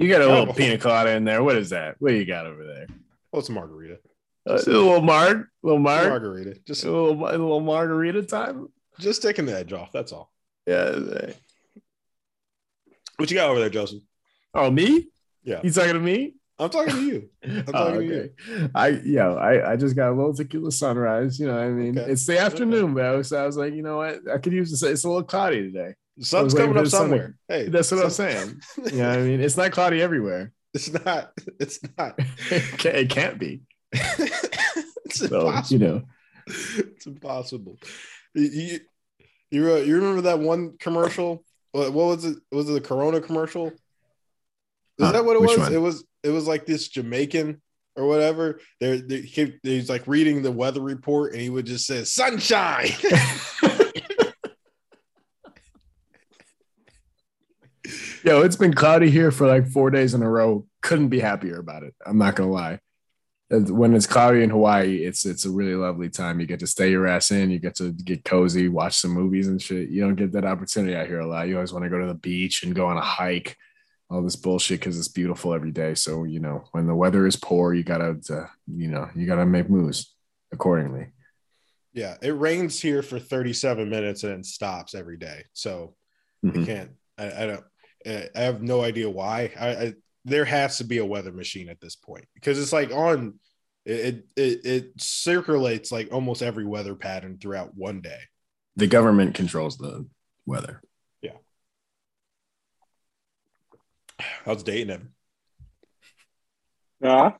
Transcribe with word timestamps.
You 0.00 0.08
got 0.08 0.22
a 0.22 0.26
little 0.26 0.48
Oh. 0.48 0.52
pina 0.54 0.78
colada 0.78 1.10
in 1.14 1.24
there. 1.24 1.42
What 1.42 1.56
is 1.56 1.70
that? 1.70 1.96
What 1.98 2.10
do 2.10 2.14
you 2.16 2.24
got 2.24 2.46
over 2.46 2.64
there? 2.66 2.86
Oh, 3.32 3.38
it's 3.38 3.50
a 3.50 3.52
margarita. 3.52 3.98
Uh, 4.48 4.54
a 4.54 4.56
little 4.56 5.02
marg, 5.02 5.46
little 5.62 5.78
marg, 5.78 6.08
margarita. 6.08 6.56
Just 6.66 6.84
a 6.84 6.90
little, 6.90 7.12
a 7.26 7.32
little 7.32 7.60
margarita 7.60 8.22
time. 8.22 8.68
just 8.98 9.20
taking 9.22 9.44
the 9.46 9.56
edge 9.56 9.72
off. 9.74 9.92
That's 9.92 10.12
all. 10.12 10.32
Yeah. 10.66 10.98
What 13.16 13.30
you 13.30 13.36
got 13.36 13.50
over 13.50 13.60
there, 13.60 13.68
Joseph? 13.70 14.02
Oh, 14.54 14.70
me? 14.70 15.08
Yeah. 15.44 15.60
You 15.62 15.70
talking 15.70 15.92
to 15.92 16.00
me? 16.00 16.34
I'm 16.58 16.70
talking 16.70 16.94
to 16.94 17.02
you. 17.02 17.30
Oh, 17.68 17.72
talking 17.72 18.00
to 18.00 18.04
you. 18.06 18.30
okay. 18.48 18.70
I 18.74 18.88
yo, 18.88 19.34
I, 19.36 19.72
I 19.72 19.76
just 19.76 19.96
got 19.96 20.10
a 20.10 20.14
little 20.14 20.34
tequila 20.34 20.72
sunrise. 20.72 21.38
You 21.38 21.46
know, 21.46 21.54
what 21.54 21.62
I 21.64 21.68
mean, 21.70 21.98
Okay. 21.98 22.10
it's 22.12 22.26
the 22.26 22.38
afternoon, 22.38 22.94
bro. 22.94 23.22
So 23.22 23.42
I 23.42 23.46
was 23.46 23.56
like, 23.56 23.74
you 23.74 23.82
know 23.82 23.98
what, 23.98 24.20
I 24.32 24.38
could 24.38 24.52
use 24.52 24.70
this. 24.70 24.82
It's 24.82 25.04
a 25.04 25.08
little 25.08 25.22
cloudy 25.22 25.70
today. 25.70 25.94
Sun's 26.20 26.54
coming 26.54 26.76
up 26.76 26.86
somewhere. 26.86 27.36
Hey, 27.48 27.68
That's 27.68 27.90
what 27.90 28.04
I'm 28.04 28.10
sun- 28.10 28.30
saying. 28.30 28.92
You 28.92 28.98
know, 28.98 29.10
I 29.10 29.16
mean, 29.18 29.40
it's 29.40 29.56
not 29.56 29.72
cloudy 29.72 30.00
everywhere. 30.02 30.52
It's 30.74 30.92
not. 31.04 31.32
It's 31.58 31.80
not. 31.98 32.14
it, 32.50 33.08
can't, 33.10 33.38
be. 33.38 33.60
it's 33.92 35.18
So 35.18 35.48
impossible. 35.48 35.66
you 35.70 35.78
know, 35.86 36.02
it's 36.46 37.06
impossible. 37.06 37.78
You, 38.34 38.42
you, 38.44 38.80
you, 39.50 39.76
you 39.78 39.96
remember 39.96 40.20
that 40.22 40.38
one 40.38 40.76
commercial? 40.78 41.44
What, 41.72 41.92
what 41.92 42.06
was 42.06 42.24
it? 42.24 42.38
Was 42.52 42.68
it 42.68 42.72
the 42.74 42.80
Corona 42.80 43.20
commercial? 43.20 43.68
Is 43.68 43.72
Huh, 45.06 45.12
that 45.12 45.24
what 45.24 45.36
it 45.36 45.42
was? 45.42 45.58
one? 45.58 45.72
It 45.72 45.80
was. 45.80 46.04
It 46.22 46.30
was 46.30 46.46
like 46.46 46.66
this 46.66 46.88
Jamaican 46.88 47.60
or 47.96 48.06
whatever. 48.06 48.60
They're, 48.78 48.98
they 48.98 49.22
he's 49.22 49.88
like 49.88 50.06
reading 50.06 50.42
the 50.42 50.52
weather 50.52 50.82
report, 50.82 51.32
and 51.32 51.40
he 51.40 51.48
would 51.50 51.66
just 51.66 51.86
say 51.86 52.04
"sunshine." 52.04 52.90
Yo, 58.24 58.42
it's 58.42 58.56
been 58.56 58.74
cloudy 58.74 59.10
here 59.10 59.30
for 59.30 59.46
like 59.46 59.66
four 59.66 59.90
days 59.90 60.14
in 60.14 60.22
a 60.22 60.30
row. 60.30 60.66
Couldn't 60.82 61.08
be 61.08 61.20
happier 61.20 61.58
about 61.58 61.82
it. 61.82 61.94
I'm 62.04 62.18
not 62.18 62.36
gonna 62.36 62.50
lie. 62.50 62.80
When 63.50 63.94
it's 63.94 64.06
cloudy 64.06 64.42
in 64.44 64.50
Hawaii, 64.50 64.98
it's 65.04 65.26
it's 65.26 65.44
a 65.44 65.50
really 65.50 65.74
lovely 65.74 66.08
time. 66.08 66.38
You 66.40 66.46
get 66.46 66.60
to 66.60 66.66
stay 66.68 66.90
your 66.90 67.06
ass 67.08 67.32
in. 67.32 67.50
You 67.50 67.58
get 67.58 67.74
to 67.76 67.92
get 67.92 68.24
cozy, 68.24 68.68
watch 68.68 68.96
some 68.98 69.10
movies 69.10 69.48
and 69.48 69.60
shit. 69.60 69.88
You 69.90 70.02
don't 70.02 70.14
get 70.14 70.32
that 70.32 70.44
opportunity 70.44 70.94
out 70.94 71.08
here 71.08 71.20
a 71.20 71.26
lot. 71.26 71.48
You 71.48 71.56
always 71.56 71.72
want 71.72 71.84
to 71.84 71.88
go 71.90 71.98
to 71.98 72.06
the 72.06 72.14
beach 72.14 72.62
and 72.62 72.74
go 72.76 72.86
on 72.86 72.96
a 72.96 73.00
hike, 73.02 73.56
all 74.08 74.22
this 74.22 74.36
bullshit 74.36 74.78
because 74.80 74.96
it's 74.98 75.08
beautiful 75.08 75.52
every 75.52 75.72
day. 75.72 75.94
So 75.94 76.22
you 76.24 76.38
know, 76.38 76.62
when 76.72 76.86
the 76.86 76.94
weather 76.94 77.26
is 77.26 77.34
poor, 77.36 77.74
you 77.74 77.82
gotta, 77.82 78.20
uh, 78.30 78.46
you 78.68 78.86
know, 78.88 79.08
you 79.16 79.26
gotta 79.26 79.46
make 79.46 79.68
moves 79.68 80.14
accordingly. 80.52 81.08
yeah, 81.92 82.16
it 82.22 82.30
rains 82.30 82.80
here 82.80 83.02
for 83.02 83.18
37 83.18 83.90
minutes 83.90 84.22
and 84.22 84.32
then 84.32 84.44
stops 84.44 84.94
every 84.94 85.16
day. 85.16 85.42
So 85.54 85.96
I 86.44 86.48
Mhm. 86.48 86.66
can't. 86.66 86.90
I, 87.18 87.42
I 87.42 87.46
don't. 87.46 87.64
I 88.06 88.28
I 88.34 88.40
have 88.40 88.62
no 88.62 88.82
idea 88.82 89.08
why. 89.10 89.52
I, 89.58 89.68
I 89.68 89.94
there 90.24 90.44
has 90.44 90.78
to 90.78 90.84
be 90.84 90.98
a 90.98 91.04
weather 91.04 91.32
machine 91.32 91.68
at 91.68 91.80
this 91.80 91.96
point 91.96 92.26
because 92.34 92.58
it's 92.58 92.72
like 92.72 92.90
on. 92.92 93.38
It, 93.86 94.26
it 94.36 94.66
it 94.66 94.92
circulates 94.98 95.90
like 95.90 96.12
almost 96.12 96.42
every 96.42 96.66
weather 96.66 96.94
pattern 96.94 97.38
throughout 97.40 97.74
one 97.74 98.02
day. 98.02 98.18
The 98.76 98.86
government 98.86 99.34
controls 99.34 99.78
the 99.78 100.06
weather. 100.44 100.82
Yeah. 101.22 101.32
How's 104.44 104.62
Dayton? 104.62 104.90
Evan? 104.90 105.14
Nah, 107.00 107.32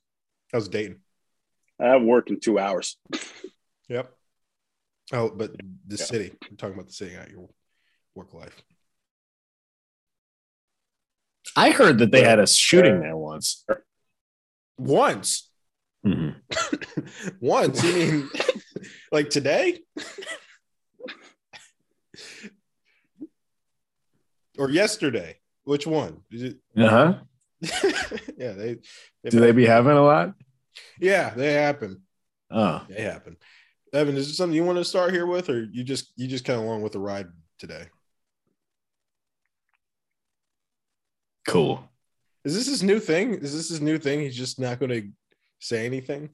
How's 0.51 0.69
Dayton? 0.69 1.01
I 1.79 1.89
have 1.89 2.03
work 2.03 2.31
in 2.31 2.41
two 2.41 2.59
hours. 2.59 2.97
Yep. 3.89 4.11
Oh, 5.13 5.29
but 5.31 5.53
the 5.87 5.97
Yeah. 5.97 6.05
city. 6.05 6.33
I'm 6.51 6.57
talking 6.57 6.75
about 6.75 6.87
the 6.87 6.95
city, 6.95 7.17
not 7.17 7.31
your 7.31 7.49
work 8.15 8.33
life. 8.33 8.63
I 11.57 11.71
heard 11.71 11.99
that 11.99 12.11
they 12.13 12.23
had 12.25 12.39
a 12.39 12.47
shooting 12.47 13.01
there 13.01 13.17
once. 13.17 13.65
Once, 14.79 15.51
Mhm. 16.07 16.37
once. 17.41 17.83
You 17.85 17.93
mean 17.93 18.31
like 19.13 19.31
today? 19.31 19.81
or 24.59 24.71
yesterday? 24.71 25.39
Which 25.65 25.87
one? 25.87 26.23
Is 26.31 26.55
Uh-huh. 26.77 27.15
yeah, 28.37 28.53
they. 28.53 28.79
Do 29.29 29.41
they 29.41 29.53
be 29.53 29.67
having 29.67 29.93
a 29.93 30.03
lot? 30.03 30.35
Yeah, 30.99 31.31
they 31.35 31.53
happen. 31.53 32.03
Oh, 32.51 32.85
They 32.89 33.03
happen. 33.03 33.37
Evan, 33.93 34.17
is 34.17 34.27
there 34.29 34.35
something 34.35 34.55
you 34.57 34.65
want 34.65 34.79
to 34.79 34.85
start 34.85 35.13
here 35.13 35.27
with, 35.27 35.51
or 35.51 35.65
you 35.65 35.83
just 35.85 36.13
you 36.17 36.27
just 36.27 36.45
kind 36.45 36.59
of 36.59 36.65
along 36.65 36.83
with 36.83 36.93
the 36.93 36.99
ride 37.01 37.27
today? 37.59 37.87
Cool. 41.47 41.89
Is 42.45 42.55
this 42.55 42.67
his 42.67 42.83
new 42.83 43.01
thing? 43.01 43.35
Is 43.35 43.55
this 43.55 43.69
his 43.69 43.81
new 43.81 43.99
thing? 43.99 44.21
He's 44.21 44.37
just 44.37 44.59
not 44.59 44.79
going 44.79 44.91
to 44.91 45.09
say 45.59 45.85
anything. 45.85 46.31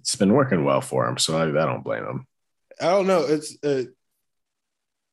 It's 0.00 0.16
been 0.16 0.32
working 0.32 0.64
well 0.64 0.80
for 0.80 1.08
him, 1.08 1.16
so 1.16 1.36
I, 1.38 1.44
I 1.44 1.66
don't 1.66 1.84
blame 1.84 2.04
him. 2.04 2.26
I 2.80 2.86
don't 2.86 3.06
know. 3.06 3.20
It's 3.20 3.56
uh, 3.64 3.84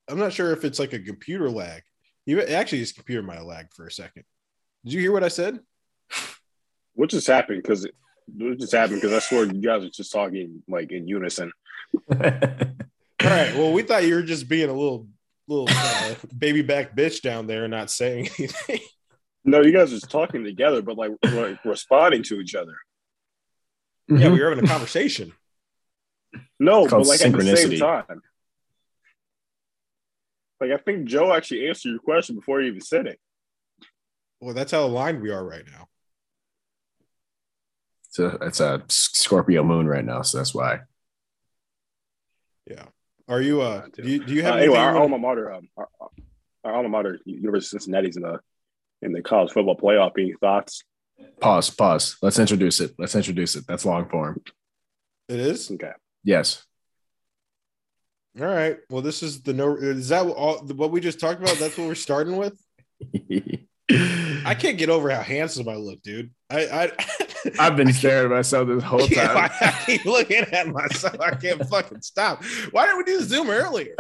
I'm 0.07 0.19
not 0.19 0.34
sure 0.34 0.51
if 0.51 0.63
it's 0.66 0.79
like 0.79 0.94
a 0.94 1.00
computer 1.00 1.50
lag. 1.50 1.81
You 2.25 2.41
actually, 2.41 2.79
his 2.79 2.91
computer 2.91 3.23
might 3.23 3.38
have 3.38 3.46
lagged 3.46 3.73
for 3.73 3.88
a 3.88 3.91
second. 3.91 4.23
Did 4.84 4.94
you 4.94 5.01
hear 5.01 5.12
what 5.12 5.23
I 5.23 5.29
said? 5.29 5.59
What 6.94 7.09
just 7.09 7.28
happened? 7.28 7.62
Because 7.62 7.88
what 8.28 8.59
just 8.59 8.73
happened? 8.73 9.02
Because 9.02 9.13
I 9.16 9.19
swear 9.19 9.46
you 9.46 9.62
guys 9.62 9.84
are 9.84 9.90
just 9.90 10.12
talking 10.12 10.63
like 10.67 10.91
in 10.91 11.07
unison. 11.07 11.52
All 12.12 12.17
right. 12.19 13.56
Well, 13.56 13.73
we 13.73 13.84
thought 13.84 14.03
you 14.03 14.16
were 14.16 14.23
just 14.23 14.47
being 14.47 14.69
a 14.69 14.73
little 14.73 15.07
little 15.47 15.67
uh, 15.69 16.16
baby 16.35 16.62
back 16.62 16.96
bitch 16.96 17.22
down 17.22 17.47
there 17.47 17.63
and 17.63 17.72
not 17.72 17.91
saying 17.91 18.29
anything. 18.40 18.79
No, 19.45 19.61
you 19.61 19.72
guys 19.72 19.91
are 19.91 19.95
just 19.95 20.09
talking 20.09 20.44
together, 20.44 20.81
but 20.81 20.97
like, 20.97 21.11
like 21.23 21.59
responding 21.66 22.23
to 22.23 22.39
each 22.39 22.56
other. 22.56 22.75
yeah, 24.07 24.29
we 24.29 24.41
were 24.41 24.50
having 24.50 24.66
a 24.66 24.67
conversation. 24.67 25.31
No, 26.59 26.83
It's 26.85 26.91
but 26.91 27.06
like 27.06 27.22
at 27.22 27.31
the 27.31 27.55
same 27.55 27.79
time. 27.79 28.22
Like 30.59 30.72
I 30.72 30.78
think 30.78 31.05
Joe 31.05 31.34
actually 31.34 31.67
answered 31.67 31.89
your 31.89 32.00
question 32.00 32.35
before 32.35 32.61
you 32.61 32.67
even 32.69 32.81
said 32.81 33.07
it. 33.07 33.19
Well, 34.39 34.53
that's 34.53 34.72
how 34.72 34.85
aligned 34.85 35.22
we 35.22 35.31
are 35.31 35.44
right 35.45 35.63
now. 35.66 35.88
it's, 38.07 38.19
a, 38.19 38.38
it's 38.41 38.59
a 38.59 38.84
Scorpio 38.89 39.63
moon 39.63 39.88
right 39.88 40.03
now, 40.03 40.22
so 40.22 40.38
that's 40.38 40.55
why. 40.55 40.81
Yeah. 42.66 42.85
Are 43.28 43.41
you? 43.41 43.61
Uh, 43.61 43.88
do 43.94 44.09
you, 44.09 44.23
do 44.23 44.34
you 44.34 44.44
have 44.44 44.55
Uh, 44.55 44.57
anyway, 44.57 44.78
our 44.78 44.97
alma 44.97 45.17
mater, 45.17 45.51
um, 45.51 45.67
our, 45.78 45.88
our 46.63 46.75
alma 46.75 46.89
mater, 46.89 47.19
University 47.25 47.78
of 47.78 47.81
Cincinnati's 47.81 48.17
in 48.17 48.23
the 48.23 48.39
in 49.05 49.13
the 49.13 49.21
college 49.21 49.51
football 49.51 49.77
playoff. 49.77 50.11
Any 50.17 50.33
thoughts? 50.33 50.83
Pause, 51.39 51.69
pause. 51.71 52.17
Let's 52.21 52.39
introduce 52.39 52.79
it. 52.81 52.93
Let's 52.97 53.16
introduce 53.16 53.55
it. 53.55 53.66
That's 53.67 53.85
long 53.85 54.09
form. 54.09 54.41
It 55.29 55.39
is. 55.39 55.71
Okay. 55.71 55.91
Yes. 56.23 56.66
All 58.39 58.45
right. 58.45 58.77
Well, 58.89 59.01
this 59.01 59.23
is 59.23 59.43
the 59.43 59.53
no. 59.53 59.75
Is 59.75 60.09
that 60.09 60.25
all? 60.25 60.57
What 60.57 60.91
we 60.91 60.99
just 60.99 61.19
talked 61.19 61.41
about? 61.41 61.57
That's 61.57 61.77
what 61.77 61.88
we're 61.88 61.95
starting 61.95 62.35
with. 62.35 62.59
I 64.45 64.55
can't 64.55 64.77
get 64.77 64.89
over 64.89 65.09
how 65.09 65.22
handsome 65.22 65.69
I 65.69 65.75
look, 65.75 66.01
dude. 66.01 66.31
I, 66.49 66.66
I 66.66 66.91
I've 67.59 67.75
been 67.75 67.93
staring 67.93 68.25
at 68.25 68.35
myself 68.35 68.67
this 68.67 68.83
whole 68.83 69.07
time. 69.07 69.37
I, 69.37 69.49
I 69.61 69.83
keep 69.85 70.05
looking 70.05 70.43
at 70.51 70.67
myself. 70.67 71.19
I 71.19 71.35
can't 71.35 71.63
fucking 71.67 72.01
stop. 72.01 72.43
Why 72.72 72.85
didn't 72.85 72.97
we 72.97 73.03
do 73.03 73.22
Zoom 73.22 73.49
earlier? 73.49 73.95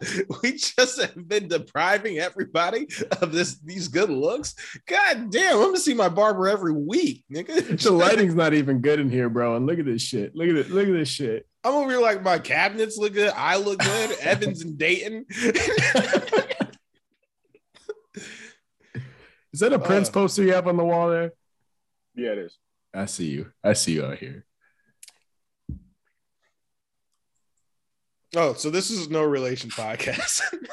we 0.42 0.52
just 0.52 1.00
have 1.00 1.28
been 1.28 1.48
depriving 1.48 2.18
everybody 2.18 2.88
of 3.20 3.32
this 3.32 3.58
these 3.60 3.88
good 3.88 4.10
looks. 4.10 4.54
God 4.86 5.30
damn, 5.30 5.56
I'm 5.56 5.64
gonna 5.66 5.78
see 5.78 5.94
my 5.94 6.08
barber 6.08 6.48
every 6.48 6.72
week, 6.72 7.24
nigga. 7.32 7.80
the 7.82 7.90
lighting's 7.90 8.34
not 8.34 8.54
even 8.54 8.80
good 8.80 9.00
in 9.00 9.10
here, 9.10 9.28
bro. 9.28 9.56
And 9.56 9.66
look 9.66 9.78
at 9.78 9.84
this 9.84 10.02
shit. 10.02 10.34
Look 10.34 10.48
at 10.48 10.56
it. 10.56 10.70
Look 10.70 10.86
at 10.88 10.92
this 10.94 11.08
shit. 11.08 11.46
I'm 11.64 11.74
over 11.74 11.90
here 11.90 12.00
like 12.00 12.22
my 12.22 12.38
cabinets 12.38 12.96
look 12.98 13.12
good. 13.14 13.32
I 13.36 13.56
look 13.56 13.78
good. 13.78 14.18
Evans 14.20 14.62
and 14.62 14.76
Dayton. 14.78 15.26
Is 19.52 19.60
that 19.60 19.72
a 19.72 19.78
Prince 19.78 20.08
Uh. 20.08 20.12
poster 20.12 20.42
you 20.42 20.52
have 20.54 20.66
on 20.66 20.76
the 20.76 20.84
wall 20.84 21.10
there? 21.10 21.32
Yeah, 22.14 22.30
it 22.32 22.38
is. 22.38 22.58
I 22.94 23.06
see 23.06 23.26
you. 23.30 23.52
I 23.62 23.72
see 23.74 23.92
you 23.92 24.04
out 24.04 24.18
here. 24.18 24.44
Oh, 28.36 28.54
so 28.54 28.70
this 28.70 28.90
is 28.90 29.08
no 29.10 29.22
relation 29.22 29.70
podcast. 29.70 30.40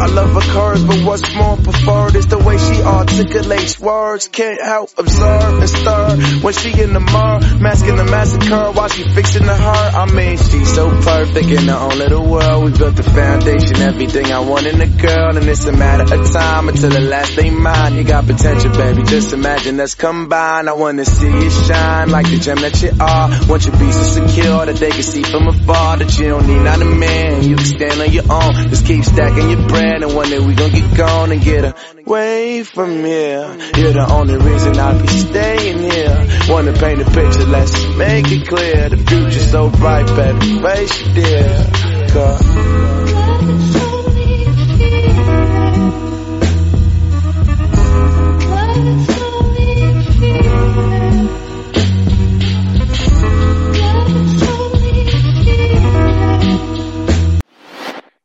I 0.00 0.06
love 0.06 0.32
her 0.32 0.52
curves, 0.52 0.84
but 0.84 1.04
what's 1.04 1.34
more 1.34 1.56
preferred 1.56 2.14
is 2.14 2.26
the 2.28 2.38
way 2.38 2.56
she 2.56 2.82
articulates 2.82 3.80
words. 3.80 4.28
Can't 4.28 4.60
help 4.60 4.90
observe 4.96 5.58
and 5.58 5.68
stir 5.68 6.16
when 6.42 6.54
she 6.54 6.70
in 6.80 6.92
the 6.92 7.00
mirror, 7.00 7.40
masking 7.60 7.96
the 7.96 8.04
massacre 8.04 8.72
while 8.72 8.88
she 8.88 9.02
fixing 9.14 9.46
the 9.46 9.56
hurt. 9.56 9.94
I 9.94 10.06
mean, 10.12 10.36
she's 10.36 10.72
so 10.74 10.88
perfect 11.02 11.48
in 11.48 11.66
her 11.68 11.74
own 11.74 11.98
little 11.98 12.30
world. 12.30 12.64
We 12.64 12.78
built 12.78 12.96
the 12.96 13.02
foundation, 13.02 13.76
everything 13.76 14.26
I 14.26 14.40
want 14.40 14.66
in 14.66 14.80
a 14.80 14.86
girl, 14.86 15.36
and 15.36 15.46
it's 15.48 15.66
a 15.66 15.72
matter 15.72 16.14
of 16.14 16.30
time 16.32 16.68
until 16.68 16.90
the 16.90 17.00
last 17.00 17.36
day 17.36 17.50
mine. 17.50 17.96
You 17.96 18.04
got 18.04 18.26
potential, 18.26 18.70
baby. 18.72 19.02
Just 19.02 19.32
imagine 19.32 19.80
us 19.80 19.94
combined. 19.94 20.68
I 20.68 20.74
wanna 20.74 21.04
see 21.04 21.26
you 21.30 21.50
shine 21.50 22.10
like 22.10 22.26
the 22.30 22.38
gem 22.38 22.58
that 22.58 22.80
you 22.82 22.92
are. 23.00 23.28
Want 23.48 23.66
you 23.66 23.72
be 23.72 23.90
so 23.90 24.04
secure 24.20 24.66
that 24.66 24.76
they 24.76 24.90
can 24.90 25.02
see 25.02 25.22
from 25.22 25.48
afar 25.48 25.96
that 25.98 26.18
you 26.18 26.28
don't 26.28 26.46
need 26.46 26.62
not 26.62 26.80
a 26.80 26.84
man. 26.84 27.42
You 27.42 27.56
can 27.56 27.64
stand 27.64 28.00
on 28.00 28.10
your 28.12 28.24
own. 28.30 28.52
Just 28.70 28.86
keep 28.86 29.04
stacking 29.04 29.50
your 29.50 29.66
bread, 29.68 29.87
and 30.02 30.14
one 30.14 30.28
day 30.28 30.38
we 30.38 30.54
gon' 30.54 30.70
get 30.70 30.96
gone 30.96 31.32
and 31.32 31.42
get 31.42 31.74
away 32.06 32.62
from 32.64 33.04
here. 33.04 33.56
You're 33.76 33.92
the 33.92 34.06
only 34.10 34.36
reason 34.36 34.78
I'll 34.78 35.00
be 35.00 35.08
staying 35.08 35.78
here. 35.90 36.26
Wanna 36.48 36.72
paint 36.72 37.00
a 37.00 37.04
picture, 37.04 37.44
let's 37.46 37.72
make 37.96 38.30
it 38.30 38.46
clear. 38.48 38.88
The 38.88 38.96
future's 38.96 39.50
so 39.50 39.70
bright, 39.70 40.06
baby. 40.16 40.60
Face 40.60 41.06
you, 41.06 41.14
dear. 41.14 42.08
Cause 42.10 43.07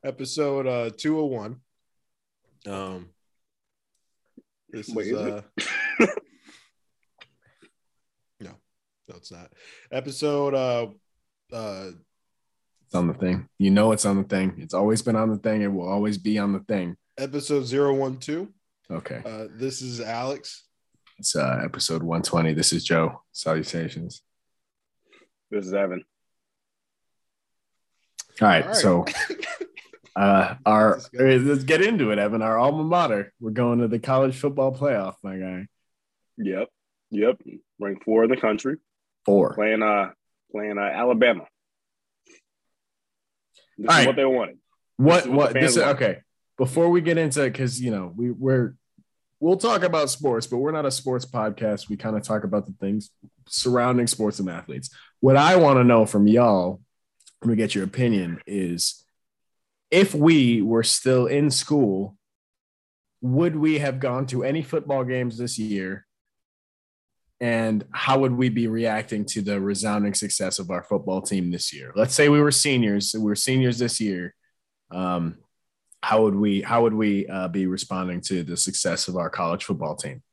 episode 0.03 0.67
uh 0.67 0.89
201 0.97 1.59
um 2.67 3.09
this 4.69 4.89
Wait, 4.89 5.07
is 5.07 5.11
is 5.11 5.17
uh 5.17 5.41
no 8.39 8.51
no 9.07 9.15
it's 9.15 9.31
not 9.31 9.51
episode 9.91 10.53
uh 10.53 10.87
uh 11.55 11.91
It's 12.85 12.95
on 12.95 13.07
the 13.07 13.13
thing. 13.13 13.47
You 13.59 13.71
know 13.71 13.91
it's 13.91 14.05
on 14.05 14.17
the 14.17 14.23
thing. 14.23 14.55
It's 14.57 14.73
always 14.73 15.01
been 15.01 15.15
on 15.15 15.29
the 15.29 15.37
thing. 15.37 15.61
It 15.61 15.67
will 15.71 15.87
always 15.87 16.17
be 16.17 16.37
on 16.39 16.53
the 16.53 16.59
thing. 16.61 16.95
episode 17.17 17.65
012 17.67 18.47
Okay. 18.91 19.21
uh 19.25 19.47
this 19.55 19.81
is 19.81 20.01
alex 20.01 20.63
It's 21.19 21.35
uh 21.35 21.61
episode 21.63 22.01
120. 22.03 22.53
This 22.53 22.73
is 22.73 22.83
Joe. 22.83 23.21
Salutations. 23.31 24.21
This 25.51 25.65
is 25.67 25.73
Evan. 25.73 26.03
All 28.41 28.47
right. 28.47 28.63
All 28.63 28.69
right. 28.69 28.75
So 28.75 29.05
uh 30.15 30.55
our 30.65 31.01
Let's 31.13 31.43
let's 31.43 31.63
get 31.63 31.81
into 31.81 32.11
it, 32.11 32.19
Evan. 32.19 32.41
Our 32.41 32.57
alma 32.57 32.83
mater. 32.83 33.33
We're 33.39 33.51
going 33.51 33.79
to 33.79 33.87
the 33.87 33.99
college 33.99 34.35
football 34.35 34.73
playoff, 34.75 35.15
my 35.23 35.37
guy. 35.37 35.67
Yep. 36.37 36.69
Yep. 37.11 37.41
Ranked 37.79 38.03
four 38.03 38.23
in 38.25 38.29
the 38.29 38.37
country. 38.37 38.77
Four. 39.25 39.53
Playing 39.53 39.81
uh 39.83 40.11
playing 40.51 40.77
uh 40.77 40.81
Alabama. 40.81 41.45
This 43.77 43.87
All 43.89 43.93
is 43.95 43.97
right. 43.99 44.07
what 44.07 44.15
they 44.15 44.25
wanted. 44.25 44.57
What 44.97 45.15
This 45.15 45.23
is 45.25 45.29
what 45.29 45.37
what 45.37 45.53
this 45.53 45.75
fans 45.75 45.85
want. 45.85 45.95
okay. 46.01 46.17
Before 46.57 46.89
we 46.89 47.01
get 47.01 47.17
into 47.17 47.43
because 47.43 47.81
you 47.81 47.91
know, 47.91 48.13
we 48.15 48.29
we're 48.31 48.75
we'll 49.39 49.57
talk 49.57 49.83
about 49.83 50.09
sports, 50.09 50.47
but 50.47 50.57
we're 50.57 50.71
not 50.71 50.85
a 50.85 50.91
sports 50.91 51.25
podcast. 51.25 51.89
We 51.89 51.97
kind 51.97 52.15
of 52.15 52.23
talk 52.23 52.43
about 52.43 52.65
the 52.67 52.73
things 52.79 53.09
surrounding 53.47 54.07
sports 54.07 54.39
and 54.39 54.49
athletes. 54.49 54.89
What 55.19 55.35
I 55.35 55.55
want 55.55 55.77
to 55.79 55.83
know 55.83 56.05
from 56.05 56.27
y'all, 56.27 56.81
let 57.41 57.49
me 57.49 57.55
get 57.55 57.73
your 57.75 57.83
opinion, 57.83 58.39
is 58.45 59.02
if 59.93 60.15
we 60.15 60.63
were 60.63 60.81
still 60.81 61.27
in 61.27 61.51
school, 61.51 62.17
would 63.21 63.55
we 63.55 63.77
have 63.77 63.99
gone 63.99 64.25
to 64.25 64.43
any 64.43 64.63
football 64.63 65.03
games 65.03 65.37
this 65.37 65.59
year? 65.59 66.07
And 67.39 67.85
how 67.91 68.17
would 68.19 68.33
we 68.33 68.49
be 68.49 68.67
reacting 68.67 69.23
to 69.25 69.41
the 69.41 69.61
resounding 69.61 70.15
success 70.15 70.57
of 70.57 70.71
our 70.71 70.81
football 70.81 71.21
team 71.21 71.51
this 71.51 71.71
year? 71.71 71.91
Let's 71.95 72.15
say 72.15 72.27
we 72.27 72.41
were 72.41 72.51
seniors, 72.51 73.13
we 73.13 73.23
were 73.23 73.35
seniors 73.35 73.77
this 73.77 74.01
year. 74.01 74.33
Um, 74.89 75.37
how 76.01 76.23
would 76.23 76.35
we 76.35 76.61
how 76.61 76.81
would 76.81 76.95
we 76.95 77.27
uh, 77.27 77.47
be 77.49 77.67
responding 77.67 78.19
to 78.21 78.41
the 78.41 78.57
success 78.57 79.07
of 79.07 79.15
our 79.15 79.29
college 79.29 79.63
football 79.63 79.95
team? 79.95 80.23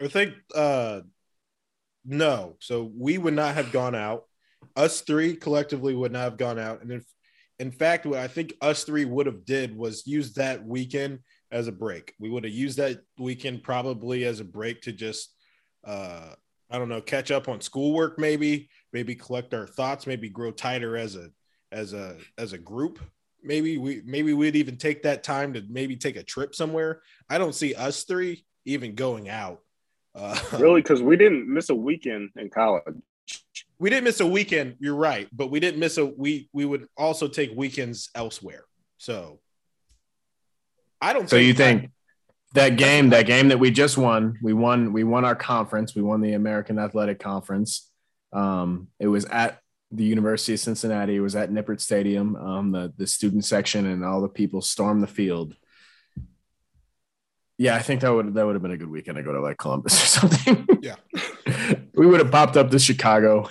i 0.00 0.08
think 0.08 0.34
uh 0.54 1.00
no 2.04 2.54
so 2.60 2.92
we 2.94 3.16
would 3.16 3.34
not 3.34 3.54
have 3.54 3.72
gone 3.72 3.94
out 3.94 4.24
us 4.76 5.00
three 5.00 5.34
collectively 5.34 5.94
would 5.94 6.12
not 6.12 6.20
have 6.20 6.36
gone 6.36 6.58
out 6.58 6.82
and 6.82 6.92
if 6.92 7.04
in 7.58 7.70
fact 7.70 8.06
what 8.06 8.18
i 8.18 8.28
think 8.28 8.54
us 8.60 8.84
three 8.84 9.04
would 9.04 9.26
have 9.26 9.44
did 9.44 9.76
was 9.76 10.06
use 10.06 10.32
that 10.34 10.64
weekend 10.64 11.18
as 11.52 11.68
a 11.68 11.72
break. 11.72 12.12
We 12.18 12.28
would 12.28 12.42
have 12.42 12.52
used 12.52 12.78
that 12.78 13.02
weekend 13.18 13.62
probably 13.62 14.24
as 14.24 14.40
a 14.40 14.44
break 14.44 14.82
to 14.82 14.92
just 14.92 15.32
uh 15.84 16.30
i 16.70 16.78
don't 16.78 16.88
know 16.88 17.00
catch 17.00 17.30
up 17.30 17.48
on 17.48 17.60
schoolwork 17.60 18.18
maybe 18.18 18.68
maybe 18.92 19.14
collect 19.14 19.54
our 19.54 19.66
thoughts 19.66 20.08
maybe 20.08 20.28
grow 20.28 20.50
tighter 20.50 20.96
as 20.96 21.14
a 21.14 21.30
as 21.72 21.92
a 21.92 22.16
as 22.38 22.52
a 22.52 22.58
group. 22.58 22.98
Maybe 23.42 23.78
we 23.78 24.02
maybe 24.04 24.32
we'd 24.32 24.56
even 24.56 24.76
take 24.76 25.02
that 25.02 25.22
time 25.22 25.52
to 25.54 25.62
maybe 25.68 25.96
take 25.96 26.16
a 26.16 26.22
trip 26.22 26.54
somewhere. 26.54 27.02
I 27.28 27.38
don't 27.38 27.54
see 27.54 27.74
us 27.74 28.04
three 28.04 28.44
even 28.64 28.94
going 28.94 29.28
out. 29.28 29.60
Uh, 30.14 30.38
Really, 30.58 30.82
because 30.82 31.02
we 31.02 31.16
didn't 31.16 31.46
miss 31.52 31.68
a 31.68 31.74
weekend 31.74 32.30
in 32.36 32.50
college. 32.50 32.82
We 33.78 33.90
didn't 33.90 34.04
miss 34.04 34.20
a 34.20 34.26
weekend. 34.26 34.76
You're 34.78 34.94
right, 34.94 35.28
but 35.32 35.50
we 35.50 35.60
didn't 35.60 35.80
miss 35.80 35.98
a 35.98 36.06
we. 36.06 36.48
We 36.52 36.64
would 36.64 36.86
also 36.96 37.28
take 37.28 37.52
weekends 37.54 38.10
elsewhere. 38.14 38.64
So 38.98 39.40
I 41.00 41.12
don't. 41.12 41.28
So 41.28 41.36
you 41.36 41.54
think 41.54 41.90
that 42.54 42.76
game, 42.76 43.10
that 43.10 43.26
game 43.26 43.48
that 43.48 43.58
we 43.58 43.70
just 43.70 43.98
won, 43.98 44.38
we 44.42 44.52
won, 44.52 44.92
we 44.92 45.04
won 45.04 45.24
our 45.24 45.36
conference, 45.36 45.94
we 45.94 46.02
won 46.02 46.20
the 46.20 46.32
American 46.32 46.78
Athletic 46.78 47.18
Conference. 47.18 47.90
Um, 48.32 48.88
it 48.98 49.08
was 49.08 49.24
at 49.26 49.60
the 49.92 50.04
University 50.04 50.54
of 50.54 50.60
Cincinnati. 50.60 51.16
It 51.16 51.20
was 51.20 51.36
at 51.36 51.50
Nippert 51.50 51.80
Stadium. 51.80 52.34
Um, 52.36 52.72
the 52.72 52.92
the 52.96 53.06
student 53.06 53.44
section 53.44 53.86
and 53.86 54.04
all 54.04 54.20
the 54.20 54.28
people 54.28 54.62
stormed 54.62 55.02
the 55.02 55.06
field. 55.06 55.54
Yeah, 57.58 57.74
I 57.74 57.80
think 57.80 58.02
that 58.02 58.12
would 58.12 58.34
that 58.34 58.46
would 58.46 58.54
have 58.54 58.62
been 58.62 58.72
a 58.72 58.76
good 58.76 58.90
weekend 58.90 59.16
to 59.16 59.22
go 59.22 59.32
to 59.32 59.40
like 59.40 59.58
Columbus 59.58 60.02
or 60.02 60.06
something. 60.28 60.66
Yeah. 60.82 60.96
we 61.94 62.06
would 62.06 62.20
have 62.20 62.30
popped 62.30 62.56
up 62.56 62.70
to 62.70 62.78
Chicago. 62.78 63.48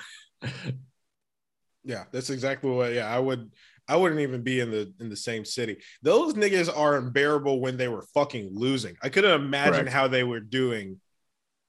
Yeah, 1.86 2.06
that's 2.12 2.32
exactly 2.32 2.72
what. 2.72 2.94
Yeah, 2.94 3.08
I 3.08 3.20
would. 3.20 3.52
I 3.88 3.96
wouldn't 3.96 4.22
even 4.22 4.42
be 4.42 4.60
in 4.60 4.72
the 4.72 4.92
in 5.00 5.10
the 5.10 5.16
same 5.16 5.46
city. 5.46 5.78
Those 6.02 6.34
niggas 6.34 6.76
are 6.76 6.98
unbearable 6.98 7.62
when 7.62 7.78
they 7.78 7.88
were 7.88 8.02
fucking 8.16 8.50
losing. 8.52 8.98
I 9.04 9.10
couldn't 9.10 9.40
imagine 9.40 9.82
Correct. 9.82 9.94
how 9.94 10.08
they 10.08 10.24
were 10.24 10.40
doing 10.40 11.00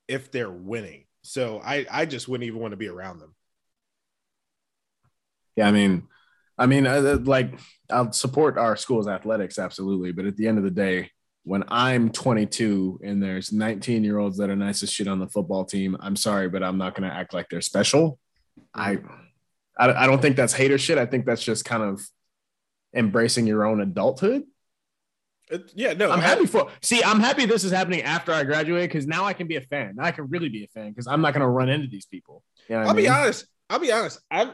if 0.08 0.30
they're 0.32 0.50
winning. 0.50 1.04
So 1.22 1.60
I 1.62 1.86
I 1.90 2.06
just 2.06 2.28
wouldn't 2.28 2.46
even 2.46 2.60
want 2.60 2.72
to 2.72 2.78
be 2.78 2.88
around 2.88 3.18
them. 3.18 3.34
Yeah, 5.56 5.68
I 5.68 5.72
mean, 5.72 6.08
I 6.56 6.64
mean, 6.64 6.86
uh, 6.86 7.18
like 7.22 7.58
I'll 7.90 8.12
support 8.12 8.56
our 8.56 8.76
school's 8.76 9.08
athletics 9.08 9.58
absolutely, 9.58 10.12
but 10.12 10.24
at 10.24 10.36
the 10.38 10.48
end 10.48 10.56
of 10.56 10.64
the 10.64 10.70
day, 10.70 11.10
when 11.44 11.64
I'm 11.68 12.10
22 12.10 13.00
and 13.04 13.22
there's 13.22 13.52
19 13.52 14.02
year 14.02 14.18
olds 14.18 14.38
that 14.38 14.48
are 14.48 14.56
nice 14.56 14.82
as 14.82 14.90
shit 14.90 15.08
on 15.08 15.18
the 15.18 15.28
football 15.28 15.66
team, 15.66 15.96
I'm 16.00 16.16
sorry, 16.16 16.48
but 16.48 16.62
I'm 16.62 16.78
not 16.78 16.94
going 16.94 17.08
to 17.08 17.14
act 17.14 17.34
like 17.34 17.48
they're 17.50 17.60
special. 17.60 18.18
I, 18.74 18.98
I, 19.78 19.92
I 19.92 20.06
don't 20.06 20.20
think 20.20 20.36
that's 20.36 20.52
hater 20.52 20.78
shit. 20.78 20.98
I 20.98 21.06
think 21.06 21.26
that's 21.26 21.42
just 21.42 21.64
kind 21.64 21.82
of 21.82 22.06
embracing 22.94 23.46
your 23.46 23.64
own 23.64 23.80
adulthood. 23.80 24.44
It- 25.50 25.70
yeah, 25.74 25.92
no, 25.92 26.10
I'm 26.10 26.20
happy 26.20 26.46
for. 26.46 26.68
See, 26.82 27.02
I'm 27.04 27.20
happy 27.20 27.46
this 27.46 27.62
is 27.64 27.70
happening 27.72 28.02
after 28.02 28.32
I 28.32 28.42
graduate 28.44 28.90
because 28.90 29.06
now 29.06 29.24
I 29.24 29.32
can 29.32 29.46
be 29.46 29.56
a 29.56 29.60
fan. 29.60 29.94
Now 29.96 30.04
I 30.04 30.10
can 30.10 30.28
really 30.28 30.48
be 30.48 30.64
a 30.64 30.68
fan 30.68 30.90
because 30.90 31.06
I'm 31.06 31.20
not 31.20 31.34
going 31.34 31.42
to 31.42 31.48
run 31.48 31.68
into 31.68 31.86
these 31.86 32.06
people. 32.06 32.42
You 32.68 32.76
know 32.76 32.82
I'll 32.82 32.94
be 32.94 33.08
honest. 33.08 33.46
I'll 33.70 33.78
be 33.78 33.92
honest. 33.92 34.20
I've 34.30 34.50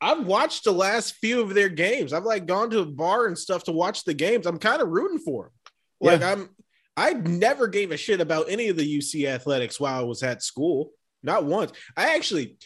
I've 0.00 0.24
watched 0.26 0.64
the 0.64 0.72
last 0.72 1.14
few 1.16 1.40
of 1.40 1.54
their 1.54 1.68
games. 1.68 2.12
I've 2.12 2.24
like 2.24 2.46
gone 2.46 2.70
to 2.70 2.80
a 2.80 2.86
bar 2.86 3.26
and 3.26 3.36
stuff 3.36 3.64
to 3.64 3.72
watch 3.72 4.04
the 4.04 4.14
games. 4.14 4.46
I'm 4.46 4.58
kind 4.58 4.80
of 4.82 4.88
rooting 4.88 5.18
for 5.18 5.44
them. 5.44 5.52
Like 6.00 6.20
Yeah. 6.20 6.32
I'm 6.32 6.50
I 6.96 7.12
never 7.14 7.66
gave 7.66 7.90
a 7.90 7.96
shit 7.96 8.20
about 8.20 8.48
any 8.48 8.68
of 8.68 8.76
the 8.76 8.98
UC 8.98 9.26
athletics 9.26 9.80
while 9.80 10.00
I 10.00 10.04
was 10.04 10.22
at 10.22 10.42
school. 10.42 10.90
Not 11.22 11.44
once. 11.44 11.72
I 11.96 12.14
actually 12.14 12.56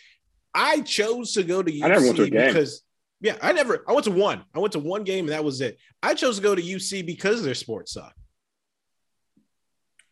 I 0.55 0.81
chose 0.81 1.33
to 1.35 1.43
go 1.43 1.63
to 1.63 1.71
UC 1.71 1.83
I 1.83 1.89
never 1.89 2.05
went 2.05 2.17
to 2.17 2.23
a 2.25 2.31
game. 2.31 2.49
because 2.49 2.83
yeah, 3.21 3.37
I 3.43 3.53
never 3.53 3.85
I 3.87 3.93
went 3.93 4.05
to 4.05 4.11
one. 4.11 4.45
I 4.55 4.59
went 4.59 4.73
to 4.73 4.79
one 4.79 5.05
game 5.05 5.27
and 5.27 5.33
that 5.33 5.45
was 5.45 5.61
it. 5.61 5.79
I 6.03 6.15
chose 6.15 6.37
to 6.37 6.43
go 6.43 6.55
to 6.55 6.63
UC 6.63 7.05
because 7.07 7.43
their 7.43 7.55
sports 7.55 7.93
suck. 7.93 8.15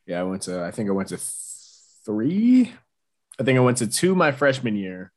Yeah, 0.07 0.21
I 0.21 0.23
went 0.25 0.43
to. 0.43 0.63
I 0.63 0.71
think 0.71 0.89
I 0.89 0.93
went 0.93 1.09
to 1.11 1.19
three. 2.05 2.73
I 3.39 3.45
think 3.45 3.57
I 3.57 3.61
went 3.61 3.79
to 3.79 3.87
two 3.87 4.15
my 4.15 4.33
freshman 4.33 4.77
year. 4.77 5.13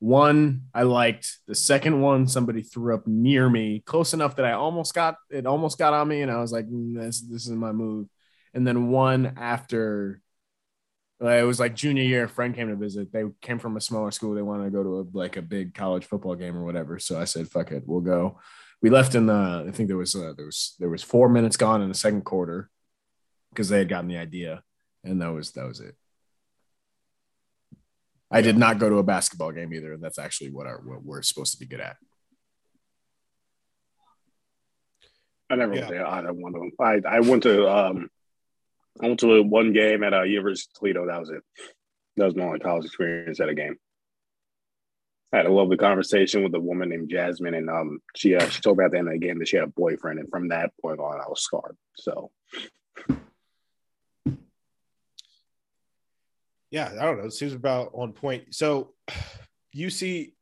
One 0.00 0.62
I 0.74 0.82
liked. 0.82 1.38
The 1.46 1.54
second 1.54 2.00
one, 2.00 2.26
somebody 2.26 2.62
threw 2.62 2.94
up 2.94 3.06
near 3.06 3.48
me, 3.48 3.84
close 3.86 4.14
enough 4.14 4.34
that 4.36 4.44
I 4.44 4.52
almost 4.52 4.94
got 4.94 5.14
it. 5.30 5.46
Almost 5.46 5.78
got 5.78 5.94
on 5.94 6.08
me, 6.08 6.22
and 6.22 6.30
I 6.30 6.40
was 6.40 6.50
like, 6.50 6.66
"Mm, 6.66 6.96
"This, 6.96 7.20
this 7.20 7.46
is 7.46 7.52
my 7.52 7.70
move." 7.70 8.08
And 8.52 8.66
then 8.66 8.88
one 8.88 9.34
after, 9.36 10.20
it 11.28 11.44
was 11.44 11.60
like 11.60 11.74
junior 11.74 12.02
year. 12.02 12.24
A 12.24 12.28
friend 12.28 12.54
came 12.54 12.68
to 12.68 12.76
visit. 12.76 13.12
They 13.12 13.24
came 13.40 13.58
from 13.58 13.76
a 13.76 13.80
smaller 13.80 14.10
school. 14.10 14.34
They 14.34 14.42
wanted 14.42 14.64
to 14.64 14.70
go 14.70 14.82
to 14.82 15.00
a, 15.00 15.04
like 15.16 15.36
a 15.36 15.42
big 15.42 15.74
college 15.74 16.04
football 16.04 16.34
game 16.34 16.56
or 16.56 16.64
whatever. 16.64 16.98
So 16.98 17.20
I 17.20 17.24
said, 17.24 17.48
"Fuck 17.48 17.70
it, 17.72 17.84
we'll 17.86 18.00
go." 18.00 18.40
We 18.80 18.90
left 18.90 19.14
in 19.14 19.26
the. 19.26 19.64
I 19.68 19.70
think 19.70 19.88
there 19.88 19.96
was 19.96 20.14
uh, 20.16 20.32
there 20.36 20.46
was 20.46 20.74
there 20.80 20.88
was 20.88 21.02
four 21.02 21.28
minutes 21.28 21.56
gone 21.56 21.82
in 21.82 21.88
the 21.88 21.94
second 21.94 22.22
quarter 22.24 22.68
because 23.50 23.68
they 23.68 23.78
had 23.78 23.88
gotten 23.88 24.08
the 24.08 24.16
idea, 24.16 24.62
and 25.04 25.20
that 25.22 25.32
was 25.32 25.52
that 25.52 25.66
was 25.66 25.80
it. 25.80 25.94
I 28.30 28.40
did 28.40 28.56
not 28.56 28.78
go 28.78 28.88
to 28.88 28.96
a 28.96 29.02
basketball 29.02 29.52
game 29.52 29.72
either, 29.74 29.92
and 29.92 30.02
that's 30.02 30.18
actually 30.18 30.50
what 30.50 30.66
our 30.66 30.78
what 30.80 31.04
we're 31.04 31.22
supposed 31.22 31.52
to 31.52 31.58
be 31.60 31.66
good 31.66 31.80
at. 31.80 31.96
I 35.50 35.56
never 35.56 35.74
Yeah. 35.74 35.80
went 35.82 35.92
to 35.92 36.08
I 36.08 36.22
don't 36.22 36.40
want 36.40 36.54
to. 36.56 36.82
I, 36.82 37.16
I 37.16 37.20
went 37.20 37.42
to 37.42 37.68
um, 37.70 38.08
I 39.00 39.06
went 39.06 39.20
to 39.20 39.42
one 39.42 39.72
game 39.72 40.02
at 40.02 40.14
uh, 40.14 40.22
University 40.22 40.70
of 40.70 40.78
Toledo. 40.78 41.06
That 41.06 41.20
was 41.20 41.30
it. 41.30 41.42
That 42.16 42.26
was 42.26 42.36
my 42.36 42.44
only 42.44 42.58
college 42.58 42.84
experience 42.84 43.40
at 43.40 43.48
a 43.48 43.54
game. 43.54 43.76
I 45.32 45.38
had 45.38 45.46
a 45.46 45.52
lovely 45.52 45.78
conversation 45.78 46.42
with 46.42 46.54
a 46.54 46.60
woman 46.60 46.90
named 46.90 47.08
Jasmine, 47.08 47.54
and 47.54 47.70
um, 47.70 48.00
she 48.14 48.36
uh, 48.36 48.46
she 48.48 48.60
told 48.60 48.76
me 48.76 48.84
at 48.84 48.90
the 48.90 48.98
end 48.98 49.08
of 49.08 49.14
the 49.14 49.18
game 49.18 49.38
that 49.38 49.48
she 49.48 49.56
had 49.56 49.64
a 49.64 49.68
boyfriend, 49.68 50.18
and 50.18 50.28
from 50.28 50.48
that 50.48 50.72
point 50.82 51.00
on, 51.00 51.20
I 51.20 51.28
was 51.28 51.40
scarred. 51.40 51.76
So 51.96 52.30
Yeah, 56.72 56.90
I 56.98 57.04
don't 57.04 57.18
know. 57.18 57.26
It 57.26 57.34
seems 57.34 57.52
about 57.52 57.90
on 57.92 58.14
point. 58.14 58.54
So 58.54 58.94
you 59.74 59.90
see, 59.90 60.32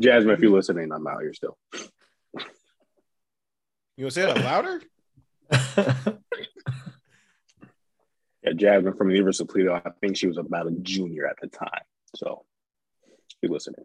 Jasmine, 0.00 0.34
if 0.34 0.40
you're 0.40 0.50
listening, 0.50 0.90
I'm 0.90 1.06
out 1.06 1.20
here 1.20 1.34
still. 1.34 1.58
you 2.34 4.04
want 4.04 4.14
to 4.14 4.20
say 4.20 4.22
that 4.22 4.38
louder? 4.38 4.80
Yeah, 8.48 8.54
Jasmine 8.54 8.94
from 8.94 9.08
the 9.08 9.14
University 9.14 9.44
of 9.44 9.48
Toledo. 9.48 9.74
I 9.84 9.90
think 10.00 10.16
she 10.16 10.26
was 10.26 10.38
about 10.38 10.66
a 10.66 10.70
junior 10.70 11.26
at 11.26 11.36
the 11.40 11.48
time. 11.48 11.82
So 12.16 12.44
if 13.06 13.36
you're 13.42 13.52
listening, 13.52 13.84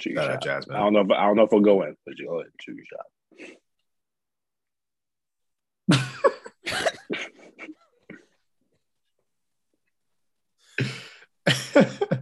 shoot 0.00 0.10
your 0.14 0.22
Shout 0.22 0.30
out 0.30 0.42
shot. 0.44 0.60
Jasmine. 0.60 0.76
I 0.76 0.80
don't 0.80 0.92
know. 0.94 1.00
If, 1.00 1.10
I 1.10 1.26
don't 1.26 1.36
know 1.36 1.42
if 1.42 1.52
we'll 1.52 1.60
go 1.60 1.82
in, 1.82 1.96
but 2.06 2.18
you 2.18 2.26
go 2.26 2.40
ahead, 2.40 2.52
shoot 2.60 2.76
your 2.76 2.84
shot. 2.86 3.06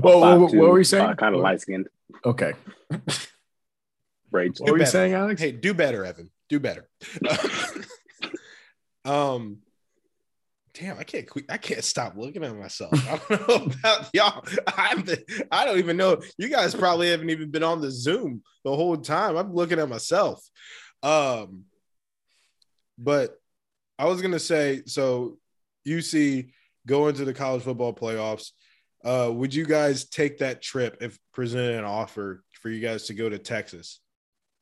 Well, 0.00 0.20
what, 0.20 0.54
what 0.54 0.70
were 0.70 0.78
you 0.78 0.84
saying? 0.84 1.04
Uh, 1.04 1.14
kind 1.14 1.34
of 1.34 1.40
light 1.42 1.60
skinned, 1.60 1.88
Okay. 2.24 2.52
braids. 4.30 4.60
What 4.60 4.70
were 4.70 4.76
you 4.76 4.80
better. 4.80 4.90
saying, 4.90 5.12
Alex? 5.12 5.40
Hey, 5.40 5.52
do 5.52 5.74
better, 5.74 6.04
Evan. 6.04 6.30
Do 6.48 6.58
better. 6.60 6.88
um, 9.04 9.58
damn, 10.74 10.98
I 10.98 11.04
can't. 11.04 11.28
I 11.48 11.56
can't 11.58 11.84
stop 11.84 12.14
looking 12.16 12.44
at 12.44 12.56
myself. 12.56 12.92
I 12.94 13.20
don't 13.28 13.48
know 13.48 13.54
about 13.80 14.10
y'all. 14.14 14.44
I'm 14.76 15.04
the, 15.04 15.46
I 15.50 15.64
don't 15.64 15.78
even 15.78 15.96
know. 15.96 16.20
You 16.38 16.48
guys 16.48 16.74
probably 16.74 17.10
haven't 17.10 17.30
even 17.30 17.50
been 17.50 17.62
on 17.62 17.80
the 17.80 17.90
Zoom 17.90 18.42
the 18.64 18.74
whole 18.74 18.96
time. 18.96 19.36
I'm 19.36 19.52
looking 19.54 19.78
at 19.78 19.88
myself. 19.88 20.42
Um, 21.02 21.64
but 22.98 23.34
I 23.98 24.06
was 24.06 24.22
gonna 24.22 24.38
say, 24.38 24.82
so 24.86 25.38
UC 25.86 26.50
going 26.86 27.14
to 27.16 27.24
the 27.24 27.34
college 27.34 27.62
football 27.62 27.92
playoffs. 27.92 28.50
Uh, 29.04 29.30
would 29.32 29.52
you 29.52 29.66
guys 29.66 30.04
take 30.08 30.38
that 30.38 30.62
trip 30.62 30.98
if 31.00 31.18
presented 31.34 31.76
an 31.76 31.84
offer 31.84 32.44
for 32.52 32.70
you 32.70 32.80
guys 32.80 33.04
to 33.06 33.14
go 33.14 33.28
to 33.28 33.38
Texas? 33.38 33.98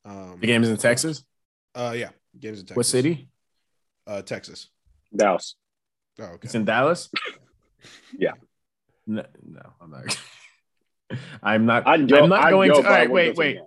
Um, 0.03 0.37
The 0.39 0.47
game's 0.47 0.67
in 0.67 0.77
Texas. 0.77 1.23
uh, 1.75 1.93
yeah, 1.95 2.09
games 2.39 2.59
in 2.59 2.65
Texas. 2.65 2.75
What 2.77 2.85
city? 2.87 3.29
Uh, 4.07 4.21
Texas. 4.21 4.69
Dallas. 5.15 5.55
Oh, 6.19 6.23
okay. 6.25 6.39
It's 6.43 6.55
in 6.55 6.65
Dallas. 6.65 7.09
Yeah. 8.17 8.33
No, 9.07 9.25
no 9.43 9.61
I'm 9.81 9.89
not. 9.89 10.17
I'm 11.41 11.65
not. 11.65 11.87
I'd 11.87 12.07
go. 12.07 12.23
I'm 12.23 12.29
not 12.29 12.43
I'd 12.43 12.51
going 12.51 12.69
go, 12.71 12.77
to. 12.77 12.83
but 12.83 12.91
I 12.91 13.07
wait, 13.07 13.25
go 13.25 13.31
to 13.31 13.33
the 13.33 13.39
wait. 13.39 13.53
game. 13.55 13.65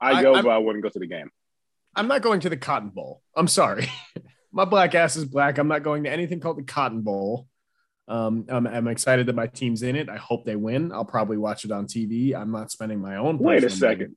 I'd 0.00 0.22
go, 0.22 0.34
I'm- 0.34 0.44
but 0.44 0.50
I 0.50 0.58
wouldn't 0.58 0.82
go 0.82 0.90
to 0.90 0.98
the 0.98 1.06
game. 1.06 1.30
I'm 1.94 2.06
not 2.08 2.20
going 2.20 2.40
to 2.40 2.50
the 2.50 2.56
Cotton 2.58 2.90
Bowl. 2.90 3.22
I'm 3.34 3.48
sorry. 3.48 3.88
my 4.52 4.66
black 4.66 4.94
ass 4.94 5.16
is 5.16 5.24
black. 5.24 5.56
I'm 5.56 5.68
not 5.68 5.82
going 5.82 6.04
to 6.04 6.10
anything 6.10 6.40
called 6.40 6.58
the 6.58 6.64
Cotton 6.64 7.00
Bowl. 7.00 7.48
Um, 8.08 8.44
I'm, 8.50 8.66
I'm 8.66 8.88
excited 8.88 9.26
that 9.26 9.34
my 9.34 9.46
team's 9.46 9.82
in 9.82 9.96
it. 9.96 10.10
I 10.10 10.16
hope 10.16 10.44
they 10.44 10.56
win. 10.56 10.92
I'll 10.92 11.06
probably 11.06 11.38
watch 11.38 11.64
it 11.64 11.72
on 11.72 11.86
TV. 11.86 12.34
I'm 12.34 12.52
not 12.52 12.70
spending 12.70 13.00
my 13.00 13.16
own. 13.16 13.38
Wait 13.38 13.58
a 13.58 13.62
personal 13.62 13.88
money. 13.88 13.98
second. 14.00 14.16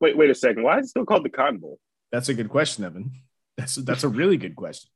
Wait, 0.00 0.16
wait 0.18 0.30
a 0.30 0.34
second. 0.34 0.64
Why 0.64 0.80
is 0.80 0.86
it 0.86 0.88
still 0.88 1.06
called 1.06 1.24
the 1.24 1.30
Cotton 1.30 1.58
Bowl? 1.60 1.78
That's 2.10 2.28
a 2.28 2.34
good 2.34 2.48
question, 2.48 2.84
Evan. 2.84 3.12
That's 3.56 3.76
that's 3.76 4.04
a 4.04 4.08
really 4.08 4.36
good 4.36 4.56
question. 4.56 4.90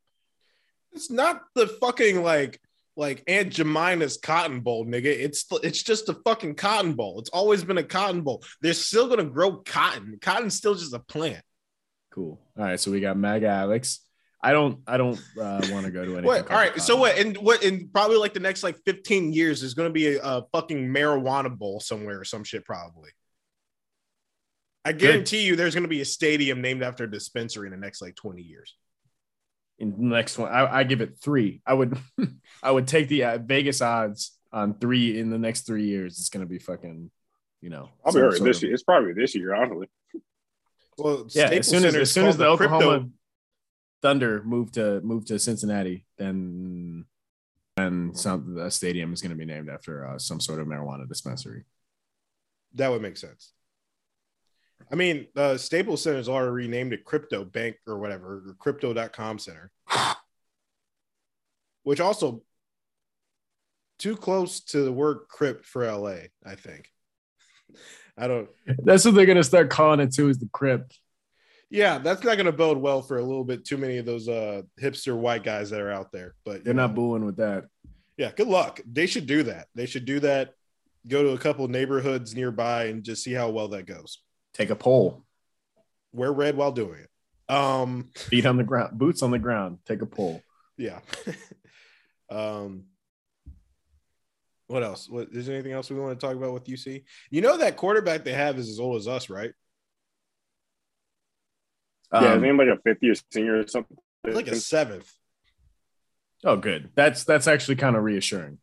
It's 0.93 1.11
not 1.11 1.43
the 1.55 1.67
fucking 1.67 2.23
like 2.23 2.61
like 2.97 3.23
Aunt 3.27 3.51
Jemima's 3.51 4.19
cotton 4.19 4.61
bowl, 4.61 4.85
nigga. 4.85 5.07
It's 5.07 5.47
it's 5.63 5.83
just 5.83 6.09
a 6.09 6.15
fucking 6.25 6.57
cotton 6.57 6.95
bowl. 6.95 7.21
It's 7.21 7.31
always 7.31 7.65
been 7.65 7.79
a 7.79 7.83
cotton 7.83 8.23
bowl. 8.23 8.43
They're 8.61 8.75
still 8.75 9.09
gonna 9.09 9.25
grow 9.25 9.57
cotton. 9.57 10.19
Cotton's 10.21 10.55
still 10.55 10.75
just 10.75 10.95
a 10.95 10.99
plant. 10.99 11.43
Cool. 12.13 12.41
All 12.59 12.65
right, 12.65 12.79
so 12.79 12.91
we 12.91 13.01
got 13.01 13.17
Mag 13.17 13.43
Alex. 13.43 14.01
I 14.43 14.53
don't 14.53 14.81
I 14.87 14.97
don't 14.97 15.21
uh, 15.41 15.61
want 15.71 15.87
to 15.87 15.93
go 15.93 16.05
to 16.05 16.19
any. 16.19 16.27
What? 16.27 16.51
All 16.51 16.57
right. 16.57 16.81
So 16.81 16.97
what? 16.97 17.19
And 17.19 17.37
what? 17.39 17.63
In 17.63 17.89
probably 17.89 18.17
like 18.17 18.35
the 18.35 18.41
next 18.41 18.63
like 18.63 18.77
15 18.87 19.33
years, 19.33 19.61
there's 19.61 19.75
gonna 19.75 19.91
be 19.91 20.17
a, 20.17 20.23
a 20.23 20.45
fucking 20.53 20.89
marijuana 20.89 21.57
bowl 21.57 21.81
somewhere 21.81 22.21
or 22.21 22.25
some 22.25 22.45
shit 22.45 22.65
probably. 22.65 23.11
I 24.85 24.93
guarantee 24.93 25.43
you, 25.43 25.57
there's 25.57 25.75
gonna 25.75 25.89
be 25.89 26.01
a 26.01 26.05
stadium 26.07 26.61
named 26.63 26.83
after 26.83 27.05
a 27.05 27.11
dispensary 27.11 27.67
in 27.67 27.73
the 27.73 27.77
next 27.77 28.01
like 28.01 28.15
20 28.17 28.43
years. 28.43 28.75
in 29.79 29.91
the 29.93 30.15
next 30.17 30.39
one. 30.39 30.51
I, 30.51 30.79
I 30.79 30.85
give 30.85 31.01
it 31.01 31.19
three. 31.21 31.61
I 31.67 31.75
would 31.75 31.99
I 32.63 32.71
would 32.71 32.87
take 32.87 33.09
the 33.09 33.25
uh, 33.25 33.39
Vegas 33.39 33.83
odds 33.83 34.37
on 34.53 34.79
three 34.79 35.19
in 35.19 35.31
the 35.31 35.39
next 35.39 35.67
three 35.67 35.85
years. 35.85 36.19
It's 36.19 36.29
gonna 36.31 36.47
be 36.47 36.59
fucking, 36.59 37.11
you 37.61 37.71
know. 37.71 37.91
I'll 38.05 38.13
be 38.13 38.21
right 38.21 38.41
this 38.41 38.59
of- 38.59 38.63
year. 38.63 38.75
It's 38.75 38.83
probably 38.83 39.13
this 39.13 39.35
year, 39.35 39.55
honestly. 39.55 39.89
Well, 40.99 41.27
Yeah, 41.31 41.47
Staples 41.47 41.59
as 41.59 41.67
soon 41.69 41.85
as 41.85 41.95
as 41.95 42.11
soon 42.13 42.27
as 42.27 42.37
called 42.37 42.51
the 42.53 42.57
crypto- 42.57 42.77
Oklahoma 42.77 43.09
Thunder 44.03 44.43
moved 44.43 44.75
to 44.75 45.01
move 45.03 45.27
to 45.27 45.39
Cincinnati, 45.39 46.07
then 46.17 47.05
then 47.77 48.13
some 48.15 48.55
the 48.55 48.71
stadium 48.71 49.13
is 49.13 49.21
going 49.23 49.31
to 49.31 49.37
be 49.37 49.45
named 49.45 49.69
after 49.69 50.07
uh, 50.07 50.19
some 50.19 50.41
sort 50.41 50.59
of 50.61 50.67
marijuana 50.67 51.07
dispensary. 51.09 51.65
That 52.75 52.91
would 52.91 53.03
make 53.03 53.17
sense. 53.17 53.53
I 54.91 54.97
mean, 54.97 55.27
uh, 55.37 55.57
Staples 55.57 56.03
Center's 56.03 56.29
already 56.29 56.51
renamed 56.51 56.93
it 56.93 57.05
Crypto 57.05 57.45
Bank 57.45 57.77
or 57.87 57.99
whatever, 57.99 58.43
or 58.49 58.55
Crypto.com 58.59 59.39
Center, 59.39 59.71
which 61.85 62.01
also 62.01 62.43
too 63.99 64.17
close 64.17 64.61
to 64.61 64.83
the 64.83 64.93
word 64.93 65.21
crypt 65.29 65.65
for 65.67 65.91
LA. 65.91 66.17
I 66.45 66.55
think. 66.57 66.89
I 68.19 68.27
don't. 68.27 68.49
That's 68.85 69.05
what 69.05 69.15
they're 69.15 69.27
going 69.27 69.37
to 69.37 69.45
start 69.45 69.71
calling 69.71 70.01
it 70.01 70.13
too. 70.13 70.29
Is 70.29 70.39
the 70.39 70.49
crypt? 70.53 70.99
Yeah, 71.71 71.99
that's 71.99 72.25
not 72.25 72.35
going 72.35 72.47
to 72.47 72.53
bode 72.53 72.79
well 72.79 73.01
for 73.01 73.19
a 73.19 73.23
little 73.23 73.45
bit 73.45 73.65
too 73.65 73.77
many 73.77 73.99
of 73.99 74.07
those 74.07 74.29
uh, 74.29 74.63
hipster 74.81 75.17
white 75.17 75.45
guys 75.45 75.71
that 75.71 75.81
are 75.81 75.93
out 75.93 76.11
there. 76.11 76.35
But 76.45 76.65
They're 76.65 76.75
not 76.75 76.97
booing 76.97 77.25
with 77.25 77.37
that. 77.37 77.67
Yeah, 78.17 78.33
good 78.37 78.49
luck. 78.49 78.81
They 78.91 79.07
should 79.07 79.27
do 79.27 79.45
that. 79.45 79.69
They 79.77 79.87
should 79.87 80.05
do 80.05 80.19
that. 80.21 80.55
Go 81.07 81.23
to 81.23 81.31
a 81.31 81.39
couple 81.39 81.67
neighborhoods 81.69 82.35
nearby 82.35 82.87
and 82.87 83.05
just 83.05 83.23
see 83.23 83.33
how 83.33 83.51
well 83.51 83.69
that 83.69 83.87
goes. 83.87 84.21
Take 84.55 84.71
a 84.71 84.77
poll, 84.77 85.25
Wear 86.13 86.33
red 86.33 86.57
while 86.57 86.73
doing 86.73 87.01
it. 87.01 87.53
Um. 87.53 88.11
feet 88.15 88.47
on 88.47 88.57
the 88.57 88.65
ground, 88.65 88.99
boots 88.99 89.23
on 89.23 89.31
the 89.31 89.39
ground. 89.39 89.79
Take 89.87 90.03
a 90.03 90.07
poll. 90.07 90.43
Yeah. 90.77 91.01
um 92.31 92.85
what 94.67 94.85
else? 94.85 95.09
What 95.09 95.29
is 95.33 95.47
there 95.47 95.57
anything 95.57 95.73
else 95.73 95.91
we 95.91 95.99
want 95.99 96.19
to 96.19 96.25
talk 96.27 96.37
about 96.37 96.53
with 96.53 96.65
UC? 96.67 97.03
You 97.31 97.41
know 97.41 97.57
that 97.57 97.77
quarterback 97.77 98.23
they 98.23 98.33
have 98.33 98.57
is 98.59 98.69
as 98.69 98.79
old 98.79 98.97
as 99.01 99.09
us, 99.09 99.29
right? 99.29 99.53
yeah, 102.13 102.19
Um, 102.19 102.39
is 102.39 102.49
anybody 102.49 102.71
a 102.71 102.77
fifth 102.77 103.03
year 103.03 103.15
senior 103.33 103.59
or 103.59 103.67
something? 103.67 103.97
Like 104.25 104.47
a 104.49 104.57
seventh. 104.57 105.11
oh, 106.45 106.57
good. 106.57 106.91
That's 106.95 107.25
that's 107.25 107.49
actually 107.49 107.77
kind 107.77 107.97
of 107.97 108.05
reassuring. 108.05 108.59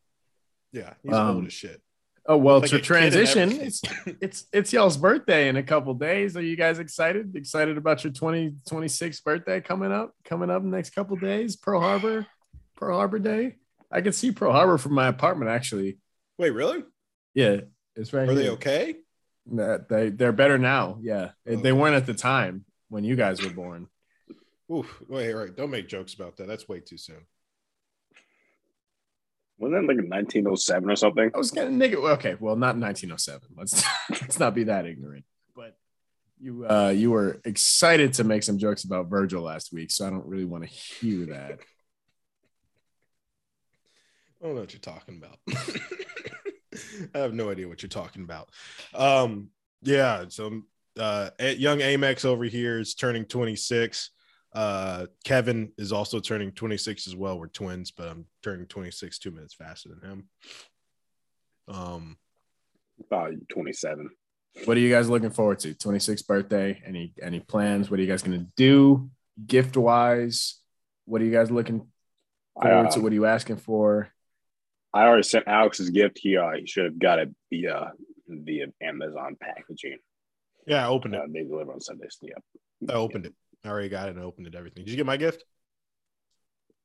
Yeah, 0.71 0.93
he's 1.03 1.13
Um, 1.13 1.35
old 1.37 1.47
as 1.47 1.53
shit. 1.53 1.81
Oh 2.29 2.35
well, 2.35 2.59
Like 2.59 2.73
a 2.73 2.79
transition, 2.79 3.51
it's 3.53 3.81
it's 4.21 4.45
it's 4.51 4.73
y'all's 4.73 4.97
birthday 4.97 5.47
in 5.47 5.55
a 5.55 5.63
couple 5.63 5.93
days. 5.93 6.35
Are 6.35 6.41
you 6.41 6.57
guys 6.57 6.77
excited? 6.77 7.35
Excited 7.37 7.77
about 7.77 8.03
your 8.03 8.11
2026 8.11 9.21
birthday 9.21 9.61
coming 9.61 9.93
up? 9.93 10.13
Coming 10.25 10.49
up 10.49 10.61
in 10.61 10.69
the 10.69 10.75
next 10.75 10.89
couple 10.89 11.15
days. 11.15 11.55
Pearl 11.55 11.79
Harbor, 11.79 12.27
Pearl 12.75 12.97
Harbor 12.97 13.19
Day. 13.19 13.55
I 13.89 14.01
can 14.01 14.11
see 14.11 14.31
Pearl 14.33 14.51
Harbor 14.51 14.77
from 14.77 14.93
my 14.93 15.07
apartment. 15.07 15.49
Actually, 15.49 15.99
Wait, 16.37 16.49
really? 16.49 16.83
yeah, 17.33 17.61
it's 17.95 18.11
right. 18.11 18.27
Are 18.27 18.33
they 18.35 18.49
okay? 18.49 18.95
That- 19.53 19.87
They 19.87 20.09
they're 20.09 20.33
better 20.33 20.57
now. 20.57 20.97
Yeah, 21.01 21.29
they, 21.45 21.55
they 21.55 21.71
weren't 21.71 21.95
at 21.95 22.05
the 22.05 22.13
time 22.13 22.65
when 22.89 23.05
you 23.05 23.15
guys 23.15 23.41
were 23.41 23.53
born. 23.53 23.87
Oof, 24.69 25.01
wait, 25.07 25.31
right. 25.31 25.55
Don't 25.55 25.69
make 25.71 25.87
jokes 25.87 26.13
about 26.13 26.35
that. 26.37 26.47
That's 26.47 26.67
way 26.67 26.81
too 26.81 26.97
soon. 26.97 27.25
Wasn't 29.59 29.73
that 29.73 29.87
like 29.87 29.97
1907 29.97 30.89
or 30.89 30.95
something? 30.95 31.31
I 31.33 31.37
was 31.37 31.51
gonna 31.51 31.69
nigga. 31.69 31.95
Okay, 32.13 32.35
well, 32.39 32.55
not 32.55 32.77
1907. 32.77 33.41
Let's 33.57 33.83
let's 34.09 34.39
not 34.39 34.53
be 34.53 34.65
that 34.65 34.85
ignorant. 34.85 35.25
But 35.55 35.75
you 36.39 36.65
uh 36.65 36.93
you 36.95 37.11
were 37.11 37.41
excited 37.43 38.13
to 38.13 38.23
make 38.23 38.43
some 38.43 38.59
jokes 38.59 38.83
about 38.83 39.09
Virgil 39.09 39.41
last 39.41 39.73
week, 39.73 39.89
so 39.91 40.05
I 40.05 40.11
don't 40.11 40.27
really 40.27 40.45
want 40.45 40.63
to 40.63 40.69
hear 40.69 41.25
that. 41.27 41.59
I 44.39 44.45
don't 44.45 44.53
know 44.55 44.61
what 44.61 44.73
you're 44.73 44.79
talking 44.79 45.17
about. 45.17 45.39
I 47.15 47.17
have 47.17 47.33
no 47.33 47.49
idea 47.49 47.67
what 47.67 47.81
you're 47.81 47.89
talking 47.89 48.21
about. 48.23 48.49
Um, 48.93 49.49
Yeah. 49.81 50.25
So 50.29 50.61
uh, 50.99 51.31
young 51.39 51.79
Amex 51.79 52.23
over 52.25 52.43
here 52.43 52.79
is 52.79 52.93
turning 52.93 53.25
26. 53.25 54.11
Uh, 54.61 55.05
Kevin 55.23 55.71
is 55.77 55.91
also 55.91 56.19
turning 56.19 56.51
26 56.51 57.05
as 57.05 57.15
well. 57.15 57.37
We're 57.37 57.45
twins, 57.45 57.91
but 57.91 58.07
I'm 58.07 58.25
turning 58.41 58.65
26 58.65 59.19
two 59.19 59.29
minutes 59.29 59.53
faster 59.53 59.89
than 59.89 60.09
him. 60.09 60.29
Um, 61.67 62.17
uh, 63.11 63.27
27. 63.49 64.09
What 64.65 64.75
are 64.75 64.79
you 64.79 64.89
guys 64.91 65.11
looking 65.11 65.29
forward 65.29 65.59
to? 65.59 65.75
26th 65.75 66.25
birthday. 66.25 66.81
Any 66.83 67.13
any 67.21 67.39
plans? 67.39 67.91
What 67.91 67.99
are 67.99 68.01
you 68.01 68.07
guys 68.09 68.23
gonna 68.23 68.47
do? 68.55 69.11
Gift 69.45 69.77
wise, 69.77 70.55
what 71.05 71.21
are 71.21 71.25
you 71.25 71.31
guys 71.31 71.51
looking 71.51 71.85
forward 72.59 72.87
I, 72.87 72.89
to? 72.89 72.99
uh, 72.99 73.03
What 73.03 73.11
are 73.11 73.15
you 73.15 73.27
asking 73.27 73.57
for? 73.57 74.09
I 74.91 75.03
already 75.03 75.21
sent 75.21 75.47
Alex's 75.47 75.91
gift. 75.91 76.17
He 76.19 76.35
uh, 76.35 76.53
he 76.59 76.65
should 76.65 76.85
have 76.85 76.97
got 76.97 77.19
it 77.19 77.29
via 77.51 77.91
via 78.27 78.65
Amazon 78.81 79.37
packaging. 79.39 79.99
yeah, 80.65 80.83
I 80.83 80.89
opened 80.89 81.13
it. 81.13 81.21
Uh, 81.21 81.27
they 81.31 81.43
deliver 81.43 81.73
on 81.73 81.79
Sundays. 81.79 82.17
Yeah. 82.23 82.33
I 82.89 82.93
opened 82.93 83.27
it. 83.27 83.35
I 83.67 83.69
already 83.69 83.89
got 83.89 84.07
it 84.07 84.15
and 84.15 84.23
opened 84.23 84.47
it. 84.47 84.55
Everything. 84.55 84.85
Did 84.85 84.91
you 84.91 84.97
get 84.97 85.05
my 85.05 85.17
gift? 85.17 85.43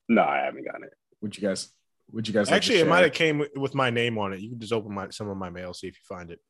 No, 0.09 0.23
I 0.23 0.39
haven't 0.39 0.65
gotten 0.65 0.85
it. 0.85 0.93
Would 1.21 1.37
you 1.37 1.47
guys? 1.47 1.69
Would 2.11 2.27
you 2.27 2.35
guys 2.35 2.49
like 2.49 2.57
Actually, 2.57 2.81
it 2.81 2.89
might 2.89 3.05
have 3.05 3.13
came 3.13 3.45
with 3.55 3.75
my 3.75 3.91
name 3.91 4.19
on 4.19 4.33
it. 4.33 4.41
You 4.41 4.51
can 4.51 4.59
just 4.59 4.73
open 4.73 4.93
my 4.93 5.09
some 5.11 5.29
of 5.29 5.37
my 5.37 5.49
mail, 5.49 5.73
see 5.73 5.87
if 5.87 5.95
you 5.95 6.17
find 6.17 6.31
it. 6.31 6.41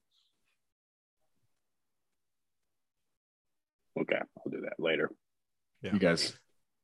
Okay, 4.00 4.16
I'll 4.16 4.50
do 4.50 4.62
that 4.62 4.82
later. 4.82 5.10
Yeah. 5.82 5.92
You 5.92 5.98
guys, 5.98 6.34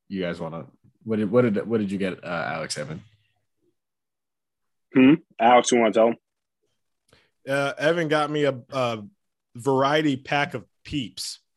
you 0.09 0.21
guys 0.21 0.39
want 0.39 0.55
to? 0.55 0.67
What 1.05 1.17
did 1.17 1.31
what 1.31 1.43
did 1.43 1.67
what 1.67 1.79
did 1.81 1.91
you 1.91 1.99
get, 1.99 2.23
uh, 2.23 2.51
Alex 2.53 2.77
Evan? 2.77 3.03
Hmm. 4.95 5.15
Alex, 5.41 5.73
you 5.73 5.81
want 5.81 5.95
to 5.95 5.99
tell 5.99 6.09
him? 6.09 6.17
Uh, 7.49 7.73
Evan 7.79 8.09
got 8.09 8.31
me 8.31 8.45
a, 8.45 8.61
a 8.71 9.03
variety 9.57 10.17
pack 10.17 10.53
of 10.55 10.65
peeps. 10.85 11.41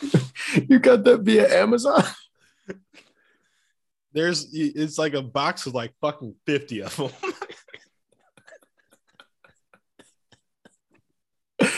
you 0.68 0.78
got 0.78 1.04
that 1.04 1.20
via 1.22 1.60
Amazon? 1.62 2.02
There's 4.12 4.48
it's 4.52 4.98
like 4.98 5.14
a 5.14 5.22
box 5.22 5.66
of 5.66 5.74
like 5.74 5.92
fucking 6.00 6.34
50 6.46 6.82
of 6.82 6.96
them. 6.96 7.10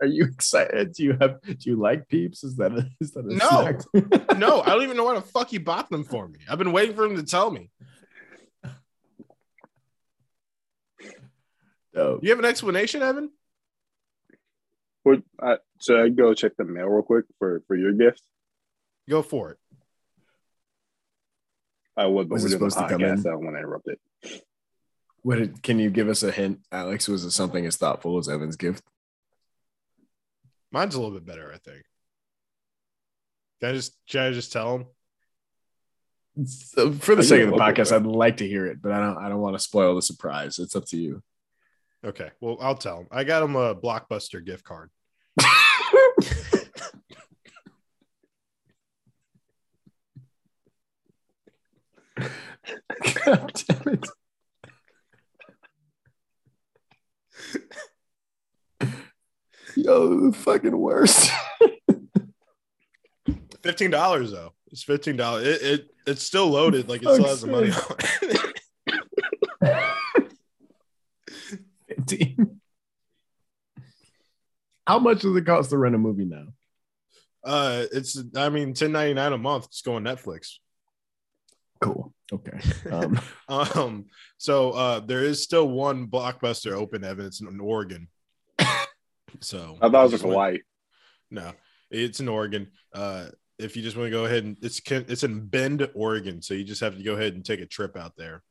Are 0.00 0.06
you 0.06 0.24
excited? 0.26 0.92
Do 0.92 1.04
you 1.04 1.16
have? 1.20 1.40
Do 1.42 1.56
you 1.70 1.76
like 1.76 2.06
peeps? 2.08 2.44
Is 2.44 2.56
that 2.56 2.72
a, 2.72 2.86
is 3.00 3.12
that 3.12 3.24
a 3.24 3.34
No. 3.34 3.48
snack? 3.48 3.80
no, 4.38 4.60
I 4.60 4.70
don't 4.70 4.82
even 4.82 4.96
know 4.96 5.04
why 5.04 5.14
the 5.14 5.22
fuck 5.22 5.48
he 5.48 5.56
bought 5.58 5.88
them 5.88 6.04
for 6.04 6.28
me. 6.28 6.40
I've 6.50 6.58
been 6.58 6.72
waiting 6.72 6.94
for 6.94 7.04
him 7.06 7.16
to 7.16 7.22
tell 7.22 7.50
me. 7.50 7.70
Dope. 11.94 12.22
You 12.22 12.28
have 12.28 12.38
an 12.38 12.44
explanation, 12.44 13.02
Evan? 13.02 13.30
What, 15.06 15.22
uh, 15.40 15.56
so 15.78 16.02
I 16.02 16.08
go 16.08 16.34
check 16.34 16.56
the 16.58 16.64
mail 16.64 16.86
real 16.86 17.00
quick 17.00 17.26
for 17.38 17.62
for 17.68 17.76
your 17.76 17.92
gift. 17.92 18.22
Go 19.08 19.22
for 19.22 19.52
it. 19.52 19.58
I 21.96 22.06
would, 22.06 22.28
but 22.28 22.34
Was 22.34 22.44
it 22.46 22.50
supposed 22.50 22.76
to 22.76 22.88
come 22.88 23.02
in? 23.02 23.14
podcast. 23.14 23.20
I 23.20 23.30
don't 23.30 23.44
want 23.44 23.54
to 23.54 23.58
interrupt 23.60 23.86
it. 23.86 24.00
What 25.22 25.38
did, 25.38 25.62
can 25.62 25.78
you 25.78 25.90
give 25.90 26.08
us 26.08 26.24
a 26.24 26.32
hint, 26.32 26.58
Alex? 26.72 27.06
Was 27.06 27.22
it 27.22 27.30
something 27.30 27.64
as 27.66 27.76
thoughtful 27.76 28.18
as 28.18 28.28
Evan's 28.28 28.56
gift? 28.56 28.82
Mine's 30.72 30.96
a 30.96 31.00
little 31.00 31.14
bit 31.14 31.24
better, 31.24 31.52
I 31.54 31.58
think. 31.58 31.84
Can 33.60 33.70
I 33.70 33.72
just 33.74 33.96
should 34.06 34.22
I 34.22 34.32
just 34.32 34.52
tell 34.52 34.74
him? 34.74 34.86
So 36.46 36.92
for 36.94 37.14
the 37.14 37.22
I 37.22 37.26
sake 37.26 37.42
of 37.44 37.50
the 37.50 37.56
podcast. 37.56 37.94
I'd 37.94 38.06
like 38.06 38.38
to 38.38 38.48
hear 38.48 38.66
it, 38.66 38.82
but 38.82 38.90
I 38.90 38.98
don't. 38.98 39.18
I 39.18 39.28
don't 39.28 39.40
want 39.40 39.54
to 39.54 39.60
spoil 39.60 39.94
the 39.94 40.02
surprise. 40.02 40.58
It's 40.58 40.74
up 40.74 40.86
to 40.86 40.96
you. 40.96 41.22
Okay, 42.04 42.30
well, 42.40 42.58
I'll 42.60 42.76
tell 42.76 43.00
him. 43.00 43.08
I 43.10 43.24
got 43.24 43.42
him 43.42 43.56
a 43.56 43.74
blockbuster 43.74 44.44
gift 44.44 44.64
card. 44.64 44.90
God 53.24 53.52
damn 53.54 53.94
it! 53.94 54.06
Yo, 59.76 60.30
the 60.30 60.36
fucking 60.36 60.76
worst. 60.76 61.30
Fifteen 63.62 63.90
dollars 63.90 64.30
though. 64.32 64.52
It's 64.68 64.82
fifteen 64.82 65.16
dollars. 65.16 65.46
It, 65.46 65.62
it 65.62 65.86
it's 66.06 66.22
still 66.22 66.48
loaded. 66.48 66.88
Like 66.88 67.02
it 67.02 67.08
still 67.08 67.26
has 67.26 67.42
the 67.42 67.48
money 67.48 67.72
on 67.72 67.96
it. 71.96 72.08
15. 72.10 72.60
How 74.86 74.98
much 74.98 75.20
does 75.22 75.34
it 75.36 75.44
cost 75.46 75.70
to 75.70 75.78
rent 75.78 75.94
a 75.94 75.98
movie 75.98 76.24
now? 76.24 76.46
Uh, 77.44 77.84
it's 77.92 78.20
I 78.36 78.48
mean 78.48 78.74
ten 78.74 78.92
ninety 78.92 79.14
nine 79.14 79.32
a 79.32 79.38
month. 79.38 79.70
Just 79.70 79.84
go 79.84 79.94
on 79.94 80.04
Netflix. 80.04 80.54
Cool. 81.80 82.12
Okay. 82.32 82.58
Um, 82.90 83.20
Um, 83.48 84.06
so 84.38 84.70
uh, 84.72 85.00
there 85.00 85.22
is 85.22 85.42
still 85.42 85.68
one 85.68 86.08
blockbuster 86.08 86.72
open, 86.72 87.04
Evan. 87.04 87.26
It's 87.26 87.40
in 87.40 87.60
Oregon. 87.60 88.08
So 89.40 89.76
I 89.82 89.90
thought 89.90 90.00
it 90.00 90.02
was 90.04 90.12
in 90.12 90.16
just 90.18 90.24
went- 90.24 90.32
Hawaii. 90.34 90.58
No, 91.30 91.52
it's 91.90 92.20
in 92.20 92.28
Oregon. 92.28 92.68
Uh, 92.94 93.26
if 93.58 93.76
you 93.76 93.82
just 93.82 93.96
want 93.96 94.06
to 94.06 94.10
go 94.10 94.24
ahead 94.24 94.44
and 94.44 94.56
it's 94.62 94.80
it's 94.88 95.24
in 95.24 95.46
Bend, 95.46 95.86
Oregon. 95.94 96.40
So 96.42 96.54
you 96.54 96.64
just 96.64 96.80
have 96.80 96.96
to 96.96 97.02
go 97.02 97.14
ahead 97.14 97.34
and 97.34 97.44
take 97.44 97.60
a 97.60 97.66
trip 97.66 97.96
out 97.96 98.16
there. 98.16 98.42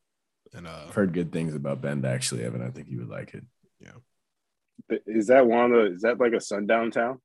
And 0.56 0.68
uh, 0.68 0.86
I've 0.88 0.96
heard 0.96 1.14
good 1.14 1.32
things 1.32 1.54
about 1.54 1.82
Bend. 1.82 2.06
Actually, 2.06 2.44
Evan, 2.44 2.62
I 2.62 2.70
think 2.70 2.88
you 2.90 3.00
would 3.00 3.10
like 3.10 3.34
it. 3.34 3.44
Yeah. 3.80 4.98
Is 5.06 5.28
that 5.28 5.46
one 5.46 5.72
of 5.72 5.72
the? 5.72 5.96
Is 5.96 6.02
that 6.02 6.20
like 6.20 6.34
a 6.34 6.42
sundown 6.42 6.92
town? 6.92 7.20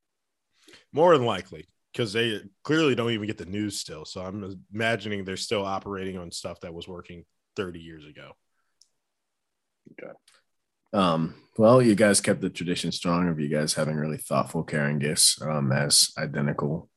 more 0.92 1.16
than 1.16 1.26
likely, 1.26 1.66
because 1.92 2.12
they 2.12 2.40
clearly 2.62 2.94
don't 2.94 3.10
even 3.10 3.26
get 3.26 3.38
the 3.38 3.46
news 3.46 3.78
still. 3.78 4.04
So 4.04 4.22
I'm 4.22 4.62
imagining 4.72 5.24
they're 5.24 5.36
still 5.36 5.64
operating 5.64 6.18
on 6.18 6.30
stuff 6.30 6.60
that 6.60 6.74
was 6.74 6.88
working 6.88 7.24
30 7.56 7.80
years 7.80 8.06
ago. 8.06 8.32
Um, 10.92 11.34
well, 11.56 11.80
you 11.80 11.94
guys 11.94 12.20
kept 12.20 12.40
the 12.40 12.50
tradition 12.50 12.92
strong 12.92 13.28
of 13.28 13.38
you 13.38 13.48
guys 13.48 13.74
having 13.74 13.96
really 13.96 14.18
thoughtful, 14.18 14.64
caring 14.64 14.98
gifts 14.98 15.40
um, 15.42 15.72
as 15.72 16.12
identical 16.18 16.88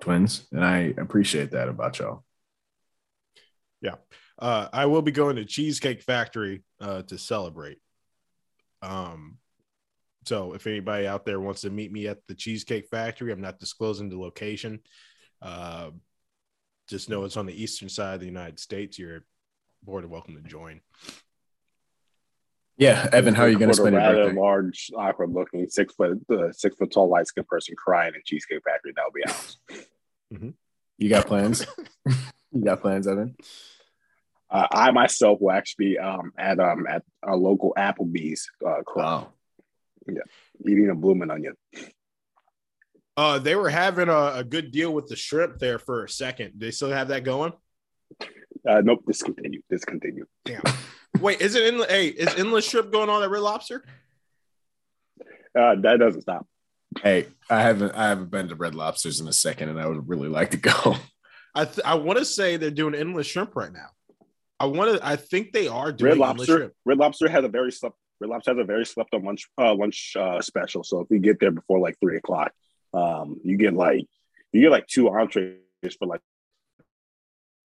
twins, 0.00 0.46
and 0.52 0.64
I 0.64 0.94
appreciate 0.98 1.50
that 1.52 1.68
about 1.68 1.98
y'all. 1.98 2.24
Uh, 4.38 4.68
I 4.72 4.86
will 4.86 5.02
be 5.02 5.12
going 5.12 5.36
to 5.36 5.44
Cheesecake 5.44 6.02
Factory 6.02 6.62
uh, 6.80 7.02
to 7.02 7.18
celebrate. 7.18 7.78
Um, 8.82 9.38
so 10.26 10.54
if 10.54 10.66
anybody 10.66 11.06
out 11.06 11.24
there 11.24 11.40
wants 11.40 11.62
to 11.62 11.70
meet 11.70 11.92
me 11.92 12.08
at 12.08 12.18
the 12.26 12.34
Cheesecake 12.34 12.88
Factory, 12.88 13.32
I'm 13.32 13.40
not 13.40 13.58
disclosing 13.58 14.08
the 14.08 14.18
location. 14.18 14.80
Uh, 15.40 15.90
just 16.88 17.08
know 17.08 17.24
it's 17.24 17.36
on 17.36 17.46
the 17.46 17.62
eastern 17.62 17.88
side 17.88 18.14
of 18.14 18.20
the 18.20 18.26
United 18.26 18.58
States. 18.58 18.98
You're 18.98 19.24
more 19.86 20.00
than 20.00 20.10
welcome 20.10 20.34
to 20.34 20.42
join. 20.48 20.80
Yeah, 22.76 23.08
Evan, 23.12 23.34
how 23.34 23.44
are 23.44 23.48
you 23.48 23.58
going 23.58 23.72
to 23.72 23.80
With 23.80 23.80
a 23.80 23.82
spend 23.82 23.94
your 23.94 24.02
rather 24.02 24.24
birthday? 24.24 24.40
large, 24.40 24.90
awkward 24.96 25.30
looking, 25.30 25.68
six 25.68 25.94
foot, 25.94 26.18
uh, 26.28 26.50
six 26.50 26.76
foot 26.76 26.90
tall, 26.90 27.08
light 27.08 27.28
skinned 27.28 27.46
person 27.46 27.76
crying 27.76 28.14
in 28.14 28.20
Cheesecake 28.24 28.62
Factory. 28.64 28.92
That'll 28.96 29.12
be 29.12 29.22
Alex. 29.24 29.58
You 30.98 31.08
got 31.08 31.26
plans? 31.26 31.66
you 32.52 32.64
got 32.64 32.80
plans, 32.80 33.06
Evan? 33.06 33.36
Uh, 34.54 34.68
I 34.70 34.90
myself 34.92 35.40
will 35.40 35.50
actually 35.50 35.86
be 35.94 35.98
um, 35.98 36.32
at 36.38 36.60
um 36.60 36.86
at 36.88 37.02
a 37.24 37.34
local 37.36 37.74
Applebee's 37.76 38.48
uh, 38.64 38.82
cry, 38.86 39.02
Wow. 39.04 39.32
eating 40.64 40.90
a 40.90 40.94
blooming 40.94 41.30
onion. 41.30 41.54
Uh, 43.16 43.40
they 43.40 43.56
were 43.56 43.68
having 43.68 44.08
a, 44.08 44.32
a 44.36 44.44
good 44.44 44.70
deal 44.70 44.92
with 44.94 45.08
the 45.08 45.16
shrimp 45.16 45.58
there 45.58 45.80
for 45.80 46.04
a 46.04 46.08
second. 46.08 46.52
They 46.56 46.70
still 46.70 46.90
have 46.90 47.08
that 47.08 47.24
going? 47.24 47.52
Uh, 48.68 48.80
nope, 48.82 49.04
discontinue, 49.06 49.60
discontinue. 49.68 50.24
Damn. 50.44 50.62
Wait, 51.20 51.40
is 51.40 51.56
it 51.56 51.74
in? 51.74 51.82
Hey, 51.88 52.06
is 52.08 52.32
endless 52.36 52.68
shrimp 52.68 52.92
going 52.92 53.10
on 53.10 53.24
at 53.24 53.30
Red 53.30 53.42
Lobster? 53.42 53.84
Uh, 55.58 55.74
that 55.82 55.98
doesn't 55.98 56.22
stop. 56.22 56.46
Hey, 57.02 57.26
I 57.50 57.60
haven't 57.60 57.92
I 57.96 58.08
haven't 58.08 58.30
been 58.30 58.48
to 58.48 58.54
Red 58.54 58.76
Lobsters 58.76 59.20
in 59.20 59.26
a 59.26 59.32
second, 59.32 59.68
and 59.68 59.80
I 59.80 59.86
would 59.88 60.08
really 60.08 60.28
like 60.28 60.52
to 60.52 60.56
go. 60.58 60.96
I 61.56 61.64
th- 61.64 61.84
I 61.84 61.94
want 61.96 62.20
to 62.20 62.24
say 62.24 62.56
they're 62.56 62.70
doing 62.70 62.94
endless 62.94 63.26
shrimp 63.26 63.56
right 63.56 63.72
now. 63.72 63.88
I 64.60 64.66
want 64.66 64.96
to. 64.98 65.06
I 65.06 65.16
think 65.16 65.52
they 65.52 65.68
are 65.68 65.92
doing 65.92 66.10
Red 66.12 66.18
Lobster. 66.18 66.56
shrimp. 66.58 66.72
Red 66.84 66.98
Lobster 66.98 67.28
has 67.28 67.44
a 67.44 67.48
very 67.48 67.72
slept. 67.72 67.96
Red 68.20 68.30
Lobster 68.30 68.52
has 68.52 68.60
a 68.60 68.64
very 68.64 68.86
slept 68.86 69.12
on 69.14 69.24
lunch 69.24 69.48
uh, 69.58 69.74
lunch 69.74 70.14
uh, 70.18 70.40
special. 70.40 70.84
So 70.84 71.00
if 71.00 71.08
you 71.10 71.18
get 71.18 71.40
there 71.40 71.50
before 71.50 71.78
like 71.80 71.98
three 72.00 72.16
o'clock, 72.16 72.52
um, 72.92 73.40
you 73.42 73.56
get 73.56 73.74
like 73.74 74.06
you 74.52 74.62
get 74.62 74.70
like 74.70 74.86
two 74.86 75.08
entrees 75.08 75.58
for 75.98 76.06
like 76.06 76.20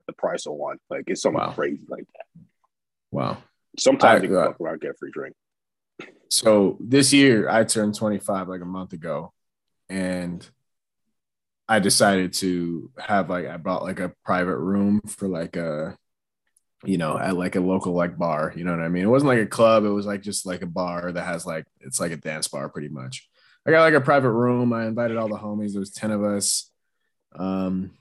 the 0.08 0.13
price 0.13 0.45
of 0.47 0.54
one. 0.54 0.78
Like 0.89 1.04
it's 1.08 1.21
something 1.21 1.39
Wow. 1.39 1.52
crazy 1.54 1.86
like 1.88 2.06
that. 2.15 2.25
Wow. 3.12 3.38
Sometimes 3.78 4.21
I- 4.21 4.23
you 4.23 4.30
can 4.30 4.56
around 4.60 4.82
get 4.82 4.91
a 4.91 4.93
free 4.95 5.12
drink. 5.12 5.36
So 6.30 6.78
this 6.80 7.12
year 7.13 7.49
I 7.49 7.63
turned 7.63 7.95
25 7.95 8.47
like 8.47 8.62
a 8.62 8.65
month 8.65 8.93
ago, 8.93 9.34
and 9.89 10.47
I 11.67 11.80
decided 11.80 12.34
to 12.34 12.91
have 12.99 13.30
like 13.30 13.47
I 13.47 13.58
bought 13.58 13.84
like 13.84 13.99
a 13.99 14.13
private 14.25 14.58
room 14.58 15.02
for 15.08 15.28
like 15.28 15.56
a 15.56 15.95
you 16.86 16.98
know 16.98 17.18
at 17.18 17.36
like 17.36 17.56
a 17.56 17.60
local 17.60 17.94
like 17.94 18.18
bar 18.18 18.54
you 18.56 18.63
know 18.63 18.72
what 18.72 18.80
I 18.80 18.89
mean 18.89 19.04
it 19.04 19.08
wasn't 19.08 19.28
like 19.28 19.39
a 19.39 19.46
club 19.46 19.84
it 19.84 19.89
was 19.89 20.06
like 20.06 20.22
just 20.22 20.46
like 20.46 20.62
a 20.62 20.68
bar 20.68 21.12
that 21.12 21.26
has 21.26 21.46
like 21.46 21.65
it's 21.82 22.00
like 22.00 22.12
a 22.12 22.18
dance 22.18 22.48
bar 22.48 22.70
pretty 22.70 22.88
much 22.88 23.28
I 23.65 23.72
got 23.72 23.82
like 23.82 23.94
a 23.94 24.02
private 24.02 24.32
room 24.32 24.72
I 24.72 24.88
invited 24.88 25.18
all 25.18 25.28
the 25.28 25.38
homies 25.38 25.74
there 25.74 25.82
was 25.82 25.92
10 25.92 26.12
of 26.12 26.24
us 26.24 26.72
um 27.36 27.92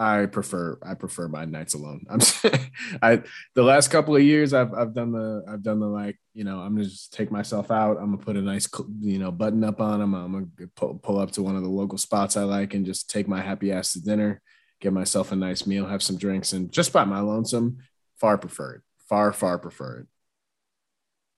I 0.00 0.24
prefer 0.24 0.78
I 0.82 0.94
prefer 0.94 1.28
my 1.28 1.44
nights 1.44 1.74
alone. 1.74 2.06
I'm 2.08 2.20
I 3.02 3.22
the 3.54 3.62
last 3.62 3.88
couple 3.88 4.16
of 4.16 4.22
years 4.22 4.54
I've 4.54 4.72
I've 4.72 4.94
done 4.94 5.12
the 5.12 5.44
I've 5.46 5.62
done 5.62 5.78
the 5.78 5.86
like 5.86 6.18
you 6.32 6.42
know 6.42 6.60
I'm 6.60 6.74
gonna 6.74 6.86
just 6.86 7.12
take 7.12 7.30
myself 7.30 7.70
out. 7.70 7.98
I'm 7.98 8.06
gonna 8.06 8.16
put 8.16 8.38
a 8.38 8.40
nice 8.40 8.66
you 9.02 9.18
know 9.18 9.30
button 9.30 9.62
up 9.62 9.78
on 9.78 10.00
them. 10.00 10.14
I'm 10.14 10.32
gonna 10.32 10.70
pull, 10.74 10.94
pull 10.94 11.18
up 11.18 11.32
to 11.32 11.42
one 11.42 11.54
of 11.54 11.62
the 11.62 11.68
local 11.68 11.98
spots 11.98 12.38
I 12.38 12.44
like 12.44 12.72
and 12.72 12.86
just 12.86 13.10
take 13.10 13.28
my 13.28 13.42
happy 13.42 13.72
ass 13.72 13.92
to 13.92 14.00
dinner, 14.00 14.40
get 14.80 14.92
myself 14.92 15.32
a 15.32 15.36
nice 15.36 15.66
meal, 15.66 15.86
have 15.86 16.02
some 16.02 16.16
drinks, 16.16 16.52
and 16.52 16.72
just 16.72 16.92
by 16.92 17.04
my 17.04 17.20
lonesome. 17.20 17.78
Far 18.16 18.36
preferred. 18.36 18.82
Far 19.08 19.32
far 19.32 19.58
preferred. 19.58 20.06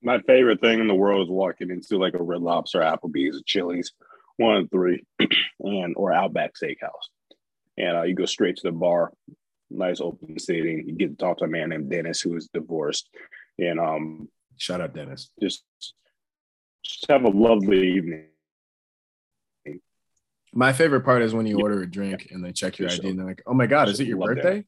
My 0.03 0.19
favorite 0.21 0.61
thing 0.61 0.81
in 0.81 0.89
the 0.89 0.95
world 0.95 1.27
is 1.27 1.31
walking 1.31 1.71
into 1.71 1.97
like 1.97 2.15
a 2.15 2.23
Red 2.23 2.41
Lobster, 2.41 2.81
Applebee's, 2.81 3.41
Chili's, 3.47 3.93
one 4.37 4.57
of 4.57 4.71
three, 4.71 5.05
and 5.61 5.95
or 5.97 6.13
Outback 6.13 6.55
Steakhouse 6.61 7.09
and 7.77 7.97
uh, 7.97 8.03
you 8.03 8.15
go 8.15 8.27
straight 8.27 8.57
to 8.57 8.63
the 8.65 8.73
bar. 8.73 9.13
Nice 9.71 10.01
open 10.01 10.39
seating. 10.39 10.85
You 10.87 10.95
get 10.95 11.11
to 11.11 11.17
talk 11.17 11.39
to 11.39 11.45
a 11.45 11.49
man 11.49 11.71
named 11.71 11.91
Dennis 11.91 12.21
who 12.21 12.37
is 12.37 12.49
divorced, 12.53 13.09
and 13.59 13.81
um, 13.81 14.29
shout 14.59 14.81
out 14.81 14.95
Dennis. 14.95 15.31
Just, 15.41 15.65
just 16.85 17.07
have 17.09 17.25
a 17.25 17.31
lovely 17.31 17.95
evening. 17.95 18.27
My 20.53 20.73
favorite 20.73 21.03
part 21.03 21.23
is 21.23 21.35
when 21.35 21.47
you 21.47 21.61
order 21.61 21.83
a 21.83 21.91
drink 21.91 22.29
and 22.31 22.45
they 22.45 22.53
check 22.53 22.79
your 22.79 22.89
ID 22.91 23.09
and 23.09 23.19
they're 23.19 23.27
like, 23.27 23.43
"Oh 23.47 23.55
my 23.55 23.67
god, 23.67 23.89
is 23.89 24.01
it 24.01 24.07
your 24.07 24.19
birthday?" 24.19 24.65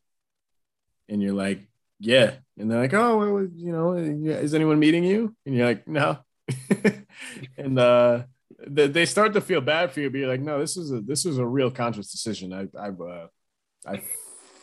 And 1.09 1.23
you're 1.23 1.35
like, 1.35 1.61
"Yeah," 2.01 2.35
and 2.59 2.71
they're 2.71 2.81
like, 2.81 2.95
"Oh, 2.95 3.19
well, 3.19 3.49
you 3.55 3.73
know, 3.73 3.93
is 3.93 4.55
anyone 4.55 4.79
meeting 4.79 5.05
you?" 5.05 5.37
And 5.45 5.55
you're 5.55 5.67
like, 5.67 5.87
"No," 5.87 6.19
and 7.59 7.79
uh, 7.79 8.25
they 8.67 9.07
start 9.07 9.33
to 9.35 9.41
feel 9.41 9.61
bad 9.61 9.93
for 9.93 10.01
you, 10.01 10.11
but 10.11 10.19
you're 10.19 10.29
like, 10.29 10.41
no, 10.41 10.59
this 10.59 10.77
is 10.77 10.91
a 10.91 11.01
this 11.01 11.27
is 11.27 11.39
a 11.39 11.47
real 11.47 11.71
conscious 11.71 12.11
decision. 12.11 12.53
I 12.53 12.69
I've 12.79 13.01
uh, 13.01 13.27
I 13.87 14.03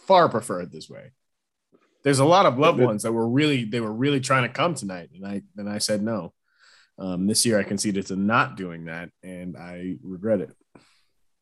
far 0.07 0.29
prefer 0.29 0.61
it 0.61 0.71
this 0.71 0.89
way. 0.89 1.11
There's 2.03 2.19
a 2.19 2.25
lot 2.25 2.45
of 2.47 2.57
loved 2.57 2.79
ones 2.79 3.03
that 3.03 3.11
were 3.11 3.27
really 3.27 3.63
they 3.63 3.79
were 3.79 3.93
really 3.93 4.19
trying 4.19 4.43
to 4.43 4.49
come 4.49 4.73
tonight, 4.73 5.09
and 5.13 5.25
I 5.25 5.41
and 5.57 5.69
I 5.69 5.77
said 5.77 6.01
no. 6.01 6.33
Um, 6.97 7.25
this 7.27 7.45
year 7.45 7.59
I 7.59 7.63
conceded 7.63 8.07
to 8.07 8.15
not 8.15 8.57
doing 8.57 8.85
that, 8.85 9.09
and 9.23 9.55
I 9.57 9.97
regret 10.03 10.41
it. 10.41 10.51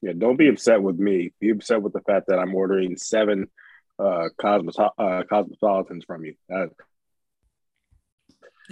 Yeah, 0.02 0.14
don't 0.18 0.38
be 0.38 0.48
upset 0.48 0.82
with 0.82 0.98
me. 0.98 1.34
Be 1.40 1.50
upset 1.50 1.82
with 1.82 1.94
the 1.94 2.02
fact 2.02 2.28
that 2.28 2.40
I'm 2.40 2.56
ordering 2.56 2.96
seven 2.98 3.50
uh, 3.98 4.30
cosmos 4.40 4.78
uh, 4.80 5.24
cosmopolitans 5.30 6.06
from 6.06 6.26
you. 6.26 6.36
Uh, 6.54 6.68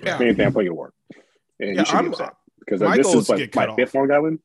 yeah, 0.02 0.22
and 0.22 0.42
I'm 0.42 0.54
putting 0.54 0.72
it 0.72 0.76
work. 0.76 0.94
And 1.60 1.76
yeah, 1.76 1.80
you 1.80 1.86
should 1.86 1.96
I'm, 1.96 2.06
be 2.06 2.12
upset 2.12 2.34
because 2.60 2.82
uh, 2.82 2.96
this 2.96 3.14
is 3.14 3.30
like 3.30 3.54
my 3.56 3.76
fifth 3.76 3.94
Long 3.94 4.12
Island. 4.12 4.40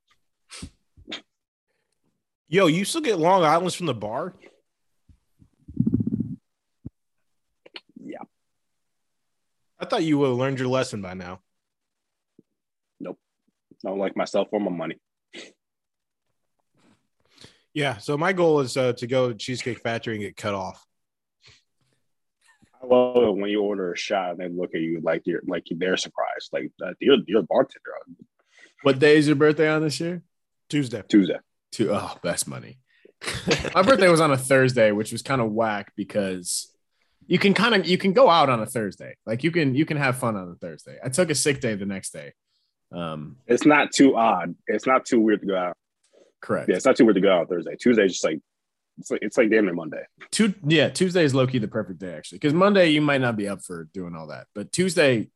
Yo, 2.49 2.67
you 2.67 2.85
still 2.85 3.01
get 3.01 3.19
Long 3.19 3.45
Island's 3.45 3.75
from 3.75 3.87
the 3.87 3.95
bar? 3.95 4.35
Yeah. 8.05 8.19
I 9.79 9.87
thought 9.87 10.03
you 10.03 10.19
would 10.19 10.29
have 10.29 10.37
learned 10.37 10.59
your 10.59 10.69
lesson 10.69 11.01
by 11.01 11.15
now. 11.15 11.41
Nope. 13.01 13.19
I 13.87 13.89
don't 13.89 13.99
like 13.99 14.17
myself 14.17 14.49
or 14.53 14.61
my 14.61 14.71
money. 14.71 14.97
Yeah. 17.75 17.99
So 17.99 18.19
my 18.19 18.33
goal 18.33 18.61
is 18.61 18.77
uh, 18.77 18.93
to 18.95 19.07
go 19.07 19.29
to 19.29 19.35
Cheesecake 19.35 19.81
Factory 19.81 20.15
and 20.15 20.23
get 20.23 20.37
cut 20.37 20.55
off. 20.55 20.85
I 22.83 22.87
love 22.87 23.17
it 23.17 23.37
when 23.37 23.51
you 23.51 23.63
order 23.63 23.93
a 23.93 23.97
shot 23.97 24.33
and 24.33 24.41
they 24.41 24.49
look 24.49 24.75
at 24.75 24.81
you 24.81 25.01
like 25.03 25.23
you're 25.25 25.43
like 25.47 25.65
they're 25.71 25.97
surprised, 25.97 26.51
like 26.53 26.71
uh, 26.85 26.93
you're 27.01 27.19
you're 27.27 27.41
a 27.41 27.45
bartender. 27.45 27.93
What 28.83 28.99
day 28.99 29.17
is 29.17 29.29
your 29.29 29.37
birthday 29.37 29.69
on 29.69 29.83
this 29.83 30.01
year? 30.01 30.23
Tuesday. 30.69 31.03
Tuesday. 31.09 31.39
To 31.73 31.95
oh, 31.95 32.19
best 32.23 32.49
money. 32.49 32.79
My 33.75 33.83
birthday 33.83 34.09
was 34.09 34.21
on 34.21 34.33
a 34.33 34.37
Thursday, 34.37 34.91
which 34.91 35.13
was 35.13 35.23
kind 35.23 35.41
of 35.41 35.53
whack 35.53 35.93
because 35.97 36.73
you 37.27 37.39
can 37.39 37.55
kind 37.55 37.75
of 37.75 37.87
you 37.87 37.99
can 37.99 38.13
go 38.13 38.29
out 38.29 38.49
on 38.51 38.61
a 38.61 38.67
Thursday. 38.67 39.15
Like 39.25 39.45
you 39.45 39.53
can 39.53 39.75
you 39.75 39.87
can 39.87 39.97
have 39.97 40.19
fun 40.19 40.37
on 40.37 40.51
a 40.51 40.55
Thursday. 40.55 40.99
I 41.03 41.09
took 41.09 41.31
a 41.31 41.35
sick 41.35 41.61
day 41.61 41.77
the 41.77 41.87
next 41.87 42.13
day. 42.13 42.33
Um, 42.93 43.37
it's 43.47 43.65
not 43.65 43.93
too 43.93 44.17
odd. 44.17 44.55
It's 44.67 44.87
not 44.87 45.07
too 45.07 45.21
weird 45.21 45.41
to 45.41 45.47
go 45.47 45.57
out. 45.57 45.77
Correct. 46.43 46.69
Yeah, 46.69 46.77
it's 46.77 46.85
not 46.85 46.97
too 46.97 47.05
weird 47.05 47.15
to 47.15 47.21
go 47.21 47.33
out 47.33 47.49
Thursday. 47.49 47.77
Tuesday 47.77 48.05
is 48.05 48.13
just 48.13 48.25
like 48.25 48.41
it's 48.99 49.11
like 49.11 49.21
it's 49.23 49.39
like 49.39 49.49
damn 49.49 49.65
near 49.65 49.75
Monday. 49.75 50.03
Two, 50.31 50.53
yeah, 50.67 50.91
Tuesday 50.91 51.25
is 51.25 51.35
low 51.35 51.47
key 51.47 51.59
the 51.59 51.69
perfect 51.69 52.01
day 52.01 52.15
actually, 52.15 52.39
because 52.39 52.53
Monday 52.53 52.89
you 52.89 53.01
might 53.01 53.21
not 53.21 53.37
be 53.37 53.49
up 53.49 53.63
for 53.63 53.85
doing 53.95 54.15
all 54.15 54.27
that, 54.27 54.49
but 54.55 54.73
Tuesday, 54.73 55.31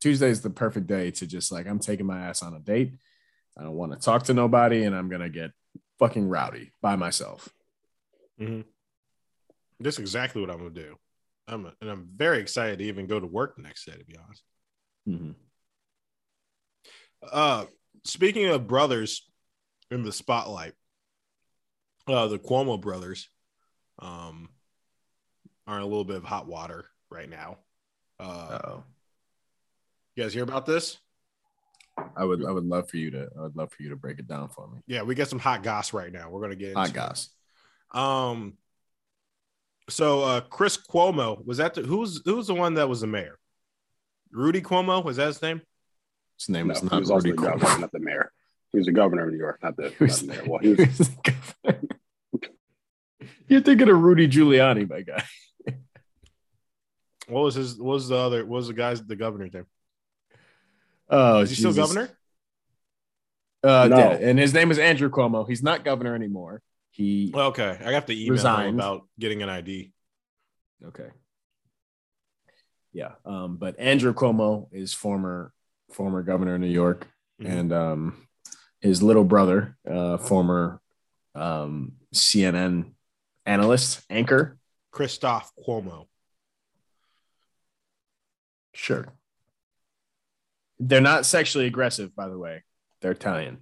Tuesday 0.00 0.30
is 0.30 0.40
the 0.40 0.50
perfect 0.50 0.86
day 0.86 1.10
to 1.10 1.26
just 1.26 1.52
like 1.52 1.66
I'm 1.66 1.80
taking 1.80 2.06
my 2.06 2.28
ass 2.28 2.42
on 2.42 2.54
a 2.54 2.60
date. 2.60 2.94
I 3.58 3.62
don't 3.62 3.74
want 3.74 3.92
to 3.92 3.98
talk 3.98 4.24
to 4.24 4.34
nobody, 4.34 4.84
and 4.84 4.94
I'm 4.96 5.08
gonna 5.08 5.28
get 5.28 5.50
fucking 5.98 6.28
rowdy 6.28 6.72
by 6.80 6.96
myself. 6.96 7.48
Mm-hmm. 8.40 8.62
That's 9.80 9.98
exactly 9.98 10.40
what 10.40 10.50
I'm 10.50 10.58
gonna 10.58 10.70
do. 10.70 10.96
I'm 11.46 11.70
and 11.80 11.90
I'm 11.90 12.08
very 12.14 12.38
excited 12.38 12.78
to 12.78 12.84
even 12.84 13.06
go 13.06 13.20
to 13.20 13.26
work 13.26 13.56
the 13.56 13.62
next 13.62 13.84
day. 13.84 13.92
To 13.92 14.04
be 14.04 14.16
honest. 14.16 14.42
Mm-hmm. 15.08 15.30
Uh, 17.30 17.66
speaking 18.04 18.46
of 18.46 18.66
brothers 18.66 19.28
in 19.94 20.04
the 20.04 20.12
spotlight, 20.12 20.74
uh, 22.06 22.26
the 22.28 22.38
Cuomo 22.38 22.80
brothers 22.80 23.28
um, 23.98 24.48
are 25.66 25.76
in 25.76 25.82
a 25.82 25.86
little 25.86 26.04
bit 26.04 26.16
of 26.16 26.24
hot 26.24 26.46
water 26.46 26.86
right 27.10 27.28
now. 27.28 27.58
Uh, 28.20 28.58
oh 28.64 28.84
You 30.14 30.22
guys 30.22 30.34
hear 30.34 30.42
about 30.42 30.66
this? 30.66 30.98
I 32.16 32.24
would 32.24 32.44
I 32.44 32.50
would 32.50 32.64
love 32.64 32.88
for 32.90 32.96
you 32.96 33.10
to 33.12 33.28
I 33.38 33.42
would 33.42 33.56
love 33.56 33.72
for 33.72 33.82
you 33.82 33.90
to 33.90 33.96
break 33.96 34.18
it 34.18 34.26
down 34.26 34.48
for 34.48 34.68
me. 34.68 34.80
Yeah, 34.86 35.02
we 35.02 35.14
got 35.14 35.28
some 35.28 35.38
hot 35.38 35.62
goss 35.62 35.92
right 35.92 36.12
now. 36.12 36.28
We're 36.28 36.40
gonna 36.40 36.56
get 36.56 36.74
hot 36.74 36.92
goss. 36.92 37.28
Um 37.92 38.54
so 39.88 40.22
uh 40.22 40.40
Chris 40.40 40.76
Cuomo 40.76 41.44
was 41.46 41.58
that 41.58 41.74
the, 41.74 41.82
who's 41.82 42.20
who's 42.24 42.48
the 42.48 42.54
one 42.54 42.74
that 42.74 42.88
was 42.88 43.00
the 43.00 43.06
mayor? 43.06 43.38
Rudy 44.32 44.60
Cuomo 44.60 45.04
was 45.04 45.18
that 45.18 45.28
his 45.28 45.40
name? 45.40 45.62
His 46.38 46.48
name 46.48 46.66
no, 46.66 46.74
was 46.74 46.82
not 46.82 47.22
Rudy 47.24 47.32
Cuomo, 47.32 47.80
not 47.80 47.92
the 47.92 48.00
mayor. 48.00 48.32
He 48.74 48.78
was 48.78 48.86
the 48.86 48.92
governor 48.92 49.26
of 49.28 49.32
New 49.32 49.38
York, 49.38 49.60
not 49.62 49.76
the, 49.76 49.92
not 50.00 50.10
the 50.10 50.26
mayor. 50.26 50.42
Well, 50.48 50.58
he 50.62 50.74
was, 50.74 51.10
You're 53.46 53.60
thinking 53.60 53.88
of 53.88 54.00
Rudy 54.00 54.26
Giuliani, 54.26 54.90
my 54.90 55.02
guy. 55.02 55.22
what 57.28 57.42
was 57.44 57.54
his? 57.54 57.78
What 57.78 57.92
was 57.92 58.08
the 58.08 58.16
other? 58.16 58.44
What 58.44 58.56
was 58.56 58.66
the 58.66 58.74
guy's 58.74 59.00
the 59.00 59.14
governor's 59.14 59.54
name? 59.54 59.66
Oh, 61.08 61.42
is 61.42 61.50
he 61.50 61.54
Jesus. 61.54 61.72
still 61.72 61.86
governor? 61.86 62.10
Uh, 63.62 63.86
no. 63.88 63.96
Yeah, 63.96 64.28
and 64.28 64.40
his 64.40 64.52
name 64.52 64.72
is 64.72 64.80
Andrew 64.80 65.08
Cuomo. 65.08 65.48
He's 65.48 65.62
not 65.62 65.84
governor 65.84 66.16
anymore. 66.16 66.60
He 66.90 67.32
okay. 67.32 67.78
I 67.80 67.92
have 67.92 68.06
to 68.06 68.12
email 68.12 68.32
resigned. 68.32 68.70
him 68.70 68.74
about 68.74 69.06
getting 69.20 69.44
an 69.44 69.50
ID. 69.50 69.92
Okay. 70.84 71.10
Yeah, 72.92 73.12
um, 73.24 73.56
but 73.56 73.78
Andrew 73.78 74.14
Cuomo 74.14 74.66
is 74.72 74.92
former 74.94 75.52
former 75.92 76.24
governor 76.24 76.56
of 76.56 76.60
New 76.60 76.66
York, 76.66 77.06
mm-hmm. 77.40 77.52
and 77.52 77.72
um, 77.72 78.26
his 78.84 79.02
little 79.02 79.24
brother, 79.24 79.78
uh, 79.90 80.18
former 80.18 80.78
um, 81.34 81.92
CNN 82.14 82.90
analyst, 83.46 84.02
anchor, 84.10 84.58
Christopher 84.90 85.48
Cuomo. 85.66 86.04
Sure. 88.74 89.08
They're 90.78 91.00
not 91.00 91.24
sexually 91.24 91.66
aggressive, 91.66 92.14
by 92.14 92.28
the 92.28 92.36
way. 92.36 92.62
They're 93.00 93.12
Italian. 93.12 93.60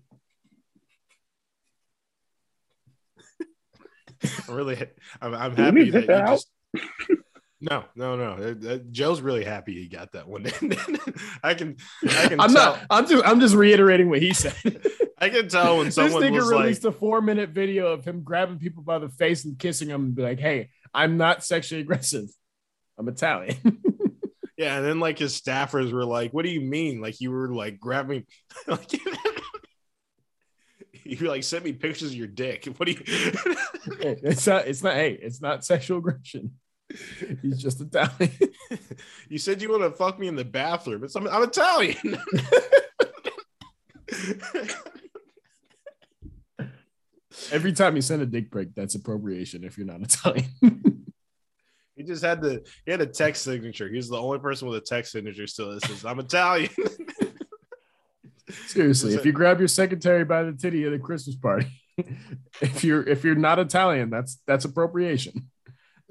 I'm 4.49 4.55
really, 4.57 4.89
I'm, 5.21 5.35
I'm 5.35 5.57
happy 5.57 5.91
that 5.91 6.03
you 6.03 6.09
just. 6.09 6.51
No, 7.63 7.85
no, 7.95 8.17
no. 8.17 8.79
Joe's 8.91 9.21
really 9.21 9.45
happy 9.45 9.75
he 9.75 9.87
got 9.87 10.13
that 10.13 10.27
one. 10.27 10.47
I 11.45 11.55
can, 11.55 11.77
I 12.03 12.27
can. 12.27 12.41
I'm 12.41 12.53
tell. 12.53 12.75
not. 12.75 12.81
I'm 12.91 13.07
just. 13.07 13.25
I'm 13.25 13.39
just 13.39 13.55
reiterating 13.55 14.11
what 14.11 14.21
he 14.21 14.35
said. 14.35 14.55
I 15.19 15.29
can 15.29 15.49
tell 15.49 15.79
when 15.79 15.93
someone 15.93 16.21
this 16.21 16.31
nigga 16.33 16.51
released 16.51 16.83
like, 16.83 16.93
a 16.93 16.99
four 16.99 17.23
minute 17.23 17.51
video 17.51 17.93
of 17.93 18.05
him 18.05 18.23
grabbing 18.25 18.59
people 18.59 18.83
by 18.83 18.99
the 18.99 19.09
face 19.09 19.45
and 19.45 19.57
kissing 19.57 19.89
them 19.89 20.07
and 20.07 20.15
be 20.17 20.23
like, 20.23 20.41
"Hey, 20.41 20.71
I'm 20.93 21.17
not 21.17 21.45
sexually 21.45 21.83
aggressive. 21.83 22.29
I'm 22.99 23.07
Italian." 23.07 23.57
yeah, 24.57 24.79
and 24.79 24.85
then 24.85 24.99
like 24.99 25.21
his 25.21 25.41
staffers 25.41 25.93
were 25.93 26.05
like, 26.05 26.35
"What 26.35 26.45
do 26.45 26.51
you 26.51 26.63
mean? 26.63 27.01
Like 27.01 27.21
you 27.21 27.31
were 27.31 27.55
like 27.55 27.79
grabbing 27.79 28.27
like." 28.67 28.93
you 31.05 31.29
like 31.29 31.45
sent 31.45 31.65
me 31.65 31.73
pictures 31.73 32.11
of 32.11 32.17
your 32.17 32.27
dick. 32.27 32.67
What 32.77 32.87
do 32.87 32.93
you? 32.93 33.03
it's 33.05 34.49
not. 34.49 34.67
It's 34.67 34.83
not. 34.83 34.95
Hey, 34.95 35.13
it's 35.13 35.41
not 35.41 35.65
sexual 35.65 35.99
aggression. 35.99 36.55
He's 37.43 37.59
just 37.59 37.81
Italian. 37.81 38.31
you 39.29 39.39
said 39.39 39.63
you 39.63 39.71
want 39.71 39.83
to 39.83 39.91
fuck 39.91 40.19
me 40.19 40.29
in 40.29 40.37
the 40.37 40.45
bathroom. 40.45 41.05
It's 41.05 41.15
I'm, 41.15 41.29
I'm 41.29 41.43
Italian. 41.43 41.97
Every 47.51 47.73
time 47.73 47.97
you 47.97 48.03
send 48.03 48.23
a 48.23 48.27
dick 48.27 48.53
pic, 48.53 48.75
that's 48.75 48.95
appropriation 48.95 49.65
if 49.65 49.79
you're 49.79 49.87
not 49.87 50.03
Italian. 50.03 50.51
He 51.97 52.03
just 52.03 52.23
had 52.25 52.41
the 52.41 52.65
he 52.85 52.91
had 52.91 53.01
a 53.01 53.07
text 53.07 53.43
signature. 53.45 53.89
He's 53.89 54.09
the 54.09 54.17
only 54.17 54.39
person 54.39 54.69
with 54.69 54.77
a 54.77 54.81
text 54.85 55.13
signature 55.13 55.47
still 55.47 55.73
that 55.73 55.85
says 55.85 56.05
I'm 56.05 56.19
Italian. 56.19 56.71
Seriously, 58.67 59.15
if 59.15 59.25
you 59.25 59.33
grab 59.33 59.59
your 59.61 59.69
secretary 59.69 60.25
by 60.25 60.43
the 60.43 60.53
titty 60.53 60.85
at 60.85 60.93
a 60.93 60.99
Christmas 60.99 61.37
party, 61.37 61.67
if 62.61 62.85
you're 62.85 63.03
if 63.09 63.25
you're 63.25 63.35
not 63.35 63.59
Italian, 63.59 64.11
that's 64.11 64.39
that's 64.47 64.65
appropriation. 64.65 65.51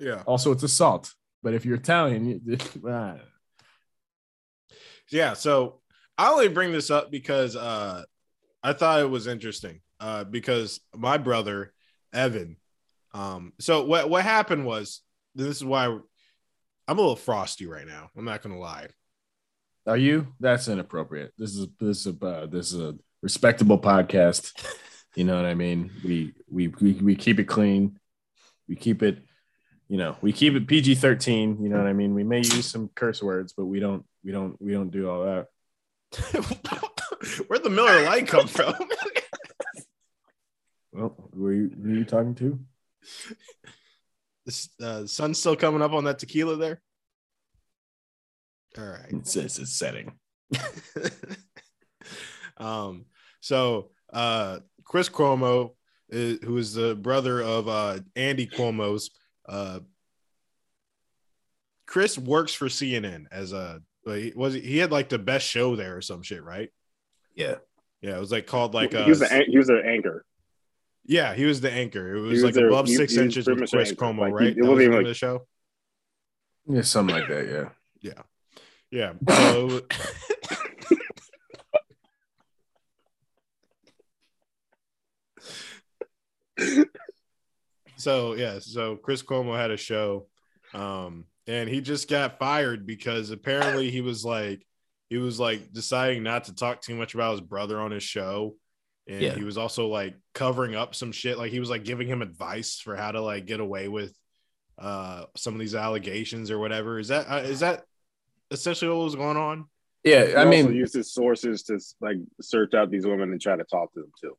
Yeah. 0.02 0.24
Also, 0.26 0.52
it's 0.52 0.64
assault. 0.64 1.14
But 1.44 1.54
if 1.54 1.66
you're 1.66 1.76
Italian, 1.76 2.26
you, 2.26 2.58
ah, 2.90 3.16
Yeah. 5.10 5.34
So 5.34 5.82
I 6.18 6.30
only 6.30 6.50
bring 6.50 6.72
this 6.72 6.90
up 6.92 7.12
because 7.12 7.56
uh 7.56 8.04
I 8.64 8.74
thought 8.74 9.02
it 9.02 9.10
was 9.10 9.28
interesting. 9.28 9.82
Uh 10.00 10.24
because 10.24 10.80
my 10.96 11.18
brother, 11.18 11.74
Evan, 12.14 12.58
um, 13.14 13.54
so 13.60 13.86
what 13.86 14.10
what 14.10 14.24
happened 14.24 14.66
was 14.66 15.02
this 15.36 15.58
is 15.58 15.64
why 15.64 15.86
I'm 15.86 16.98
a 16.98 17.02
little 17.02 17.16
frosty 17.16 17.68
right 17.68 17.88
now. 17.88 18.10
I'm 18.18 18.26
not 18.26 18.42
gonna 18.42 18.60
lie. 18.60 18.88
are 19.86 19.98
you? 19.98 20.28
That's 20.40 20.68
inappropriate. 20.68 21.34
This 21.38 21.56
is 21.56 21.68
this 21.80 22.06
is 22.06 22.16
a 22.22 22.26
uh, 22.26 22.46
this 22.48 22.74
is 22.74 22.80
a 22.80 22.96
respectable 23.22 23.80
podcast. 23.80 24.54
You 25.16 25.26
know 25.26 25.36
what 25.36 25.46
I 25.46 25.56
mean? 25.56 25.92
We 26.06 26.34
we 26.50 26.70
we, 26.70 26.94
we 26.94 27.16
keep 27.18 27.38
it 27.38 27.44
clean. 27.44 28.00
We 28.70 28.78
keep 28.78 29.04
it, 29.04 29.26
you 29.92 29.98
know, 29.98 30.16
we 30.22 30.32
keep 30.32 30.54
it 30.54 30.68
PG 30.68 30.96
thirteen. 30.96 31.62
You 31.62 31.68
know 31.68 31.78
what 31.78 31.86
I 31.86 31.92
mean? 31.92 32.16
We 32.16 32.24
may 32.24 32.38
use 32.38 32.66
some 32.66 32.90
curse 32.96 33.22
words, 33.22 33.52
but 33.52 33.66
we 33.66 33.82
don't 33.82 34.06
we 34.24 34.32
don't 34.32 34.56
we 34.62 34.72
don't 34.72 34.90
do 34.90 35.10
all 35.10 35.26
that. 35.26 35.48
Where'd 37.48 37.62
the 37.62 37.70
Miller 37.70 38.06
Lite 38.06 38.28
come 38.28 38.48
from? 38.48 38.74
Well, 40.94 41.16
were 41.34 41.54
you, 41.54 41.72
who 41.82 41.90
are 41.90 41.96
you 41.96 42.04
talking 42.04 42.36
to? 42.36 42.60
this 44.46 44.68
uh, 44.84 45.06
sun's 45.06 45.40
still 45.40 45.56
coming 45.56 45.82
up 45.82 45.94
on 45.94 46.04
that 46.04 46.20
tequila 46.20 46.58
there. 46.58 46.82
All 48.78 48.84
right. 48.84 49.10
It's, 49.10 49.34
it's 49.38 49.58
a 49.58 49.66
setting. 49.66 50.12
um, 52.58 53.06
so 53.40 53.92
uh, 54.12 54.60
Chris 54.84 55.08
Cuomo, 55.08 55.76
is, 56.10 56.40
who 56.44 56.58
is 56.58 56.74
the 56.74 56.94
brother 56.94 57.42
of 57.42 57.70
uh, 57.70 58.00
Andy 58.18 58.48
Cuomo's, 58.48 59.12
uh, 59.52 59.80
Chris 61.86 62.18
works 62.18 62.54
for 62.54 62.68
CNN 62.68 63.26
as 63.32 63.52
a 63.54 63.82
like, 64.06 64.34
was 64.36 64.54
he, 64.56 64.62
he 64.62 64.78
had 64.78 64.92
like 64.92 65.10
the 65.10 65.20
best 65.20 65.46
show 65.48 65.76
there 65.76 65.98
or 65.98 66.02
some 66.02 66.24
shit, 66.24 66.44
right? 66.44 66.70
Yeah. 67.36 67.56
Yeah, 68.02 68.16
it 68.18 68.20
was 68.20 68.32
like 68.32 68.48
called 68.48 68.74
like 68.74 68.96
uh, 68.96 69.04
he 69.04 69.10
was 69.12 69.20
the 69.20 69.32
an- 69.32 69.46
he 69.52 69.58
was 69.58 69.68
the 69.68 69.82
anchor. 69.86 70.26
yeah, 71.06 71.34
he 71.36 71.46
was 71.46 71.62
the 71.62 71.72
anchor. 71.72 72.16
It 72.16 72.22
was, 72.22 72.32
was 72.32 72.44
like 72.46 72.54
their- 72.56 72.68
above 72.70 72.88
he- 72.88 72.96
six 72.96 73.14
he 73.14 73.22
inches 73.22 73.46
pretty 73.46 73.62
with 73.62 73.70
Chris 73.72 73.90
anchor. 73.90 74.06
Cuomo, 74.06 74.20
Like, 74.20 74.30
he- 74.30 74.34
right? 74.34 74.48
it 74.48 74.56
That 74.56 74.62
was 74.62 74.70
wasn't 74.70 74.78
the 74.80 74.84
even 74.86 74.94
of 74.94 75.00
like- 75.04 75.08
the 75.08 75.14
show. 75.14 75.48
Yeah, 76.68 76.82
something 76.82 77.16
like 77.16 77.28
that. 77.28 77.70
Yeah. 78.02 78.14
Yeah. 78.90 79.14
So 79.30 79.82
so 88.02 88.34
yeah, 88.36 88.60
so 88.60 88.96
Chris 88.96 89.24
Cuomo 89.24 89.56
had 89.56 89.72
a 89.72 89.78
show, 89.78 90.28
um, 90.74 91.26
and 91.48 91.70
he 91.70 91.82
just 91.82 92.10
got 92.10 92.40
fired 92.40 92.86
because 92.86 93.30
apparently 93.32 93.92
he 93.92 94.02
was 94.02 94.26
like 94.26 94.66
he 95.10 95.18
was 95.18 95.40
like 95.40 95.72
deciding 95.74 96.24
not 96.24 96.46
to 96.46 96.56
talk 96.56 96.82
too 96.82 96.96
much 96.96 97.14
about 97.14 97.32
his 97.32 97.42
brother 97.42 97.80
on 97.80 97.92
his 97.92 98.04
show. 98.04 98.56
And 99.08 99.22
Yeah. 99.22 99.34
he 99.36 99.44
was 99.44 99.58
also 99.58 99.88
like 99.88 100.16
covering 100.34 100.76
up 100.76 100.96
some 100.96 101.12
shit. 101.12 101.38
Like 101.38 101.52
he 101.52 101.60
was 101.60 101.70
like 101.70 101.84
giving 101.84 102.08
him 102.08 102.22
advice 102.22 102.80
for 102.80 102.96
how 102.96 103.12
to 103.12 103.20
like 103.22 103.46
get 103.46 103.60
away 103.60 103.88
with 103.90 104.16
uh 104.78 105.26
some 105.36 105.54
of 105.54 105.60
these 105.60 105.76
allegations 105.76 106.50
or 106.50 106.60
whatever. 106.60 106.98
Is 106.98 107.10
that 107.10 107.26
uh, 107.30 107.38
is 107.44 107.60
that 107.60 107.84
essentially 108.52 108.90
what 108.96 109.04
was 109.04 109.16
going 109.16 109.38
on? 109.38 109.66
Yeah. 110.04 110.26
He 110.26 110.34
I 110.34 110.46
also 110.46 110.50
mean, 110.50 110.74
used 110.74 110.94
his 110.94 111.14
sources 111.14 111.64
to 111.64 111.80
like 112.00 112.18
search 112.40 112.74
out 112.74 112.90
these 112.90 113.06
women 113.06 113.32
and 113.32 113.42
try 113.42 113.56
to 113.58 113.64
talk 113.66 113.94
to 113.94 114.02
them 114.02 114.12
too. 114.22 114.38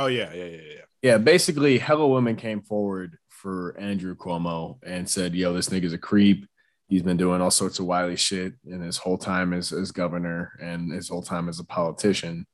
Oh 0.00 0.06
yeah, 0.06 0.32
yeah, 0.32 0.44
yeah, 0.44 0.56
yeah. 0.56 0.82
yeah, 1.02 1.18
basically, 1.18 1.76
hella 1.76 2.08
women 2.08 2.34
came 2.34 2.62
forward 2.62 3.18
for 3.28 3.76
Andrew 3.78 4.16
Cuomo 4.16 4.78
and 4.82 5.06
said, 5.06 5.34
yo, 5.34 5.52
this 5.52 5.68
nigga's 5.68 5.92
a 5.92 5.98
creep. 5.98 6.46
He's 6.88 7.02
been 7.02 7.18
doing 7.18 7.42
all 7.42 7.50
sorts 7.50 7.80
of 7.80 7.84
wily 7.84 8.16
shit 8.16 8.54
in 8.64 8.80
his 8.80 8.96
whole 8.96 9.18
time 9.18 9.52
as, 9.52 9.74
as 9.74 9.92
governor 9.92 10.52
and 10.58 10.90
his 10.90 11.10
whole 11.10 11.20
time 11.20 11.50
as 11.50 11.60
a 11.60 11.64
politician. 11.64 12.46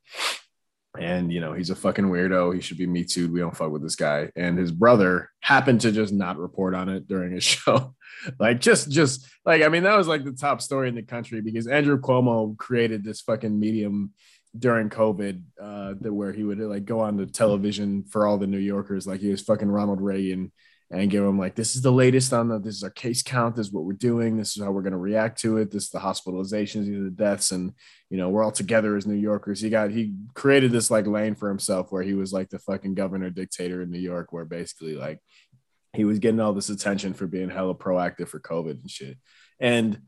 And, 0.99 1.33
you 1.33 1.39
know, 1.39 1.53
he's 1.53 1.71
a 1.71 1.77
fucking 1.77 2.07
weirdo. 2.07 2.53
He 2.53 2.61
should 2.61 2.79
be 2.79 2.87
me 2.89 3.05
too. 3.05 3.31
We 3.31 3.39
don't 3.39 3.57
fuck 3.57 3.71
with 3.71 3.83
this 3.83 3.97
guy. 3.97 4.29
And 4.35 4.59
his 4.59 4.73
brother 4.73 5.31
happened 5.39 5.83
to 5.83 5.93
just 5.93 6.13
not 6.13 6.39
report 6.39 6.75
on 6.75 6.89
it 6.89 7.07
during 7.07 7.31
his 7.31 7.45
show. 7.45 7.95
like, 8.41 8.61
just, 8.61 8.91
just 8.91 9.25
like, 9.45 9.63
I 9.63 9.69
mean, 9.69 9.85
that 9.85 9.97
was 9.97 10.09
like 10.09 10.25
the 10.25 10.33
top 10.33 10.61
story 10.61 10.89
in 10.89 10.97
the 10.97 11.03
country 11.03 11.43
because 11.43 11.69
Andrew 11.69 12.01
Cuomo 12.01 12.57
created 12.57 13.05
this 13.05 13.21
fucking 13.21 13.57
medium 13.57 14.15
during 14.59 14.91
COVID, 14.91 15.43
uh, 15.61 15.95
that 16.01 16.13
where 16.13 16.33
he 16.33 16.45
would 16.45 16.59
like 16.59 16.85
go 16.85 17.01
on 17.01 17.17
the 17.17 17.27
television 17.27 18.05
for 18.05 18.27
all 18.27 18.39
the 18.39 18.47
New 18.47 18.59
Yorkers, 18.59 19.07
like 19.07 19.21
he 19.21 19.31
was 19.31 19.43
fucking 19.43 19.71
Ronald 19.71 20.01
Reagan, 20.01 20.53
and 20.91 21.11
give 21.11 21.25
them 21.25 21.39
like, 21.39 21.57
this 21.57 21.75
is 21.75 21.83
the 21.83 21.93
latest 21.93 22.33
on 22.33 22.49
the, 22.49 22.61
this 22.61 22.77
is 22.77 22.85
our 22.85 22.91
case 22.91 23.23
count, 23.23 23.57
this 23.57 23.67
is 23.67 23.73
what 23.73 23.85
we're 23.85 23.93
doing, 23.93 24.37
this 24.37 24.57
is 24.57 24.63
how 24.63 24.71
we're 24.71 24.83
going 24.83 24.93
to 24.93 24.99
react 24.99 25.41
to 25.41 25.57
it, 25.57 25.71
this 25.71 25.85
is 25.85 25.91
the 25.91 25.99
hospitalizations, 25.99 26.87
these 26.87 26.97
are 26.97 27.05
the 27.05 27.11
deaths, 27.11 27.51
and 27.51 27.73
you 28.09 28.17
know 28.17 28.29
we're 28.29 28.45
all 28.45 28.53
together 28.53 28.97
as 28.97 29.07
New 29.07 29.15
Yorkers. 29.15 29.61
He 29.61 29.69
got 29.69 29.91
he 29.91 30.15
created 30.35 30.71
this 30.71 30.91
like 30.91 31.07
lane 31.07 31.35
for 31.35 31.49
himself 31.49 31.91
where 31.91 32.03
he 32.03 32.15
was 32.15 32.33
like 32.33 32.51
the 32.51 32.61
fucking 32.61 32.95
governor 32.95 33.31
dictator 33.31 33.83
in 33.83 33.91
New 33.91 33.99
York, 33.99 34.33
where 34.33 34.45
basically 34.45 34.95
like 34.95 35.19
he 35.93 36.05
was 36.05 36.19
getting 36.19 36.41
all 36.41 36.53
this 36.53 36.71
attention 36.71 37.15
for 37.15 37.27
being 37.27 37.51
hella 37.51 37.75
proactive 37.75 38.29
for 38.29 38.39
COVID 38.39 38.81
and 38.81 38.91
shit, 38.91 39.19
and 39.59 40.01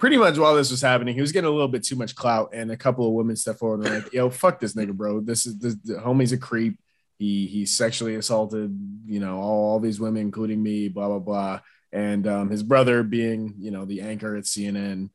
pretty 0.00 0.16
much 0.16 0.38
while 0.38 0.56
this 0.56 0.70
was 0.70 0.80
happening, 0.80 1.14
he 1.14 1.20
was 1.20 1.30
getting 1.30 1.48
a 1.48 1.52
little 1.52 1.68
bit 1.68 1.84
too 1.84 1.94
much 1.94 2.16
clout, 2.16 2.50
and 2.54 2.72
a 2.72 2.76
couple 2.76 3.06
of 3.06 3.12
women 3.12 3.36
stepped 3.36 3.60
forward 3.60 3.80
and 3.80 3.88
were 3.88 4.00
like, 4.00 4.12
"Yo, 4.12 4.30
fuck 4.30 4.58
this 4.58 4.74
nigga, 4.74 4.92
bro. 4.92 5.20
This 5.20 5.46
is 5.46 5.58
this, 5.58 5.76
the 5.84 5.94
homie's 5.94 6.32
a 6.32 6.38
creep. 6.38 6.80
He 7.18 7.46
he 7.46 7.66
sexually 7.66 8.16
assaulted, 8.16 8.76
you 9.06 9.20
know, 9.20 9.38
all, 9.38 9.70
all 9.70 9.80
these 9.80 10.00
women, 10.00 10.22
including 10.22 10.60
me. 10.60 10.88
Blah 10.88 11.08
blah 11.08 11.18
blah." 11.18 11.60
And 11.92 12.26
um, 12.26 12.50
his 12.50 12.62
brother, 12.62 13.02
being 13.02 13.54
you 13.58 13.70
know 13.70 13.84
the 13.84 14.00
anchor 14.00 14.36
at 14.36 14.44
CNN, 14.44 15.10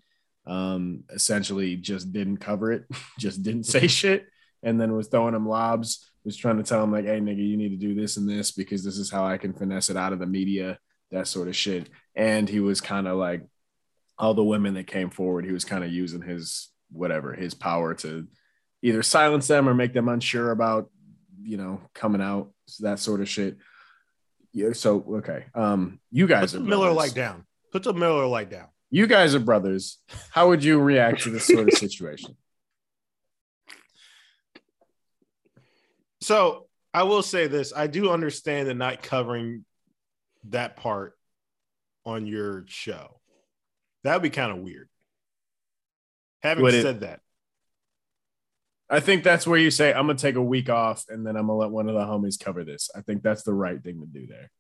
um, 0.46 1.04
essentially 1.10 1.76
just 1.76 2.14
didn't 2.14 2.38
cover 2.38 2.72
it, 2.72 2.86
just 3.20 3.44
didn't 3.44 3.66
say 3.66 3.88
shit, 4.02 4.28
and 4.64 4.80
then 4.80 4.94
was 4.94 5.08
throwing 5.08 5.36
him 5.36 5.50
lobs. 5.50 6.12
Was 6.24 6.38
trying 6.38 6.58
to 6.58 6.64
tell 6.64 6.84
him 6.84 6.92
like, 6.92 7.06
"Hey, 7.06 7.20
nigga, 7.20 7.46
you 7.46 7.58
need 7.58 7.70
to 7.70 7.88
do 7.88 7.96
this 7.96 8.18
and 8.18 8.30
this 8.30 8.52
because 8.52 8.84
this 8.84 8.98
is 8.98 9.12
how 9.12 9.26
I 9.26 9.38
can 9.38 9.54
finesse 9.54 9.90
it 9.90 9.98
out 9.98 10.14
of 10.14 10.20
the 10.20 10.28
media." 10.28 10.80
That 11.12 11.28
sort 11.28 11.48
of 11.48 11.56
shit. 11.56 11.90
And 12.16 12.50
he 12.50 12.60
was 12.60 12.82
kind 12.82 13.08
of 13.08 13.18
like 13.18 13.46
all 14.18 14.34
the 14.34 14.44
women 14.44 14.76
that 14.76 14.88
came 14.88 15.10
forward, 15.10 15.46
he 15.46 15.52
was 15.52 15.66
kind 15.66 15.84
of 15.84 15.92
using 15.92 16.22
his 16.22 16.70
whatever 16.92 17.34
his 17.34 17.54
power 17.54 17.94
to 17.96 18.28
either 18.82 19.04
silence 19.04 19.48
them 19.48 19.68
or 19.68 19.74
make 19.74 19.94
them 19.94 20.08
unsure 20.08 20.52
about 20.52 20.90
you 21.42 21.58
know 21.58 21.82
coming 21.94 22.22
out 22.22 22.52
that 22.80 23.00
sort 23.00 23.22
of 23.22 23.30
shit. 23.30 23.58
Yeah. 24.54 24.74
So 24.74 25.04
okay, 25.18 25.46
um, 25.54 26.00
you 26.12 26.28
guys 26.28 26.54
the 26.54 26.60
are 26.60 26.62
Miller 26.62 26.94
brothers. 26.94 26.98
light 26.98 27.14
down. 27.14 27.46
Put 27.72 27.84
the 27.84 27.94
Miller 27.94 28.26
Lite 28.26 28.50
down. 28.50 28.68
You 28.90 29.06
guys 29.06 29.36
are 29.36 29.40
brothers. 29.40 29.98
How 30.32 30.48
would 30.48 30.64
you 30.64 30.80
react 30.80 31.24
to 31.24 31.30
this 31.30 31.46
sort 31.46 31.68
of 31.68 31.74
situation? 31.74 32.38
So 36.22 36.68
I 36.94 37.04
will 37.04 37.22
say 37.22 37.48
this: 37.48 37.74
I 37.76 37.88
do 37.88 38.12
understand 38.12 38.70
the 38.70 38.74
not 38.74 39.04
covering 39.04 39.66
that 40.46 40.78
part 40.78 41.18
on 42.06 42.26
your 42.28 42.64
show. 42.68 43.20
That 44.06 44.14
would 44.14 44.22
be 44.22 44.30
kind 44.30 44.52
of 44.52 44.60
weird. 44.60 44.88
Having 46.44 46.64
Would 46.64 46.74
it- 46.76 46.84
said 46.84 47.00
that, 47.00 47.22
I 48.88 49.00
think 49.00 49.24
that's 49.24 49.48
where 49.48 49.58
you 49.58 49.72
say 49.72 49.92
I'm 49.92 50.06
gonna 50.06 50.20
take 50.20 50.36
a 50.36 50.44
week 50.44 50.70
off 50.70 51.06
and 51.10 51.26
then 51.26 51.36
I'm 51.36 51.48
gonna 51.48 51.58
let 51.58 51.72
one 51.72 51.90
of 51.90 51.96
the 51.96 52.02
homies 52.02 52.40
cover 52.40 52.64
this. 52.64 52.92
I 52.96 53.02
think 53.02 53.24
that's 53.24 53.42
the 53.42 53.54
right 53.54 53.82
thing 53.82 54.00
to 54.02 54.06
do 54.06 54.28
there. 54.28 54.52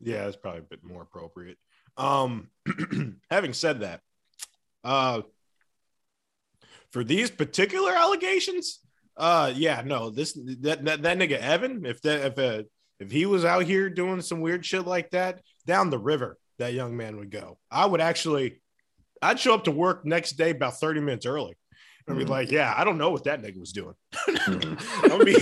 yeah, 0.00 0.24
that's 0.24 0.36
probably 0.36 0.60
a 0.60 0.64
bit 0.64 0.82
more 0.82 1.02
appropriate. 1.02 1.58
Um, 1.96 2.48
having 3.30 3.52
said 3.52 3.80
that, 3.82 4.00
uh, 4.82 5.22
for 6.90 7.04
these 7.04 7.30
particular 7.30 7.92
allegations, 7.92 8.80
uh, 9.16 9.52
yeah, 9.54 9.82
no, 9.84 10.10
this 10.10 10.32
that 10.32 10.84
that, 10.84 11.02
that 11.02 11.18
nigga 11.18 11.38
Evan, 11.38 11.86
if 11.86 12.02
that 12.02 12.32
if 12.32 12.38
uh, 12.38 12.64
if 12.98 13.12
he 13.12 13.26
was 13.26 13.44
out 13.44 13.62
here 13.62 13.88
doing 13.88 14.22
some 14.22 14.40
weird 14.40 14.66
shit 14.66 14.86
like 14.88 15.10
that, 15.10 15.40
down 15.66 15.90
the 15.90 15.98
river, 15.98 16.36
that 16.58 16.74
young 16.74 16.96
man 16.96 17.16
would 17.18 17.30
go. 17.30 17.58
I 17.70 17.86
would 17.86 18.00
actually, 18.00 18.61
I'd 19.22 19.38
show 19.40 19.54
up 19.54 19.64
to 19.64 19.70
work 19.70 20.04
next 20.04 20.32
day 20.32 20.50
about 20.50 20.78
thirty 20.80 21.00
minutes 21.00 21.24
early. 21.26 21.54
I'd 22.08 22.18
be 22.18 22.24
Mhm. 22.24 22.28
like, 22.30 22.50
yeah, 22.50 22.74
I 22.76 22.82
don't 22.82 22.98
know 22.98 23.10
what 23.10 23.22
that 23.24 23.40
nigga 23.40 23.60
was 23.60 23.72
doing. 23.72 23.94
Mhm. 24.26 25.02
I'm 25.04 25.08
gonna 25.08 25.24
be, 25.24 25.36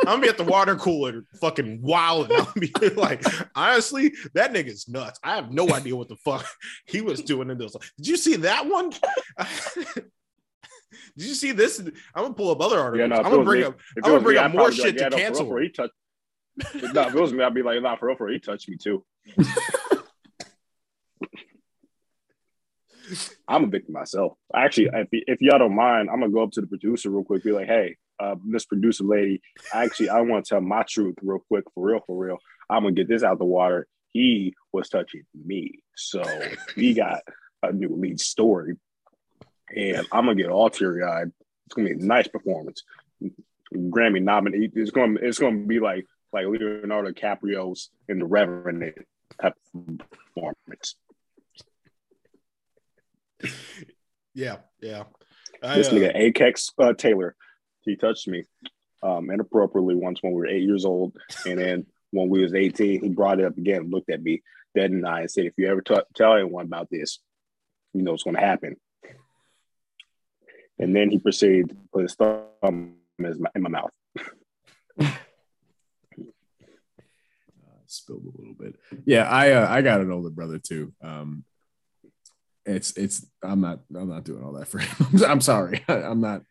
I'm 0.00 0.04
gonna 0.04 0.20
be 0.20 0.28
at 0.28 0.36
the 0.36 0.44
water 0.44 0.76
cooler, 0.76 1.22
fucking 1.40 1.80
wild. 1.80 2.30
I'm 2.30 2.44
gonna 2.44 2.52
be 2.60 2.70
like, 2.96 3.24
honestly, 3.54 4.12
that 4.34 4.52
nigga's 4.52 4.86
nuts. 4.88 5.18
I 5.24 5.36
have 5.36 5.50
no 5.50 5.70
idea 5.72 5.96
what 5.96 6.08
the 6.08 6.16
fuck 6.16 6.46
he 6.86 7.00
was 7.00 7.22
doing 7.22 7.48
in 7.48 7.56
those. 7.56 7.72
Did 7.96 8.06
you 8.06 8.16
see 8.18 8.36
that 8.36 8.66
one? 8.66 8.90
Did 11.16 11.26
you 11.28 11.34
see 11.34 11.52
this? 11.52 11.78
I'm 11.80 11.92
gonna 12.14 12.34
pull 12.34 12.50
up 12.50 12.60
other 12.60 12.78
articles. 12.78 13.00
Yeah, 13.00 13.06
no, 13.06 13.16
I'm 13.22 13.30
gonna 13.32 13.44
bring 13.44 13.60
me- 13.62 13.66
up. 13.68 13.78
I'm 13.96 14.10
gonna 14.10 14.20
bring 14.22 14.36
me, 14.36 14.42
up 14.42 14.52
more 14.52 14.70
shit 14.70 14.84
like, 14.84 14.94
yeah, 14.98 15.08
to 15.08 15.16
no, 15.16 15.22
cancel 15.22 15.46
for 15.46 15.54
real, 15.54 15.64
He 15.68 15.72
touched, 15.72 15.94
no, 16.94 17.02
if 17.08 17.14
it 17.14 17.20
was 17.20 17.32
me, 17.32 17.42
I'd 17.42 17.54
be 17.54 17.62
like, 17.62 17.80
nah, 17.80 17.96
for 17.96 18.08
real, 18.08 18.16
for 18.18 18.26
real, 18.26 18.34
he 18.34 18.40
touched 18.40 18.68
me 18.68 18.76
too. 18.76 19.02
I'm 23.48 23.64
a 23.64 23.66
victim 23.66 23.94
myself. 23.94 24.34
Actually, 24.54 24.90
if, 24.92 25.08
if 25.10 25.40
y'all 25.40 25.58
don't 25.58 25.74
mind, 25.74 26.08
I'm 26.10 26.20
gonna 26.20 26.32
go 26.32 26.42
up 26.42 26.52
to 26.52 26.60
the 26.60 26.66
producer 26.66 27.10
real 27.10 27.24
quick, 27.24 27.44
be 27.44 27.52
like, 27.52 27.66
hey, 27.66 27.96
uh, 28.20 28.36
Miss 28.44 28.64
Producer 28.64 29.04
Lady, 29.04 29.40
actually, 29.72 30.08
I 30.08 30.20
want 30.20 30.44
to 30.44 30.48
tell 30.50 30.60
my 30.60 30.82
truth 30.88 31.16
real 31.22 31.42
quick, 31.48 31.64
for 31.74 31.86
real, 31.86 32.00
for 32.06 32.16
real. 32.16 32.38
I'm 32.70 32.82
gonna 32.82 32.94
get 32.94 33.08
this 33.08 33.22
out 33.22 33.38
the 33.38 33.44
water. 33.44 33.86
He 34.10 34.54
was 34.72 34.88
touching 34.88 35.22
me, 35.34 35.82
so 35.96 36.22
we 36.76 36.94
got 36.94 37.20
a 37.62 37.72
new 37.72 37.94
lead 37.94 38.20
story, 38.20 38.76
and 39.74 40.06
I'm 40.12 40.26
gonna 40.26 40.34
get 40.34 40.50
all 40.50 40.70
teary 40.70 41.02
eyed. 41.02 41.32
It's 41.66 41.74
gonna 41.74 41.88
be 41.88 42.02
a 42.02 42.06
nice 42.06 42.28
performance. 42.28 42.82
Grammy 43.74 44.22
nominated. 44.22 44.72
It's 44.76 44.90
gonna 44.90 45.18
it's 45.22 45.38
gonna 45.38 45.66
be 45.66 45.80
like 45.80 46.06
like 46.32 46.46
Leonardo 46.46 47.10
DiCaprio's 47.10 47.90
in 48.08 48.18
the 48.18 48.24
Revenant 48.24 48.96
type 49.40 49.54
of 49.74 49.98
performance. 50.10 50.96
Yeah, 54.34 54.56
yeah. 54.80 55.04
I, 55.62 55.76
this 55.76 55.88
uh, 55.88 55.92
nigga 55.92 56.14
Alex 56.40 56.70
uh, 56.78 56.92
Taylor, 56.94 57.36
he 57.82 57.96
touched 57.96 58.26
me 58.28 58.44
um, 59.02 59.30
inappropriately 59.30 59.94
once 59.94 60.22
when 60.22 60.32
we 60.32 60.38
were 60.38 60.46
eight 60.46 60.62
years 60.62 60.84
old, 60.84 61.16
and 61.46 61.58
then 61.58 61.86
when 62.10 62.28
we 62.28 62.42
was 62.42 62.54
eighteen, 62.54 63.02
he 63.02 63.08
brought 63.08 63.40
it 63.40 63.44
up 63.44 63.58
again, 63.58 63.90
looked 63.90 64.10
at 64.10 64.22
me 64.22 64.42
dead 64.74 64.90
in 64.90 65.02
the 65.02 65.08
eye, 65.08 65.20
and 65.20 65.30
said, 65.30 65.44
"If 65.44 65.54
you 65.58 65.68
ever 65.68 65.82
t- 65.82 65.94
tell 66.14 66.34
anyone 66.34 66.66
about 66.66 66.88
this, 66.90 67.18
you 67.92 68.02
know 68.02 68.12
what's 68.12 68.22
going 68.22 68.36
to 68.36 68.42
happen." 68.42 68.76
And 70.78 70.96
then 70.96 71.10
he 71.10 71.18
proceeded 71.18 71.68
to 71.68 71.76
put 71.92 72.02
his 72.02 72.14
thumb 72.14 72.94
in, 73.18 73.24
his, 73.24 73.38
in 73.54 73.62
my 73.62 73.68
mouth. 73.68 73.90
spilled 77.92 78.24
a 78.24 78.40
little 78.40 78.54
bit. 78.54 78.74
Yeah, 79.04 79.28
I 79.28 79.52
uh, 79.52 79.66
I 79.68 79.82
got 79.82 80.00
an 80.00 80.10
older 80.10 80.30
brother 80.30 80.58
too. 80.58 80.92
Um, 81.02 81.44
it's 82.66 82.96
it's 82.96 83.26
I'm 83.42 83.60
not 83.60 83.80
I'm 83.94 84.08
not 84.08 84.24
doing 84.24 84.42
all 84.44 84.52
that 84.54 84.68
for 84.68 84.78
him. 84.78 85.08
I'm 85.26 85.40
sorry. 85.40 85.84
I, 85.88 85.94
am 86.02 86.20
not 86.20 86.42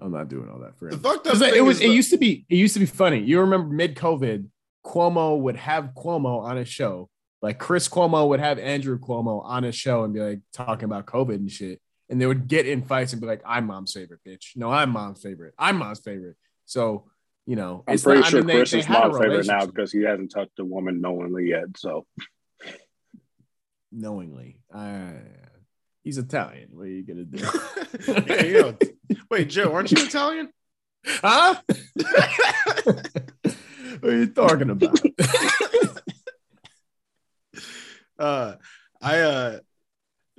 I'm 0.00 0.12
not 0.12 0.28
doing 0.28 0.48
all 0.50 0.60
that 0.60 0.76
for 0.78 0.88
the 0.90 0.96
him. 0.96 1.02
fucked 1.02 1.26
up 1.26 1.32
'Cause 1.34 1.42
It 1.42 1.64
was 1.64 1.76
is 1.78 1.84
it 1.84 1.88
the- 1.88 1.94
used 1.94 2.10
to 2.10 2.18
be 2.18 2.44
it 2.48 2.56
used 2.56 2.74
to 2.74 2.80
be 2.80 2.86
funny. 2.86 3.20
You 3.20 3.40
remember 3.40 3.72
mid 3.74 3.94
COVID, 3.96 4.46
Cuomo 4.84 5.38
would 5.40 5.56
have 5.56 5.90
Cuomo 5.96 6.40
on 6.42 6.56
his 6.56 6.68
show. 6.68 7.08
Like 7.42 7.58
Chris 7.58 7.88
Cuomo 7.88 8.28
would 8.28 8.40
have 8.40 8.58
Andrew 8.58 8.98
Cuomo 8.98 9.44
on 9.44 9.62
his 9.62 9.74
show 9.76 10.04
and 10.04 10.12
be 10.14 10.20
like 10.20 10.40
talking 10.52 10.84
about 10.84 11.06
COVID 11.06 11.34
and 11.36 11.50
shit. 11.50 11.80
And 12.08 12.20
they 12.20 12.26
would 12.26 12.46
get 12.48 12.66
in 12.66 12.82
fights 12.82 13.12
and 13.12 13.20
be 13.20 13.26
like, 13.26 13.42
"I'm 13.44 13.66
mom's 13.66 13.92
favorite, 13.92 14.20
bitch. 14.26 14.56
No, 14.56 14.70
I'm 14.70 14.90
mom's 14.90 15.20
favorite. 15.22 15.54
I'm 15.58 15.76
mom's 15.76 16.00
favorite." 16.00 16.36
So 16.64 17.04
you 17.48 17.54
know, 17.56 17.84
I'm 17.86 17.94
it's 17.94 18.02
pretty 18.04 18.20
not- 18.20 18.26
I 18.26 18.30
sure 18.30 18.40
mean, 18.40 18.46
they- 18.48 18.56
Chris 18.58 18.70
they 18.72 18.78
is 18.80 18.84
had 18.86 19.04
a 19.04 19.08
my 19.08 19.18
favorite 19.20 19.46
now 19.46 19.66
because 19.66 19.92
he 19.92 20.02
hasn't 20.02 20.30
touched 20.32 20.58
a 20.58 20.64
woman 20.64 21.00
knowingly 21.00 21.48
yet. 21.48 21.64
So 21.76 22.06
knowingly. 23.96 24.60
Uh, 24.72 25.12
he's 26.04 26.18
Italian. 26.18 26.68
What 26.72 26.82
are 26.84 26.90
you 26.90 27.02
gonna 27.02 27.24
do? 27.24 27.38
Yeah, 28.06 28.42
you 28.44 28.60
know, 28.60 28.76
wait, 29.30 29.48
Joe, 29.48 29.72
aren't 29.72 29.90
you 29.90 30.04
Italian? 30.04 30.50
huh? 31.06 31.54
what 34.00 34.04
are 34.04 34.16
you 34.16 34.26
talking 34.26 34.70
about? 34.70 34.98
uh 38.18 38.54
i 39.02 39.18
uh 39.18 39.58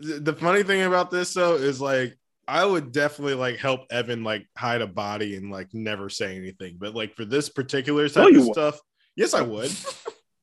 th- 0.01 0.23
the 0.23 0.33
funny 0.33 0.63
thing 0.63 0.81
about 0.81 1.11
this 1.11 1.31
though 1.35 1.53
is 1.53 1.79
like 1.79 2.17
i 2.47 2.65
would 2.65 2.91
definitely 2.91 3.35
like 3.35 3.57
help 3.57 3.81
evan 3.91 4.23
like 4.23 4.47
hide 4.57 4.81
a 4.81 4.87
body 4.87 5.35
and 5.35 5.51
like 5.51 5.71
never 5.73 6.09
say 6.09 6.35
anything 6.35 6.75
but 6.79 6.95
like 6.95 7.13
for 7.13 7.23
this 7.23 7.49
particular 7.49 8.09
type 8.09 8.31
you 8.31 8.39
of 8.39 8.45
won't. 8.45 8.55
stuff 8.55 8.79
yes 9.15 9.35
i 9.35 9.41
would 9.43 9.71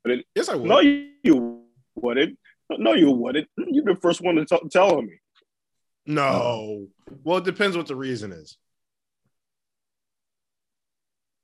yes 0.36 0.48
i 0.48 0.54
would 0.54 0.68
no, 0.68 0.78
you, 0.78 1.10
you 1.24 1.64
wouldn't. 1.96 2.38
No, 2.78 2.92
you 2.94 3.10
wouldn't. 3.10 3.48
You're 3.56 3.84
the 3.84 4.00
first 4.00 4.20
one 4.20 4.36
to 4.36 4.44
t- 4.44 4.68
tell 4.70 5.00
me. 5.02 5.18
no 6.06 6.86
well 7.24 7.38
it 7.38 7.44
depends 7.44 7.76
what 7.76 7.86
the 7.86 7.96
reason 7.96 8.30
is 8.32 8.58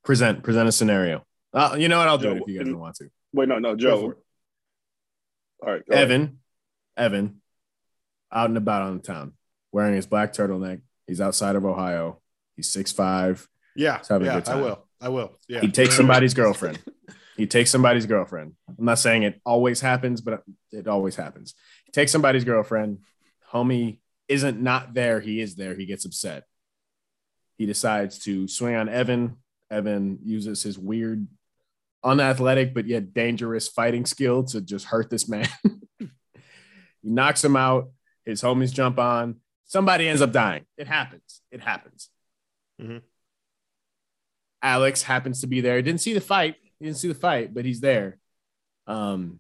present 0.04 0.42
present 0.42 0.68
a 0.68 0.72
scenario. 0.72 1.24
Uh, 1.52 1.76
you 1.78 1.88
know 1.88 1.98
what? 1.98 2.08
I'll 2.08 2.18
do 2.18 2.30
it 2.32 2.36
if 2.42 2.48
you 2.48 2.58
guys 2.58 2.66
and- 2.66 2.74
don't 2.74 2.80
want 2.80 2.96
to. 2.96 3.10
Wait, 3.32 3.48
no, 3.48 3.58
no, 3.58 3.76
Joe. 3.76 4.14
All 5.62 5.72
right, 5.72 5.86
go 5.86 5.92
ahead. 5.94 6.04
Evan, 6.10 6.38
Evan, 6.96 7.40
out 8.32 8.48
and 8.48 8.56
about 8.56 8.82
on 8.82 8.96
the 8.96 9.02
town, 9.02 9.34
wearing 9.72 9.94
his 9.94 10.06
black 10.06 10.32
turtleneck. 10.32 10.80
He's 11.06 11.20
outside 11.20 11.54
of 11.56 11.64
Ohio. 11.64 12.20
He's 12.56 12.68
six 12.68 12.92
five. 12.92 13.46
yeah 13.76 13.94
Let's 13.96 14.08
have 14.08 14.22
a 14.22 14.24
yeah 14.24 14.42
i 14.46 14.54
will 14.56 14.84
i 15.00 15.08
will 15.08 15.38
yeah 15.48 15.60
He 15.60 15.68
takes 15.68 15.96
somebody's 15.96 16.34
girlfriend. 16.42 16.78
He 17.40 17.46
takes 17.46 17.70
somebody's 17.70 18.04
girlfriend. 18.04 18.52
I'm 18.68 18.84
not 18.84 18.98
saying 18.98 19.22
it 19.22 19.40
always 19.46 19.80
happens, 19.80 20.20
but 20.20 20.42
it 20.72 20.86
always 20.86 21.16
happens. 21.16 21.54
He 21.86 21.92
takes 21.92 22.12
somebody's 22.12 22.44
girlfriend. 22.44 22.98
Homie 23.50 24.00
isn't 24.28 24.60
not 24.60 24.92
there. 24.92 25.20
He 25.20 25.40
is 25.40 25.54
there. 25.54 25.74
He 25.74 25.86
gets 25.86 26.04
upset. 26.04 26.44
He 27.56 27.64
decides 27.64 28.18
to 28.24 28.46
swing 28.46 28.74
on 28.74 28.90
Evan. 28.90 29.38
Evan 29.70 30.18
uses 30.22 30.62
his 30.62 30.78
weird, 30.78 31.26
unathletic, 32.04 32.74
but 32.74 32.86
yet 32.86 33.14
dangerous 33.14 33.68
fighting 33.68 34.04
skill 34.04 34.44
to 34.44 34.60
just 34.60 34.84
hurt 34.84 35.08
this 35.08 35.26
man. 35.26 35.48
he 35.98 36.08
knocks 37.02 37.42
him 37.42 37.56
out. 37.56 37.88
His 38.26 38.42
homies 38.42 38.70
jump 38.70 38.98
on. 38.98 39.36
Somebody 39.64 40.08
ends 40.08 40.20
up 40.20 40.32
dying. 40.32 40.66
It 40.76 40.88
happens. 40.88 41.40
It 41.50 41.62
happens. 41.62 42.10
Mhm. 42.78 43.00
Alex 44.60 45.04
happens 45.04 45.40
to 45.40 45.46
be 45.46 45.62
there. 45.62 45.80
Didn't 45.80 46.02
see 46.02 46.12
the 46.12 46.20
fight. 46.20 46.56
He 46.80 46.86
didn't 46.86 46.98
see 46.98 47.08
the 47.08 47.14
fight, 47.14 47.54
but 47.54 47.64
he's 47.64 47.80
there. 47.80 48.18
Um, 48.86 49.38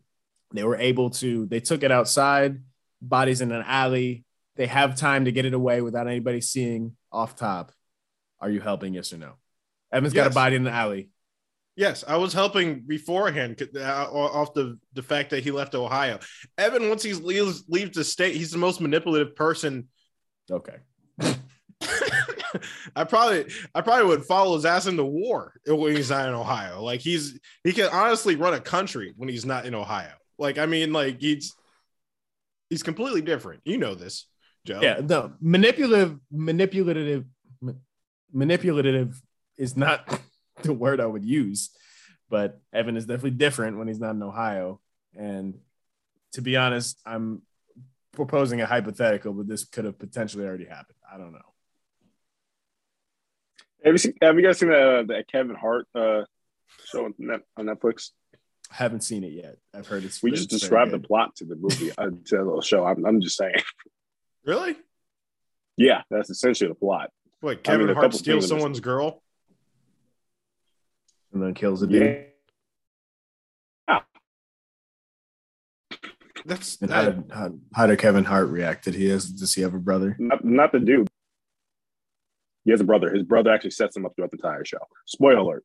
they 0.52 0.62
were 0.62 0.76
able 0.76 1.10
to. 1.10 1.46
They 1.46 1.60
took 1.60 1.82
it 1.82 1.90
outside. 1.90 2.60
Bodies 3.02 3.40
in 3.40 3.50
an 3.50 3.64
alley. 3.66 4.24
They 4.56 4.66
have 4.66 4.94
time 4.94 5.24
to 5.24 5.32
get 5.32 5.46
it 5.46 5.54
away 5.54 5.80
without 5.80 6.06
anybody 6.06 6.40
seeing 6.42 6.96
off 7.10 7.34
top. 7.34 7.72
Are 8.40 8.50
you 8.50 8.60
helping? 8.60 8.94
Yes 8.94 9.12
or 9.12 9.18
no? 9.18 9.34
Evan's 9.92 10.12
got 10.12 10.26
a 10.26 10.34
body 10.34 10.56
in 10.56 10.64
the 10.64 10.70
alley. 10.70 11.10
Yes, 11.76 12.04
I 12.06 12.16
was 12.16 12.32
helping 12.32 12.80
beforehand 12.80 13.62
uh, 13.74 13.80
off 14.12 14.52
the 14.52 14.78
the 14.92 15.02
fact 15.02 15.30
that 15.30 15.42
he 15.42 15.50
left 15.50 15.74
Ohio. 15.74 16.18
Evan, 16.58 16.88
once 16.90 17.02
he 17.02 17.14
leaves 17.14 17.64
leaves 17.68 17.96
the 17.96 18.04
state, 18.04 18.36
he's 18.36 18.50
the 18.50 18.58
most 18.58 18.80
manipulative 18.80 19.34
person. 19.34 19.88
Okay. 20.50 20.76
I 22.96 23.04
probably 23.04 23.46
I 23.74 23.80
probably 23.80 24.06
would 24.06 24.24
follow 24.24 24.54
his 24.54 24.64
ass 24.64 24.86
into 24.86 25.04
war 25.04 25.54
when 25.66 25.96
he's 25.96 26.10
not 26.10 26.28
in 26.28 26.34
Ohio. 26.34 26.82
Like 26.82 27.00
he's 27.00 27.38
he 27.64 27.72
can 27.72 27.88
honestly 27.92 28.36
run 28.36 28.54
a 28.54 28.60
country 28.60 29.12
when 29.16 29.28
he's 29.28 29.46
not 29.46 29.66
in 29.66 29.74
Ohio. 29.74 30.12
Like 30.38 30.58
I 30.58 30.66
mean, 30.66 30.92
like 30.92 31.20
he's 31.20 31.54
he's 32.68 32.82
completely 32.82 33.22
different. 33.22 33.60
You 33.64 33.78
know 33.78 33.94
this, 33.94 34.26
Joe. 34.66 34.80
Yeah. 34.82 35.00
No. 35.02 35.32
Manipulative. 35.40 36.18
Manipulative. 36.30 37.24
ma- 37.60 37.72
Manipulative 38.32 39.20
is 39.56 39.76
not 39.76 40.20
the 40.62 40.72
word 40.72 41.00
I 41.00 41.06
would 41.06 41.24
use, 41.24 41.70
but 42.28 42.60
Evan 42.72 42.96
is 42.96 43.06
definitely 43.06 43.32
different 43.32 43.76
when 43.76 43.88
he's 43.88 44.00
not 44.00 44.14
in 44.14 44.22
Ohio. 44.22 44.80
And 45.16 45.58
to 46.32 46.42
be 46.42 46.56
honest, 46.56 47.00
I'm 47.04 47.42
proposing 48.12 48.60
a 48.60 48.66
hypothetical, 48.66 49.32
but 49.32 49.48
this 49.48 49.64
could 49.64 49.84
have 49.84 49.98
potentially 49.98 50.44
already 50.44 50.66
happened. 50.66 50.98
I 51.12 51.18
don't 51.18 51.32
know. 51.32 51.49
Have 53.84 53.94
you 53.94 53.98
seen? 53.98 54.14
Have 54.22 54.36
you 54.36 54.42
guys 54.42 54.58
seen 54.58 54.70
the 54.70 55.04
the 55.06 55.24
Kevin 55.30 55.56
Hart 55.56 55.86
uh, 55.94 56.22
show 56.84 57.06
on, 57.06 57.14
Net, 57.18 57.40
on 57.56 57.66
Netflix? 57.66 58.10
I 58.70 58.76
haven't 58.76 59.02
seen 59.02 59.24
it 59.24 59.32
yet. 59.32 59.56
I've 59.74 59.86
heard 59.86 60.04
it's. 60.04 60.22
We 60.22 60.30
just 60.30 60.50
very 60.50 60.58
described 60.58 60.92
the 60.92 61.00
plot 61.00 61.36
to 61.36 61.44
the 61.44 61.56
movie 61.56 61.90
uh, 61.96 62.10
to 62.26 62.36
the 62.36 62.44
little 62.44 62.60
show. 62.60 62.84
I'm, 62.84 63.04
I'm 63.06 63.20
just 63.20 63.36
saying. 63.36 63.54
Really? 64.44 64.74
Yeah, 65.76 66.02
that's 66.10 66.30
essentially 66.30 66.68
the 66.68 66.74
plot. 66.74 67.10
What 67.40 67.50
I 67.50 67.54
mean, 67.54 67.62
Kevin 67.62 67.86
Hart 67.88 67.96
couple 67.96 68.18
steals 68.18 68.44
things 68.44 68.44
in 68.44 68.58
someone's 68.58 68.80
girl? 68.80 69.22
and 71.32 71.42
then 71.42 71.54
kills 71.54 71.82
a 71.82 71.86
dude. 71.86 72.26
Yeah, 73.88 74.00
That's 76.44 76.78
And 76.80 76.90
how 76.90 77.02
that, 77.04 77.28
did, 77.28 77.34
how, 77.34 77.52
how 77.74 77.86
did 77.86 77.98
Kevin 77.98 78.24
Hart 78.24 78.48
react? 78.48 78.84
Did 78.84 78.94
he 78.94 79.08
has 79.08 79.30
does 79.30 79.54
he 79.54 79.62
have 79.62 79.74
a 79.74 79.78
brother? 79.78 80.16
not, 80.18 80.44
not 80.44 80.72
the 80.72 80.80
dude. 80.80 81.08
He 82.70 82.72
has 82.72 82.80
a 82.80 82.84
brother. 82.84 83.12
His 83.12 83.24
brother 83.24 83.50
actually 83.50 83.72
sets 83.72 83.96
him 83.96 84.06
up 84.06 84.14
throughout 84.14 84.30
the 84.30 84.36
entire 84.36 84.64
show. 84.64 84.78
Spoiler 85.04 85.38
alert. 85.38 85.64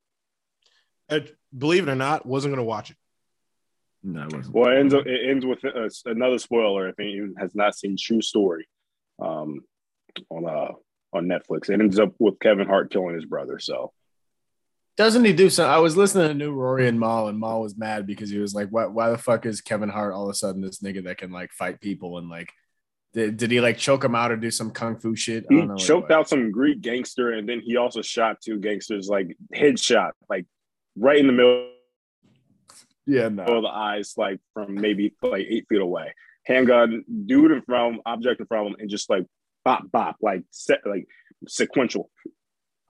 I- 1.08 1.28
believe 1.56 1.88
it 1.88 1.92
or 1.92 1.96
not, 1.96 2.26
wasn't 2.26 2.52
going 2.52 2.66
to 2.66 2.68
watch 2.68 2.90
it. 2.90 2.98
No, 4.02 4.24
it 4.24 4.34
wasn't. 4.34 4.56
Well, 4.56 4.72
it 4.72 4.80
ends 4.80 4.94
up, 4.96 5.06
it 5.06 5.30
ends 5.30 5.46
with 5.46 5.64
uh, 5.64 5.88
another 6.10 6.40
spoiler. 6.40 6.90
If 6.90 7.00
anyone 7.00 7.36
has 7.38 7.54
not 7.54 7.76
seen 7.76 7.96
True 7.96 8.24
Story, 8.24 8.68
um, 9.22 9.60
on 10.32 10.48
uh 10.50 10.72
on 11.14 11.28
Netflix, 11.28 11.70
it 11.70 11.80
ends 11.80 12.00
up 12.00 12.14
with 12.18 12.40
Kevin 12.40 12.66
Hart 12.66 12.92
killing 12.92 13.14
his 13.14 13.26
brother. 13.26 13.60
So 13.60 13.94
Doesn't 14.98 15.26
he 15.26 15.34
do 15.34 15.52
some? 15.52 15.70
I 15.70 15.78
was 15.78 15.96
listening 15.96 16.28
to 16.30 16.34
New 16.34 16.54
Rory 16.54 16.88
and 16.88 17.00
Mal, 17.00 17.28
and 17.28 17.40
Mal 17.40 17.62
was 17.62 17.78
mad 17.78 18.08
because 18.08 18.32
he 18.32 18.40
was 18.40 18.56
like, 18.56 18.70
"Why? 18.70 18.88
Why 18.88 19.12
the 19.12 19.18
fuck 19.20 19.46
is 19.46 19.62
Kevin 19.62 19.90
Hart 19.90 20.14
all 20.16 20.24
of 20.24 20.32
a 20.32 20.34
sudden 20.34 20.62
this 20.62 20.80
nigga 20.80 21.04
that 21.04 21.20
can 21.20 21.32
like 21.32 21.52
fight 21.52 21.80
people 21.82 22.18
and 22.18 22.30
like, 22.30 22.52
did, 23.16 23.38
did 23.38 23.50
he 23.52 23.62
like 23.62 23.78
choke 23.78 24.04
him 24.04 24.14
out 24.14 24.32
or 24.32 24.36
do 24.36 24.52
some 24.52 24.70
kung 24.72 24.98
fu 25.00 25.16
shit? 25.16 25.46
I 25.50 25.54
he 25.54 25.60
don't 25.62 25.70
know 25.70 25.76
choked 25.78 26.12
out 26.12 26.28
some 26.28 26.52
Greek 26.52 26.82
gangster, 26.82 27.32
and 27.32 27.48
then 27.48 27.62
he 27.62 27.78
also 27.78 28.02
shot 28.02 28.42
two 28.42 28.60
gangsters 28.60 29.08
like 29.08 29.36
headshot, 29.56 30.12
like 30.30 30.46
right 30.98 31.18
in 31.18 31.28
the 31.28 31.34
middle 31.34 31.70
Yeah, 33.08 33.30
no. 33.30 33.44
of 33.44 33.64
the 33.64 33.70
eyes, 33.70 34.14
like 34.18 34.40
from 34.54 34.76
maybe 34.76 35.16
like 35.22 35.46
eight 35.50 35.66
feet 35.70 35.80
away. 35.82 36.14
Handgun, 36.46 37.06
dude 37.26 37.52
in 37.52 37.62
front, 37.62 38.02
object 38.06 38.42
in 38.42 38.46
front 38.48 38.74
of 38.74 38.80
and 38.80 38.90
just 38.90 39.10
like 39.10 39.26
bop, 39.64 39.90
bop, 39.92 40.18
like 40.22 40.44
set, 40.52 40.82
like 40.86 41.08
sequential. 41.48 42.12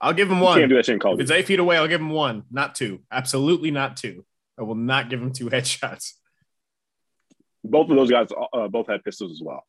I'll 0.00 0.12
give 0.12 0.28
him 0.30 0.38
You 0.38 0.42
one. 0.44 0.58
can't 0.58 0.68
do 0.68 0.74
that 0.76 0.84
shit 0.86 0.94
in 0.94 0.98
Call 1.00 1.14
If 1.14 1.20
it's 1.20 1.30
eight 1.30 1.46
feet 1.46 1.58
away, 1.60 1.78
I'll 1.78 1.88
give 1.88 2.00
him 2.02 2.10
one, 2.10 2.42
not 2.50 2.74
two. 2.74 3.00
Absolutely 3.10 3.70
not 3.70 3.96
two. 3.96 4.26
I 4.58 4.62
will 4.62 4.74
not 4.74 5.08
give 5.08 5.22
him 5.22 5.32
two 5.32 5.46
headshots. 5.50 6.14
Both 7.64 7.88
of 7.90 7.96
those 7.96 8.10
guys, 8.10 8.28
uh, 8.52 8.68
both 8.68 8.88
had 8.88 9.02
pistols 9.04 9.30
as 9.32 9.40
well. 9.42 9.64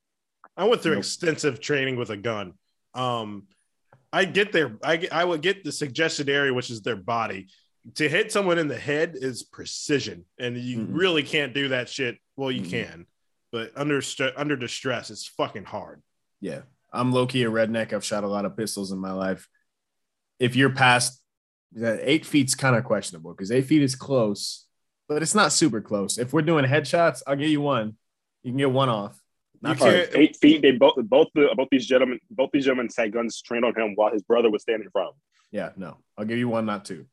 I 0.57 0.65
went 0.65 0.81
through 0.81 0.93
Nope. 0.95 0.99
extensive 0.99 1.59
training 1.61 1.95
with 1.97 2.09
a 2.09 2.17
gun. 2.17 2.53
Um, 2.93 3.47
I 4.11 4.25
get 4.25 4.51
there. 4.51 4.77
I 4.83 4.97
get, 4.97 5.13
I 5.13 5.23
would 5.23 5.41
get 5.41 5.63
the 5.63 5.71
suggested 5.71 6.29
area, 6.29 6.53
which 6.53 6.69
is 6.71 6.81
their 6.81 6.95
body. 6.95 7.47
To 7.95 8.09
hit 8.09 8.31
someone 8.31 8.57
in 8.57 8.67
the 8.67 8.77
head 8.77 9.13
is 9.15 9.43
precision, 9.43 10.25
and 10.39 10.57
you 10.57 10.79
Mhm. 10.79 10.87
really 10.91 11.23
can't 11.23 11.53
do 11.53 11.69
that 11.69 11.87
shit. 11.89 12.17
Well, 12.35 12.51
you 12.51 12.61
Mhm. 12.63 12.69
can, 12.69 13.05
but 13.51 13.71
under 13.77 14.01
under 14.35 14.55
distress, 14.55 15.09
it's 15.11 15.27
fucking 15.27 15.65
hard. 15.65 16.01
Yeah. 16.41 16.63
I'm 16.91 17.11
low 17.11 17.27
key 17.27 17.43
a 17.43 17.51
redneck. 17.51 17.93
I've 17.93 18.03
shot 18.03 18.23
a 18.23 18.27
lot 18.27 18.45
of 18.45 18.57
pistols 18.57 18.91
in 18.91 18.97
my 18.97 19.11
life. 19.11 19.47
If 20.39 20.55
you're 20.55 20.69
past 20.73 21.21
that 21.73 21.99
eight 22.01 22.25
feet's 22.25 22.55
kind 22.55 22.75
of 22.75 22.83
questionable 22.85 23.33
because 23.33 23.51
eight 23.51 23.65
feet 23.65 23.81
is 23.81 23.95
close, 23.95 24.65
but 25.07 25.21
it's 25.21 25.35
not 25.35 25.51
super 25.51 25.81
close. 25.81 26.17
If 26.17 26.31
we're 26.33 26.41
doing 26.41 26.65
headshots, 26.65 27.21
I'll 27.27 27.35
give 27.35 27.49
you 27.49 27.61
one. 27.61 27.97
You 28.43 28.51
can 28.51 28.57
get 28.57 28.71
one 28.71 28.89
off. 28.89 29.21
Not 29.61 29.79
You 29.79 29.85
All 29.85 29.91
can't- 29.91 30.09
eight 30.15 30.37
feet. 30.37 30.61
They 30.61 30.71
both, 30.71 30.95
both, 30.97 31.27
the, 31.33 31.53
both 31.55 31.67
these 31.71 31.85
gentlemen, 31.85 32.19
both 32.29 32.49
these 32.53 32.65
gentlemen 32.65 32.89
had 32.95 33.11
guns 33.11 33.41
trained 33.41 33.65
on 33.65 33.73
him 33.79 33.93
while 33.95 34.11
his 34.11 34.21
brother 34.21 34.49
was 34.49 34.61
standing 34.61 34.85
in 34.85 34.91
front. 34.91 35.15
Yeah, 35.51 35.69
no. 35.77 35.97
I'll 36.17 36.25
give 36.25 36.37
you 36.37 36.49
one, 36.49 36.65
not 36.65 36.85
two. 36.85 37.05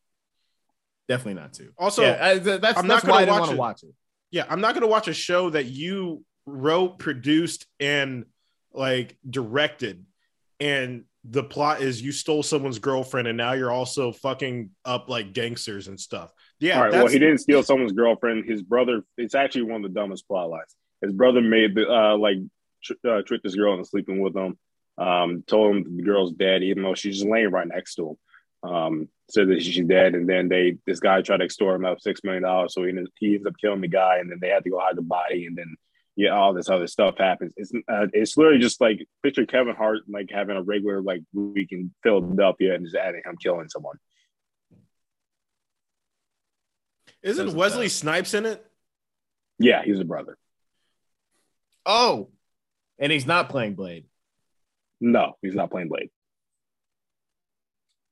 Definitely 1.08 1.40
not 1.40 1.52
two. 1.52 1.70
Also, 1.78 2.02
yeah, 2.02 2.18
I- 2.20 2.38
th- 2.38 2.60
that's, 2.60 2.78
I'm 2.78 2.86
that's 2.88 3.04
not 3.04 3.12
gonna 3.12 3.12
why 3.12 3.22
I 3.22 3.30
watch 3.30 3.40
want 3.40 3.50
to 3.50 3.54
it. 3.54 3.58
watch 3.58 3.82
it. 3.82 3.94
Yeah, 4.30 4.46
I'm 4.48 4.60
not 4.60 4.74
going 4.74 4.82
to 4.82 4.88
watch 4.88 5.06
a 5.08 5.14
show 5.14 5.50
that 5.50 5.66
you 5.66 6.24
wrote, 6.46 6.98
produced, 6.98 7.66
and 7.78 8.24
like 8.72 9.16
directed, 9.28 10.04
and 10.58 11.04
the 11.24 11.44
plot 11.44 11.80
is 11.80 12.02
you 12.02 12.10
stole 12.12 12.42
someone's 12.42 12.78
girlfriend, 12.80 13.28
and 13.28 13.36
now 13.38 13.52
you're 13.52 13.70
also 13.70 14.12
fucking 14.12 14.70
up 14.84 15.08
like 15.08 15.32
gangsters 15.32 15.88
and 15.88 15.98
stuff. 16.00 16.32
Yeah, 16.58 16.78
All 16.78 16.84
right. 16.84 16.92
Well, 16.92 17.06
he 17.06 17.18
didn't 17.18 17.38
steal 17.38 17.62
someone's 17.62 17.92
girlfriend. 17.92 18.44
His 18.48 18.62
brother. 18.62 19.04
It's 19.16 19.34
actually 19.34 19.62
one 19.62 19.84
of 19.84 19.92
the 19.94 20.00
dumbest 20.00 20.26
plot 20.26 20.50
lines. 20.50 20.74
His 21.00 21.12
brother 21.12 21.40
made 21.40 21.74
the 21.74 21.88
uh, 21.88 22.16
like 22.16 22.38
tr- 22.82 23.08
uh, 23.08 23.22
tricked 23.22 23.44
this 23.44 23.54
girl 23.56 23.74
into 23.74 23.84
sleeping 23.84 24.20
with 24.20 24.36
him. 24.36 24.58
Um, 24.96 25.42
told 25.46 25.74
him 25.76 25.96
the 25.96 26.02
girl's 26.02 26.32
dead, 26.32 26.62
even 26.62 26.82
though 26.82 26.94
she's 26.94 27.16
just 27.18 27.28
laying 27.28 27.50
right 27.50 27.66
next 27.66 27.96
to 27.96 28.10
him. 28.62 28.70
Um, 28.70 29.08
said 29.30 29.48
that 29.48 29.62
she's 29.62 29.84
dead, 29.86 30.14
and 30.14 30.28
then 30.28 30.48
they 30.48 30.76
this 30.86 31.00
guy 31.00 31.20
tried 31.20 31.38
to 31.38 31.44
extort 31.44 31.76
him 31.76 31.84
out 31.84 31.94
of 31.94 32.02
six 32.02 32.22
million 32.24 32.44
dollars. 32.44 32.74
So 32.74 32.82
he 32.82 32.90
ended- 32.90 33.08
he 33.18 33.34
ends 33.34 33.46
up 33.46 33.54
killing 33.60 33.80
the 33.80 33.88
guy, 33.88 34.18
and 34.18 34.30
then 34.30 34.38
they 34.40 34.48
had 34.48 34.64
to 34.64 34.70
go 34.70 34.78
hide 34.78 34.96
the 34.96 35.02
body, 35.02 35.46
and 35.46 35.56
then 35.56 35.76
yeah, 36.16 36.30
all 36.30 36.54
this 36.54 36.70
other 36.70 36.86
stuff 36.86 37.18
happens. 37.18 37.52
It's 37.56 37.72
uh, 37.88 38.06
it's 38.12 38.36
literally 38.36 38.60
just 38.60 38.80
like 38.80 39.06
picture 39.22 39.46
Kevin 39.46 39.74
Hart 39.74 40.00
like 40.08 40.30
having 40.30 40.56
a 40.56 40.62
regular 40.62 41.02
like 41.02 41.22
week 41.32 41.72
in 41.72 41.92
Philadelphia 42.02 42.74
and 42.74 42.84
just 42.84 42.96
adding 42.96 43.22
him 43.24 43.36
killing 43.36 43.68
someone. 43.68 43.96
isn't 47.22 47.54
Wesley 47.54 47.88
Snipes 47.88 48.34
in 48.34 48.46
it? 48.46 48.64
Yeah, 49.58 49.82
he's 49.82 49.98
a 49.98 50.04
brother. 50.04 50.36
Oh, 51.86 52.30
and 52.98 53.12
he's 53.12 53.26
not 53.26 53.48
playing 53.48 53.74
Blade. 53.74 54.04
No, 55.00 55.34
he's 55.42 55.54
not 55.54 55.70
playing 55.70 55.88
Blade. 55.88 56.10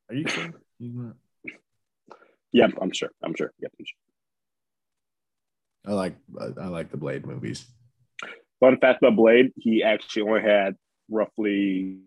Are 0.09 0.15
you 0.15 0.29
sure? 0.29 0.51
He's 0.79 0.93
not. 0.95 1.15
Yeah, 2.53 2.67
I'm 2.81 2.93
sure. 2.93 3.11
I'm 3.23 3.35
sure. 3.35 3.53
Yeah, 3.59 3.69
I'm 3.79 3.85
sure. 3.85 3.97
I 5.87 5.93
like 5.95 6.17
I 6.61 6.67
like 6.69 6.91
the 6.91 6.97
Blade 6.99 7.27
movies. 7.27 7.65
Fun 8.61 8.79
fact 8.79 9.03
about 9.03 9.17
Blade, 9.17 9.53
he 9.57 9.83
actually 9.83 10.23
only 10.23 10.43
had 10.43 10.77
roughly 11.11 11.99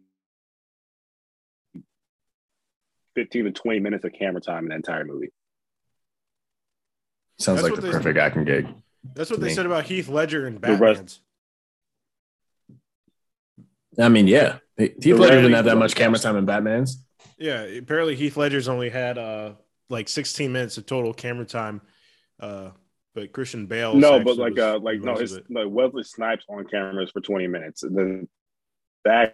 15 3.16 3.45
to 3.45 3.51
20 3.51 3.80
minutes 3.80 4.05
of 4.05 4.13
camera 4.13 4.41
time 4.41 4.63
in 4.66 4.70
the 4.70 4.76
entire 4.76 5.03
movie. 5.05 5.30
Sounds 7.39 7.61
That's 7.61 7.72
like 7.72 7.82
the 7.82 7.88
they- 7.88 7.91
perfect 7.91 8.18
acting 8.18 8.45
gig. 8.45 8.68
That's 9.13 9.30
what 9.30 9.39
they 9.39 9.47
me. 9.47 9.53
said 9.53 9.66
about 9.66 9.84
Heath 9.86 10.07
Ledger 10.09 10.47
and 10.47 10.59
The 10.59 10.70
rest- 10.70 10.80
Batman's. 10.82 11.22
I 13.99 14.09
mean, 14.09 14.27
yeah, 14.27 14.59
Heath 14.77 14.93
The 14.99 15.13
Ledger 15.13 15.35
didn't 15.35 15.41
rarely 15.41 15.53
have 15.53 15.65
that 15.65 15.77
much 15.77 15.95
camera 15.95 16.19
time 16.19 16.35
in 16.35 16.45
Batman's. 16.45 17.03
Yeah, 17.37 17.61
apparently 17.63 18.15
Heath 18.15 18.37
Ledger's 18.37 18.67
only 18.67 18.89
had 18.89 19.17
uh 19.17 19.53
like 19.89 20.09
16 20.09 20.51
minutes 20.51 20.77
of 20.77 20.85
total 20.85 21.13
camera 21.13 21.45
time. 21.45 21.81
Uh, 22.39 22.71
but 23.13 23.31
Christian 23.31 23.65
Bale. 23.65 23.95
no, 23.95 24.23
but 24.23 24.37
like 24.37 24.55
was 24.55 24.59
uh 24.59 24.79
like 24.79 24.99
no, 24.99 25.13
most 25.13 25.21
his 25.21 25.33
of 25.33 25.43
like 25.49 25.67
Wesley 25.69 26.03
Snipes 26.03 26.45
on 26.49 26.65
cameras 26.65 27.11
for 27.11 27.21
20 27.21 27.47
minutes. 27.47 27.83
And 27.83 27.97
then 27.97 28.27
the 29.05 29.33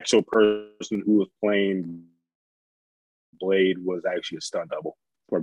actual 0.00 0.22
person 0.22 1.02
who 1.04 1.16
was 1.18 1.28
playing 1.42 2.04
Blade 3.38 3.78
was 3.78 4.04
actually 4.04 4.38
a 4.38 4.40
stunt 4.40 4.70
double. 4.70 4.96
For 5.28 5.42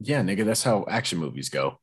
Yeah, 0.00 0.22
nigga, 0.22 0.44
that's 0.44 0.64
how 0.64 0.84
action 0.88 1.18
movies 1.18 1.48
go. 1.48 1.78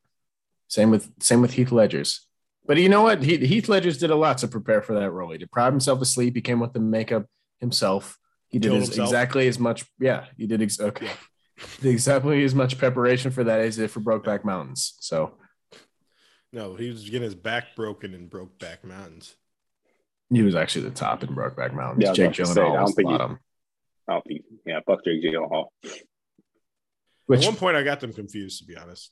Same 0.67 0.91
with 0.91 1.09
same 1.19 1.41
with 1.41 1.53
Heath 1.53 1.71
Ledger's. 1.71 2.26
But 2.67 2.77
you 2.77 2.89
know 2.89 3.01
what? 3.03 3.23
He, 3.23 3.37
Heath 3.37 3.69
Ledger's 3.69 3.97
did 3.97 4.09
a 4.11 4.15
lot 4.15 4.39
to 4.39 4.47
prepare 4.47 4.81
for 4.81 4.93
that 4.99 5.11
role. 5.11 5.31
He 5.31 5.37
deprived 5.37 5.73
himself 5.73 6.01
of 6.01 6.07
sleep. 6.07 6.35
He 6.35 6.41
came 6.41 6.59
with 6.59 6.73
the 6.73 6.79
makeup 6.79 7.25
himself. 7.59 8.17
He 8.49 8.59
did 8.59 8.73
his, 8.73 8.87
himself? 8.87 9.07
exactly 9.07 9.47
as 9.47 9.57
much. 9.57 9.85
Yeah, 9.99 10.25
he 10.37 10.47
did 10.47 10.61
ex- 10.61 10.79
okay. 10.79 11.09
Did 11.81 11.89
exactly 11.89 12.43
as 12.43 12.53
much 12.53 12.77
preparation 12.77 13.31
for 13.31 13.43
that 13.45 13.59
as 13.61 13.77
he 13.77 13.81
did 13.81 13.89
for 13.89 13.99
Brokeback 13.99 14.45
Mountains. 14.45 14.93
So 14.99 15.37
No, 16.53 16.75
he 16.75 16.87
was 16.89 17.03
getting 17.05 17.23
his 17.23 17.33
back 17.33 17.75
broken 17.75 18.13
in 18.13 18.29
Brokeback 18.29 18.83
Mountains. 18.83 19.35
he 20.29 20.43
was 20.43 20.53
actually 20.53 20.83
the 20.85 20.91
top 20.91 21.23
in 21.23 21.29
Brokeback 21.29 21.73
Mountains. 21.73 22.03
Yeah, 22.05 22.13
Jake 22.13 22.25
about 22.27 22.35
to 22.35 22.45
say, 22.45 22.61
I 22.61 22.63
Gyllenhaal 22.63 22.73
don't 22.73 22.81
was 22.83 22.89
the 22.91 22.95
think 22.97 23.09
he- 23.09 23.17
bottom. 23.17 23.39
I 24.07 24.13
don't 24.13 24.25
think 24.27 24.41
yeah, 24.67 24.79
fuck 24.85 25.03
Jake 25.03 25.23
Gyllenhaal. 25.23 25.65
Which 27.25 27.41
At 27.41 27.45
one 27.47 27.55
point, 27.55 27.75
I 27.75 27.81
got 27.81 28.01
them 28.01 28.13
confused, 28.13 28.59
to 28.59 28.65
be 28.65 28.77
honest. 28.77 29.11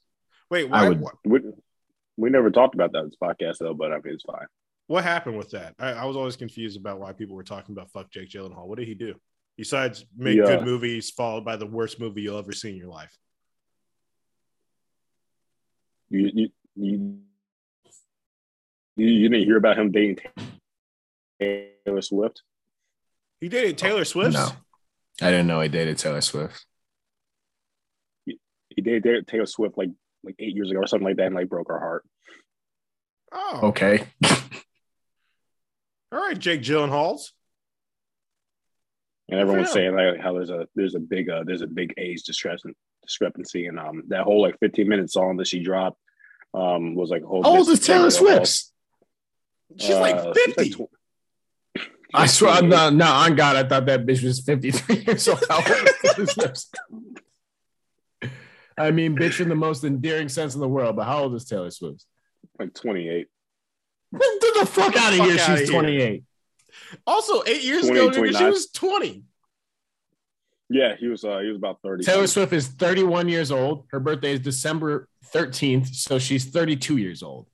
Wait, 0.51 0.65
I 0.65 0.83
why, 0.83 0.89
would- 0.89 1.01
what, 1.01 1.41
We, 2.17 2.23
we 2.23 2.29
never 2.29 2.49
talked 2.51 2.75
about 2.75 2.91
that 2.93 2.99
in 2.99 3.05
this 3.05 3.17
podcast 3.21 3.57
though, 3.59 3.73
but 3.73 3.91
I 3.91 3.95
mean 3.95 4.13
it's 4.13 4.23
fine. 4.23 4.45
what 4.87 5.03
happened 5.03 5.37
with 5.37 5.51
that? 5.51 5.73
I, 5.79 5.91
I 5.93 6.05
was 6.05 6.15
always 6.17 6.35
confused 6.35 6.77
about 6.79 6.99
why 6.99 7.13
people 7.13 7.35
were 7.35 7.43
talking 7.43 7.73
about 7.75 7.91
fuck 7.91 8.09
Jake 8.11 8.29
Gyllenhaal. 8.29 8.67
What 8.67 8.77
did 8.79 8.87
he 8.87 8.95
do? 8.95 9.15
Besides 9.57 10.05
make 10.17 10.37
Yeah. 10.37 10.45
good 10.45 10.65
movies 10.65 11.09
followed 11.11 11.45
by 11.45 11.55
the 11.55 11.65
worst 11.65 11.99
movie 11.99 12.21
you'll 12.21 12.37
ever 12.37 12.51
see 12.51 12.69
in 12.71 12.75
your 12.75 12.89
life. 12.89 13.15
You 16.09 16.29
you 16.33 16.49
you, 16.75 17.17
you, 18.97 19.07
you 19.07 19.29
didn't 19.29 19.45
hear 19.45 19.57
about 19.57 19.77
him 19.79 19.91
dating 19.91 20.19
Taylor 21.39 22.01
Swift? 22.01 22.41
He 23.41 23.49
dated 23.49 23.77
Taylor 23.77 24.05
Swift. 24.05 24.33
no, 24.33 24.49
I 25.21 25.31
didn't 25.31 25.47
know 25.47 25.61
he 25.61 25.69
dated 25.69 25.97
Taylor 25.97 26.21
Swift. 26.21 26.65
He 28.25 28.81
dated 28.81 29.27
Taylor 29.27 29.45
Swift 29.45 29.77
like 29.77 29.89
like 30.25 30.35
eight 30.39 30.55
years 30.55 30.69
ago 30.71 30.79
or 30.79 30.87
something 30.87 31.07
like 31.07 31.17
that, 31.17 31.27
and 31.27 31.35
like 31.35 31.49
broke 31.49 31.67
her 31.69 31.79
heart. 31.79 32.03
Oh, 33.31 33.59
Okay, 33.69 34.05
all 36.11 36.19
right, 36.19 36.37
Jake 36.37 36.61
Gyllenhaal's. 36.61 37.33
And 39.29 39.39
everyone's 39.39 39.69
Yeah. 39.69 39.73
saying 39.73 39.95
like 39.95 40.19
how 40.21 40.33
there's 40.33 40.51
a 40.51 40.67
there's 40.75 40.93
a 40.95 40.99
big 40.99 41.29
uh 41.29 41.43
there's 41.45 41.61
a 41.63 41.67
big 41.67 41.93
age 41.97 42.23
discrepan- 42.23 42.75
discrepancy, 43.03 43.65
and 43.65 43.79
um 43.79 44.03
that 44.09 44.21
whole 44.23 44.41
like 44.41 44.57
15 44.59 44.87
minute 44.87 45.11
song 45.11 45.37
that 45.37 45.47
she 45.47 45.61
dropped 45.63 45.99
um 46.53 46.93
was 46.95 47.09
like 47.09 47.23
a 47.23 47.25
whole. 47.25 47.41
how 47.43 47.57
old 47.57 47.67
is 47.69 47.79
Taylor 47.79 48.11
Swift? 48.11 48.47
She's 49.77 49.89
like 49.97 50.15
Uh, 50.15 50.31
she's 50.35 50.53
50. 50.55 50.69
tw- 50.71 50.89
I 52.13 52.27
swear, 52.27 52.61
no, 52.75 52.89
no, 52.91 53.05
on 53.07 53.35
God, 53.35 53.55
I 53.57 53.67
thought 53.67 53.87
that 53.87 54.05
bitch 54.05 54.23
was 54.23 54.39
53 54.41 54.95
years 55.05 55.27
old. 55.27 55.43
How 55.49 55.57
old 55.57 55.67
is 55.67 55.95
Taylor 56.03 56.27
Swift? 56.27 56.67
I 58.77 58.91
mean, 58.91 59.15
bitch 59.15 59.39
in 59.39 59.49
the 59.49 59.55
most 59.55 59.83
endearing 59.83 60.29
sense 60.29 60.53
in 60.53 60.61
the 60.61 60.67
world, 60.67 60.95
but 60.95 61.05
how 61.05 61.23
old 61.23 61.35
is 61.35 61.45
Taylor 61.45 61.71
Swift? 61.71 62.05
like 62.59 62.73
28. 62.73 63.27
Get 64.13 64.21
the 64.59 64.65
fuck 64.65 64.95
out 64.95 65.13
of 65.13 65.19
Fuck 65.19 65.27
here. 65.27 65.39
outta 65.39 65.57
She's 65.57 65.69
here. 65.69 65.79
28. 65.79 66.23
Also, 67.07 67.43
eight 67.45 67.63
years 67.63 67.87
20, 67.87 67.99
ago, 67.99 68.09
nigga, 68.09 68.37
she 68.37 68.43
was 68.45 68.67
20. 68.67 69.23
Yeah, 70.69 70.95
he 70.95 71.07
was 71.07 71.23
uh 71.23 71.39
he 71.39 71.47
was 71.47 71.57
about 71.57 71.79
30. 71.83 72.03
Taylor 72.03 72.27
Swift 72.27 72.51
is 72.51 72.67
31 72.67 73.29
years 73.29 73.51
old. 73.51 73.85
Her 73.91 73.99
birthday 73.99 74.33
is 74.33 74.39
December 74.39 75.07
13th, 75.33 75.93
so 75.93 76.17
she's 76.17 76.45
32 76.45 76.97
years 76.97 77.21
old. 77.21 77.47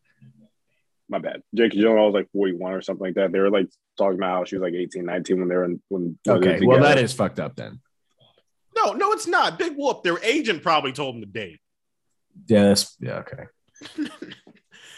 My 1.09 1.19
bad. 1.19 1.41
Jake 1.53 1.74
Gyllenhaal 1.74 2.05
was 2.05 2.13
like 2.13 2.32
41 2.32 2.72
or 2.72 2.82
something 2.82 3.05
like 3.05 3.15
that. 3.15 3.34
They 3.34 3.39
were 3.39 3.49
like 3.49 3.67
talking 3.97 4.17
about 4.17 4.32
how 4.32 4.45
she 4.45 4.55
was 4.55 4.61
like 4.63 4.74
18, 4.74 5.03
19 5.03 5.39
when 5.39 5.49
they 5.49 5.55
were 5.55 5.65
in 5.65 5.82
when 5.89 6.17
when 6.24 6.38
Okay, 6.38 6.65
well, 6.65 6.82
that 6.82 6.99
is 6.99 7.11
fucked 7.11 7.39
up 7.39 7.57
then. 7.57 7.82
No, 8.76 8.93
no, 8.93 9.11
it's 9.11 9.28
not. 9.28 9.59
Big 9.59 9.74
whoop. 9.76 10.03
Their 10.03 10.24
agent 10.24 10.63
probably 10.63 10.91
told 10.91 11.15
them 11.15 11.22
to 11.22 11.28
date. 11.28 11.59
Yeah, 12.47 12.63
that's 12.69 12.95
yeah, 12.99 13.24
okay. 13.24 13.43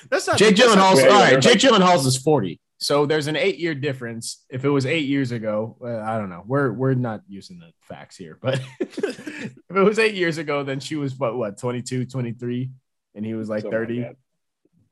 That's 0.10 0.28
not 0.28 0.38
Jake 0.38 0.56
that's 0.58 0.76
not- 0.76 0.78
Gyllenhaal's 0.78 0.98
Wait, 0.98 1.08
all 1.10 1.20
wait, 1.20 1.24
right. 1.24 1.34
wait. 1.36 1.42
Jake 1.42 1.60
Gyllenhaal's 1.60 2.06
is 2.06 2.18
40, 2.18 2.60
So 2.78 3.06
there's 3.06 3.28
an 3.28 3.38
eight 3.38 3.58
year 3.58 3.74
difference. 3.74 4.44
If 4.50 4.66
it 4.66 4.70
was 4.70 4.86
eight 4.86 5.06
years 5.06 5.32
ago, 5.32 5.78
uh, 5.82 6.00
I 6.00 6.18
don't 6.18 6.30
know. 6.30 6.44
We're 6.46 6.72
we're 6.74 6.94
not 6.94 7.22
using 7.28 7.58
the 7.60 7.72
facts 7.82 8.18
here, 8.18 8.38
but 8.42 8.60
if 8.80 9.56
it 9.70 9.82
was 9.82 9.98
eight 10.00 10.14
years 10.14 10.38
ago, 10.38 10.64
then 10.64 10.80
she 10.82 10.98
was 10.98 11.18
what 11.18 11.36
what 11.38 11.58
22, 11.58 12.06
23, 12.06 12.70
and 13.16 13.26
he 13.26 13.34
was 13.34 13.48
like 13.50 13.62
Something 13.62 13.80
like 13.80 13.88
30. 13.88 14.10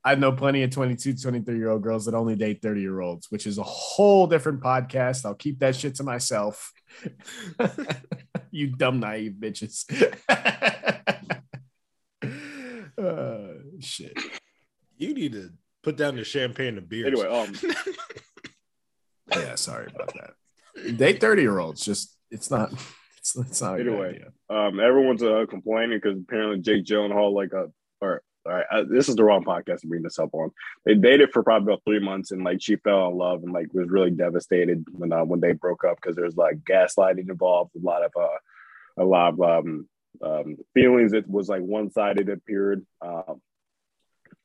I 0.04 0.14
know 0.16 0.32
plenty 0.32 0.62
of 0.64 0.70
22, 0.70 1.14
23 1.14 1.56
year 1.56 1.68
old 1.70 1.82
girls 1.82 2.06
that 2.06 2.14
only 2.14 2.34
date 2.34 2.60
30 2.62 2.80
year 2.80 3.00
olds, 3.00 3.30
which 3.30 3.46
is 3.46 3.58
a 3.58 3.62
whole 3.62 4.26
different 4.26 4.60
podcast. 4.60 5.24
I'll 5.26 5.34
keep 5.34 5.58
that 5.60 5.76
shit 5.76 5.96
to 5.96 6.02
myself. 6.02 6.72
you 8.52 8.68
dumb, 8.68 9.00
naive 9.00 9.32
bitches. 9.40 9.84
uh, 12.98 13.48
shit. 13.80 14.16
You 14.96 15.14
need 15.14 15.32
to 15.32 15.50
put 15.82 15.96
down 15.96 16.16
the 16.16 16.24
champagne 16.24 16.78
and 16.78 16.88
beers. 16.88 17.06
Anyway, 17.06 17.26
um, 17.26 17.52
Yeah, 19.30 19.54
sorry 19.56 19.88
about 19.94 20.12
that. 20.14 20.96
Date 20.96 21.20
30 21.20 21.42
year 21.42 21.58
olds, 21.58 21.84
just 21.84 22.16
it's 22.30 22.50
not, 22.50 22.72
it's, 23.18 23.36
it's 23.36 23.60
not 23.62 23.80
Anyway. 23.80 24.22
um, 24.50 24.78
everyone's 24.78 25.22
uh, 25.22 25.46
complaining 25.48 25.98
because 26.02 26.18
apparently 26.18 26.60
Jake 26.60 26.84
Gyllenhaal, 26.84 27.32
like, 27.32 27.54
uh, 27.54 27.64
or 27.64 27.72
all 28.44 28.52
right, 28.52 28.66
uh, 28.70 28.84
this 28.88 29.08
is 29.08 29.16
the 29.16 29.24
wrong 29.24 29.44
podcast 29.44 29.80
to 29.80 29.86
bring 29.86 30.02
this 30.02 30.18
up 30.18 30.34
on. 30.34 30.50
They 30.84 30.94
dated 30.94 31.30
for 31.32 31.42
probably 31.42 31.72
about 31.72 31.82
three 31.84 32.00
months, 32.00 32.32
and 32.32 32.42
like 32.42 32.60
she 32.60 32.76
fell 32.76 33.08
in 33.08 33.16
love 33.16 33.42
and 33.44 33.52
like 33.52 33.72
was 33.72 33.88
really 33.88 34.10
devastated 34.10 34.84
when 34.90 35.12
uh, 35.12 35.24
when 35.24 35.40
they 35.40 35.52
broke 35.52 35.84
up 35.84 35.96
because 35.96 36.16
there's 36.16 36.36
like 36.36 36.58
gaslighting 36.64 37.30
involved, 37.30 37.70
a 37.76 37.84
lot 37.84 38.04
of 38.04 38.12
uh, 38.18 39.02
a 39.02 39.04
lot 39.04 39.34
of 39.34 39.40
um, 39.40 39.88
um, 40.22 40.56
feelings. 40.74 41.12
It 41.12 41.28
was 41.28 41.48
like 41.48 41.62
one 41.62 41.90
sided. 41.90 42.28
It 42.28 42.38
appeared. 42.38 42.84
Um, 43.00 43.40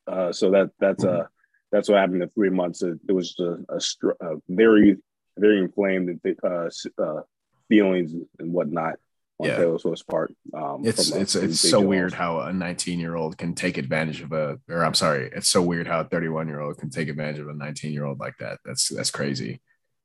uh, 0.06 0.32
so 0.32 0.52
that 0.52 0.72
that's 0.80 1.04
uh 1.04 1.26
that's 1.72 1.89
what 1.89 2.00
happened 2.00 2.22
in 2.22 2.30
three 2.30 2.50
months. 2.50 2.82
It, 2.84 3.00
it 3.10 3.12
was 3.12 3.36
a, 3.39 3.58
a, 3.76 3.82
str- 3.82 4.12
a 4.22 4.36
very 4.48 4.98
very 5.38 5.60
inflamed 5.60 6.20
uh, 6.43 6.70
uh, 7.02 7.22
feelings 7.68 8.14
and 8.39 8.54
whatnot 8.54 8.95
on 9.40 9.48
Yeah. 9.48 9.58
Taylor 9.58 9.80
Swift's 9.80 10.04
part. 10.04 10.34
Um, 10.54 10.86
It's 10.86 11.12
it's 11.12 11.36
it's 11.36 11.60
so 11.60 11.80
weird 11.82 12.14
how 12.14 12.40
a 12.42 12.54
19 12.54 13.00
year 13.00 13.16
old 13.16 13.38
can 13.38 13.54
take 13.54 13.78
advantage 13.78 14.22
of 14.22 14.32
a 14.32 14.60
or 14.70 14.84
I'm 14.84 14.94
sorry, 14.94 15.30
it's 15.34 15.50
so 15.50 15.62
weird 15.62 15.88
how 15.88 16.02
a 16.02 16.06
31 16.06 16.48
year 16.48 16.60
old 16.60 16.78
can 16.78 16.90
take 16.90 17.10
advantage 17.10 17.40
of 17.40 17.48
a 17.48 17.54
19 17.54 17.92
year 17.94 18.06
old 18.06 18.20
like 18.20 18.38
that. 18.40 18.60
That's 18.66 18.90
that's 18.90 19.12
crazy. 19.12 19.62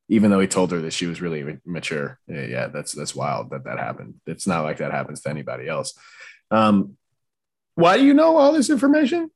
Even 0.09 0.31
though 0.31 0.41
he 0.41 0.47
told 0.47 0.73
her 0.73 0.81
that 0.83 0.93
she 0.93 1.07
was 1.07 1.23
really 1.23 1.59
mature, 1.65 2.19
yeah, 2.27 2.45
yeah, 2.45 2.67
that's 2.67 2.93
that's 2.93 3.15
wild 3.15 3.51
that 3.51 3.65
that 3.65 3.79
happened. 3.79 4.17
It's 4.27 4.47
not 4.47 4.65
like 4.65 4.79
that 4.79 4.93
happens 4.93 5.23
to 5.23 5.31
anybody 5.31 5.69
else. 5.69 5.95
Um, 6.51 6.97
why 7.75 7.97
do 7.97 8.05
you 8.05 8.13
know 8.13 8.37
all 8.37 8.53
this 8.53 8.69
information? 8.69 9.31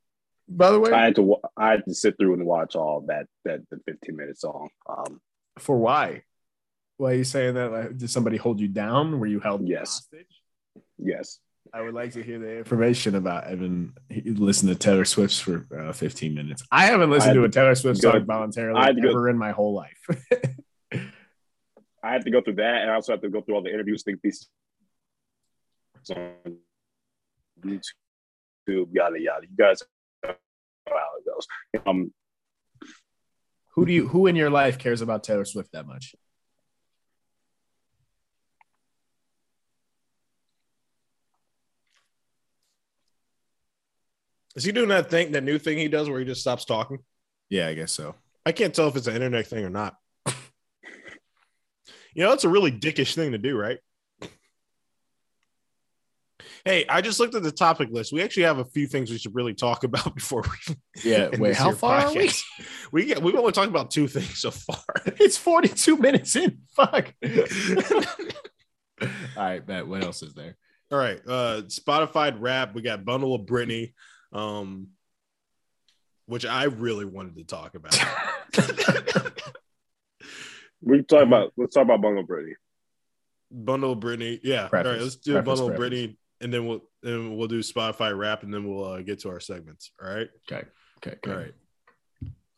By 0.49 0.71
the 0.71 0.79
way, 0.79 0.93
I 0.93 1.05
had 1.07 1.17
to 1.17 1.37
I 1.57 1.71
had 1.71 1.85
to 1.87 1.95
sit 1.95 2.17
through 2.19 2.35
and 2.35 2.45
watch 2.45 2.77
all 2.77 3.01
that 3.09 3.27
that 3.45 3.63
the 3.71 3.81
15 3.87 4.15
minute 4.15 4.39
song. 4.39 4.69
Um, 4.87 5.21
for 5.59 5.79
why? 5.79 6.23
Why 6.99 7.13
are 7.13 7.15
you 7.15 7.25
saying 7.25 7.55
that? 7.55 7.71
Like, 7.73 7.97
did 7.99 8.11
somebody 8.11 8.37
hold 8.37 8.61
you 8.61 8.69
down? 8.69 9.19
Were 9.21 9.27
you 9.27 9.41
held 9.41 9.67
Yes. 9.69 9.95
hostage? 10.11 10.27
yes, 10.99 11.41
I 11.75 11.83
would 11.83 11.93
like 11.95 12.13
to 12.13 12.23
hear 12.23 12.39
the 12.39 12.57
information 12.59 13.15
about 13.15 13.45
Evan. 13.49 13.93
He 14.09 14.23
listened 14.31 14.71
to 14.73 14.79
Taylor 14.79 15.05
Swift's 15.05 15.39
for 15.39 15.67
uh, 15.79 15.93
15 15.93 16.35
minutes. 16.35 16.65
I 16.73 16.87
haven't 16.87 17.11
listened 17.11 17.33
I 17.33 17.35
to 17.35 17.45
a 17.45 17.49
Taylor 17.51 17.75
Swift 17.75 18.01
song 18.01 18.25
voluntarily 18.25 18.81
I 18.81 18.87
had 18.87 18.97
to 18.97 19.03
go- 19.03 19.11
ever 19.11 19.29
in 19.29 19.37
my 19.37 19.51
whole 19.53 19.75
life. 19.75 19.99
I 22.03 22.13
have 22.13 22.25
to 22.25 22.31
go 22.31 22.41
through 22.41 22.55
that, 22.55 22.83
and 22.83 22.91
I 22.91 22.95
also 22.95 23.13
have 23.13 23.21
to 23.23 23.29
go 23.29 23.41
through 23.43 23.57
all 23.57 23.63
the 23.63 23.73
interviews, 23.73 24.03
think 24.05 24.23
pieces 24.23 24.49
on 26.11 26.57
YouTube, 27.63 28.89
yada 28.93 29.21
yada. 29.21 29.47
You 29.51 29.57
guys 29.59 29.83
know 30.25 30.31
how 30.89 31.09
it 31.19 31.27
goes. 31.27 31.47
Um, 31.85 32.13
who 33.75 33.87
do 33.87 33.93
you? 33.93 34.07
Who 34.09 34.27
in 34.29 34.37
your 34.37 34.51
life 34.51 34.79
cares 34.79 35.01
about 35.03 35.25
Taylor 35.25 35.45
Swift 35.45 35.73
that 35.73 35.87
much? 35.87 36.15
Is 44.57 44.65
he 44.65 44.73
doing 44.73 44.89
that 44.89 45.11
thing, 45.11 45.33
that 45.33 45.45
new 45.45 45.59
thing 45.59 45.79
he 45.79 45.89
does 45.89 46.09
where 46.09 46.19
he 46.19 46.25
just 46.25 46.41
stops 46.41 46.65
talking? 46.65 46.99
Yeah, 47.51 47.69
I 47.69 47.75
guess 47.75 47.93
so. 47.93 48.15
I 48.45 48.53
can't 48.53 48.75
tell 48.75 48.89
if 48.89 48.97
it's 48.97 49.07
an 49.07 49.15
internet 49.15 49.47
thing 49.47 49.65
or 49.65 49.71
not. 49.71 49.97
you 52.15 52.25
know, 52.25 52.33
it's 52.33 52.45
a 52.45 52.49
really 52.49 52.73
dickish 52.73 53.15
thing 53.15 53.33
to 53.33 53.39
do, 53.39 53.57
right? 53.57 53.79
Hey, 56.65 56.85
I 56.89 57.01
just 57.01 57.21
looked 57.21 57.37
at 57.37 57.45
the 57.45 57.53
topic 57.53 57.91
list. 57.93 58.13
We 58.13 58.23
actually 58.23 58.43
have 58.43 58.59
a 58.59 58.65
few 58.65 58.89
things 58.89 59.09
we 59.09 59.19
should 59.19 59.37
really 59.37 59.55
talk 59.55 59.85
about 59.85 60.15
before 60.17 60.43
we. 60.43 60.75
Yeah. 61.05 61.29
Wait, 61.39 61.55
how 61.55 61.73
far 61.73 62.01
are 62.01 62.13
we? 62.13 62.31
We 62.91 63.05
get 63.05 63.23
we've 63.23 63.37
only 63.37 63.53
talked 63.53 63.69
about 63.69 63.93
two 63.93 64.09
things 64.09 64.41
so 64.41 64.51
far. 64.51 64.83
It's 65.19 65.37
42 65.37 65.97
minutes 65.97 66.35
in. 66.35 66.59
Fuck. 66.75 67.15
all 67.23 69.11
right, 69.37 69.65
bet. 69.65 69.87
What 69.87 70.03
else 70.03 70.23
is 70.23 70.35
there? 70.35 70.57
All 70.91 70.99
right, 70.99 71.21
uh 71.27 71.63
Spotify 71.67 72.35
Wrap. 72.37 72.75
We 72.75 72.83
got 72.83 73.05
Bundle 73.05 73.35
of 73.35 73.47
Brittany, 73.47 73.95
um, 74.33 74.89
which 76.27 76.45
I 76.47 76.65
really 76.65 77.05
wanted 77.05 77.37
to 77.37 77.45
talk 77.45 77.75
about. 77.75 77.95
we 80.83 81.03
talk 81.03 81.23
about 81.23 81.53
let's 81.57 81.75
talk 81.75 81.85
about 81.85 82.03
Bundle 82.03 82.25
Brittany. 82.25 82.55
Bundle 83.51 83.95
Brittany, 83.95 84.41
Yeah. 84.43 84.69
Preface. 84.69 84.87
All 84.87 84.93
right, 84.93 85.03
let's 85.03 85.17
do 85.17 85.33
Preface, 85.33 85.47
Bundle 85.47 85.67
of 85.69 85.77
preface. 85.77 85.91
Brittany, 85.91 86.19
and 86.41 86.53
then 86.53 86.67
we'll 86.67 86.83
then 87.03 87.37
we'll 87.37 87.49
do 87.49 87.61
Spotify 87.61 88.17
Wrap, 88.17 88.43
and 88.43 88.53
then 88.53 88.69
we'll 88.69 88.85
uh, 88.85 89.03
get 89.03 89.21
to 89.21 89.29
our 89.31 89.41
segments. 89.41 89.93
All 90.03 90.09
right. 90.09 90.29
Okay. 90.51 90.67
Okay. 90.99 91.17
All 91.27 91.35
Good. 91.35 91.55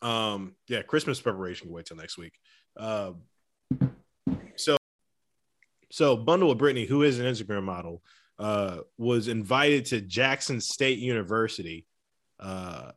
right. 0.01 0.33
Um. 0.33 0.55
Yeah. 0.67 0.81
Christmas 0.81 1.19
preparation 1.21 1.67
can 1.67 1.75
wait 1.75 1.85
till 1.85 1.97
next 1.97 2.17
week. 2.17 2.33
Um. 2.77 3.21
So, 4.55 4.77
so 5.91 6.17
Bundle 6.17 6.51
of 6.51 6.57
Brittany, 6.57 6.85
who 6.85 7.03
is 7.03 7.19
an 7.19 7.25
Instagram 7.25 7.63
model, 7.63 8.03
uh, 8.39 8.79
was 8.97 9.27
invited 9.27 9.85
to 9.85 10.01
Jackson 10.01 10.59
State 10.61 10.99
University, 10.99 11.85
uh, 12.39 12.91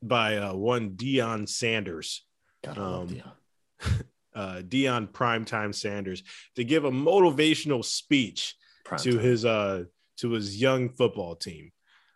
by 0.00 0.36
uh, 0.36 0.54
one 0.54 0.90
Deion 0.90 1.48
Sanders, 1.48 2.24
God, 2.64 2.78
Um, 2.78 3.08
Deion. 3.08 3.32
uh, 4.34 4.62
Deion 4.62 5.08
Primetime 5.08 5.74
Sanders, 5.74 6.22
to 6.56 6.64
give 6.64 6.84
a 6.84 6.90
motivational 6.90 7.84
speech 7.84 8.56
Prime 8.84 9.00
to 9.00 9.12
time. 9.12 9.20
his 9.20 9.44
uh 9.44 9.84
to 10.18 10.30
his 10.30 10.60
young 10.60 10.88
football 10.88 11.36
team. 11.36 11.72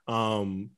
Um 0.09 0.71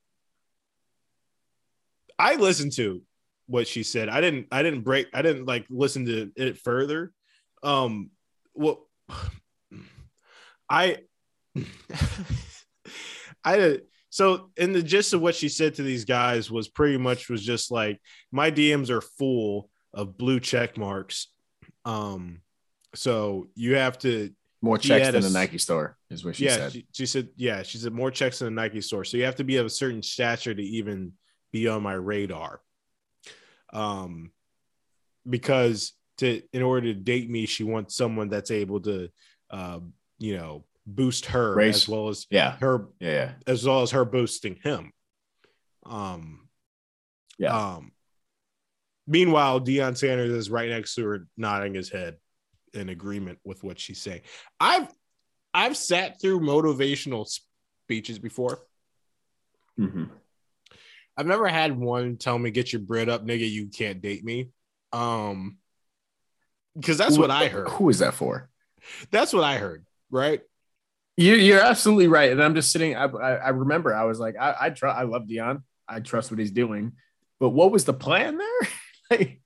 I 2.18 2.36
listened 2.36 2.72
to 2.72 3.02
what 3.46 3.66
she 3.66 3.82
said. 3.82 4.08
I 4.08 4.20
didn't 4.20 4.48
I 4.52 4.62
didn't 4.62 4.82
break 4.82 5.08
I 5.14 5.22
didn't 5.22 5.46
like 5.46 5.66
listen 5.70 6.04
to 6.06 6.30
it 6.36 6.58
further. 6.58 7.12
Um 7.62 8.10
what 8.52 8.80
I 10.70 10.98
I 13.44 13.80
so 14.10 14.50
in 14.56 14.72
the 14.72 14.82
gist 14.82 15.12
of 15.12 15.20
what 15.20 15.34
she 15.34 15.48
said 15.48 15.74
to 15.74 15.82
these 15.82 16.04
guys 16.04 16.50
was 16.50 16.68
pretty 16.68 16.98
much 16.98 17.28
was 17.28 17.44
just 17.44 17.70
like 17.70 18.00
my 18.32 18.50
DMs 18.50 18.90
are 18.90 19.00
full 19.00 19.70
of 19.92 20.16
blue 20.16 20.40
check 20.40 20.76
marks. 20.76 21.28
Um 21.84 22.40
so 22.94 23.48
you 23.54 23.74
have 23.74 23.98
to 24.00 24.30
More 24.62 24.78
checks 24.78 25.06
than 25.06 25.16
a 25.16 25.20
the 25.20 25.30
Nike 25.30 25.58
store 25.58 25.96
is 26.10 26.24
what 26.24 26.36
she 26.36 26.46
yeah, 26.46 26.56
said. 26.56 26.72
She, 26.72 26.86
she 26.92 27.06
said, 27.06 27.28
yeah, 27.36 27.62
she 27.62 27.78
said 27.78 27.92
more 27.92 28.10
checks 28.10 28.38
than 28.38 28.48
a 28.48 28.50
Nike 28.50 28.80
store. 28.80 29.04
So 29.04 29.16
you 29.16 29.24
have 29.24 29.36
to 29.36 29.44
be 29.44 29.56
of 29.56 29.66
a 29.66 29.70
certain 29.70 30.02
stature 30.02 30.54
to 30.54 30.62
even 30.62 31.12
be 31.52 31.68
on 31.68 31.82
my 31.82 31.94
radar. 31.94 32.60
Um, 33.72 34.32
because 35.28 35.92
to 36.18 36.42
in 36.52 36.62
order 36.62 36.92
to 36.92 36.98
date 36.98 37.28
me, 37.28 37.46
she 37.46 37.64
wants 37.64 37.94
someone 37.94 38.28
that's 38.28 38.50
able 38.50 38.80
to, 38.80 39.10
uh, 39.50 39.80
you 40.18 40.36
know, 40.36 40.64
boost 40.94 41.26
her 41.26 41.54
Raise- 41.54 41.76
as 41.76 41.88
well 41.88 42.08
as 42.08 42.26
yeah. 42.30 42.56
her 42.58 42.88
Yeah. 43.00 43.10
Yeah. 43.10 43.32
as 43.46 43.66
well 43.66 43.82
as 43.82 43.90
her 43.92 44.04
boosting 44.04 44.56
him. 44.62 44.92
Um, 45.84 46.48
Yeah. 47.38 47.56
Um, 47.76 47.92
meanwhile, 49.06 49.60
Deion 49.60 49.96
Sanders 49.96 50.32
is 50.32 50.50
right 50.50 50.68
next 50.68 50.94
to 50.96 51.04
her, 51.06 51.28
nodding 51.36 51.74
his 51.74 51.90
head 51.90 52.16
in 52.74 52.88
agreement 52.88 53.38
with 53.44 53.62
what 53.62 53.78
she's 53.78 54.00
saying. 54.00 54.22
I've 54.60 54.88
I've 55.54 55.76
sat 55.76 56.20
through 56.20 56.40
motivational 56.40 57.26
speeches 57.26 58.18
before. 58.18 58.60
Mm-hmm. 59.78 60.04
I've 61.16 61.26
never 61.26 61.48
had 61.48 61.76
one 61.76 62.16
tell 62.16 62.38
me 62.38 62.50
get 62.50 62.72
your 62.72 62.82
bread 62.82 63.08
up, 63.08 63.24
nigga. 63.26 63.48
You 63.50 63.68
can't 63.68 64.00
date 64.00 64.24
me. 64.24 64.50
Um, 64.92 65.58
because 66.76 66.98
that's 66.98 67.16
Who- 67.16 67.22
what 67.22 67.30
I 67.30 67.48
heard. 67.48 67.68
Who 67.70 67.88
is 67.88 68.00
that 68.00 68.14
for? 68.14 68.50
That's 69.10 69.32
what 69.32 69.42
I 69.44 69.56
heard. 69.58 69.84
Right? 70.10 70.42
You, 71.18 71.34
you're 71.34 71.60
absolutely 71.60 72.06
right. 72.06 72.30
And 72.30 72.40
I'm 72.40 72.54
just 72.54 72.70
sitting. 72.70 72.94
I, 72.94 73.06
I, 73.06 73.32
I 73.34 73.48
remember 73.48 73.92
I 73.92 74.04
was 74.04 74.20
like, 74.20 74.36
I, 74.38 74.52
I. 74.52 74.86
I 74.88 75.02
love 75.02 75.24
Deion. 75.24 75.62
I 75.88 75.98
trust 75.98 76.30
what 76.30 76.38
he's 76.38 76.52
doing. 76.52 76.92
But 77.40 77.50
what 77.50 77.72
was 77.72 77.84
the 77.84 77.92
plan 77.92 78.38
there? 78.38 78.68
like, 79.10 79.40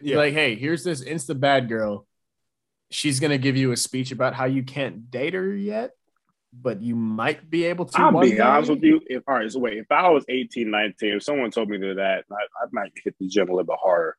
Yeah. 0.00 0.16
like, 0.16 0.32
hey, 0.34 0.56
here's 0.56 0.82
this 0.82 1.04
insta 1.04 1.38
bad 1.38 1.68
girl. 1.68 2.08
She's 2.90 3.20
gonna 3.20 3.38
give 3.38 3.56
you 3.56 3.70
a 3.70 3.76
speech 3.76 4.10
about 4.10 4.34
how 4.34 4.46
you 4.46 4.64
can't 4.64 5.12
date 5.12 5.34
her 5.34 5.54
yet, 5.54 5.92
but 6.52 6.82
you 6.82 6.96
might 6.96 7.48
be 7.48 7.64
able 7.66 7.84
to. 7.86 8.00
I'll 8.00 8.20
be 8.20 8.32
day. 8.32 8.40
honest 8.40 8.70
with 8.70 8.82
you. 8.82 9.00
If 9.06 9.22
all 9.28 9.36
right, 9.36 9.50
so 9.50 9.60
wait, 9.60 9.78
if 9.78 9.90
I 9.92 10.10
was 10.10 10.24
18, 10.28 10.70
19, 10.70 11.14
if 11.14 11.22
someone 11.22 11.52
told 11.52 11.68
me 11.70 11.78
to 11.78 11.94
that, 11.94 12.24
I, 12.30 12.34
I 12.34 12.66
might 12.72 12.92
hit 13.02 13.14
the 13.20 13.28
gym 13.28 13.48
a 13.48 13.52
little 13.52 13.64
bit 13.64 13.78
harder. 13.80 14.16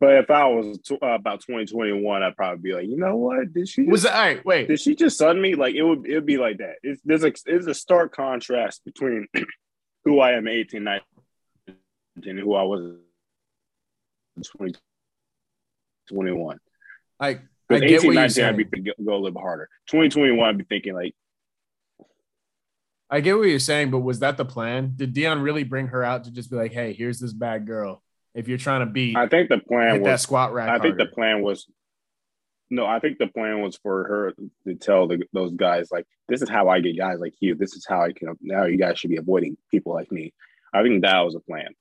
But 0.00 0.18
if 0.18 0.30
I 0.30 0.46
was 0.46 0.78
t- 0.78 0.96
uh, 1.02 1.06
about 1.06 1.40
2021, 1.40 2.22
I'd 2.22 2.36
probably 2.36 2.62
be 2.62 2.72
like, 2.72 2.86
you 2.86 2.96
know 2.96 3.16
what? 3.16 3.52
Did 3.52 3.68
she 3.68 3.82
Was 3.82 4.02
just, 4.02 4.14
it 4.14 4.16
all 4.16 4.22
right? 4.22 4.44
Wait, 4.44 4.68
did 4.68 4.80
she 4.80 4.94
just 4.94 5.18
sun 5.18 5.40
me? 5.40 5.56
Like 5.56 5.74
it 5.74 5.82
would 5.82 6.06
it 6.06 6.14
would 6.14 6.26
be 6.26 6.38
like 6.38 6.58
that. 6.58 6.76
It's 6.84 7.02
there's 7.04 7.24
a 7.24 7.32
there's 7.46 7.66
a 7.66 7.74
stark 7.74 8.14
contrast 8.14 8.84
between 8.84 9.26
who 10.04 10.20
I 10.20 10.32
am 10.32 10.46
at 10.46 10.54
18, 10.54 10.84
19, 10.84 11.04
and 12.26 12.38
who 12.38 12.54
I 12.54 12.62
was 12.62 12.94
2021. 14.36 16.60
I 17.18 17.28
I 17.28 17.40
Because 17.68 17.80
get 17.80 18.04
18, 18.04 18.06
what 18.06 18.14
you're 18.14 18.22
19, 18.22 18.44
I'd 18.44 18.56
be 18.56 18.64
go 18.64 18.92
a 18.96 19.02
little 19.02 19.30
bit 19.32 19.42
harder. 19.42 19.68
2021, 19.88 20.48
I'd 20.48 20.58
be 20.58 20.64
thinking 20.64 20.94
like, 20.94 21.12
I 23.10 23.20
get 23.20 23.36
what 23.36 23.48
you're 23.48 23.58
saying, 23.58 23.90
but 23.90 23.98
was 24.00 24.18
that 24.20 24.36
the 24.36 24.44
plan? 24.44 24.92
Did 24.94 25.14
Deion 25.14 25.42
really 25.42 25.64
bring 25.64 25.88
her 25.88 26.04
out 26.04 26.24
to 26.24 26.30
just 26.30 26.50
be 26.50 26.56
like, 26.56 26.72
"Hey, 26.72 26.92
here's 26.92 27.18
this 27.18 27.32
bad 27.32 27.66
girl. 27.66 28.02
If 28.34 28.48
you're 28.48 28.58
trying 28.58 28.80
to 28.80 28.86
beat, 28.86 29.16
I 29.16 29.28
think 29.28 29.48
the 29.48 29.58
plan 29.58 29.94
hit 29.94 30.04
that 30.04 30.20
squat 30.20 30.52
rack." 30.52 30.68
I 30.68 30.78
think 30.78 30.96
the 30.96 31.06
plan 31.06 31.42
was 31.42 31.66
no, 32.70 32.84
I 32.84 33.00
think 33.00 33.18
the 33.18 33.28
plan 33.28 33.62
was 33.62 33.78
for 33.78 34.04
her 34.04 34.34
to 34.66 34.74
tell 34.74 35.08
the, 35.08 35.22
those 35.32 35.52
guys 35.52 35.90
like, 35.90 36.06
"This 36.28 36.42
is 36.42 36.48
how 36.48 36.68
I 36.68 36.80
get 36.80 36.98
guys 36.98 37.18
like 37.18 37.34
you. 37.40 37.54
This 37.54 37.74
is 37.74 37.86
how 37.88 38.02
I 38.02 38.12
can. 38.12 38.36
Now 38.40 38.64
you 38.64 38.76
guys 38.76 38.98
should 38.98 39.10
be 39.10 39.16
avoiding 39.16 39.56
people 39.70 39.94
like 39.94 40.12
me." 40.12 40.34
I 40.72 40.82
think 40.82 41.02
that 41.02 41.20
was 41.20 41.34
a 41.34 41.40
plan. 41.40 41.74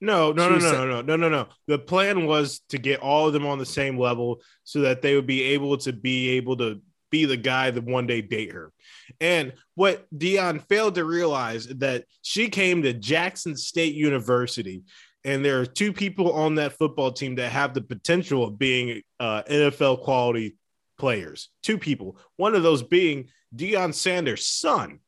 No, 0.00 0.32
no, 0.32 0.50
no, 0.50 0.58
no, 0.58 0.72
no, 0.72 0.86
no, 0.86 1.02
no, 1.02 1.16
no, 1.16 1.28
no. 1.28 1.46
The 1.66 1.78
plan 1.78 2.26
was 2.26 2.60
to 2.70 2.78
get 2.78 3.00
all 3.00 3.26
of 3.26 3.32
them 3.32 3.46
on 3.46 3.58
the 3.58 3.66
same 3.66 3.98
level 3.98 4.42
so 4.64 4.80
that 4.80 5.00
they 5.00 5.14
would 5.14 5.26
be 5.26 5.42
able 5.42 5.78
to 5.78 5.92
be 5.92 6.30
able 6.30 6.56
to 6.58 6.82
be 7.10 7.24
the 7.24 7.36
guy 7.36 7.70
that 7.70 7.84
one 7.84 8.06
day 8.06 8.20
date 8.20 8.52
her. 8.52 8.72
And 9.20 9.54
what 9.76 10.06
Deion 10.14 10.60
failed 10.68 10.96
to 10.96 11.04
realize 11.04 11.66
that 11.68 12.04
she 12.22 12.48
came 12.48 12.82
to 12.82 12.92
Jackson 12.92 13.56
State 13.56 13.94
University, 13.94 14.82
and 15.24 15.44
there 15.44 15.60
are 15.60 15.66
two 15.66 15.92
people 15.92 16.32
on 16.32 16.56
that 16.56 16.72
football 16.72 17.10
team 17.10 17.36
that 17.36 17.50
have 17.50 17.72
the 17.72 17.80
potential 17.80 18.44
of 18.44 18.58
being 18.58 19.02
uh, 19.18 19.42
NFL 19.44 20.02
quality 20.02 20.56
players. 20.98 21.48
Two 21.62 21.78
people. 21.78 22.18
One 22.36 22.54
of 22.54 22.62
those 22.62 22.82
being 22.82 23.28
Deion 23.54 23.94
Sanders' 23.94 24.46
son. 24.46 25.00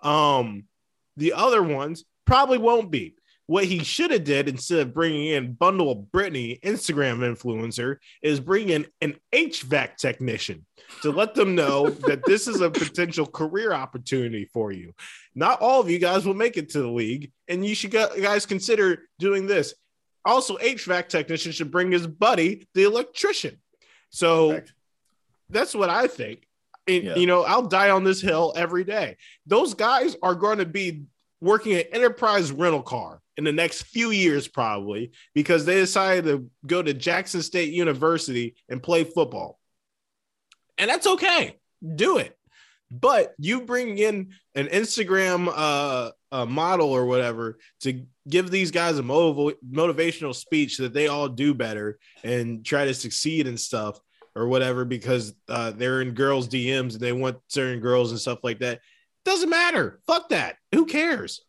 Um, 0.00 0.64
the 1.16 1.32
other 1.32 1.62
ones 1.62 2.04
probably 2.24 2.58
won't 2.58 2.90
be. 2.90 3.16
What 3.46 3.64
he 3.64 3.84
should 3.84 4.10
have 4.10 4.24
did 4.24 4.48
instead 4.48 4.78
of 4.80 4.94
bringing 4.94 5.26
in 5.26 5.52
Bundle 5.52 5.90
of 5.92 6.10
Brittany, 6.10 6.58
Instagram 6.64 7.18
influencer, 7.18 7.96
is 8.22 8.40
bring 8.40 8.70
in 8.70 8.86
an 9.02 9.16
HVAC 9.34 9.96
technician 9.96 10.64
to 11.02 11.10
let 11.10 11.34
them 11.34 11.54
know 11.54 11.90
that 11.90 12.24
this 12.24 12.48
is 12.48 12.62
a 12.62 12.70
potential 12.70 13.26
career 13.26 13.74
opportunity 13.74 14.46
for 14.46 14.72
you. 14.72 14.94
Not 15.34 15.60
all 15.60 15.80
of 15.80 15.90
you 15.90 15.98
guys 15.98 16.24
will 16.24 16.32
make 16.34 16.56
it 16.56 16.70
to 16.70 16.80
the 16.80 16.88
league, 16.88 17.32
and 17.46 17.64
you 17.66 17.74
should 17.74 17.90
go- 17.90 18.18
guys 18.18 18.46
consider 18.46 19.02
doing 19.18 19.46
this. 19.46 19.74
Also, 20.24 20.56
HVAC 20.56 21.08
technician 21.08 21.52
should 21.52 21.70
bring 21.70 21.92
his 21.92 22.06
buddy, 22.06 22.66
the 22.72 22.84
electrician. 22.84 23.58
So 24.08 24.52
Correct. 24.52 24.72
that's 25.50 25.74
what 25.74 25.90
I 25.90 26.06
think. 26.06 26.46
And, 26.86 27.04
Yeah. 27.04 27.16
You 27.16 27.26
know, 27.26 27.42
I'll 27.42 27.66
die 27.66 27.90
on 27.90 28.04
this 28.04 28.22
hill 28.22 28.54
every 28.56 28.84
day. 28.84 29.16
Those 29.46 29.74
guys 29.74 30.16
are 30.22 30.34
going 30.34 30.58
to 30.58 30.66
be 30.66 31.02
working 31.44 31.74
at 31.74 31.88
Enterprise 31.92 32.50
Rental 32.50 32.82
Car 32.82 33.20
in 33.36 33.44
the 33.44 33.52
next 33.52 33.82
few 33.82 34.10
years, 34.10 34.48
probably 34.48 35.12
because 35.34 35.64
they 35.64 35.76
decided 35.76 36.24
to 36.24 36.50
go 36.66 36.82
to 36.82 36.94
Jackson 36.94 37.42
State 37.42 37.72
University 37.72 38.54
and 38.68 38.82
play 38.82 39.04
football. 39.04 39.58
And 40.78 40.90
that's 40.90 41.06
okay. 41.06 41.58
Do 41.94 42.18
it. 42.18 42.36
But 42.90 43.34
you 43.38 43.62
bring 43.62 43.98
in 43.98 44.30
an 44.54 44.66
Instagram 44.66 45.52
uh, 45.54 46.10
uh, 46.30 46.46
model 46.46 46.90
or 46.90 47.06
whatever 47.06 47.58
to 47.80 48.04
give 48.28 48.50
these 48.50 48.70
guys 48.70 48.98
a 48.98 49.02
motiv- 49.02 49.56
motivational 49.68 50.34
speech 50.34 50.78
that 50.78 50.92
they 50.92 51.08
all 51.08 51.28
do 51.28 51.54
better 51.54 51.98
and 52.22 52.64
try 52.64 52.84
to 52.84 52.94
succeed 52.94 53.46
and 53.46 53.58
stuff 53.58 53.98
or 54.36 54.48
whatever 54.48 54.84
because 54.84 55.34
uh, 55.48 55.70
they're 55.72 56.02
in 56.02 56.12
girls' 56.12 56.48
DMs 56.48 56.92
and 56.92 57.00
they 57.00 57.12
want 57.12 57.38
certain 57.48 57.80
girls 57.80 58.10
and 58.10 58.20
stuff 58.20 58.40
like 58.42 58.58
that. 58.60 58.80
Doesn't 59.24 59.50
matter. 59.50 60.00
Fuck 60.06 60.28
that. 60.30 60.56
Who 60.74 60.86
cares? 60.86 61.40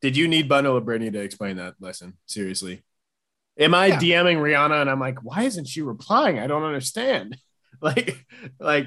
Did 0.00 0.16
you 0.16 0.28
need 0.28 0.48
Bundle 0.48 0.76
of 0.76 0.84
Brittany 0.84 1.10
to 1.10 1.20
explain 1.20 1.56
that 1.56 1.74
lesson? 1.80 2.14
Seriously. 2.26 2.82
Am 3.58 3.74
I 3.74 3.86
Yeah. 3.86 3.98
DMing 3.98 4.38
Rihanna 4.38 4.80
and 4.80 4.90
I'm 4.90 5.00
like, 5.00 5.22
why 5.22 5.42
isn't 5.42 5.66
she 5.68 5.82
replying? 5.82 6.38
I 6.38 6.46
don't 6.46 6.64
understand. 6.64 7.36
Like, 7.80 8.24
like 8.60 8.86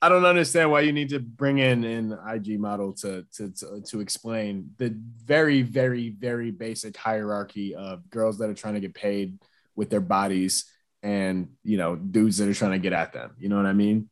I 0.00 0.08
don't 0.08 0.24
understand 0.24 0.72
why 0.72 0.80
you 0.80 0.92
need 0.92 1.10
to 1.10 1.20
bring 1.20 1.58
in 1.58 1.84
an 1.84 2.18
IG 2.28 2.58
model 2.58 2.92
to 2.94 3.24
to 3.36 3.52
to, 3.52 3.80
to 3.82 4.00
explain 4.00 4.70
the 4.78 4.92
very, 5.24 5.62
very, 5.62 6.08
very 6.10 6.50
basic 6.50 6.96
hierarchy 6.96 7.76
of 7.76 8.10
girls 8.10 8.38
that 8.38 8.50
are 8.50 8.54
trying 8.54 8.74
to 8.74 8.80
get 8.80 8.94
paid 8.94 9.38
with 9.76 9.90
their 9.90 10.00
bodies 10.00 10.64
and 11.04 11.50
you 11.62 11.76
know, 11.78 11.94
dudes 11.94 12.38
that 12.38 12.48
are 12.48 12.54
trying 12.54 12.72
to 12.72 12.80
get 12.80 12.92
at 12.92 13.12
them. 13.12 13.30
You 13.38 13.48
know 13.48 13.56
what 13.58 13.66
I 13.66 13.74
mean? 13.74 14.10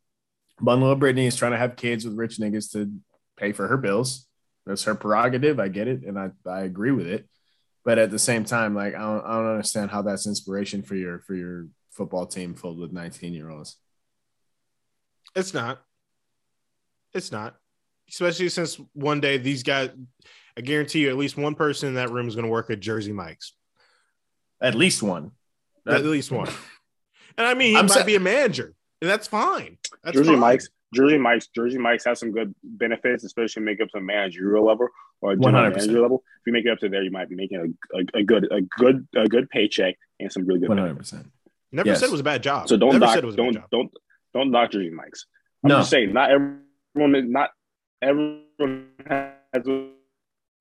Bundle 0.60 0.92
of 0.92 1.00
Brittany 1.00 1.26
is 1.26 1.34
trying 1.34 1.52
to 1.52 1.58
have 1.58 1.74
kids 1.74 2.04
with 2.04 2.14
rich 2.14 2.38
niggas 2.38 2.70
to 2.74 2.88
pay 3.40 3.52
for 3.52 3.66
her 3.68 3.76
bills. 3.76 4.26
That's 4.66 4.84
her 4.84 4.94
prerogative. 4.94 5.58
I 5.58 5.68
get 5.68 5.88
it, 5.88 6.02
and 6.02 6.18
I, 6.18 6.30
I 6.46 6.60
agree 6.60 6.92
with 6.92 7.06
it. 7.06 7.26
But 7.84 7.98
at 7.98 8.10
the 8.10 8.18
same 8.18 8.44
time, 8.44 8.74
like 8.74 8.94
I 8.94 8.98
don't, 8.98 9.24
I 9.24 9.36
don't 9.36 9.50
understand 9.52 9.90
how 9.90 10.02
that's 10.02 10.26
inspiration 10.26 10.82
for 10.82 10.94
your 10.94 11.20
for 11.20 11.34
your 11.34 11.66
football 11.90 12.26
team 12.26 12.54
filled 12.54 12.78
with 12.78 12.92
19 12.92 13.32
year 13.32 13.50
olds. 13.50 13.76
It's 15.34 15.54
not. 15.54 15.80
It's 17.14 17.32
not. 17.32 17.56
Especially 18.08 18.48
since 18.48 18.78
one 18.92 19.20
day 19.20 19.38
these 19.38 19.62
guys, 19.62 19.90
I 20.56 20.60
guarantee 20.60 21.00
you, 21.00 21.10
at 21.10 21.16
least 21.16 21.36
one 21.36 21.54
person 21.54 21.88
in 21.88 21.94
that 21.94 22.10
room 22.10 22.28
is 22.28 22.34
going 22.34 22.44
to 22.44 22.50
work 22.50 22.70
at 22.70 22.80
Jersey 22.80 23.12
Mike's. 23.12 23.54
At 24.60 24.74
least 24.74 25.02
one. 25.02 25.32
at 25.86 26.04
least 26.04 26.30
one. 26.30 26.48
And 27.38 27.46
I 27.46 27.54
mean, 27.54 27.70
he 27.70 27.76
I'm 27.76 27.86
might 27.86 27.94
sa- 27.94 28.04
be 28.04 28.16
a 28.16 28.20
manager, 28.20 28.74
and 29.00 29.08
that's 29.08 29.26
fine. 29.26 29.78
That's 30.04 30.14
Jersey 30.16 30.30
fine. 30.32 30.40
Mike's, 30.40 30.68
Jersey 30.92 31.18
Mike's, 31.18 31.46
Jersey 31.48 31.78
Mike's 31.78 32.04
has 32.04 32.18
some 32.18 32.32
good 32.32 32.54
benefits, 32.64 33.22
especially 33.24 33.62
make 33.62 33.80
up 33.80 33.88
to 33.90 34.00
managerial 34.00 34.64
level 34.66 34.88
or 35.20 35.36
general 35.36 35.70
100%. 35.70 35.76
manager 35.76 36.00
level. 36.00 36.24
If 36.40 36.46
you 36.46 36.52
make 36.52 36.64
it 36.66 36.70
up 36.70 36.78
to 36.80 36.88
there, 36.88 37.02
you 37.02 37.10
might 37.12 37.28
be 37.28 37.36
making 37.36 37.76
a, 37.94 37.96
a, 37.98 38.20
a 38.20 38.24
good 38.24 38.48
a 38.50 38.60
good 38.62 39.06
a 39.14 39.28
good 39.28 39.48
paycheck 39.50 39.96
and 40.18 40.32
some 40.32 40.46
really 40.46 40.60
good 40.60 40.68
100. 40.68 40.88
benefits. 40.88 41.10
percent 41.12 41.32
Never 41.72 41.90
Yes. 41.90 42.00
said 42.00 42.06
it 42.08 42.12
was 42.12 42.20
a 42.20 42.24
bad 42.24 42.42
job. 42.42 42.68
So 42.68 42.76
don't 42.76 42.88
Never 42.92 43.04
knock, 43.06 43.14
said 43.14 43.22
it 43.22 43.26
was 43.26 43.34
a 43.36 43.38
bad 43.38 43.44
don't 43.44 43.52
job. 43.54 43.70
don't 43.70 43.92
don't 44.34 44.50
knock 44.50 44.72
Jersey 44.72 44.90
Mike's. 44.90 45.26
I'm 45.64 45.68
No. 45.68 45.78
just 45.78 45.90
saying, 45.90 46.12
not 46.12 46.30
everyone, 46.30 47.14
is- 47.14 47.30
not 47.30 47.50
everyone 48.02 48.86
has 49.06 49.32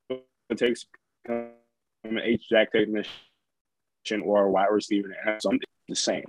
what 0.07 0.21
it 0.49 0.57
takes 0.57 0.82
to 0.84 0.88
become 1.23 2.17
an 2.17 2.17
HVAC 2.17 2.71
technician 2.71 4.21
or 4.23 4.43
a 4.45 4.51
wide 4.51 4.67
receiver. 4.71 5.07
And 5.07 5.15
has 5.34 5.41
something 5.43 5.59
the 5.88 5.95
same. 5.95 6.25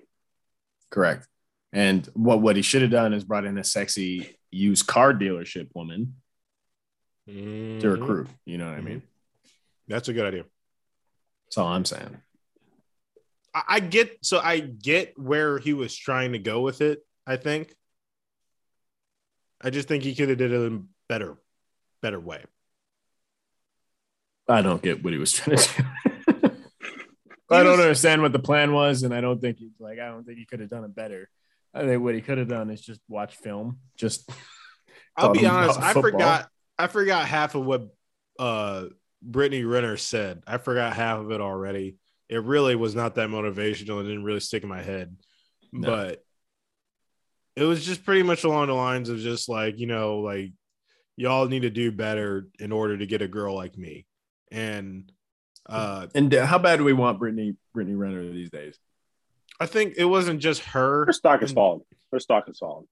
Correct. 0.90 1.26
And 1.72 2.08
what 2.14 2.40
what 2.42 2.56
he 2.56 2.62
should 2.62 2.82
have 2.82 2.90
done 2.90 3.12
is 3.12 3.24
brought 3.24 3.44
in 3.44 3.56
a 3.58 3.64
sexy 3.64 4.36
used 4.50 4.86
car 4.86 5.12
dealership 5.14 5.68
woman 5.74 6.16
to 7.26 7.32
Mhm. 7.32 7.82
recruit. 8.00 8.28
You 8.44 8.58
know 8.58 8.68
what 8.68 8.78
I 8.78 8.80
mean? 8.80 9.02
That's 9.86 10.08
a 10.08 10.12
good 10.12 10.26
idea. 10.26 10.44
That's 11.46 11.58
all 11.58 11.68
I'm 11.68 11.84
saying. 11.84 12.20
I, 13.54 13.62
I 13.68 13.80
get 13.80 14.18
so 14.22 14.38
I 14.40 14.58
get 14.60 15.16
where 15.18 15.58
he 15.58 15.72
was 15.72 15.96
trying 15.96 16.32
to 16.32 16.38
go 16.40 16.60
with 16.60 16.80
it. 16.80 17.04
I 17.26 17.36
think. 17.36 17.74
I 19.60 19.70
just 19.70 19.86
think 19.88 20.02
he 20.02 20.14
could 20.14 20.30
have 20.30 20.38
did 20.38 20.52
it 20.52 20.56
in 20.56 20.88
better, 21.08 21.36
better 22.00 22.18
way. 22.18 22.42
I 24.48 24.62
don't 24.62 24.82
get 24.82 25.04
what 25.04 25.12
he 25.12 25.18
was 25.18 25.32
trying 25.32 25.58
to 25.58 25.82
do. 25.82 26.50
I 27.50 27.62
don't 27.62 27.78
understand 27.80 28.22
what 28.22 28.32
the 28.32 28.38
plan 28.38 28.72
was, 28.72 29.02
and 29.02 29.12
I 29.14 29.20
don't 29.20 29.40
think 29.40 29.58
he's 29.58 29.78
like 29.78 29.98
I 30.00 30.08
don't 30.08 30.24
think 30.24 30.38
he 30.38 30.46
could 30.46 30.60
have 30.60 30.70
done 30.70 30.84
it 30.84 30.94
better. 30.94 31.28
I 31.74 31.82
think 31.82 32.02
what 32.02 32.14
he 32.14 32.20
could 32.20 32.38
have 32.38 32.48
done 32.48 32.70
is 32.70 32.80
just 32.80 33.00
watch 33.08 33.36
film. 33.36 33.78
Just 33.96 34.28
I'll 35.16 35.32
be 35.32 35.46
honest. 35.46 35.78
I 35.80 35.92
football. 35.92 36.12
forgot. 36.12 36.48
I 36.78 36.86
forgot 36.86 37.26
half 37.28 37.54
of 37.54 37.64
what 37.64 37.88
uh 38.38 38.86
Brittany 39.22 39.64
Renner 39.64 39.96
said. 39.96 40.42
I 40.46 40.58
forgot 40.58 40.94
half 40.94 41.18
of 41.20 41.30
it 41.30 41.40
already. 41.40 41.96
It 42.28 42.42
really 42.42 42.74
was 42.74 42.94
not 42.94 43.16
that 43.16 43.28
motivational. 43.28 44.00
It 44.00 44.04
didn't 44.04 44.24
really 44.24 44.40
stick 44.40 44.62
in 44.62 44.68
my 44.68 44.82
head, 44.82 45.16
No. 45.72 45.88
but 45.88 46.24
it 47.56 47.64
was 47.64 47.84
just 47.84 48.04
pretty 48.04 48.22
much 48.22 48.44
along 48.44 48.68
the 48.68 48.74
lines 48.74 49.08
of 49.08 49.18
just 49.18 49.48
like 49.48 49.78
you 49.78 49.86
know, 49.86 50.18
like 50.18 50.52
y'all 51.16 51.46
need 51.46 51.62
to 51.62 51.70
do 51.70 51.92
better 51.92 52.48
in 52.58 52.72
order 52.72 52.96
to 52.96 53.06
get 53.06 53.20
a 53.22 53.28
girl 53.28 53.54
like 53.54 53.76
me. 53.76 54.06
And 54.50 55.12
uh 55.66 56.06
and 56.14 56.34
uh, 56.34 56.46
how 56.46 56.58
bad 56.58 56.78
do 56.78 56.84
we 56.84 56.92
want 56.94 57.18
Brittany 57.18 57.56
Brittany 57.74 57.94
Renner 57.96 58.22
these 58.32 58.50
days? 58.50 58.78
I 59.60 59.66
think 59.66 59.94
it 59.98 60.06
wasn't 60.06 60.40
just 60.40 60.62
her. 60.62 61.04
Her 61.06 61.12
stock 61.12 61.42
is 61.42 61.50
And- 61.50 61.56
falling. 61.56 61.82
Her 62.10 62.18
stock 62.18 62.48
is 62.48 62.58
falling. 62.58 62.88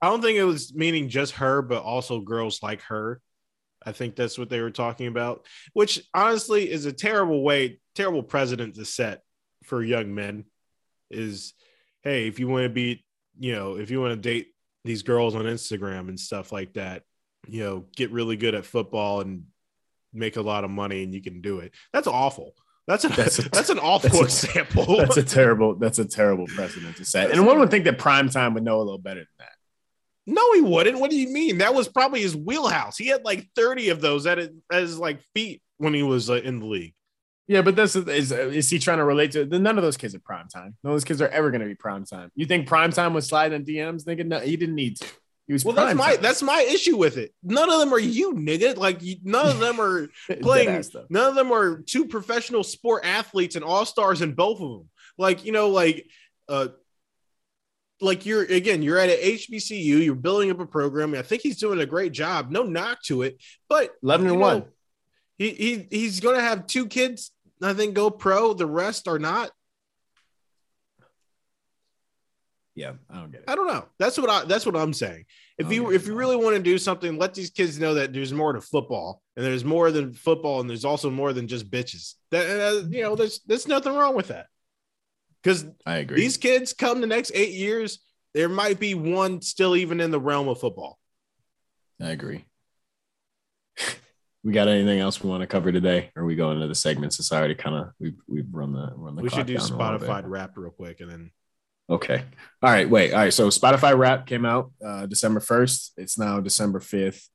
I 0.00 0.06
don't 0.08 0.22
think 0.22 0.38
it 0.38 0.44
was 0.44 0.72
meaning 0.72 1.08
just 1.08 1.34
her, 1.34 1.60
but 1.60 1.82
also 1.82 2.20
girls 2.20 2.62
like 2.62 2.82
her. 2.82 3.20
I 3.84 3.92
think 3.92 4.14
that's 4.14 4.38
what 4.38 4.48
they 4.48 4.60
were 4.60 4.70
talking 4.70 5.08
about, 5.08 5.44
which 5.72 6.00
honestly 6.14 6.70
is 6.70 6.84
a 6.86 6.92
terrible 6.92 7.42
way, 7.42 7.80
terrible 7.94 8.22
precedent 8.22 8.76
to 8.76 8.84
set 8.84 9.22
for 9.64 9.82
young 9.82 10.14
men. 10.14 10.44
Is 11.10 11.54
hey, 12.02 12.28
if 12.28 12.38
you 12.38 12.46
want 12.48 12.64
to 12.64 12.68
be, 12.68 13.04
you 13.38 13.52
know, 13.52 13.76
if 13.76 13.90
you 13.90 14.00
want 14.00 14.12
to 14.14 14.20
date 14.20 14.54
these 14.84 15.02
girls 15.02 15.34
on 15.34 15.44
Instagram 15.46 16.08
and 16.08 16.20
stuff 16.20 16.52
like 16.52 16.74
that, 16.74 17.02
you 17.46 17.64
know, 17.64 17.86
get 17.96 18.12
really 18.12 18.36
good 18.36 18.54
at 18.54 18.66
football 18.66 19.20
and 19.20 19.44
make 20.12 20.36
a 20.36 20.42
lot 20.42 20.64
of 20.64 20.70
money 20.70 21.02
and 21.02 21.12
you 21.14 21.20
can 21.22 21.40
do 21.40 21.58
it. 21.60 21.72
That's 21.92 22.06
awful. 22.06 22.54
That's 22.88 23.04
a, 23.04 23.08
That's 23.08 23.36
that's, 23.52 23.68
an 23.70 23.78
awful 23.78 24.18
a- 24.18 24.24
example. 24.24 24.96
That's 24.96 25.16
a 25.18 25.22
terrible. 25.22 25.76
That's 25.76 26.00
a 26.00 26.04
terrible 26.04 26.46
precedent 26.46 26.96
to 26.96 27.04
set. 27.04 27.30
And 27.30 27.46
one 27.46 27.58
would 27.60 27.70
think 27.70 27.84
that 27.84 27.98
prime 27.98 28.28
time 28.30 28.54
would 28.54 28.64
know 28.64 28.78
a 28.78 28.82
little 28.82 28.98
better 28.98 29.20
than 29.20 29.26
that. 29.38 29.52
no, 30.26 30.52
he 30.54 30.62
wouldn't. 30.62 30.98
What 30.98 31.10
do 31.10 31.16
you 31.16 31.28
mean? 31.28 31.58
That 31.58 31.74
was 31.74 31.86
probably 31.86 32.22
his 32.22 32.34
wheelhouse. 32.34 32.96
He 32.98 33.06
had 33.06 33.24
like 33.24 33.46
30 33.54 33.90
of 33.90 34.00
those 34.00 34.26
at 34.26 34.38
his, 34.38 34.48
at 34.72 34.82
his 34.82 34.98
like 34.98 35.20
feet 35.34 35.62
when 35.76 35.94
he 35.94 36.02
was 36.02 36.28
uh, 36.30 36.34
in 36.34 36.58
the 36.60 36.66
league. 36.66 36.94
Yeah, 37.46 37.62
but 37.62 37.76
this 37.76 37.96
is, 37.96 38.06
is 38.08 38.32
is 38.32 38.68
he 38.68 38.78
trying 38.78 38.98
to 38.98 39.04
relate 39.04 39.32
to? 39.32 39.46
None 39.46 39.78
of 39.78 39.84
those 39.84 39.96
kids 39.96 40.14
are 40.14 40.20
prime 40.20 40.48
time. 40.48 40.74
None 40.82 40.90
of 40.90 40.94
those 40.94 41.04
kids 41.04 41.22
are 41.22 41.28
ever 41.28 41.50
going 41.50 41.62
to 41.62 41.66
be 41.66 41.74
prime 41.74 42.04
time. 42.04 42.30
You 42.34 42.44
think 42.46 42.66
prime 42.66 42.92
time 42.92 43.14
was 43.14 43.26
sliding 43.26 43.56
in 43.60 43.64
DMs? 43.64 44.02
Thinking 44.02 44.28
no, 44.28 44.40
he 44.40 44.56
didn't 44.56 44.74
need 44.74 44.96
to. 44.98 45.06
Well, 45.48 45.74
that's 45.74 45.96
my 45.96 46.14
time. 46.14 46.22
that's 46.22 46.42
my 46.42 46.60
issue 46.68 46.96
with 46.96 47.16
it. 47.16 47.32
None 47.42 47.70
of 47.70 47.78
them 47.78 47.94
are 47.94 47.98
you, 47.98 48.34
nigga. 48.34 48.76
Like 48.76 49.02
you, 49.02 49.16
none 49.22 49.46
of 49.46 49.58
them 49.58 49.80
are 49.80 50.08
playing. 50.42 50.84
None 51.08 51.28
of 51.28 51.34
them 51.34 51.52
are 51.52 51.80
two 51.80 52.06
professional 52.06 52.62
sport 52.62 53.06
athletes 53.06 53.56
and 53.56 53.64
all 53.64 53.86
stars 53.86 54.20
in 54.20 54.34
both 54.34 54.60
of 54.60 54.70
them. 54.70 54.88
Like 55.16 55.46
you 55.46 55.52
know, 55.52 55.70
like 55.70 56.06
uh, 56.50 56.68
like 58.00 58.26
you're 58.26 58.42
again, 58.42 58.82
you're 58.82 58.98
at 58.98 59.08
an 59.08 59.16
HBCU. 59.16 60.04
You're 60.04 60.14
building 60.14 60.50
up 60.50 60.60
a 60.60 60.66
program. 60.66 61.14
I 61.14 61.22
think 61.22 61.42
he's 61.42 61.58
doing 61.58 61.80
a 61.80 61.86
great 61.86 62.12
job. 62.12 62.50
No 62.50 62.62
knock 62.62 63.02
to 63.04 63.22
it, 63.22 63.42
but 63.68 63.94
Eleven 64.02 64.26
and 64.26 64.38
know, 64.38 64.40
one. 64.40 64.64
He 65.38 65.50
he 65.50 65.86
he's 65.90 66.20
going 66.20 66.36
to 66.36 66.42
have 66.42 66.66
two 66.66 66.86
kids. 66.86 67.30
I 67.62 67.72
think 67.72 67.94
go 67.94 68.10
pro. 68.10 68.52
The 68.52 68.66
rest 68.66 69.08
are 69.08 69.18
not. 69.18 69.50
Yeah, 72.78 72.92
I 73.10 73.16
don't 73.16 73.32
get 73.32 73.40
it. 73.40 73.50
I 73.50 73.56
don't 73.56 73.66
know. 73.66 73.86
That's 73.98 74.16
what 74.16 74.30
I. 74.30 74.44
That's 74.44 74.64
what 74.64 74.76
I'm 74.76 74.92
saying. 74.92 75.24
If 75.58 75.72
you 75.72 75.90
if 75.90 76.06
you 76.06 76.14
really 76.14 76.36
want 76.36 76.54
to 76.54 76.62
do 76.62 76.78
something, 76.78 77.18
let 77.18 77.34
these 77.34 77.50
kids 77.50 77.80
know 77.80 77.94
that 77.94 78.12
there's 78.12 78.32
more 78.32 78.52
to 78.52 78.60
football, 78.60 79.20
and 79.36 79.44
there's 79.44 79.64
more 79.64 79.90
than 79.90 80.12
football, 80.12 80.60
and 80.60 80.70
there's 80.70 80.84
also 80.84 81.10
more 81.10 81.32
than 81.32 81.48
just 81.48 81.68
bitches. 81.68 82.14
That 82.30 82.46
uh, 82.46 82.86
you 82.88 83.02
know, 83.02 83.16
there's 83.16 83.40
there's 83.48 83.66
nothing 83.66 83.96
wrong 83.96 84.14
with 84.14 84.28
that. 84.28 84.46
Because 85.42 85.66
I 85.84 85.96
agree. 85.96 86.20
these 86.20 86.36
kids 86.36 86.72
come 86.72 87.00
the 87.00 87.08
next 87.08 87.32
eight 87.34 87.54
years, 87.54 87.98
there 88.32 88.48
might 88.48 88.78
be 88.78 88.94
one 88.94 89.42
still 89.42 89.74
even 89.74 90.00
in 90.00 90.12
the 90.12 90.20
realm 90.20 90.46
of 90.46 90.60
football. 90.60 91.00
I 92.00 92.10
agree. 92.10 92.44
we 94.44 94.52
got 94.52 94.68
anything 94.68 95.00
else 95.00 95.20
we 95.20 95.30
want 95.30 95.40
to 95.40 95.48
cover 95.48 95.72
today? 95.72 96.12
Or 96.14 96.22
are 96.22 96.26
we 96.26 96.36
going 96.36 96.58
into 96.58 96.68
the 96.68 96.76
segments? 96.76 97.18
It's 97.18 97.32
already 97.32 97.56
kind 97.56 97.74
of 97.74 97.88
we've 97.98 98.18
we've 98.28 98.46
run 98.52 98.72
the 98.72 98.92
run 98.94 99.16
the. 99.16 99.22
we 99.22 99.30
should 99.30 99.46
do 99.46 99.56
down 99.56 99.72
a 99.72 99.76
little. 99.76 99.98
Spotify 99.98 100.22
Wrap 100.24 100.56
real 100.56 100.70
quick, 100.70 101.00
and 101.00 101.10
then 101.10 101.32
Okay. 101.90 102.22
All 102.62 102.70
right. 102.70 102.88
Wait. 102.88 103.12
All 103.12 103.20
right. 103.20 103.32
So 103.32 103.48
Spotify 103.48 103.96
Wrap 103.96 104.26
came 104.26 104.44
out 104.44 104.72
uh, 104.84 105.06
December 105.06 105.40
first. 105.40 105.92
It's 105.96 106.18
now 106.18 106.40
December 106.40 106.80
fifth. 106.80 107.28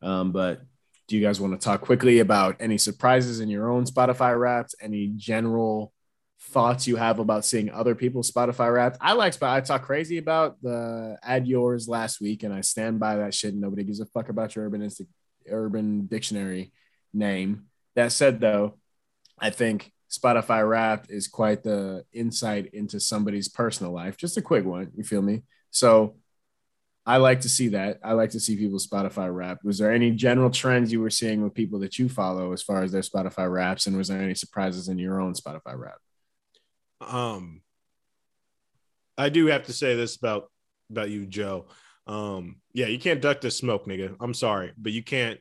Um, 0.00 0.32
but 0.32 0.62
do 1.08 1.16
you 1.16 1.22
guys 1.22 1.40
want 1.40 1.58
to 1.58 1.64
talk 1.64 1.80
quickly 1.80 2.20
about 2.20 2.56
any 2.60 2.78
surprises 2.78 3.40
in 3.40 3.48
your 3.48 3.70
own 3.70 3.84
Spotify 3.84 4.38
Wrapped? 4.38 4.74
Any 4.80 5.12
general 5.16 5.92
thoughts 6.40 6.86
you 6.86 6.96
have 6.96 7.18
about 7.18 7.44
seeing 7.44 7.70
other 7.70 7.94
people's 7.94 8.30
Spotify 8.30 8.72
Wrapped? 8.72 8.98
I 9.00 9.12
like 9.14 9.34
Spotify. 9.34 9.52
I 9.54 9.60
talk 9.60 9.82
crazy 9.82 10.18
about 10.18 10.60
the 10.62 11.18
add 11.22 11.46
yours 11.46 11.88
last 11.88 12.20
week, 12.20 12.42
and 12.42 12.54
I 12.54 12.60
stand 12.60 13.00
by 13.00 13.16
that 13.16 13.34
shit. 13.34 13.54
Nobody 13.54 13.84
gives 13.84 14.00
a 14.00 14.06
fuck 14.06 14.28
about 14.28 14.54
your 14.54 14.66
urban 14.66 14.88
urban 15.50 16.06
dictionary 16.06 16.72
name. 17.12 17.66
That 17.96 18.12
said, 18.12 18.40
though, 18.40 18.78
I 19.38 19.50
think 19.50 19.92
Spotify 20.10 20.66
Wrapped 20.68 21.10
is 21.10 21.28
quite 21.28 21.62
the 21.62 22.04
insight 22.12 22.70
into 22.72 22.98
somebody's 22.98 23.48
personal 23.48 23.92
life. 23.92 24.16
Just 24.16 24.36
a 24.36 24.42
quick 24.42 24.64
one, 24.64 24.90
you 24.96 25.04
feel 25.04 25.22
me? 25.22 25.42
So 25.70 26.16
I 27.04 27.18
like 27.18 27.40
to 27.42 27.48
see 27.48 27.68
that. 27.68 28.00
I 28.02 28.12
like 28.12 28.30
to 28.30 28.40
see 28.40 28.56
people's 28.56 28.86
Spotify 28.86 29.34
Wrapped. 29.34 29.64
Was 29.64 29.78
there 29.78 29.92
any 29.92 30.10
general 30.10 30.50
trends 30.50 30.92
you 30.92 31.00
were 31.00 31.10
seeing 31.10 31.42
with 31.42 31.54
people 31.54 31.78
that 31.80 31.98
you 31.98 32.08
follow 32.08 32.52
as 32.52 32.62
far 32.62 32.82
as 32.82 32.92
their 32.92 33.02
Spotify 33.02 33.50
Wraps, 33.50 33.86
and 33.86 33.96
was 33.96 34.08
there 34.08 34.20
any 34.20 34.34
surprises 34.34 34.88
in 34.88 34.98
your 34.98 35.20
own 35.20 35.34
Spotify 35.34 35.76
Wrap? 35.76 35.98
um, 37.00 37.62
I 39.16 39.28
do 39.28 39.46
have 39.46 39.66
to 39.66 39.72
say 39.72 39.94
this 39.94 40.16
about 40.16 40.50
about 40.90 41.10
you, 41.10 41.26
Joe. 41.26 41.66
Um, 42.06 42.56
yeah, 42.72 42.86
you 42.86 42.98
can't 42.98 43.20
duck 43.20 43.40
the 43.40 43.50
smoke, 43.50 43.86
nigga. 43.86 44.16
I'm 44.20 44.34
sorry, 44.34 44.72
but 44.78 44.92
you 44.92 45.02
can't 45.02 45.38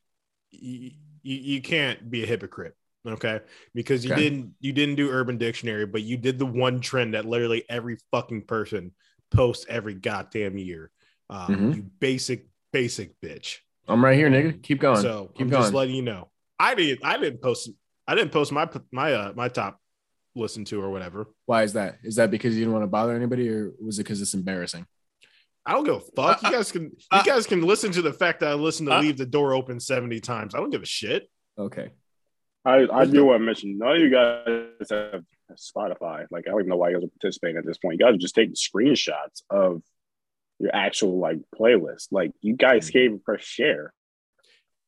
you, 0.52 0.92
you, 1.22 1.36
you 1.36 1.62
can't 1.62 2.10
be 2.10 2.24
a 2.24 2.28
hypocrite. 2.28 2.76
Okay, 3.08 3.40
because 3.74 4.04
you 4.04 4.12
Okay. 4.12 4.22
didn't 4.22 4.54
you 4.60 4.74
didn't 4.74 4.96
do 4.96 5.10
Urban 5.10 5.38
Dictionary, 5.38 5.86
but 5.86 6.02
you 6.04 6.18
did 6.18 6.38
the 6.38 6.46
one 6.46 6.82
trend 6.82 7.14
that 7.14 7.26
literally 7.26 7.64
every 7.70 7.98
fucking 8.12 8.44
person 8.44 8.94
posts 9.32 9.66
every 9.70 9.94
goddamn 9.94 10.58
year. 10.58 10.92
Um, 11.30 11.58
Mhm. 11.58 11.76
You 11.76 11.82
basic 12.00 12.48
basic 12.74 13.20
bitch. 13.22 13.60
I'm 13.88 14.04
right 14.04 14.18
here, 14.18 14.30
nigga. 14.30 14.62
Keep 14.62 14.80
going. 14.80 15.02
So 15.02 15.32
Keep 15.36 15.42
I'm 15.42 15.50
going. 15.50 15.62
just 15.64 15.74
letting 15.74 15.96
you 15.96 16.02
know. 16.02 16.30
I 16.60 16.76
didn't 16.76 17.06
I 17.06 17.18
didn't 17.18 17.42
post 17.42 17.70
I 18.08 18.16
didn't 18.16 18.32
post 18.32 18.52
my 18.52 18.70
my 18.92 19.14
uh 19.14 19.34
my 19.36 19.48
top 19.48 19.80
listen 20.36 20.66
to 20.66 20.82
or 20.82 20.90
whatever. 20.90 21.28
Why 21.46 21.64
is 21.64 21.74
that? 21.74 22.00
Is 22.04 22.16
that 22.18 22.30
because 22.30 22.56
you 22.56 22.62
didn't 22.62 22.74
want 22.74 22.84
to 22.84 22.88
bother 22.88 23.16
anybody, 23.16 23.50
or 23.50 23.72
was 23.82 24.00
it 24.00 24.04
because 24.04 24.22
it's 24.22 24.34
embarrassing? 24.34 24.86
I 25.66 25.74
don't 25.74 25.84
give 25.84 25.96
a 25.96 26.00
fuck. 26.00 26.42
You 26.44 26.50
Uh, 26.50 26.52
guys 26.52 26.72
can 26.72 26.84
you 26.84 26.92
uh, 27.12 27.24
guys 27.24 27.46
can 27.48 27.62
listen 27.62 27.92
to 27.94 28.02
the 28.02 28.14
fact 28.14 28.40
that 28.42 28.50
I 28.50 28.54
listened 28.54 28.88
to 28.90 28.96
uh, 28.96 29.02
leave 29.02 29.18
the 29.18 29.26
door 29.26 29.54
open 29.54 29.80
70 29.80 30.20
times. 30.22 30.56
I 30.56 30.60
don't 30.60 30.70
give 30.70 30.84
a 30.84 30.86
shit. 30.86 31.30
Okay. 31.58 31.92
I, 32.68 33.02
I 33.02 33.06
do 33.06 33.24
want 33.24 33.40
to 33.40 33.46
mention 33.46 33.78
none 33.78 33.96
of 33.96 34.02
you 34.02 34.10
guys 34.10 34.90
have 34.90 35.24
Spotify. 35.56 36.26
Like 36.30 36.48
I 36.48 36.52
don't 36.52 36.60
even 36.60 36.70
know 36.70 36.76
why 36.76 36.90
you 36.90 36.96
guys 36.96 37.06
are 37.06 37.20
participating 37.20 37.58
at 37.58 37.66
this 37.66 37.78
point. 37.78 37.98
You 37.98 38.06
guys 38.06 38.16
are 38.16 38.18
just 38.18 38.36
taking 38.36 38.56
screenshots 38.56 39.42
of 39.50 39.82
your 40.60 40.76
actual 40.76 41.18
like 41.18 41.40
playlist. 41.58 42.08
Like 42.12 42.32
you 42.42 42.58
guys 42.58 42.88
mm-hmm. 42.88 42.92
can't 42.92 43.06
even 43.06 43.20
press 43.20 43.42
share. 43.42 43.94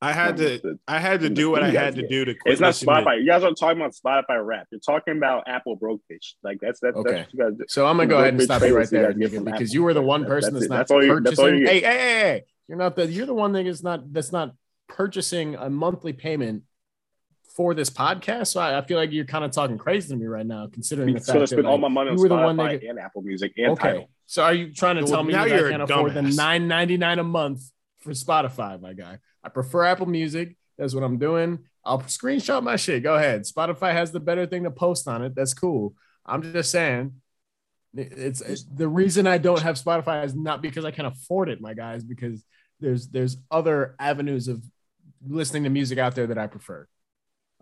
I 0.02 0.12
had 0.12 0.38
to 0.38 0.60
The- 0.60 0.80
I 0.88 1.00
had 1.00 1.22
to 1.22 1.30
do 1.30 1.50
what 1.50 1.64
I 1.64 1.70
had 1.70 1.96
to 1.96 2.08
do 2.08 2.26
to 2.26 2.34
quit 2.34 2.54
It's 2.54 2.62
not 2.62 2.74
to- 2.74 2.86
Spotify. 2.86 3.20
You 3.20 3.28
guys 3.28 3.44
aren't 3.44 3.58
talking 3.58 3.80
about 3.80 3.94
Spotify 3.94 4.46
Wrap. 4.46 4.68
You're 4.72 4.80
talking 4.82 5.16
about 5.16 5.44
Apple 5.48 5.78
broke 5.78 6.02
bitch. 6.12 6.34
Like 6.44 6.60
that's 6.60 6.82
that's 6.82 6.98
Okay. 6.98 7.12
that's 7.12 7.28
what 7.28 7.34
you 7.34 7.40
guys 7.40 7.58
do. 7.58 7.66
So 7.70 7.86
I'm 7.86 7.96
gonna 7.96 8.08
go 8.08 8.20
ahead 8.20 8.34
and 8.34 8.44
stop 8.44 8.62
you 8.62 8.76
right 8.76 8.90
there, 8.90 9.08
gotta 9.08 9.20
get 9.20 9.32
nigga, 9.32 9.36
from 9.36 9.46
because 9.46 9.74
you 9.74 9.84
were 9.84 9.94
the 9.94 10.02
one 10.02 10.26
person 10.26 10.54
that's 10.54 10.68
that's, 10.68 10.90
not 10.92 10.98
That's 11.00 11.08
you- 11.08 11.20
that's 11.22 11.36
purchasing. 11.38 11.62
you 11.62 11.68
Hey, 11.68 11.80
hey, 11.80 11.98
hey, 11.98 12.20
hey! 12.20 12.44
You're 12.68 12.78
not 12.78 12.96
the. 12.98 13.08
You're 13.08 13.26
the 13.26 13.34
one 13.34 13.54
nigga 13.54 13.66
that's 13.66 13.84
not 13.84 14.14
that's 14.14 14.32
not 14.34 14.54
purchasing 14.88 15.56
a 15.56 15.70
monthly 15.70 16.14
payment 16.14 16.64
for 17.56 17.74
this 17.74 17.90
podcast. 17.90 18.48
So 18.48 18.60
I, 18.60 18.78
I 18.78 18.82
feel 18.82 18.98
like 18.98 19.12
you're 19.12 19.26
kind 19.26 19.44
of 19.44 19.52
talking 19.52 19.78
crazy 19.78 20.10
to 20.10 20.16
me 20.16 20.28
right 20.28 20.46
now, 20.46 20.68
considering 20.72 21.14
the 21.14 21.20
So 21.20 21.34
I 21.34 21.36
fact 21.36 21.40
that 21.42 21.48
spend 21.50 21.68
all 21.68 21.78
my 21.78 21.88
money 21.88 22.12
on 22.12 22.18
you 22.18 22.24
were 22.24 22.30
the 22.30 22.36
one 22.36 22.58
Spotify 22.58 22.90
and 22.90 23.00
Apple 23.00 23.22
Music 23.22 23.54
and 23.58 23.72
okay. 23.72 23.90
Tidal. 23.90 24.10
So 24.26 24.44
are 24.44 24.54
you 24.54 24.74
trying 24.74 24.98
to 24.98 25.04
Well, 25.04 25.12
tell 25.12 25.24
me 25.24 25.34
now 25.34 25.46
that 25.46 25.54
I 25.54 25.58
you're 25.58 25.68
a 25.68 25.72
can't 25.72 25.84
afford 25.84 26.14
the 26.14 26.22
nine 26.22 26.68
ninety 26.68 26.98
nine 26.98 27.20
a 27.20 27.24
month 27.24 27.62
for 28.00 28.12
Spotify, 28.12 28.80
my 28.80 28.94
guy? 28.94 29.20
I 29.44 29.50
prefer 29.50 29.86
Apple 29.86 30.06
Music. 30.06 30.56
That's 30.78 30.94
what 30.94 31.04
I'm 31.04 31.18
doing. 31.18 31.60
I'll 31.84 32.00
screenshot 32.00 32.62
my 32.64 32.76
shit. 32.76 33.04
Go 33.04 33.16
ahead. 33.16 33.44
Spotify 33.44 33.94
has 33.94 34.12
the 34.12 34.20
better 34.20 34.46
thing 34.46 34.64
to 34.64 34.72
post 34.72 35.08
on 35.08 35.24
it. 35.24 35.36
That's 35.36 35.54
cool. 35.54 35.94
I'm 36.26 36.42
just 36.54 36.72
saying. 36.72 37.14
It's, 37.96 38.42
it's 38.42 38.66
the 38.66 38.88
reason 38.88 39.26
I 39.26 39.40
don't 39.40 39.62
have 39.62 39.76
Spotify 39.76 40.24
is 40.24 40.36
not 40.36 40.62
because 40.62 40.86
I 40.86 40.92
can't 40.92 41.08
afford 41.08 41.50
it, 41.50 41.60
my 41.60 41.74
guys, 41.74 42.04
because 42.04 42.46
there's 42.80 43.08
there's 43.08 43.38
other 43.50 43.96
avenues 44.00 44.48
of 44.48 44.64
listening 45.28 45.64
to 45.64 45.70
music 45.70 45.98
out 45.98 46.14
there 46.14 46.28
that 46.28 46.38
I 46.38 46.46
prefer. 46.46 46.88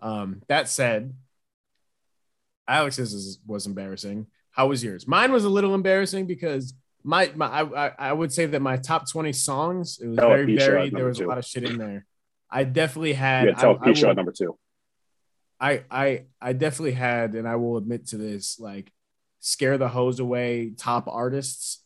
Um, 0.00 0.42
that 0.48 0.68
said, 0.68 1.14
Alex's 2.66 3.14
is, 3.14 3.38
was 3.46 3.66
embarrassing. 3.66 4.26
How 4.50 4.68
was 4.68 4.82
yours? 4.82 5.06
Mine 5.06 5.32
was 5.32 5.44
a 5.44 5.48
little 5.48 5.74
embarrassing 5.74 6.26
because 6.26 6.74
my, 7.02 7.30
my 7.34 7.46
I, 7.46 7.92
I- 7.98 8.12
would 8.12 8.32
say 8.32 8.46
that 8.46 8.60
my 8.60 8.76
top 8.76 9.08
20 9.10 9.32
songs, 9.32 9.98
it 10.02 10.08
was 10.08 10.18
Tell 10.18 10.28
very 10.28 10.56
varied. 10.56 10.94
There 10.94 11.06
was 11.06 11.20
a 11.20 11.26
lot 11.26 11.38
of 11.38 11.44
shit 11.44 11.64
in 11.64 11.78
there. 11.78 12.04
I 12.50 12.64
definitely 12.64 13.12
had 13.12 13.44
to 13.44 13.52
tell 13.54 13.78
I, 13.80 13.82
I, 13.82 13.84
P 13.92 13.94
Shaw 13.94 14.08
will- 14.08 14.14
number 14.14 14.32
two. 14.32 14.58
I 15.60 15.82
I 15.90 16.24
I 16.40 16.52
definitely 16.52 16.92
had, 16.92 17.34
and 17.34 17.48
I 17.48 17.56
will 17.56 17.76
admit 17.78 18.06
to 18.08 18.16
this, 18.16 18.60
like 18.60 18.92
scare 19.40 19.76
the 19.76 19.88
hose 19.88 20.20
away 20.20 20.70
top 20.76 21.08
artists. 21.08 21.82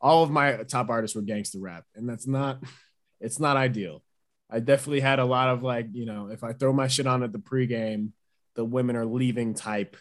All 0.00 0.22
of 0.22 0.30
my 0.30 0.64
top 0.64 0.90
artists 0.90 1.16
were 1.16 1.22
gangster 1.22 1.58
rap, 1.58 1.84
and 1.94 2.06
that's 2.08 2.26
not 2.26 2.62
it's 3.20 3.40
not 3.40 3.56
ideal. 3.56 4.02
I 4.50 4.60
definitely 4.60 5.00
had 5.00 5.18
a 5.18 5.24
lot 5.24 5.48
of 5.50 5.62
like, 5.62 5.88
you 5.92 6.06
know, 6.06 6.28
if 6.30 6.44
I 6.44 6.52
throw 6.52 6.72
my 6.72 6.88
shit 6.88 7.06
on 7.06 7.22
at 7.22 7.32
the 7.32 7.38
pregame, 7.38 8.10
the 8.54 8.64
women 8.64 8.96
are 8.96 9.04
leaving 9.06 9.54
type 9.54 9.96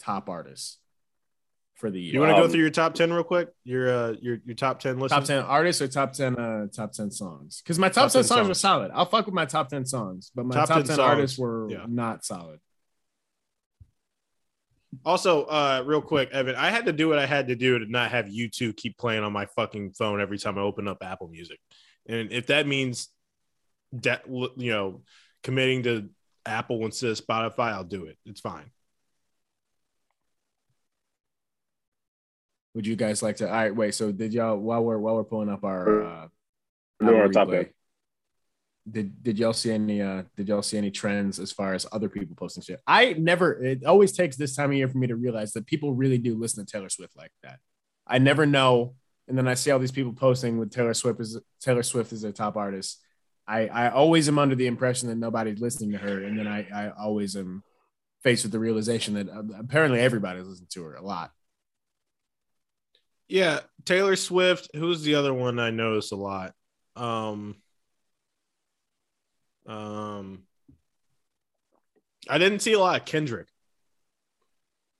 top 0.00 0.28
artists 0.28 0.78
for 1.76 1.90
the 1.90 2.00
year. 2.00 2.14
You 2.14 2.20
want 2.20 2.30
to 2.30 2.36
go 2.36 2.44
Um, 2.44 2.50
through 2.50 2.60
your 2.60 2.70
top 2.70 2.94
10 2.94 3.12
real 3.12 3.22
quick? 3.22 3.48
Your 3.64 3.88
uh 3.90 4.14
your 4.20 4.38
your 4.44 4.54
top 4.56 4.80
10 4.80 4.98
list. 4.98 5.14
top 5.14 5.24
10 5.24 5.42
artists 5.44 5.80
or 5.82 5.88
top 5.88 6.12
10 6.14 6.36
uh 6.38 6.66
top 6.74 6.92
10 6.92 7.10
songs 7.10 7.60
because 7.62 7.78
my 7.78 7.88
top, 7.88 8.04
Top 8.04 8.12
10, 8.12 8.20
10 8.20 8.24
songs, 8.24 8.38
songs. 8.38 8.48
were 8.48 8.54
solid 8.54 8.90
i'll 8.94 9.04
fuck 9.06 9.26
with 9.26 9.34
my 9.34 9.44
top 9.44 9.68
10 9.68 9.84
songs 9.84 10.30
but 10.34 10.46
my 10.46 10.54
top, 10.54 10.68
Top 10.68 10.76
10, 10.84 10.96
10 10.96 11.00
artists 11.00 11.38
were 11.38 11.68
yeah. 11.70 11.84
not 11.86 12.24
solid 12.24 12.60
Also, 15.04 15.44
uh, 15.44 15.82
real 15.84 16.00
quick, 16.00 16.30
Evan, 16.32 16.54
I 16.54 16.70
had 16.70 16.86
to 16.86 16.92
do 16.92 17.08
what 17.08 17.18
I 17.18 17.26
had 17.26 17.48
to 17.48 17.56
do 17.56 17.78
to 17.78 17.84
not 17.90 18.10
have 18.10 18.28
you 18.28 18.48
two 18.48 18.72
keep 18.72 18.96
playing 18.96 19.22
on 19.24 19.32
my 19.32 19.44
fucking 19.54 19.92
phone 19.92 20.20
every 20.20 20.38
time 20.38 20.56
I 20.58 20.62
open 20.62 20.88
up 20.88 20.98
Apple 21.02 21.28
Music. 21.28 21.58
And 22.08 22.32
if 22.32 22.46
that 22.46 22.66
means 22.66 23.08
that 24.02 24.24
you 24.28 24.72
know 24.72 25.02
committing 25.42 25.82
to 25.84 26.08
Apple 26.44 26.84
instead 26.84 27.10
of 27.10 27.24
Spotify, 27.24 27.72
I'll 27.72 27.84
do 27.84 28.06
it. 28.06 28.16
It's 28.24 28.40
fine. 28.40 28.70
would 32.76 32.86
you 32.86 32.94
guys 32.94 33.22
like 33.22 33.36
to 33.36 33.48
all 33.48 33.54
right 33.54 33.74
wait 33.74 33.94
so 33.94 34.12
did 34.12 34.34
y'all 34.34 34.58
while 34.58 34.84
we're 34.84 34.98
while 34.98 35.14
we're 35.14 35.24
pulling 35.24 35.48
up 35.48 35.64
our 35.64 36.04
uh 36.04 36.28
We're 37.00 37.16
our 37.16 37.24
on 37.24 37.32
top 37.32 37.48
replay, 37.48 37.70
did 38.88 39.22
did 39.22 39.38
y'all 39.38 39.54
see 39.54 39.72
any 39.72 40.02
uh 40.02 40.24
did 40.36 40.48
y'all 40.48 40.62
see 40.62 40.76
any 40.76 40.90
trends 40.90 41.40
as 41.40 41.50
far 41.50 41.72
as 41.72 41.86
other 41.90 42.10
people 42.10 42.36
posting 42.36 42.62
shit? 42.62 42.80
I 42.86 43.14
never 43.14 43.64
it 43.64 43.84
always 43.84 44.12
takes 44.12 44.36
this 44.36 44.54
time 44.54 44.70
of 44.70 44.76
year 44.76 44.88
for 44.88 44.98
me 44.98 45.06
to 45.06 45.16
realize 45.16 45.54
that 45.54 45.66
people 45.66 45.94
really 45.94 46.18
do 46.18 46.38
listen 46.38 46.64
to 46.64 46.70
Taylor 46.70 46.90
Swift 46.90 47.16
like 47.16 47.32
that. 47.42 47.58
I 48.06 48.18
never 48.18 48.44
know. 48.46 48.94
And 49.26 49.36
then 49.36 49.48
I 49.48 49.54
see 49.54 49.72
all 49.72 49.80
these 49.80 49.90
people 49.90 50.12
posting 50.12 50.58
with 50.58 50.70
Taylor 50.70 50.94
Swift 50.94 51.18
as 51.18 51.36
Taylor 51.60 51.82
Swift 51.82 52.12
as 52.12 52.22
their 52.22 52.30
top 52.30 52.56
artist. 52.56 53.02
I, 53.48 53.68
I 53.68 53.90
always 53.90 54.28
am 54.28 54.38
under 54.38 54.54
the 54.56 54.66
impression 54.66 55.08
that 55.08 55.16
nobody's 55.16 55.60
listening 55.60 55.92
to 55.92 55.98
her. 55.98 56.22
And 56.24 56.38
then 56.38 56.46
I, 56.48 56.66
I 56.74 56.90
always 56.90 57.36
am 57.36 57.62
faced 58.24 58.44
with 58.44 58.52
the 58.52 58.58
realization 58.58 59.14
that 59.14 59.28
uh, 59.28 59.42
apparently 59.58 60.00
everybody's 60.00 60.46
listening 60.46 60.68
to 60.72 60.82
her 60.84 60.94
a 60.96 61.02
lot. 61.02 61.30
Yeah, 63.28 63.60
Taylor 63.84 64.16
Swift. 64.16 64.68
Who's 64.74 65.02
the 65.02 65.14
other 65.16 65.32
one 65.34 65.58
I 65.58 65.70
notice 65.70 66.12
a 66.12 66.16
lot? 66.16 66.54
Um, 66.96 67.56
um, 69.66 70.42
I 72.28 72.38
didn't 72.38 72.60
see 72.60 72.72
a 72.72 72.78
lot 72.78 73.00
of 73.00 73.06
Kendrick. 73.06 73.48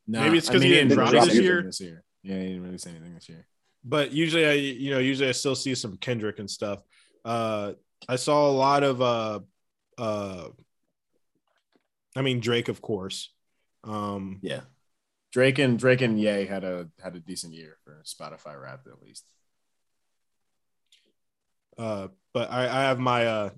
Maybe 0.06 0.38
it's 0.38 0.48
I 0.48 0.52
'cause 0.52 0.62
he 0.62 0.68
didn't 0.68 0.92
drop 0.92 1.10
drop 1.10 1.24
this 1.26 1.34
year. 1.34 1.62
This 1.62 1.80
year. 1.80 2.04
Yeah, 2.22 2.38
he 2.40 2.46
didn't 2.48 2.62
really 2.62 2.78
say 2.78 2.90
anything 2.90 3.14
this 3.14 3.28
year. 3.28 3.46
but 3.84 4.12
usually 4.12 4.46
I 4.46 4.52
you 4.52 4.90
know 4.90 4.98
usually 4.98 5.28
I 5.28 5.32
still 5.32 5.54
see 5.56 5.74
some 5.74 5.96
Kendrick 5.96 6.38
and 6.38 6.50
stuff. 6.50 6.82
Uh 7.24 7.72
I 8.08 8.16
saw 8.16 8.48
a 8.48 8.52
lot 8.52 8.82
of 8.82 9.02
uh 9.02 9.40
uh 9.98 10.48
I 12.14 12.22
mean 12.22 12.40
Drake 12.40 12.68
of 12.68 12.80
course. 12.80 13.32
Um 13.84 14.38
Yeah. 14.42 14.62
Drake 15.32 15.58
and 15.58 15.78
Drake 15.78 16.00
and 16.00 16.18
Ye 16.20 16.46
had 16.46 16.64
a 16.64 16.88
had 17.02 17.14
a 17.16 17.20
decent 17.20 17.52
year 17.52 17.76
for 17.84 18.02
Spotify 18.04 18.60
Wrap 18.60 18.86
at 18.86 19.02
least. 19.02 19.24
uh 21.78 22.08
but 22.32 22.50
I, 22.50 22.64
I 22.64 22.82
have 22.84 22.98
my 22.98 23.26
uh 23.26 23.50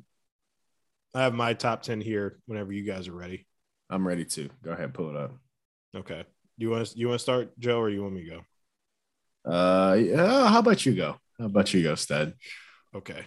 I 1.15 1.23
have 1.23 1.35
my 1.35 1.55
top 1.55 1.83
10 1.83 2.01
here 2.01 2.39
whenever 2.47 2.73
you 2.73 2.85
guys 2.85 3.09
are 3.09 3.15
ready. 3.15 3.47
I'm 3.91 4.07
ready 4.07 4.25
to 4.25 4.51
go 4.63 4.73
ahead, 4.73 4.93
pull 4.93 5.11
it 5.11 5.17
up. 5.17 5.33
Okay. 5.97 6.25
Do 6.59 6.65
you 6.65 6.71
want 6.71 6.87
to 6.87 6.99
you 6.99 7.09
want 7.09 7.19
to 7.19 7.23
start 7.23 7.59
Joe 7.59 7.79
or 7.81 7.89
you 7.89 8.03
want 8.03 8.15
me 8.15 8.25
to 8.25 8.31
go? 8.31 9.51
Uh, 9.51 9.95
yeah, 9.95 10.49
how 10.49 10.59
about 10.59 10.85
you 10.85 10.95
go? 10.95 11.17
How 11.39 11.47
about 11.47 11.73
you 11.73 11.83
go, 11.83 11.95
Stead? 11.95 12.35
Okay. 12.95 13.25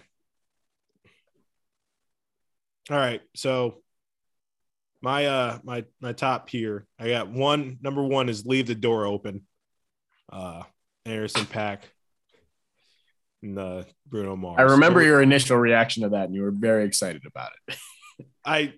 All 2.90 2.96
right. 2.96 3.20
So 3.36 3.82
my 5.00 5.26
uh 5.26 5.58
my 5.64 5.84
my 6.00 6.12
top 6.12 6.48
here, 6.48 6.86
I 6.98 7.08
got 7.08 7.28
one 7.30 7.78
number 7.80 8.02
one 8.02 8.28
is 8.28 8.46
leave 8.46 8.66
the 8.66 8.74
door 8.74 9.06
open. 9.06 9.42
Uh 10.32 10.62
Anderson 11.04 11.46
.Paak 11.46 11.80
and 13.42 13.58
uh 13.58 13.84
Bruno 14.06 14.36
Mars. 14.36 14.56
I 14.58 14.62
remember 14.62 14.84
Number- 14.86 15.02
your 15.04 15.22
initial 15.22 15.56
reaction 15.56 16.04
to 16.04 16.10
that, 16.10 16.26
and 16.26 16.34
you 16.34 16.42
were 16.42 16.52
very 16.52 16.84
excited 16.84 17.22
about 17.26 17.50
it. 17.68 17.76
I, 18.44 18.74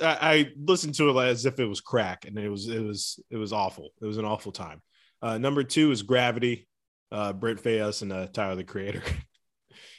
I 0.00 0.50
listened 0.58 0.94
to 0.96 1.08
it 1.10 1.22
as 1.26 1.46
if 1.46 1.58
it 1.58 1.64
was 1.64 1.80
crack, 1.80 2.26
and 2.26 2.38
it 2.38 2.48
was 2.48 2.68
it 2.68 2.82
was 2.82 3.18
it 3.30 3.36
was 3.36 3.52
awful. 3.52 3.90
It 4.00 4.06
was 4.06 4.18
an 4.18 4.24
awful 4.26 4.52
time. 4.52 4.82
Uh, 5.22 5.38
number 5.38 5.64
two 5.64 5.90
is 5.90 6.02
Gravity, 6.02 6.68
uh, 7.10 7.32
Brent 7.32 7.62
Faiyaz 7.62 8.02
and 8.02 8.12
uh, 8.12 8.26
Tyler 8.26 8.56
the 8.56 8.64
Creator. 8.64 9.02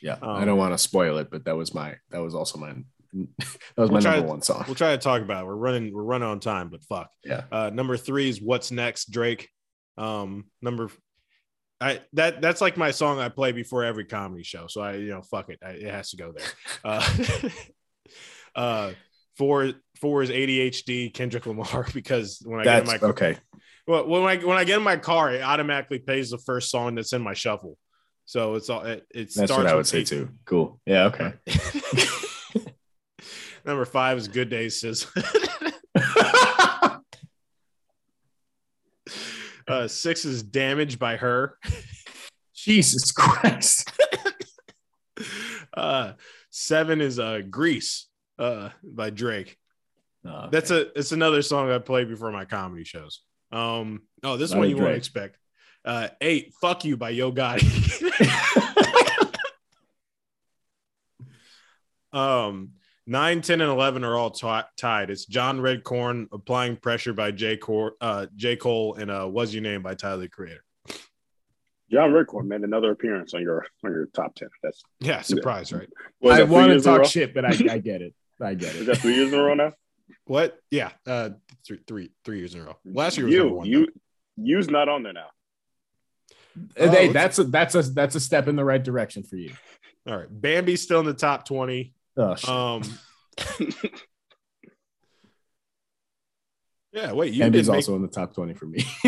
Yeah, 0.02 0.14
Um, 0.22 0.30
I 0.30 0.46
don't 0.46 0.58
want 0.58 0.74
to 0.74 0.78
spoil 0.78 1.18
it, 1.18 1.30
but 1.32 1.46
that 1.46 1.56
was 1.58 1.74
my 1.74 1.96
that 2.12 2.20
was 2.22 2.36
also 2.36 2.60
my 2.60 2.74
that 3.14 3.78
was 3.78 3.90
my 3.90 3.94
We'll 3.94 4.02
try 4.02 4.12
number 4.12 4.26
to- 4.28 4.30
one 4.30 4.42
song. 4.42 4.64
we'll 4.68 4.76
try 4.76 4.92
to 4.92 4.98
talk 4.98 5.22
about 5.22 5.44
it. 5.44 5.48
We're 5.48 5.56
running 5.56 5.94
we're 5.94 6.04
running 6.04 6.28
on 6.28 6.40
time, 6.40 6.70
but 6.70 6.84
fuck. 6.84 7.10
Yeah. 7.24 7.44
Uh, 7.52 7.70
number 7.74 7.98
three 7.98 8.30
is 8.30 8.42
What's 8.42 8.72
Next, 8.72 9.12
Drake. 9.12 9.50
Um, 9.98 10.46
number 10.62 10.90
I 11.80 12.02
that 12.14 12.42
that's 12.42 12.62
like 12.62 12.78
my 12.78 12.92
song 12.92 13.20
I 13.20 13.30
play 13.30 13.52
before 13.52 13.84
every 13.84 14.06
comedy 14.06 14.44
show. 14.44 14.68
So 14.68 14.82
I 14.82 14.96
you 14.96 15.10
know 15.10 15.22
fuck 15.22 15.50
it, 15.50 15.60
I, 15.64 15.72
it 15.72 15.92
has 15.92 16.10
to 16.12 16.18
go 16.18 16.32
there. 16.32 16.48
Uh, 16.84 17.50
uh, 18.56 18.92
four 19.38 19.74
four 20.02 20.24
is 20.24 20.30
ADHD 20.30 21.14
Kendrick 21.14 21.46
Lamar 21.46 21.88
because 21.94 22.42
when 22.44 22.62
I 22.62 22.64
get 22.64 22.82
in 22.82 22.88
my 22.88 23.00
okay. 23.10 23.38
Well, 23.86 24.06
when 24.08 24.24
I 24.24 24.38
when 24.38 24.58
I 24.58 24.66
get 24.66 24.78
in 24.78 24.84
my 24.84 24.98
car, 24.98 25.32
it 25.32 25.42
automatically 25.42 26.00
plays 26.00 26.30
the 26.32 26.38
first 26.40 26.70
song 26.70 26.96
that's 26.96 27.14
in 27.14 27.22
my 27.22 27.34
shuffle. 27.34 27.78
So 28.26 28.56
it's 28.56 28.70
all 28.70 28.82
it, 28.82 29.06
it 29.12 29.34
That's 29.34 29.36
starts 29.36 29.52
what 29.52 29.68
I 29.68 29.76
would 29.76 29.88
say 29.88 30.04
too. 30.04 30.30
Cool. 30.46 30.82
Yeah. 30.86 31.06
Okay. 31.06 31.34
Number 33.68 33.86
five 33.86 34.18
is 34.18 34.30
Good 34.30 34.50
Days 34.50 34.80
SZA. 34.80 35.06
uh, 39.68 39.88
six 39.88 40.24
is 40.24 40.42
Damaged 40.42 40.98
by 40.98 41.18
Her. 41.18 41.60
Jesus 42.56 43.12
Christ. 43.12 43.92
Uh, 45.74 46.14
seven 46.50 47.02
is 47.02 47.20
uh, 47.20 47.42
Greece 47.48 48.08
uh, 48.40 48.70
by 48.84 49.12
Drake. 49.12 49.58
Oh, 50.26 50.48
That's 50.52 50.72
a 50.72 50.92
it's 50.98 51.12
another 51.12 51.44
song 51.44 51.70
I 51.70 51.78
play 51.78 52.04
before 52.04 52.32
my 52.32 52.46
comedy 52.46 52.84
shows. 52.84 53.22
Um, 53.52 54.02
oh, 54.24 54.38
this 54.38 54.52
Not 54.52 54.60
one 54.60 54.70
you 54.72 54.78
won't 54.78 54.96
expect. 54.96 55.38
Uh, 55.86 56.08
eight, 56.20 56.56
Fuck 56.60 56.84
You 56.84 56.98
by 56.98 57.12
Yo 57.12 57.32
Gotti. 57.32 58.02
Um, 62.14 62.72
nine, 63.08 63.42
10, 63.42 63.62
and 63.62 63.72
11 63.72 64.04
are 64.04 64.16
all 64.16 64.30
ti- 64.30 64.68
tied. 64.78 65.10
It's 65.10 65.26
John 65.26 65.60
Redcorn, 65.60 66.28
Applying 66.32 66.76
Pressure 66.76 67.14
by 67.14 67.32
J. 67.32 67.58
Cole, 67.58 67.92
uh, 68.02 68.28
J. 68.36 68.56
Cole 68.58 68.96
and 68.96 69.10
uh, 69.10 69.28
Was 69.32 69.54
Your 69.54 69.64
Name 69.64 69.82
by 69.82 69.96
Tyler, 69.96 70.18
the 70.18 70.30
Creator. 70.30 70.64
John 71.90 72.12
Redcorn 72.12 72.46
made 72.48 72.62
another 72.62 72.92
appearance 72.92 73.34
on 73.34 73.42
your 73.42 73.66
on 73.84 73.92
your 73.92 74.08
top 74.08 74.36
ten. 74.36 74.50
That's 74.62 74.84
Yeah, 75.00 75.22
surprise, 75.22 75.72
right? 75.72 75.88
was 76.20 76.34
I 76.34 76.40
that 76.42 76.46
three 76.48 76.54
want 76.54 76.68
to 76.68 76.74
years 76.74 76.86
in 76.86 76.92
a 76.94 76.98
row? 76.98 77.04
talk 77.04 77.12
shit, 77.12 77.34
but 77.34 77.46
I, 77.46 77.50
I 77.72 77.78
get 77.78 78.02
it. 78.02 78.14
I 78.42 78.56
get 78.56 78.76
Is 78.76 78.82
it. 78.82 78.86
that 78.88 78.98
three 78.98 79.16
years 79.16 79.32
in 79.32 79.40
a 79.40 79.44
row 79.44 79.54
now? 79.54 79.74
What? 80.26 80.58
Yeah, 80.72 80.92
uh, 81.06 81.30
three, 81.66 81.80
three, 81.88 82.12
three 82.26 82.40
years 82.40 82.54
in 82.56 82.62
a 82.62 82.66
row. 82.66 82.78
Last 82.86 83.18
year 83.18 83.26
was 83.28 83.36
number 83.36 83.50
you 83.50 83.56
one. 83.56 83.68
you 83.68 83.88
you's 84.36 84.70
not 84.70 84.90
on 84.90 85.04
there 85.04 85.14
now. 85.14 85.28
Oh, 86.78 86.90
hey, 86.90 87.06
it's- 87.10 87.14
that's 87.14 87.40
a 87.40 87.44
that's 87.46 87.76
a 87.76 87.82
that's 87.84 88.16
a 88.16 88.20
step 88.20 88.50
in 88.50 88.58
the 88.58 88.66
right 88.66 88.84
direction 88.84 89.24
for 89.24 89.38
you. 89.38 89.54
All 90.06 90.18
right, 90.18 90.28
Bambi's 90.30 90.82
still 90.82 91.00
in 91.00 91.06
the 91.06 91.14
top 91.14 91.46
twenty. 91.48 91.94
Oh 92.18 92.36
shit. 92.36 92.50
Um, 92.50 92.82
yeah. 96.92 97.12
Wait, 97.12 97.34
you 97.34 97.44
Andy's 97.44 97.66
did 97.68 97.72
make- 97.72 97.76
also 97.78 97.96
in 97.96 98.02
the 98.02 98.08
top 98.08 98.34
20 98.34 98.54
for 98.56 98.66
me. 98.66 98.84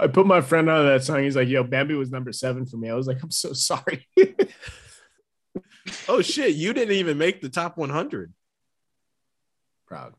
I 0.00 0.06
put 0.06 0.26
my 0.26 0.42
friend 0.42 0.68
on 0.70 0.86
that 0.86 1.02
song. 1.02 1.22
He's 1.24 1.34
like, 1.34 1.48
yo, 1.48 1.64
Bambi 1.64 1.94
was 1.94 2.10
number 2.10 2.32
seven 2.32 2.66
for 2.66 2.76
me. 2.76 2.90
I 2.90 2.94
was 2.94 3.06
like, 3.06 3.22
I'm 3.22 3.30
so 3.30 3.52
sorry. 3.52 4.06
oh 6.08 6.20
shit, 6.22 6.54
you 6.54 6.72
didn't 6.72 6.94
even 6.94 7.18
make 7.18 7.40
the 7.40 7.48
top 7.48 7.76
one 7.78 7.90
hundred. 7.90 8.32
Proud. 9.86 10.14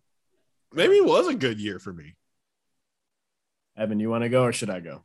Maybe 0.74 0.95
it 0.95 1.05
was 1.05 1.28
a 1.28 1.36
good 1.36 1.60
year 1.60 1.80
for 1.80 1.93
me. 1.93 2.16
Evan, 3.78 3.99
you 3.99 4.10
want 4.10 4.24
to 4.24 4.30
go 4.30 4.43
or 4.43 4.51
should 4.51 4.70
I 4.70 4.80
go? 4.80 5.03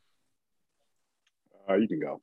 Uh, 1.68 1.74
you 1.74 1.86
can 1.86 2.00
go. 2.00 2.20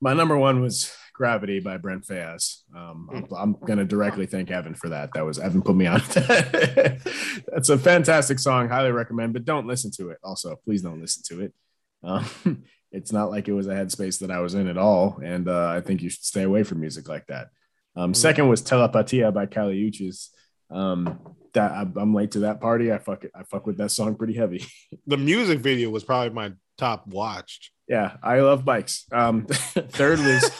My 0.00 0.14
number 0.14 0.36
one 0.36 0.60
was 0.60 0.92
Gravity 1.16 1.60
by 1.60 1.78
Brent 1.78 2.04
Faiyaz. 2.04 2.58
Um, 2.76 3.08
I'm, 3.10 3.26
I'm 3.34 3.52
going 3.66 3.78
to 3.78 3.86
directly 3.86 4.26
thank 4.26 4.50
Evan 4.50 4.74
for 4.74 4.90
that. 4.90 5.10
That 5.14 5.24
was 5.24 5.38
Evan 5.38 5.62
put 5.62 5.74
me 5.74 5.86
on. 5.86 6.02
That's 6.14 7.70
a 7.70 7.78
fantastic 7.78 8.38
song. 8.38 8.68
Highly 8.68 8.92
recommend, 8.92 9.32
but 9.32 9.46
don't 9.46 9.66
listen 9.66 9.90
to 9.92 10.10
it. 10.10 10.18
Also, 10.22 10.56
please 10.64 10.82
don't 10.82 11.00
listen 11.00 11.22
to 11.28 11.44
it. 11.44 11.54
Um, 12.02 12.64
it's 12.92 13.12
not 13.12 13.30
like 13.30 13.48
it 13.48 13.54
was 13.54 13.66
a 13.66 13.74
headspace 13.74 14.20
that 14.20 14.30
I 14.30 14.40
was 14.40 14.54
in 14.54 14.68
at 14.68 14.76
all. 14.76 15.18
And 15.24 15.48
uh, 15.48 15.68
I 15.68 15.80
think 15.80 16.02
you 16.02 16.10
should 16.10 16.22
stay 16.24 16.42
away 16.42 16.64
from 16.64 16.80
music 16.80 17.08
like 17.08 17.26
that. 17.28 17.48
Um, 17.96 18.12
second 18.12 18.48
was 18.48 18.60
Telepatia 18.60 19.32
by 19.32 19.46
Kali 19.46 19.90
Uchis. 19.90 20.28
Um, 20.70 21.34
that 21.54 21.72
I, 21.72 21.86
I'm 21.96 22.12
late 22.12 22.32
to 22.32 22.40
that 22.40 22.60
party. 22.60 22.92
I 22.92 22.98
fuck 22.98 23.24
it. 23.24 23.30
I 23.34 23.44
fuck 23.44 23.66
with 23.66 23.78
that 23.78 23.90
song 23.90 24.16
pretty 24.16 24.34
heavy. 24.34 24.64
The 25.06 25.16
music 25.16 25.60
video 25.60 25.88
was 25.88 26.02
probably 26.02 26.30
my 26.30 26.52
top 26.76 27.06
watched. 27.06 27.70
Yeah, 27.88 28.16
I 28.22 28.40
love 28.40 28.64
bikes. 28.64 29.04
Um, 29.12 29.46
third 29.46 30.18
was 30.18 30.50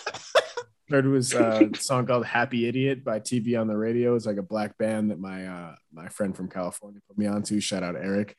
third 0.88 1.06
was 1.06 1.34
uh, 1.34 1.68
a 1.74 1.76
song 1.76 2.06
called 2.06 2.26
"Happy 2.26 2.66
Idiot" 2.66 3.04
by 3.04 3.20
TV 3.20 3.58
on 3.60 3.66
the 3.66 3.76
Radio. 3.76 4.14
It's 4.14 4.26
like 4.26 4.36
a 4.36 4.42
black 4.42 4.76
band 4.78 5.10
that 5.10 5.20
my 5.20 5.46
uh, 5.46 5.74
my 5.92 6.08
friend 6.08 6.36
from 6.36 6.48
California 6.48 7.00
put 7.06 7.18
me 7.18 7.26
onto. 7.26 7.60
Shout 7.60 7.82
out 7.82 7.96
Eric. 7.96 8.36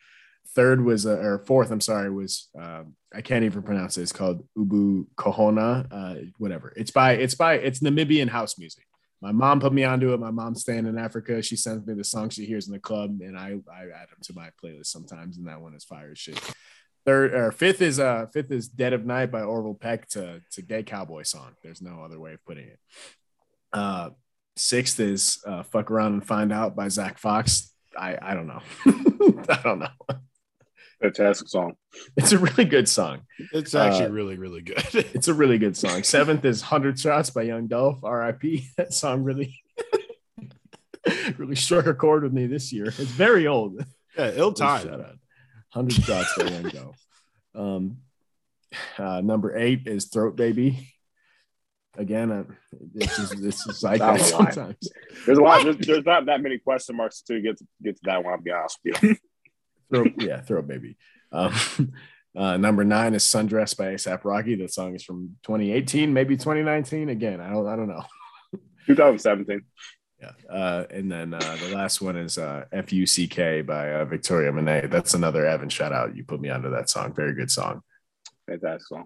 Third 0.56 0.84
was 0.84 1.06
uh, 1.06 1.18
or 1.18 1.40
fourth, 1.40 1.72
I'm 1.72 1.82
sorry, 1.82 2.10
was 2.10 2.50
um, 2.60 2.96
I 3.14 3.22
can't 3.22 3.44
even 3.44 3.62
pronounce 3.62 3.98
it. 3.98 4.04
It's 4.04 4.12
called 4.12 4.48
Ubu 4.58 5.06
Kohona. 5.16 5.88
Uh, 5.92 6.22
whatever. 6.38 6.74
It's 6.76 6.92
by 6.92 7.14
it's 7.14 7.36
by 7.36 7.56
it's 7.56 7.80
Namibian 7.80 8.30
house 8.30 8.58
music. 8.58 8.86
My 9.22 9.32
mom 9.32 9.60
put 9.60 9.74
me 9.74 9.84
onto 9.84 10.14
it. 10.14 10.20
My 10.20 10.32
mom's 10.32 10.62
staying 10.62 10.86
in 10.86 10.98
Africa. 10.98 11.42
She 11.42 11.56
sends 11.56 11.86
me 11.88 11.96
the 11.96 12.04
songs 12.04 12.36
she 12.36 12.46
hears 12.46 12.68
in 12.68 12.74
the 12.74 12.80
club, 12.80 13.20
and 13.22 13.38
I 13.38 13.58
I 13.72 13.84
add 13.84 14.10
them 14.10 14.20
to 14.24 14.34
my 14.34 14.50
playlist 14.64 14.88
sometimes. 14.88 15.38
And 15.38 15.48
that 15.48 15.62
one 15.62 15.74
is 15.74 15.84
fire 15.84 16.12
as 16.12 16.20
shit. 16.20 16.40
Third 17.08 17.34
or 17.34 17.52
fifth 17.54 17.82
is 17.82 18.00
uh 18.02 18.26
fifth 18.34 18.52
is 18.52 18.68
Dead 18.68 18.92
of 18.92 19.06
Night 19.06 19.32
by 19.32 19.42
Orville 19.42 19.74
Peck 19.74 20.10
to 20.10 20.42
to 20.52 20.62
Gay 20.62 20.84
Cowboy 20.84 21.24
song. 21.24 21.56
There's 21.64 21.82
no 21.82 22.02
other 22.04 22.20
way 22.20 22.34
of 22.34 22.44
putting 22.46 22.66
it. 22.66 22.80
Uh 23.72 24.10
sixth 24.58 25.00
is 25.00 25.40
uh 25.48 25.64
Fuck 25.64 25.90
Around 25.90 26.14
and 26.14 26.28
Find 26.28 26.52
Out 26.52 26.76
by 26.76 26.90
Zach 26.90 27.18
Fox. 27.18 27.74
I 27.98 28.18
I 28.22 28.34
don't 28.34 28.48
know. 28.48 28.62
I 29.50 29.62
don't 29.64 29.80
know. 29.80 29.88
Fantastic 31.02 31.48
song. 31.48 31.76
It's 32.18 32.34
a 32.34 32.40
really 32.40 32.66
good 32.66 32.90
song. 32.90 33.22
It's 33.54 33.74
actually 33.74 34.08
Uh, 34.08 34.10
really, 34.10 34.38
really 34.38 34.62
good. 34.62 34.84
It's 35.14 35.30
a 35.30 35.34
really 35.34 35.60
good 35.60 35.78
song. 35.78 36.04
Seventh 36.04 36.44
is 36.44 36.62
Hundred 36.62 37.00
Shots 37.00 37.30
by 37.30 37.44
Young 37.44 37.68
Dolph. 37.68 38.04
R.I.P. 38.04 38.68
That 38.78 38.94
song 38.94 39.24
really, 39.24 39.56
really 41.38 41.56
struck 41.56 41.86
a 41.86 41.94
chord 41.94 42.24
with 42.24 42.34
me 42.34 42.48
this 42.48 42.74
year. 42.74 42.88
It's 42.88 43.00
very 43.00 43.48
old. 43.48 43.82
yeah, 44.18 44.32
ill 44.36 44.54
Shout 44.54 44.82
time. 44.84 45.20
Out. 45.78 45.84
Hundred 45.92 46.04
Shots 46.04 46.34
by 46.38 46.46
Young 46.46 46.64
Dolph. 46.64 47.08
Um, 47.56 47.98
uh, 48.98 49.22
number 49.22 49.58
eight 49.58 49.88
is 49.88 50.06
Throat 50.06 50.36
Baby. 50.36 50.94
Again, 51.98 52.32
uh, 52.32 52.44
this 52.94 53.18
is 53.18 53.30
this 53.32 53.66
is 53.66 53.82
like 53.82 54.00
that 54.00 54.22
sometimes. 54.22 54.76
There's 55.26 55.38
a 55.38 55.42
lot. 55.42 55.64
There's, 55.64 55.78
there's 55.78 56.06
not 56.06 56.28
that 56.28 56.42
many 56.42 56.60
question 56.60 56.96
marks 56.96 57.22
to 57.24 57.42
get 57.42 57.58
to 57.58 57.66
get 57.82 57.96
to 57.96 58.02
that 58.06 58.24
one. 58.24 58.34
I'll 58.34 58.42
be 58.42 58.52
honest 58.52 58.80
with 58.86 59.04
you. 59.04 59.16
Throat, 59.92 60.14
yeah, 60.20 60.42
Throat 60.42 60.68
Baby. 60.68 60.98
Um, 61.32 61.54
uh, 62.38 62.58
number 62.58 62.84
nine 62.84 63.16
is 63.16 63.24
Sundress 63.24 63.76
by 63.76 63.94
ASAP 63.94 64.24
Rocky. 64.26 64.56
That 64.56 64.74
song 64.74 64.94
is 64.94 65.04
from 65.04 65.38
2018, 65.44 66.14
maybe 66.14 66.36
2019. 66.36 67.10
Again, 67.10 67.42
I 67.42 67.50
don't 67.50 67.68
I 67.68 67.76
don't 67.76 67.88
know. 67.88 68.04
2017. 68.86 69.62
Yeah. 70.22 70.32
Uh, 70.50 70.86
and 70.90 71.12
then 71.12 71.34
uh, 71.34 71.58
the 71.60 71.76
last 71.76 72.02
one 72.02 72.18
is 72.18 72.38
uh, 72.38 72.66
F-U-C-K 72.72 73.62
by 73.62 73.94
uh, 73.94 74.06
Victoria 74.06 74.52
Monet. 74.52 74.88
That's 74.88 75.14
another 75.14 75.46
Evan 75.46 75.70
shout 75.70 75.94
out. 75.94 76.16
You 76.16 76.24
put 76.24 76.42
me 76.42 76.50
onto 76.50 76.72
that 76.72 76.90
song. 76.90 77.14
Very 77.14 77.34
good 77.34 77.52
song. 77.52 77.82
Fantastic 78.48 78.88
song. 78.88 79.06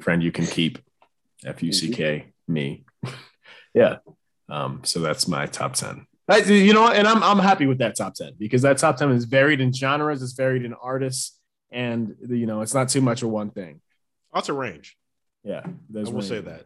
Friend, 0.00 0.22
you 0.22 0.32
can 0.32 0.46
keep 0.46 0.78
F-U-C-K 1.44 2.32
me. 2.48 2.84
yeah. 3.74 3.96
Um, 4.48 4.80
so 4.84 5.00
that's 5.00 5.26
my 5.26 5.46
top 5.46 5.74
10. 5.74 6.06
I, 6.28 6.38
you 6.38 6.72
know, 6.72 6.88
and 6.90 7.06
I'm, 7.06 7.22
I'm 7.22 7.38
happy 7.38 7.66
with 7.66 7.78
that 7.78 7.96
top 7.96 8.14
10 8.14 8.34
because 8.38 8.62
that 8.62 8.78
top 8.78 8.96
10 8.96 9.10
is 9.10 9.24
varied 9.24 9.60
in 9.60 9.72
genres, 9.72 10.22
it's 10.22 10.32
varied 10.32 10.64
in 10.64 10.72
artists, 10.74 11.38
and, 11.70 12.14
you 12.26 12.46
know, 12.46 12.62
it's 12.62 12.74
not 12.74 12.88
too 12.88 13.00
much 13.00 13.22
of 13.22 13.28
one 13.28 13.50
thing. 13.50 13.80
Lots 14.34 14.48
of 14.48 14.56
range. 14.56 14.96
Yeah. 15.42 15.62
I 15.64 15.72
will 15.90 16.12
range. 16.12 16.24
say 16.24 16.40
that. 16.40 16.64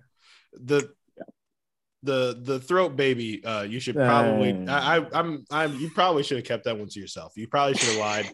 The 0.52 0.92
the 2.02 2.38
the 2.42 2.60
throat 2.60 2.96
baby, 2.96 3.44
uh, 3.44 3.62
you 3.62 3.80
should 3.80 3.96
probably. 3.96 4.66
I, 4.66 4.98
I 4.98 5.06
I'm 5.12 5.44
I'm 5.50 5.76
you 5.76 5.90
probably 5.90 6.22
should 6.22 6.36
have 6.36 6.46
kept 6.46 6.64
that 6.64 6.78
one 6.78 6.88
to 6.88 7.00
yourself. 7.00 7.32
You 7.36 7.48
probably 7.48 7.74
should 7.74 7.90
have 7.90 7.98
lied. 7.98 8.32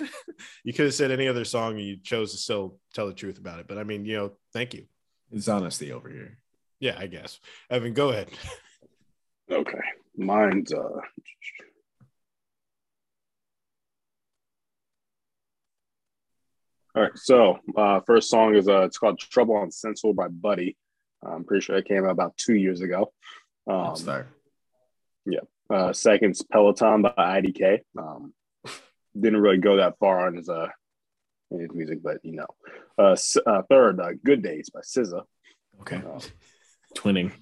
you 0.64 0.72
could 0.72 0.86
have 0.86 0.94
said 0.94 1.10
any 1.10 1.28
other 1.28 1.44
song 1.44 1.72
and 1.72 1.82
you 1.82 1.98
chose 2.02 2.32
to 2.32 2.38
still 2.38 2.78
tell 2.94 3.06
the 3.06 3.14
truth 3.14 3.38
about 3.38 3.60
it. 3.60 3.68
But 3.68 3.78
I 3.78 3.84
mean, 3.84 4.04
you 4.04 4.16
know, 4.16 4.32
thank 4.52 4.74
you. 4.74 4.86
It's 5.30 5.48
honesty 5.48 5.92
over 5.92 6.08
here. 6.08 6.38
Yeah, 6.80 6.96
I 6.98 7.06
guess. 7.06 7.38
Evan, 7.70 7.94
go 7.94 8.10
ahead. 8.10 8.28
Okay. 9.50 9.80
Mine's 10.16 10.72
uh 10.72 11.00
All 16.94 17.02
right, 17.02 17.16
so 17.16 17.58
uh, 17.74 18.00
first 18.00 18.28
song 18.28 18.54
is 18.54 18.68
uh, 18.68 18.82
it's 18.82 18.98
called 18.98 19.18
"Trouble 19.18 19.56
on 19.56 19.70
Central" 19.70 20.12
by 20.12 20.28
Buddy. 20.28 20.76
I'm 21.24 21.44
pretty 21.44 21.64
sure 21.64 21.76
it 21.76 21.86
came 21.86 22.04
out 22.04 22.10
about 22.10 22.36
two 22.36 22.54
years 22.54 22.80
ago. 22.80 23.12
Um, 23.66 23.88
Let's 23.88 24.02
uh, 25.70 25.92
second's 25.92 26.42
Peloton 26.42 27.02
by 27.02 27.12
IDK. 27.16 27.80
Um, 27.98 28.34
didn't 29.18 29.40
really 29.40 29.58
go 29.58 29.76
that 29.76 29.98
far 29.98 30.26
on 30.26 30.36
his 30.36 30.48
uh 30.48 30.68
in 31.50 31.60
his 31.60 31.72
music, 31.72 32.02
but 32.02 32.18
you 32.22 32.32
know. 32.32 32.46
Uh, 32.98 33.16
uh, 33.46 33.62
third, 33.68 34.00
uh, 34.00 34.12
"Good 34.24 34.42
Days" 34.42 34.70
by 34.70 34.80
SZA. 34.80 35.22
Okay. 35.80 35.96
Uh, 35.96 36.20
Twinning. 36.96 37.32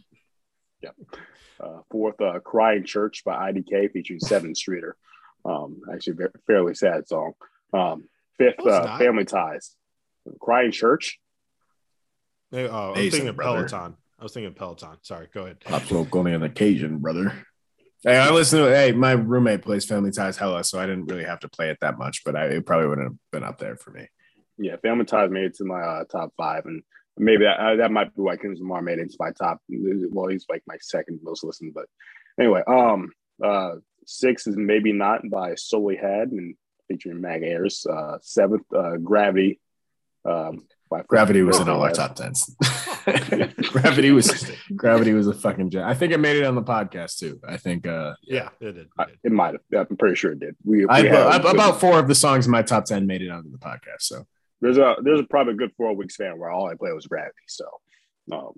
Uh, 1.60 1.80
fourth, 1.90 2.20
uh, 2.20 2.40
"Crying 2.40 2.84
Church" 2.84 3.22
by 3.24 3.52
IDK 3.52 3.92
featuring 3.92 4.20
Sevyn 4.20 4.56
Streeter. 4.56 4.96
Um, 5.44 5.80
actually, 5.92 6.24
a 6.24 6.38
fairly 6.46 6.74
sad 6.74 7.06
song. 7.08 7.32
Um, 7.72 8.08
fifth, 8.38 8.64
uh, 8.66 8.98
"Family 8.98 9.24
Ties." 9.24 9.76
Crying 10.40 10.72
Church. 10.72 11.18
Hey, 12.50 12.68
Oh, 12.68 12.92
I 12.94 13.00
was 13.02 13.10
thinking 13.10 13.28
of 13.28 13.36
brother. 13.36 13.68
Pelican. 13.68 13.96
I 14.18 14.22
was 14.22 14.32
thinking 14.32 14.48
of 14.48 14.56
Peloton. 14.56 14.96
Sorry, 15.02 15.28
go 15.32 15.44
ahead. 15.44 15.60
Pop 15.60 15.82
smoke 15.84 16.14
only 16.14 16.34
on 16.34 16.42
occasion, 16.42 16.98
brother. 16.98 17.32
Hey, 18.02 18.16
I 18.16 18.30
listen 18.30 18.60
to 18.60 18.70
hey, 18.70 18.92
my 18.92 19.12
roommate 19.12 19.62
plays 19.62 19.84
Family 19.84 20.10
Ties 20.10 20.36
hella, 20.36 20.64
so 20.64 20.78
I 20.78 20.86
didn't 20.86 21.06
really 21.06 21.24
have 21.24 21.40
to 21.40 21.48
play 21.48 21.70
it 21.70 21.78
that 21.80 21.98
much, 21.98 22.22
but 22.24 22.34
I 22.36 22.46
it 22.46 22.66
probably 22.66 22.88
wouldn't 22.88 23.06
have 23.08 23.16
been 23.30 23.44
up 23.44 23.58
there 23.58 23.76
for 23.76 23.90
me. 23.90 24.08
Yeah, 24.58 24.76
Family 24.76 25.04
Ties 25.04 25.30
made 25.30 25.44
it 25.44 25.54
to 25.56 25.64
my 25.64 25.80
uh, 25.80 26.04
top 26.04 26.32
five, 26.36 26.64
and 26.66 26.82
maybe 27.16 27.44
that 27.44 27.58
uh, 27.60 27.76
that 27.76 27.90
might 27.92 28.14
be 28.14 28.22
why 28.22 28.36
Kendrick 28.36 28.58
Lamar 28.60 28.82
made 28.82 28.98
it 28.98 29.02
into 29.02 29.16
my 29.18 29.30
top. 29.32 29.58
Well, 29.68 30.28
he's 30.28 30.46
like 30.48 30.62
my 30.66 30.76
second 30.80 31.20
most 31.22 31.44
listened, 31.44 31.72
but 31.74 31.86
anyway, 32.38 32.62
um, 32.66 33.10
uh, 33.44 33.76
six 34.06 34.46
is 34.46 34.56
maybe 34.56 34.92
not 34.92 35.20
by 35.30 35.54
Solely 35.54 35.96
Had 35.96 36.30
and 36.32 36.54
featuring 36.88 37.20
Mag 37.20 37.42
Ayers. 37.42 37.86
Uh, 37.86 38.18
seventh, 38.22 38.64
uh, 38.74 38.96
Gravity. 38.96 39.60
Um, 40.24 40.66
by 40.90 41.02
Gravity 41.06 41.42
was 41.42 41.58
in 41.60 41.68
all 41.68 41.82
our 41.82 41.92
top 41.92 42.16
tens. 42.16 42.54
Gravity 43.72 44.10
was 44.10 44.50
Gravity 44.76 45.12
was 45.12 45.28
a 45.28 45.34
fucking 45.34 45.70
jet. 45.70 45.84
I 45.84 45.94
think 45.94 46.12
it 46.12 46.18
made 46.18 46.36
it 46.36 46.44
on 46.44 46.54
the 46.54 46.62
podcast 46.62 47.18
too. 47.18 47.40
I 47.46 47.56
think 47.56 47.86
uh 47.86 48.14
Yeah, 48.22 48.48
it 48.60 48.72
did. 48.72 48.76
It 48.78 48.88
did. 48.98 49.18
It 49.24 49.32
might 49.32 49.52
have. 49.54 49.60
Yeah, 49.70 49.84
I'm 49.88 49.96
pretty 49.96 50.16
sure 50.16 50.32
it 50.32 50.40
did. 50.40 50.56
We, 50.64 50.78
we 50.78 50.86
I, 50.88 51.06
had- 51.06 51.46
I- 51.46 51.50
about 51.50 51.80
four 51.80 51.98
of 51.98 52.08
the 52.08 52.14
songs 52.14 52.46
in 52.46 52.52
my 52.52 52.62
top 52.62 52.84
ten 52.84 53.06
made 53.06 53.22
it 53.22 53.30
onto 53.30 53.50
the 53.50 53.58
podcast. 53.58 54.00
So 54.00 54.26
there's 54.60 54.78
a 54.78 54.96
there's 55.02 55.20
a 55.20 55.24
probably 55.24 55.54
a 55.54 55.56
good 55.56 55.72
four 55.76 55.94
weeks 55.94 56.14
span 56.14 56.38
where 56.38 56.50
all 56.50 56.68
I 56.68 56.74
play 56.74 56.92
was 56.92 57.06
Gravity. 57.06 57.34
So, 57.46 57.64
um, 58.32 58.52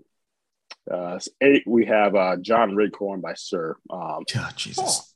uh, 0.91 1.19
eight 1.41 1.63
we 1.67 1.85
have 1.87 2.15
uh, 2.17 2.37
John 2.37 2.73
Redcorn 2.73 3.21
by 3.21 3.35
Sir. 3.35 3.77
Um, 3.91 4.25
oh, 4.37 4.49
Jesus. 4.57 5.15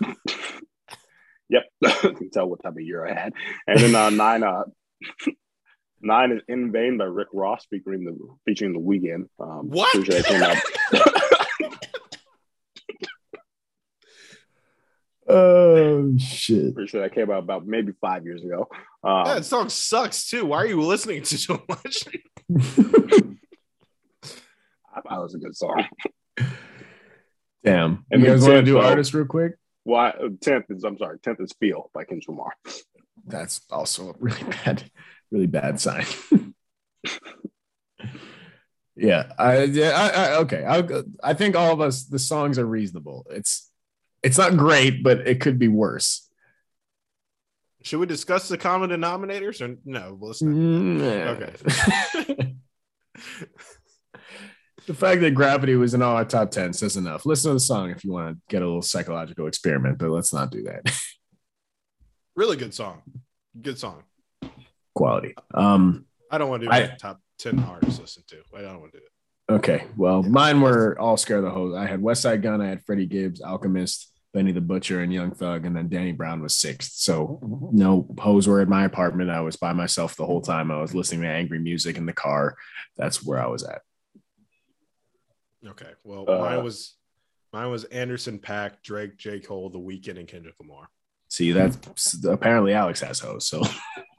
Yep, 1.50 1.64
you 2.04 2.12
can 2.12 2.30
tell 2.30 2.46
what 2.46 2.62
type 2.62 2.74
of 2.74 2.80
year 2.82 3.06
I 3.06 3.18
had. 3.18 3.32
And 3.66 3.80
then 3.80 3.94
uh, 3.94 4.10
nine, 4.10 4.42
uh, 4.42 4.64
nine 6.00 6.32
is 6.32 6.42
In 6.48 6.70
Vein 6.72 6.96
by 6.98 7.04
Rick 7.04 7.28
Ross, 7.32 7.66
featuring 7.70 8.04
the 8.04 8.16
featuring 8.46 8.72
the 8.72 8.80
Weeknd. 8.80 9.28
Um, 9.40 9.68
What? 9.70 9.92
sure 9.92 10.04
that 10.04 10.24
came 10.26 10.42
out- 10.42 10.56
Oh 15.30 16.16
shit. 16.16 16.74
pretty 16.74 16.88
sure 16.88 17.02
that 17.02 17.14
came 17.14 17.30
out 17.30 17.40
about 17.42 17.66
maybe 17.66 17.92
five 18.00 18.24
years 18.24 18.42
ago. 18.42 18.66
Um, 19.04 19.24
that 19.26 19.44
song 19.44 19.68
sucks 19.68 20.28
too. 20.30 20.46
Why 20.46 20.56
are 20.58 20.66
you 20.66 20.80
listening 20.80 21.22
to 21.22 21.36
so 21.38 21.62
much? 21.68 22.04
I 24.94 25.00
thought 25.02 25.18
it 25.18 25.22
was 25.22 25.34
a 25.34 25.38
good 25.38 25.54
song. 25.54 25.84
Damn. 27.62 28.04
And 28.10 28.22
you 28.22 28.28
then 28.28 28.36
guys 28.38 28.42
want 28.42 28.54
to 28.54 28.62
do 28.62 28.72
though. 28.74 28.80
artists 28.80 29.12
real 29.12 29.26
quick? 29.26 29.52
Why 29.84 30.14
tenth 30.40 30.64
is 30.70 30.82
I'm 30.84 30.96
sorry, 30.98 31.18
tenth 31.18 31.40
is 31.40 31.52
Feel 31.60 31.90
by 31.92 32.04
Kendrick 32.04 32.28
Lamar. 32.28 32.52
That's 33.26 33.60
also 33.70 34.10
a 34.10 34.14
really 34.18 34.42
bad, 34.64 34.90
really 35.30 35.46
bad 35.46 35.80
sign. 35.80 36.06
yeah, 38.96 39.32
I, 39.38 39.64
yeah, 39.64 39.90
I, 39.90 40.08
I 40.08 40.34
okay. 40.38 40.64
I, 40.64 40.82
I 41.22 41.34
think 41.34 41.56
all 41.56 41.72
of 41.72 41.80
us, 41.80 42.04
the 42.04 42.18
songs 42.18 42.58
are 42.58 42.66
reasonable. 42.66 43.26
It's, 43.30 43.70
it's 44.22 44.38
not 44.38 44.56
great, 44.56 45.02
but 45.02 45.26
it 45.26 45.40
could 45.40 45.58
be 45.58 45.68
worse. 45.68 46.28
Should 47.82 48.00
we 48.00 48.06
discuss 48.06 48.48
the 48.48 48.58
common 48.58 48.90
denominators 48.90 49.60
or 49.60 49.76
no? 49.84 50.16
Well, 50.18 50.28
let's 50.28 50.42
not. 50.42 50.52
Mm, 50.52 50.98
Okay. 51.36 52.54
the 54.86 54.94
fact 54.94 55.20
that 55.20 55.34
Gravity 55.34 55.76
was 55.76 55.94
in 55.94 56.02
all 56.02 56.16
our 56.16 56.24
top 56.24 56.50
ten 56.50 56.72
says 56.72 56.96
enough. 56.96 57.24
Listen 57.24 57.50
to 57.50 57.54
the 57.54 57.60
song 57.60 57.90
if 57.90 58.04
you 58.04 58.10
want 58.10 58.34
to 58.36 58.40
get 58.48 58.62
a 58.62 58.66
little 58.66 58.82
psychological 58.82 59.46
experiment, 59.46 59.98
but 59.98 60.10
let's 60.10 60.32
not 60.32 60.50
do 60.50 60.64
that. 60.64 60.92
Really 62.36 62.56
good 62.56 62.72
song. 62.72 63.02
Good 63.60 63.80
song. 63.80 64.04
Quality. 64.98 65.34
Um. 65.54 66.04
I 66.30 66.36
don't 66.38 66.50
want 66.50 66.62
to 66.62 66.68
do 66.68 66.72
I- 66.72 66.94
top 66.98 67.20
10 67.38 67.60
artists 67.60 67.98
listen 68.00 68.22
to. 68.26 68.36
I 68.56 68.60
don't 68.60 68.80
want 68.80 68.92
to 68.92 68.98
do 68.98 69.04
it. 69.04 69.52
Okay. 69.54 69.84
Well, 69.96 70.22
mine 70.22 70.60
were 70.60 70.98
all 71.00 71.16
scare 71.16 71.40
the 71.40 71.48
hose. 71.50 71.74
I 71.74 71.86
had 71.86 72.00
Westside 72.00 72.42
Gunn, 72.42 72.60
I 72.60 72.66
had 72.66 72.84
Freddie 72.84 73.06
Gibbs, 73.06 73.40
Alchemist, 73.40 74.12
Benny 74.34 74.52
the 74.52 74.60
Butcher, 74.60 75.00
and 75.00 75.10
Young 75.10 75.30
Thug, 75.30 75.64
and 75.64 75.74
then 75.74 75.88
Danny 75.88 76.12
Brown 76.12 76.42
was 76.42 76.54
sixth. 76.54 76.92
So 76.96 77.38
no 77.72 78.06
hoes 78.18 78.46
were 78.46 78.60
in 78.60 78.68
my 78.68 78.84
apartment. 78.84 79.30
I 79.30 79.40
was 79.40 79.56
by 79.56 79.72
myself 79.72 80.16
the 80.16 80.26
whole 80.26 80.42
time. 80.42 80.70
I 80.70 80.80
was 80.82 80.94
listening 80.94 81.22
to 81.22 81.28
angry 81.28 81.60
music 81.60 81.96
in 81.96 82.04
the 82.04 82.12
car. 82.12 82.56
That's 82.98 83.24
where 83.24 83.40
I 83.42 83.46
was 83.46 83.62
at. 83.62 83.80
Okay. 85.66 85.92
Well, 86.04 86.28
Uh, 86.28 86.38
mine 86.40 86.62
was 86.64 86.94
mine 87.52 87.70
was 87.70 87.84
Anderson 87.84 88.38
.Paak, 88.38 88.82
Drake, 88.82 89.16
J. 89.16 89.40
Cole, 89.40 89.70
The 89.70 89.78
Weeknd, 89.78 90.18
and 90.18 90.28
Kendrick 90.28 90.56
Lamar. 90.60 90.88
See, 91.30 91.52
that's 91.52 92.22
apparently 92.24 92.74
Alex 92.74 93.00
has 93.00 93.20
hoes. 93.20 93.46
So 93.46 93.62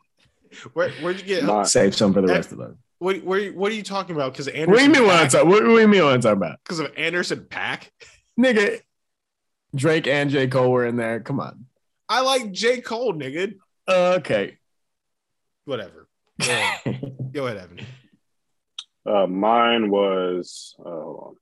Where 0.74 0.90
where'd 1.02 1.20
you 1.20 1.26
get 1.26 1.44
Mine- 1.44 1.66
save 1.66 1.96
some 1.96 2.14
for 2.14 2.22
the 2.22 2.28
rest 2.28 2.52
of 2.52 2.60
us. 2.60 2.74
what 3.00 3.24
where, 3.24 3.52
what 3.54 3.72
are 3.72 3.76
you 3.76 3.84
talking 3.84 4.16
about? 4.16 4.34
Because 4.34 4.48
Anderson 4.48 4.72
What 4.72 4.78
do 4.80 4.84
you 4.84 4.90
mean 4.92 5.02
when 5.08 5.16
I 5.18 5.26
Paak- 5.26 5.32
talk? 5.32 5.46
What 5.46 5.64
do 5.64 5.78
you 5.80 5.88
mean 5.88 6.04
when 6.06 6.14
I 6.14 6.18
talk 6.18 6.34
about? 6.38 6.60
because 6.64 6.80
of 6.80 6.92
Anderson 6.98 7.42
.Paak? 7.50 7.90
Nigga, 8.40 8.80
Drake 9.76 10.08
and 10.08 10.30
J. 10.30 10.48
Cole 10.48 10.72
were 10.72 10.86
in 10.86 10.96
there. 10.98 11.20
Come 11.20 11.40
on. 11.40 11.66
I 12.08 12.22
like 12.22 12.52
J. 12.52 12.82
Cole, 12.82 13.14
nigga. 13.14 13.56
Okay. 13.88 14.58
Whatever. 15.66 16.08
Go 16.40 16.46
ahead, 16.48 17.32
Go 17.34 17.46
ahead 17.48 17.58
Evan. 17.58 17.86
Uh, 19.06 19.28
mine 19.28 19.90
was 19.92 20.76
uh, 20.80 20.84
hold 20.90 21.36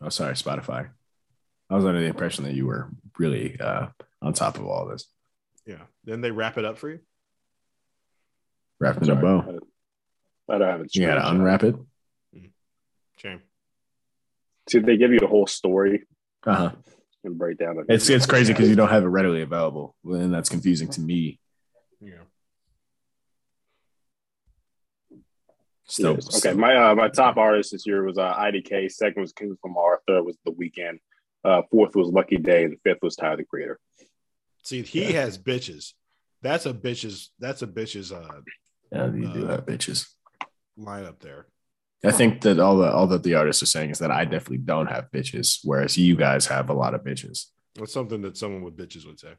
on. 0.00 0.06
Oh, 0.06 0.08
sorry, 0.08 0.34
Spotify. 0.34 0.88
I 1.68 1.74
was 1.76 1.84
under 1.84 2.00
the 2.00 2.06
impression 2.06 2.44
that 2.44 2.54
you 2.54 2.66
were 2.66 2.88
really 3.18 3.60
uh, 3.60 3.88
on 4.22 4.32
top 4.32 4.56
of 4.56 4.66
all 4.66 4.86
this. 4.88 5.06
Yeah. 5.70 5.82
Then 6.04 6.20
they 6.20 6.32
wrap 6.32 6.58
it 6.58 6.64
up 6.64 6.78
for 6.78 6.90
you. 6.90 6.98
Wrapping 8.80 9.08
a 9.08 9.14
bow. 9.14 9.58
I 10.50 10.58
don't 10.58 10.68
have 10.68 10.80
it. 10.80 10.96
You 10.96 11.06
gotta 11.06 11.30
unwrap 11.30 11.62
it. 11.62 11.76
Shame. 13.18 13.40
See, 14.68 14.78
they 14.80 14.96
give 14.96 15.12
you 15.12 15.18
a 15.22 15.26
whole 15.28 15.46
story 15.46 16.06
Uh 16.44 16.54
huh. 16.54 16.70
and 17.22 17.38
break 17.38 17.58
down. 17.58 17.76
the- 17.76 17.84
It's 17.94 18.08
it's 18.10 18.26
crazy 18.26 18.52
because 18.52 18.68
you 18.68 18.74
don't 18.74 18.88
have 18.88 19.04
it 19.04 19.08
readily 19.08 19.42
available, 19.42 19.94
and 20.04 20.32
that's 20.34 20.48
confusing 20.48 20.88
to 20.90 21.00
me. 21.00 21.38
Yeah. 22.00 22.24
Still, 25.84 26.14
Yes. 26.14 26.44
Okay, 26.44 26.56
my 26.56 26.74
uh, 26.90 26.94
my 26.94 27.08
top 27.08 27.36
artist 27.36 27.72
this 27.72 27.86
year 27.86 28.02
was 28.04 28.16
uh, 28.18 28.32
IDK. 28.34 28.90
Second 28.90 29.20
was 29.22 29.32
Kings 29.32 29.56
from 29.60 29.76
Arthur. 29.76 30.22
Was 30.22 30.36
the 30.44 30.52
Weeknd. 30.52 30.98
Uh, 31.44 31.62
fourth 31.70 31.94
was 31.94 32.08
Lucky 32.08 32.36
Daye, 32.38 32.64
and 32.64 32.76
fifth 32.84 33.02
was 33.02 33.14
Tyler 33.16 33.36
the 33.38 33.44
Creator. 33.44 33.78
See, 34.62 34.82
he 34.82 35.12
has 35.12 35.38
bitches. 35.38 35.92
That's 36.42 36.66
a 36.66 36.72
bitches. 36.72 37.28
That's 37.38 37.62
a 37.62 37.66
bitches 37.66 38.12
uh, 38.12 38.40
yeah, 38.92 39.06
you 39.06 39.32
do 39.32 39.46
uh, 39.46 39.52
have 39.52 39.66
bitches. 39.66 40.08
lineup 40.78 41.20
there. 41.20 41.46
I 42.04 42.12
think 42.12 42.40
that 42.42 42.58
all 42.58 42.78
the 42.78 42.90
all 42.90 43.06
that 43.08 43.22
the 43.22 43.34
artists 43.34 43.62
are 43.62 43.66
saying 43.66 43.90
is 43.90 43.98
that 43.98 44.10
I 44.10 44.24
definitely 44.24 44.58
don't 44.58 44.86
have 44.86 45.10
bitches, 45.10 45.58
whereas 45.64 45.98
you 45.98 46.16
guys 46.16 46.46
have 46.46 46.70
a 46.70 46.74
lot 46.74 46.94
of 46.94 47.02
bitches. 47.02 47.46
That's 47.74 47.92
something 47.92 48.22
that 48.22 48.36
someone 48.36 48.62
with 48.62 48.76
bitches 48.76 49.06
would 49.06 49.20
say. 49.20 49.34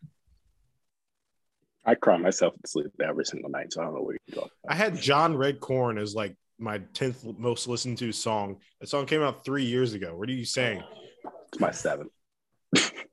I 1.83 1.95
cry 1.95 2.17
myself 2.17 2.53
to 2.53 2.67
sleep 2.69 2.91
every 3.03 3.25
single 3.25 3.49
night, 3.49 3.73
so 3.73 3.81
I 3.81 3.85
don't 3.85 3.95
know 3.95 4.01
what 4.01 4.15
you're 4.27 4.35
talking 4.35 4.51
I 4.69 4.75
had 4.75 5.01
John 5.01 5.33
Redcorn 5.33 5.99
as 5.99 6.13
like 6.13 6.35
my 6.59 6.77
tenth 6.93 7.25
most 7.39 7.67
listened 7.67 7.97
to 7.97 8.11
song. 8.11 8.57
That 8.79 8.87
song 8.87 9.07
came 9.07 9.23
out 9.23 9.43
three 9.43 9.65
years 9.65 9.93
ago. 9.93 10.15
What 10.15 10.29
are 10.29 10.33
you 10.33 10.45
saying? 10.45 10.83
It's 11.51 11.59
my 11.59 11.71
seven. 11.71 12.09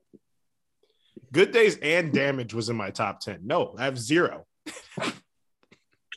Good 1.31 1.51
Days 1.51 1.77
and 1.81 2.11
Damage 2.13 2.53
was 2.53 2.69
in 2.69 2.75
my 2.75 2.89
top 2.89 3.19
ten. 3.19 3.41
No, 3.43 3.75
I 3.77 3.85
have 3.85 3.97
zero. 3.97 4.45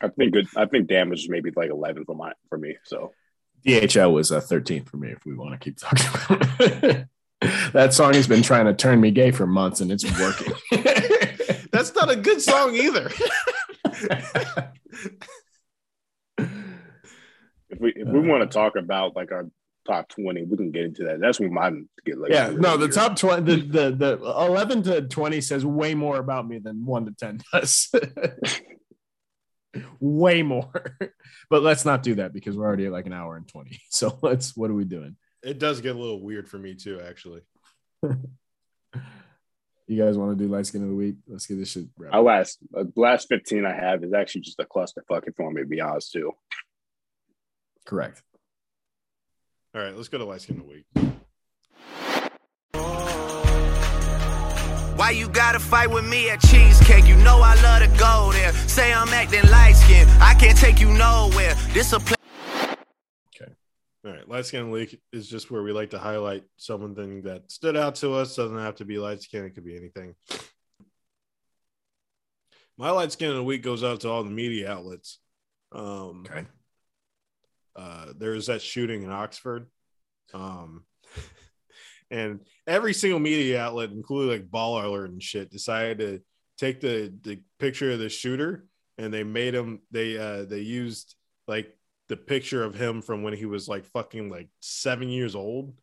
I 0.02 0.08
think 0.16 0.32
good. 0.32 0.46
I 0.56 0.66
think 0.66 0.88
damage 0.88 1.20
is 1.24 1.28
maybe 1.28 1.50
like 1.54 1.70
eleven 1.70 2.04
for 2.04 2.14
my 2.14 2.32
for 2.48 2.58
me. 2.58 2.76
So 2.84 3.12
DHL 3.66 4.12
was 4.12 4.30
a 4.32 4.40
13th 4.40 4.88
for 4.88 4.96
me 4.96 5.10
if 5.12 5.24
we 5.24 5.34
want 5.36 5.52
to 5.52 5.58
keep 5.58 5.76
talking 5.78 6.06
about 6.08 6.84
it. 6.84 7.06
that 7.72 7.94
song 7.94 8.14
has 8.14 8.26
been 8.26 8.42
trying 8.42 8.66
to 8.66 8.74
turn 8.74 9.00
me 9.00 9.12
gay 9.12 9.30
for 9.30 9.46
months 9.46 9.80
and 9.80 9.92
it's 9.92 10.04
working. 10.18 10.52
That's 11.72 11.94
not 11.94 12.10
a 12.10 12.16
good 12.16 12.42
song 12.42 12.74
either. 12.74 13.08
if 16.38 17.80
we 17.80 17.92
if 17.94 18.08
we 18.08 18.18
Uh. 18.18 18.22
want 18.22 18.42
to 18.42 18.52
talk 18.52 18.76
about 18.76 19.14
like 19.16 19.30
our 19.32 19.48
top 19.86 20.08
twenty, 20.08 20.44
we 20.44 20.56
can 20.56 20.70
get 20.70 20.84
into 20.84 21.04
that. 21.04 21.20
That's 21.20 21.40
when 21.40 21.52
mine 21.52 21.88
get 22.04 22.18
like 22.18 22.32
yeah, 22.32 22.50
no, 22.50 22.72
the 22.72 22.86
weird. 22.86 22.92
top 22.92 23.16
20, 23.16 23.42
the, 23.42 23.66
the, 23.66 23.96
the 23.96 24.12
11 24.22 24.82
to 24.84 25.02
20 25.02 25.40
says 25.40 25.64
way 25.64 25.94
more 25.94 26.16
about 26.16 26.48
me 26.48 26.58
than 26.58 26.84
1 26.84 27.06
to 27.06 27.12
10 27.12 27.40
does. 27.52 27.94
way 30.00 30.42
more. 30.42 30.96
But 31.48 31.62
let's 31.62 31.84
not 31.84 32.02
do 32.02 32.16
that 32.16 32.32
because 32.32 32.56
we're 32.56 32.66
already 32.66 32.86
at 32.86 32.92
like 32.92 33.06
an 33.06 33.12
hour 33.12 33.36
and 33.36 33.46
20. 33.46 33.78
So 33.90 34.18
let's, 34.22 34.56
what 34.56 34.70
are 34.70 34.74
we 34.74 34.84
doing? 34.84 35.16
it 35.42 35.58
does 35.58 35.80
get 35.80 35.96
a 35.96 35.98
little 35.98 36.20
weird 36.20 36.48
for 36.48 36.58
me 36.58 36.74
too, 36.74 37.00
actually. 37.00 37.40
You 39.88 40.02
guys 40.02 40.16
want 40.16 40.38
to 40.38 40.42
do 40.42 40.50
light 40.50 40.64
skin 40.64 40.84
of 40.84 40.88
the 40.88 40.94
week? 40.94 41.16
Let's 41.26 41.44
get 41.44 41.58
this 41.58 41.72
shit. 41.72 41.86
wrapped 41.98 42.14
Our 42.14 42.22
last 42.22 42.58
uh, 42.74 42.84
last 42.96 43.28
fifteen 43.28 43.66
I 43.66 43.74
have 43.74 44.02
is 44.04 44.14
actually 44.14 44.42
just 44.42 44.60
a 44.60 44.64
clusterfuck. 44.64 45.26
If 45.26 45.34
you 45.38 45.44
want 45.44 45.56
me 45.56 45.62
to 45.62 45.68
be 45.68 45.80
honest, 45.80 46.12
too. 46.12 46.32
Correct. 47.84 48.22
All 49.74 49.80
right, 49.82 49.96
let's 49.96 50.08
go 50.08 50.18
to 50.18 50.24
Light 50.24 50.42
Skin 50.42 50.58
of 50.58 50.66
the 50.66 50.68
Week. 50.68 50.84
Why 54.96 55.10
you 55.10 55.28
gotta 55.28 55.58
fight 55.58 55.90
with 55.90 56.04
me 56.04 56.28
at 56.30 56.40
Cheesecake? 56.40 57.06
You 57.06 57.16
know 57.16 57.40
I 57.40 57.54
love 57.62 57.82
to 57.82 57.98
go 57.98 58.30
there. 58.32 58.52
Say 58.52 58.92
I'm 58.92 59.08
acting 59.08 59.48
light 59.50 59.72
skinned. 59.72 60.10
I 60.20 60.34
can't 60.34 60.56
take 60.56 60.80
you 60.80 60.90
nowhere. 60.90 61.54
This 61.72 61.92
a 61.92 62.00
place. 62.00 62.16
All 64.04 64.10
right, 64.10 64.28
light 64.28 64.44
skin 64.44 64.62
of 64.62 64.66
the 64.66 64.72
week 64.72 65.00
is 65.12 65.28
just 65.28 65.48
where 65.52 65.62
we 65.62 65.70
like 65.70 65.90
to 65.90 65.98
highlight 65.98 66.42
something 66.56 67.22
that 67.22 67.52
stood 67.52 67.76
out 67.76 67.94
to 67.96 68.14
us. 68.14 68.34
Doesn't 68.34 68.58
have 68.58 68.74
to 68.76 68.84
be 68.84 68.98
light 68.98 69.22
skin; 69.22 69.44
it 69.44 69.50
could 69.50 69.64
be 69.64 69.76
anything. 69.76 70.16
My 72.76 72.90
light 72.90 73.12
skin 73.12 73.30
of 73.30 73.36
the 73.36 73.44
week 73.44 73.62
goes 73.62 73.84
out 73.84 74.00
to 74.00 74.08
all 74.08 74.24
the 74.24 74.30
media 74.30 74.72
outlets. 74.72 75.18
Um, 75.70 76.26
Okay. 76.28 76.44
Uh, 77.76 78.06
there 78.16 78.32
was 78.32 78.46
that 78.46 78.62
shooting 78.62 79.02
in 79.02 79.10
Oxford, 79.10 79.66
um, 80.34 80.84
and 82.10 82.40
every 82.66 82.92
single 82.94 83.20
media 83.20 83.60
outlet, 83.60 83.90
including 83.90 84.30
like 84.30 84.50
Ball 84.50 84.84
Alert 84.86 85.10
and 85.10 85.22
shit, 85.22 85.50
decided 85.50 85.98
to 85.98 86.20
take 86.58 86.80
the 86.80 87.12
the 87.22 87.40
picture 87.58 87.90
of 87.92 87.98
the 87.98 88.08
shooter, 88.08 88.66
and 88.98 89.12
they 89.12 89.24
made 89.24 89.54
him. 89.54 89.80
They 89.90 90.18
uh, 90.18 90.44
they 90.44 90.60
used 90.60 91.14
like 91.48 91.76
the 92.08 92.16
picture 92.16 92.62
of 92.62 92.74
him 92.74 93.00
from 93.02 93.22
when 93.22 93.32
he 93.32 93.46
was 93.46 93.68
like 93.68 93.84
fucking 93.86 94.28
like 94.30 94.48
seven 94.60 95.08
years 95.08 95.34
old. 95.34 95.74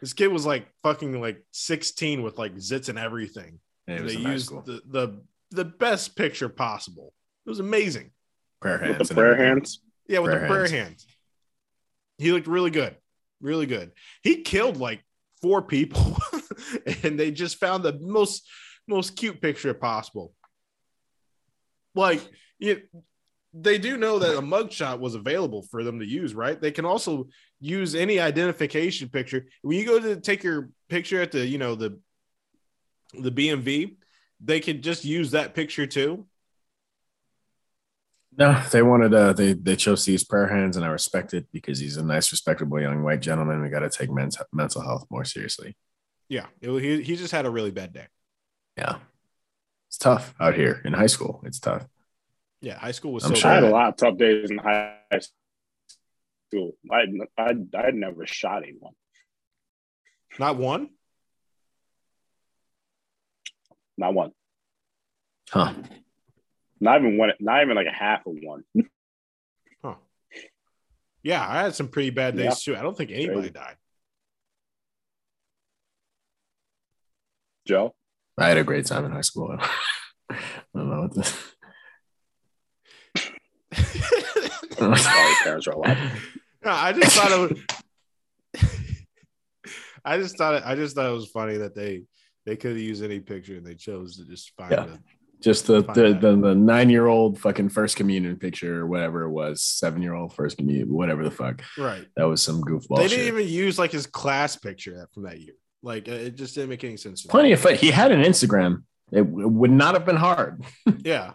This 0.00 0.12
kid 0.12 0.28
was 0.28 0.46
like 0.46 0.66
fucking 0.82 1.20
like 1.20 1.42
sixteen 1.52 2.22
with 2.22 2.38
like 2.38 2.54
zits 2.56 2.88
and 2.88 2.98
everything, 2.98 3.60
And 3.86 4.00
and 4.00 4.08
they 4.08 4.16
used 4.16 4.50
the, 4.66 4.82
the 4.86 5.22
the 5.50 5.64
best 5.64 6.16
picture 6.16 6.48
possible. 6.48 7.12
It 7.46 7.48
was 7.48 7.60
amazing. 7.60 8.10
prayer 8.60 8.78
hands. 8.78 9.10
prayer 9.10 9.34
hands. 9.36 9.80
Yeah, 10.06 10.18
with 10.20 10.30
Prayer 10.32 10.40
the 10.42 10.46
prayer 10.48 10.60
hands. 10.68 10.72
hands. 10.72 11.06
He 12.20 12.32
looked 12.32 12.46
really 12.46 12.70
good. 12.70 12.96
Really 13.40 13.66
good. 13.66 13.92
He 14.22 14.42
killed 14.42 14.76
like 14.76 15.02
four 15.40 15.62
people 15.62 16.18
and 17.02 17.18
they 17.18 17.30
just 17.30 17.58
found 17.58 17.82
the 17.82 17.98
most 17.98 18.46
most 18.86 19.16
cute 19.16 19.40
picture 19.40 19.72
possible. 19.72 20.34
Like 21.94 22.20
you, 22.58 22.82
they 23.54 23.78
do 23.78 23.96
know 23.96 24.18
that 24.18 24.36
a 24.36 24.42
mugshot 24.42 25.00
was 25.00 25.14
available 25.14 25.62
for 25.70 25.82
them 25.82 25.98
to 26.00 26.06
use, 26.06 26.34
right? 26.34 26.60
They 26.60 26.70
can 26.70 26.84
also 26.84 27.28
use 27.58 27.94
any 27.94 28.20
identification 28.20 29.08
picture. 29.08 29.46
When 29.62 29.78
you 29.78 29.86
go 29.86 29.98
to 29.98 30.20
take 30.20 30.44
your 30.44 30.70
picture 30.88 31.22
at 31.22 31.32
the, 31.32 31.46
you 31.46 31.58
know, 31.58 31.74
the 31.74 31.98
the 33.14 33.32
BMV, 33.32 33.96
they 34.40 34.60
can 34.60 34.82
just 34.82 35.04
use 35.04 35.32
that 35.32 35.54
picture 35.54 35.86
too. 35.86 36.26
No, 38.36 38.62
they 38.70 38.82
wanted 38.82 39.12
uh 39.12 39.32
they 39.32 39.54
they 39.54 39.76
chose 39.76 40.04
to 40.04 40.12
use 40.12 40.24
prayer 40.24 40.48
hands 40.48 40.76
and 40.76 40.84
I 40.84 40.88
respect 40.88 41.34
it 41.34 41.46
because 41.52 41.78
he's 41.78 41.96
a 41.96 42.04
nice, 42.04 42.30
respectable 42.30 42.80
young 42.80 43.02
white 43.02 43.20
gentleman. 43.20 43.60
We 43.60 43.68
gotta 43.68 43.90
take 43.90 44.10
men's 44.10 44.38
mental 44.52 44.82
health 44.82 45.06
more 45.10 45.24
seriously. 45.24 45.76
Yeah, 46.28 46.46
it, 46.60 46.70
he 46.80 47.02
he 47.02 47.16
just 47.16 47.32
had 47.32 47.44
a 47.44 47.50
really 47.50 47.72
bad 47.72 47.92
day. 47.92 48.06
Yeah. 48.76 48.98
It's 49.88 49.98
tough 49.98 50.32
out 50.38 50.54
here 50.54 50.80
in 50.84 50.92
high 50.92 51.08
school. 51.08 51.42
It's 51.44 51.58
tough. 51.58 51.84
Yeah, 52.60 52.78
high 52.78 52.92
school 52.92 53.12
was 53.12 53.24
I'm 53.24 53.30
so 53.30 53.40
sure. 53.40 53.50
I 53.50 53.54
had 53.54 53.64
a 53.64 53.70
lot 53.70 53.88
of 53.88 53.96
tough 53.96 54.16
days 54.16 54.50
in 54.50 54.58
high 54.58 54.98
school. 56.52 56.72
I 56.90 57.06
I 57.36 57.54
I 57.76 57.90
never 57.90 58.26
shot 58.26 58.62
anyone. 58.62 58.92
Not 60.38 60.56
one. 60.56 60.90
Not 63.98 64.14
one. 64.14 64.30
Huh. 65.50 65.74
Not 66.80 67.00
even 67.00 67.16
one. 67.18 67.30
Not 67.40 67.62
even 67.62 67.76
like 67.76 67.86
a 67.86 67.92
half 67.92 68.26
of 68.26 68.34
one. 68.42 68.64
Huh. 69.84 69.94
Yeah, 71.22 71.46
I 71.46 71.62
had 71.62 71.74
some 71.74 71.88
pretty 71.88 72.10
bad 72.10 72.36
days 72.36 72.44
Yeah. 72.66 72.74
too. 72.74 72.78
I 72.78 72.82
don't 72.82 72.96
think 72.96 73.10
anybody 73.10 73.40
Crazy. 73.40 73.52
died. 73.52 73.76
Joe. 77.66 77.94
I 78.38 78.48
had 78.48 78.56
a 78.56 78.64
great 78.64 78.86
time 78.86 79.04
in 79.04 79.12
high 79.12 79.20
school. 79.20 79.54
I 80.30 80.36
don't 80.74 80.88
know 80.90 81.02
what 81.02 81.14
this. 81.14 81.36
Sorry, 84.78 85.34
parents 85.44 85.66
are 85.66 85.72
alive. 85.72 85.98
No, 86.62 86.72
I 86.72 86.92
just 86.92 87.16
thought 87.16 87.32
it 87.32 87.38
was. 88.54 88.62
I 90.04 90.18
just 90.18 90.36
thought 90.36 90.56
it, 90.56 90.62
I 90.66 90.74
just 90.74 90.94
thought 90.94 91.08
it 91.08 91.14
was 91.14 91.30
funny 91.30 91.56
that 91.56 91.74
they 91.74 92.02
they 92.44 92.54
could 92.54 92.72
have 92.72 92.80
used 92.80 93.02
any 93.02 93.18
picture 93.18 93.56
and 93.56 93.64
they 93.66 93.74
chose 93.74 94.18
to 94.18 94.26
just 94.26 94.52
find 94.58 94.72
Yeah. 94.72 94.84
it. 94.84 95.00
Just 95.40 95.66
the 95.66 95.80
the, 95.82 96.18
the, 96.20 96.36
the 96.36 96.54
nine 96.54 96.90
year 96.90 97.06
old 97.06 97.38
fucking 97.38 97.70
first 97.70 97.96
communion 97.96 98.36
picture 98.36 98.80
or 98.82 98.86
whatever 98.86 99.22
it 99.22 99.30
was, 99.30 99.62
seven 99.62 100.02
year 100.02 100.12
old 100.14 100.34
first 100.34 100.58
communion, 100.58 100.92
whatever 100.92 101.24
the 101.24 101.30
fuck. 101.30 101.62
Right. 101.78 102.06
That 102.16 102.24
was 102.24 102.42
some 102.42 102.62
goofball 102.62 102.98
they 102.98 103.08
didn't 103.08 103.26
even 103.28 103.48
use 103.48 103.78
like 103.78 103.90
his 103.92 104.06
class 104.06 104.56
picture 104.56 105.08
from 105.14 105.22
that 105.22 105.40
year. 105.40 105.54
Like 105.82 106.08
uh, 106.08 106.12
it 106.12 106.34
just 106.36 106.54
didn't 106.54 106.68
make 106.68 106.84
any 106.84 106.98
sense. 106.98 107.22
Plenty 107.22 107.52
of 107.52 107.60
fun. 107.60 107.76
He 107.76 107.90
had 107.90 108.12
an 108.12 108.22
Instagram. 108.22 108.82
It, 109.12 109.22
w- 109.22 109.48
would 109.48 109.70
not 109.70 109.94
have 109.94 110.04
been 110.04 110.16
hard. 110.16 110.62
Yeah. 111.04 111.32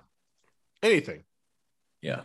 Anything. 0.84 1.24
Yeah. 2.02 2.22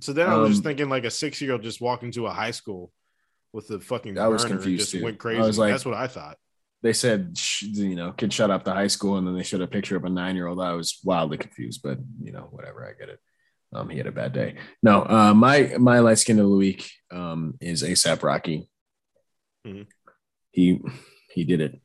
So 0.00 0.12
then 0.12 0.28
I 0.28 0.36
was 0.38 0.50
just 0.50 0.60
Um, 0.60 0.64
thinking 0.64 0.88
like 0.88 1.04
a 1.04 1.10
six 1.10 1.40
year 1.40 1.52
old 1.52 1.62
just 1.62 1.80
walked 1.80 2.02
into 2.02 2.26
a 2.26 2.30
high 2.32 2.50
school 2.50 2.90
with 3.52 3.68
the 3.68 3.78
fucking 3.78 4.18
I 4.18 4.26
was 4.28 4.44
confused, 4.44 4.80
just 4.80 4.92
too. 4.92 5.04
went 5.04 5.16
I 5.16 5.18
crazy. 5.18 5.40
was 5.40 5.58
like- 5.58 5.70
That's 5.72 5.84
what 5.84 5.94
I 5.94 6.08
thought. 6.08 6.36
They 6.82 6.92
said, 6.92 7.38
you 7.60 7.94
know, 7.94 8.12
kid 8.12 8.32
shut 8.32 8.50
up 8.50 8.64
to 8.64 8.72
high 8.72 8.88
school, 8.88 9.16
and 9.16 9.26
then 9.26 9.36
they 9.36 9.44
showed 9.44 9.60
a 9.60 9.68
picture 9.68 9.96
of 9.96 10.04
a 10.04 10.10
nine 10.10 10.34
year 10.34 10.48
old. 10.48 10.60
I 10.60 10.72
was 10.72 10.98
wildly 11.04 11.38
confused, 11.38 11.80
but 11.82 11.98
you 12.20 12.32
know, 12.32 12.48
whatever. 12.50 12.84
I 12.84 12.98
get 12.98 13.08
it. 13.08 13.20
Um, 13.72 13.88
he 13.88 13.98
had 13.98 14.06
a 14.06 14.12
bad 14.12 14.32
day. 14.32 14.56
No, 14.82 15.02
uh, 15.04 15.32
my 15.32 15.74
my 15.78 16.00
light 16.00 16.18
skin 16.18 16.38
of 16.40 16.48
the 16.48 16.56
week 16.56 16.90
um, 17.10 17.54
is 17.60 17.82
ASAP 17.82 18.22
Rocky. 18.22 18.68
mm-hmm. 19.66 19.82
He 20.50 20.80
he 21.32 21.44
did 21.44 21.60
it. 21.60 21.80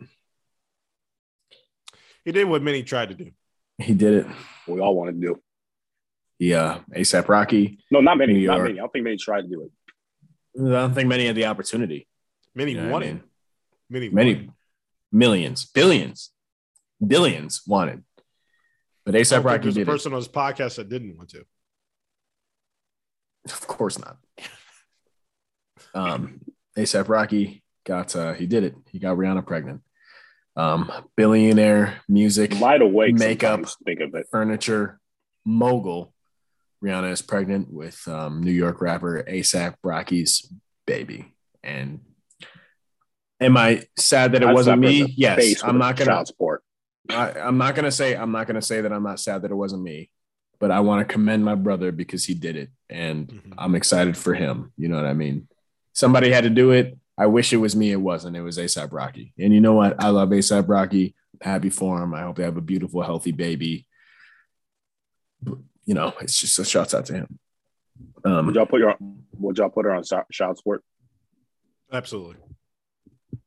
He 2.26 2.32
did 2.34 2.46
what 2.46 2.62
many 2.62 2.84
tried 2.84 3.10
to 3.10 3.16
do. 3.16 3.32
He 3.78 3.94
did 3.94 4.26
it. 4.26 4.28
We 4.68 4.82
all 4.82 4.96
wanted 4.96 5.22
to 5.22 5.28
do. 5.28 5.42
Yeah, 6.40 6.80
ASAP 6.94 7.28
Rocky. 7.30 7.80
No, 7.90 8.02
not 8.02 8.18
many. 8.18 8.34
New 8.34 8.48
Not 8.48 8.62
many. 8.62 8.74
I 8.74 8.82
don't 8.82 8.92
think 8.92 9.04
many 9.06 9.18
tried 9.18 9.42
to 9.44 9.48
do 9.48 9.62
it. 9.64 9.72
I 10.62 10.70
don't 10.82 10.94
think 10.94 11.08
many 11.08 11.28
had 11.28 11.36
the 11.36 11.46
opportunity. 11.46 12.08
Many 12.54 12.72
You 12.72 12.78
know 12.78 12.84
what 12.86 12.90
I 12.90 12.94
wanted. 12.94 13.14
mean? 13.14 13.24
Many, 13.90 14.10
Many 14.10 14.34
wanted. 14.34 14.52
Millions, 15.12 15.66
billions, 15.66 16.32
billions 17.06 17.62
wanted, 17.68 18.04
but 19.06 19.14
ASAP 19.16 19.44
Rocky 19.44 19.64
There's 19.64 19.76
a 19.78 19.80
did 19.80 19.88
it. 19.88 19.92
person 19.92 20.14
on 20.14 20.20
this 20.20 20.28
podcast 20.28 20.76
that 20.78 20.90
didn't 20.90 21.18
want 21.18 21.30
to. 21.30 21.46
Of 23.46 23.68
course 23.68 23.98
not. 24.00 24.18
Um, 25.94 26.42
ASAP 26.78 27.08
Rocky 27.08 27.64
got 27.86 28.16
uh, 28.16 28.34
he 28.34 28.46
did 28.46 28.64
it. 28.64 28.76
He 28.92 29.00
got 29.00 29.18
Rihanna 29.18 29.46
pregnant. 29.46 29.82
Um, 30.56 30.92
billionaire 31.16 32.02
music 32.10 32.54
Wide 32.60 32.82
awake. 32.82 33.14
Makeup. 33.16 33.52
sometimes, 33.60 33.78
Think 33.86 34.00
of 34.02 34.16
it. 34.16 34.28
furniture 34.32 35.00
mogul. 35.46 36.14
Rihanna 36.84 37.12
is 37.12 37.22
pregnant 37.22 37.72
with 37.72 38.08
um, 38.08 38.42
New 38.44 38.52
York 38.52 38.82
rapper 38.82 39.24
ASAP 39.28 39.76
Rocky's 39.84 40.52
baby. 40.86 41.34
And 41.64 42.02
am 43.40 43.58
I 43.58 43.84
sad 43.98 44.32
that 44.34 44.42
it 44.44 44.48
I'd 44.50 44.54
wasn't 44.54 44.82
me? 44.82 45.14
Yes. 45.18 45.64
I'm 45.64 45.78
not 45.78 45.96
gonna. 45.98 46.12
child 46.12 46.28
support. 46.28 46.64
I, 47.10 47.32
I'm 47.34 47.58
not 47.58 47.76
gonna 47.76 47.92
say. 47.92 48.16
I'm 48.16 48.32
not 48.32 48.48
gonna 48.48 48.62
say 48.62 48.82
that 48.82 48.92
I'm 48.92 49.04
not 49.04 49.20
sad 49.20 49.42
that 49.44 49.52
it 49.52 49.56
wasn't 49.56 49.84
me. 49.84 50.10
But 50.60 50.72
I 50.72 50.80
want 50.80 51.08
to 51.08 51.14
commend 51.14 51.46
my 51.46 51.54
brother 51.56 51.92
because 51.92 52.26
he 52.26 52.34
did 52.34 52.56
it, 52.56 52.70
and 52.90 53.28
Mhm. 53.28 53.54
I'm 53.58 53.76
excited 53.76 54.18
for 54.18 54.34
him. 54.34 54.74
You 54.78 54.88
know 54.88 54.96
what 54.96 55.06
I 55.06 55.14
mean? 55.14 55.48
Somebody 55.94 56.32
had 56.32 56.44
to 56.46 56.50
do 56.50 56.72
it. 56.72 56.98
I 57.18 57.28
wish 57.28 57.54
it 57.54 57.58
was 57.58 57.76
me. 57.76 57.92
It 57.92 58.02
wasn't. 58.02 58.36
It 58.36 58.42
was 58.42 58.58
ASAP 58.58 58.92
Rocky. 58.92 59.34
And 59.40 59.54
you 59.54 59.62
know 59.62 59.74
what? 59.74 60.02
I 60.04 60.10
love 60.10 60.30
ASAP 60.30 60.68
Rocky. 60.68 61.16
I'm 61.42 61.52
happy 61.52 61.70
for 61.70 62.02
him. 62.02 62.14
I 62.14 62.22
hope 62.24 62.38
they 62.38 62.44
have 62.44 62.58
a 62.58 62.62
beautiful, 62.62 63.02
healthy 63.04 63.32
baby. 63.32 63.88
You 65.86 65.94
know, 65.94 66.14
it's 66.22 66.40
just 66.40 66.60
a 66.60 66.66
shout 66.66 66.94
out 66.94 67.06
to 67.06 67.14
him. 67.14 67.40
Um, 68.26 68.48
Would 68.48 68.56
y'all 68.56 68.66
put 68.66 68.80
your 68.80 68.96
Would 69.34 69.58
y'all 69.58 69.70
put 69.70 69.86
her 69.86 69.94
on 69.94 70.04
so- 70.04 70.24
child 70.32 70.58
support? 70.58 70.84
Absolutely. 71.92 72.36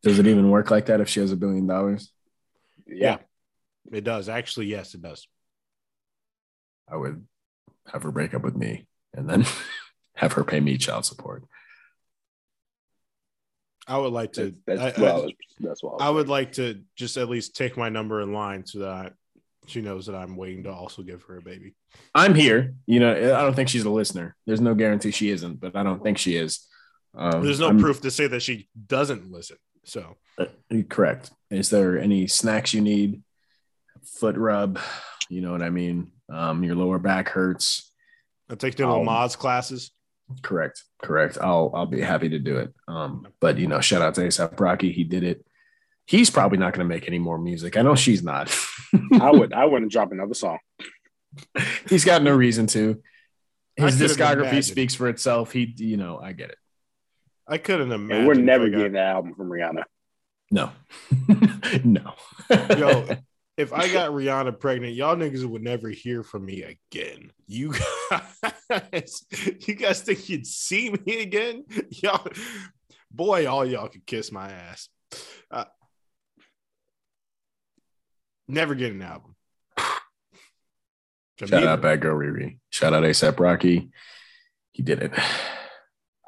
Does 0.03 0.19
it 0.19 0.27
even 0.27 0.51
work 0.51 0.71
like 0.71 0.87
that 0.87 1.01
if 1.01 1.09
she 1.09 1.21
has 1.21 1.33
a 1.33 1.37
billion 1.37 1.67
dollars? 1.67 2.11
Yeah. 2.87 3.19
It 3.93 4.05
does. 4.05 4.29
Actually, 4.29 4.67
yes, 4.67 4.95
it 4.95 5.03
does. 5.03 5.27
I 6.89 6.97
would 6.97 7.25
have 7.93 8.03
her 8.03 8.11
break 8.13 8.35
up 8.35 8.43
with 8.43 8.57
me 8.57 8.87
and 9.15 9.29
then 9.29 9.45
have 10.15 10.33
her 10.35 10.45
pay 10.45 10.61
me 10.61 10.77
child 10.79 11.05
support. 11.05 11.45
I 13.87 13.99
would 13.99 14.13
like 14.13 14.35
to. 14.35 14.55
That's, 14.67 14.81
I, 14.81 14.85
that's, 14.87 14.99
I- 14.99 15.03
well, 15.03 15.29
that's 15.61 15.83
what 15.83 16.01
I 16.01 16.11
would 16.11 16.29
like 16.29 16.53
to 16.53 16.81
just 16.97 17.17
at 17.17 17.29
least 17.29 17.57
take 17.57 17.77
my 17.77 17.89
number 17.89 18.21
in 18.21 18.33
line 18.33 18.65
so 18.65 18.81
that 18.81 19.15
she 19.67 19.81
knows 19.81 20.07
that 20.07 20.15
I'm 20.15 20.37
waiting 20.37 20.65
to 20.65 20.73
also 20.73 21.03
give 21.03 21.23
her 21.25 21.39
a 21.39 21.43
baby. 21.43 21.75
I'm 22.15 22.35
here. 22.35 22.75
You 22.87 23.01
know, 23.01 23.13
I 23.13 23.43
don't 23.43 23.55
think 23.55 23.69
she's 23.69 23.85
a 23.85 23.91
listener. 23.91 24.37
There's 24.47 24.61
no 24.61 24.75
guarantee 24.75 25.11
she 25.11 25.31
isn't, 25.31 25.61
but 25.61 25.75
I 25.77 25.83
don't 25.83 26.03
think 26.03 26.19
she 26.19 26.37
is. 26.37 26.67
Um, 27.17 27.43
There's 27.43 27.59
no 27.61 27.67
I'm- 27.67 27.79
proof 27.81 28.01
to 28.03 28.11
say 28.11 28.27
that 28.29 28.41
she 28.43 28.69
doesn't 28.87 29.31
listen. 29.33 29.57
So 29.85 30.17
uh, 30.39 30.47
Correct. 30.89 31.31
Is 31.51 31.71
there 31.71 31.99
any 31.99 32.27
snacks 32.27 32.73
you 32.73 32.81
need? 32.81 33.23
Foot 34.19 34.37
rub. 34.37 34.79
You 35.29 35.41
know 35.41 35.53
what 35.53 35.63
I 35.63 35.71
mean? 35.71 36.13
Um, 36.29 36.65
your 36.65 36.75
lower 36.75 36.99
back 36.99 37.29
hurts. 37.29 37.91
I 38.49 38.55
take 38.55 38.77
the 38.77 38.87
little 38.87 39.05
Lamaze 39.05 39.37
classes. 39.37 39.93
Correct. 40.43 40.85
Correct. 41.03 41.39
I'll 41.41 41.71
I'll 41.75 41.87
be 41.87 42.01
happy 42.01 42.29
to 42.31 42.39
do 42.39 42.57
it. 42.57 42.73
Um, 42.89 43.27
but 43.41 43.59
you 43.59 43.67
know, 43.67 43.81
shout 43.81 44.03
out 44.03 44.15
to 44.15 44.23
ASAP 44.23 44.59
Rocky. 44.59 44.93
He 44.93 45.05
did 45.05 45.25
it. 45.25 45.45
He's 46.07 46.31
probably 46.31 46.59
not 46.59 46.73
going 46.73 46.89
to 46.89 46.93
make 46.93 47.07
any 47.07 47.19
more 47.19 47.39
music. 47.39 47.77
I 47.77 47.83
know 47.83 47.95
she's 47.95 48.23
not. 48.23 48.55
I 49.21 49.31
would. 49.31 49.53
I 49.53 49.65
wouldn't 49.65 49.93
drop 49.93 50.11
another 50.11 50.35
song. 50.35 50.59
He's 51.89 52.05
got 52.05 52.23
no 52.23 52.35
reason 52.35 52.67
to. 52.69 53.01
His 53.77 54.01
discography 54.01 54.63
speaks 54.65 54.95
for 54.95 55.09
itself. 55.09 55.53
He, 55.53 55.73
you 55.77 55.97
know, 55.97 56.19
I 56.19 56.33
get 56.33 56.51
it. 56.51 56.59
I 57.51 57.59
couldn't 57.59 57.93
imagine. 57.93 58.17
And 58.19 58.27
we're 58.27 58.35
never 58.35 58.71
got- 58.71 58.77
getting 58.79 58.93
that 58.93 59.09
album 59.09 59.35
from 59.35 59.51
Rihanna. 59.51 59.83
No, 60.53 60.73
no. 61.85 62.15
Yo, 62.51 63.09
if 63.57 63.73
I 63.73 63.93
got 63.93 64.11
Rihanna 64.11 64.59
pregnant, 64.59 64.95
y'all 64.95 65.15
niggas 65.15 65.45
would 65.45 65.63
never 65.63 65.89
hear 65.89 66.23
from 66.25 66.45
me 66.45 66.63
again. 66.63 67.31
You 67.47 67.73
guys, 68.71 69.25
you 69.61 69.75
guys 69.75 70.01
think 70.03 70.29
you'd 70.29 70.47
see 70.47 70.91
me 71.07 71.21
again? 71.21 71.65
Y'all, 71.91 72.27
boy, 73.13 73.49
all 73.49 73.65
y'all 73.65 73.89
could 73.89 74.07
kiss 74.07 74.33
my 74.33 74.51
ass. 74.51 74.89
Uh, 75.51 75.67
never 78.49 78.75
get 78.75 78.93
an 78.93 79.03
album. 79.03 79.37
Shout 81.39 81.65
out 81.65 81.81
Bad 81.81 82.01
Girl 82.01 82.19
Riri. 82.19 82.59
Shout 82.71 82.93
out 82.93 83.03
ASAP 83.05 83.39
Rocky. 83.39 83.91
He 84.73 84.83
did 84.83 85.01
it. 85.03 85.13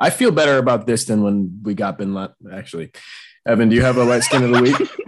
I 0.03 0.11
feel 0.11 0.33
better 0.33 0.59
about 0.59 0.87
this 0.87 1.05
than 1.05 1.23
when 1.23 1.61
we 1.63 1.75
got 1.75 1.97
Bin 1.97 2.13
Laden. 2.13 2.35
Actually, 2.53 2.91
Evan, 3.47 3.69
do 3.69 3.77
you 3.77 3.83
have 3.83 3.97
a 3.97 4.05
light 4.05 4.25
skin 4.25 4.43
of 4.43 4.51
the 4.51 4.63
week? 4.63 4.77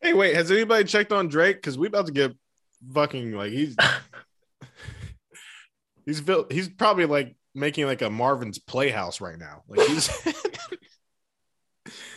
Hey, 0.00 0.14
wait, 0.14 0.34
has 0.36 0.50
anybody 0.50 0.84
checked 0.84 1.12
on 1.12 1.28
Drake? 1.28 1.56
Because 1.56 1.76
we 1.76 1.86
about 1.88 2.06
to 2.06 2.12
get 2.12 2.32
fucking 2.94 3.32
like 3.32 3.50
he's 3.50 3.76
he's 6.06 6.20
built 6.22 6.50
he's 6.50 6.68
probably 6.68 7.04
like 7.04 7.36
making 7.54 7.84
like 7.84 8.00
a 8.00 8.08
Marvin's 8.08 8.58
Playhouse 8.58 9.20
right 9.20 9.38
now. 9.38 9.64
Like 9.68 9.86
he's 9.86 10.08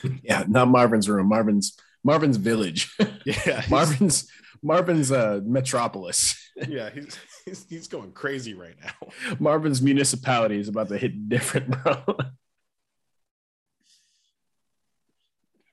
Yeah, 0.23 0.45
not 0.48 0.69
Marvin's 0.69 1.10
room. 1.10 1.27
Marvin's 1.27 1.76
Marvin's 2.03 2.38
village. 2.38 2.95
yeah, 3.26 3.64
Marvin's 3.69 4.31
Marvin's 4.63 5.11
uh 5.11 5.41
metropolis. 5.43 6.38
yeah, 6.67 6.89
he's, 6.89 7.17
he's 7.45 7.65
he's 7.69 7.88
going 7.88 8.11
crazy 8.11 8.53
right 8.53 8.75
now. 8.81 9.09
Marvin's 9.39 9.81
municipality 9.81 10.59
is 10.59 10.67
about 10.67 10.89
to 10.89 10.97
hit 10.97 11.29
different, 11.29 11.69
bro. 11.83 12.03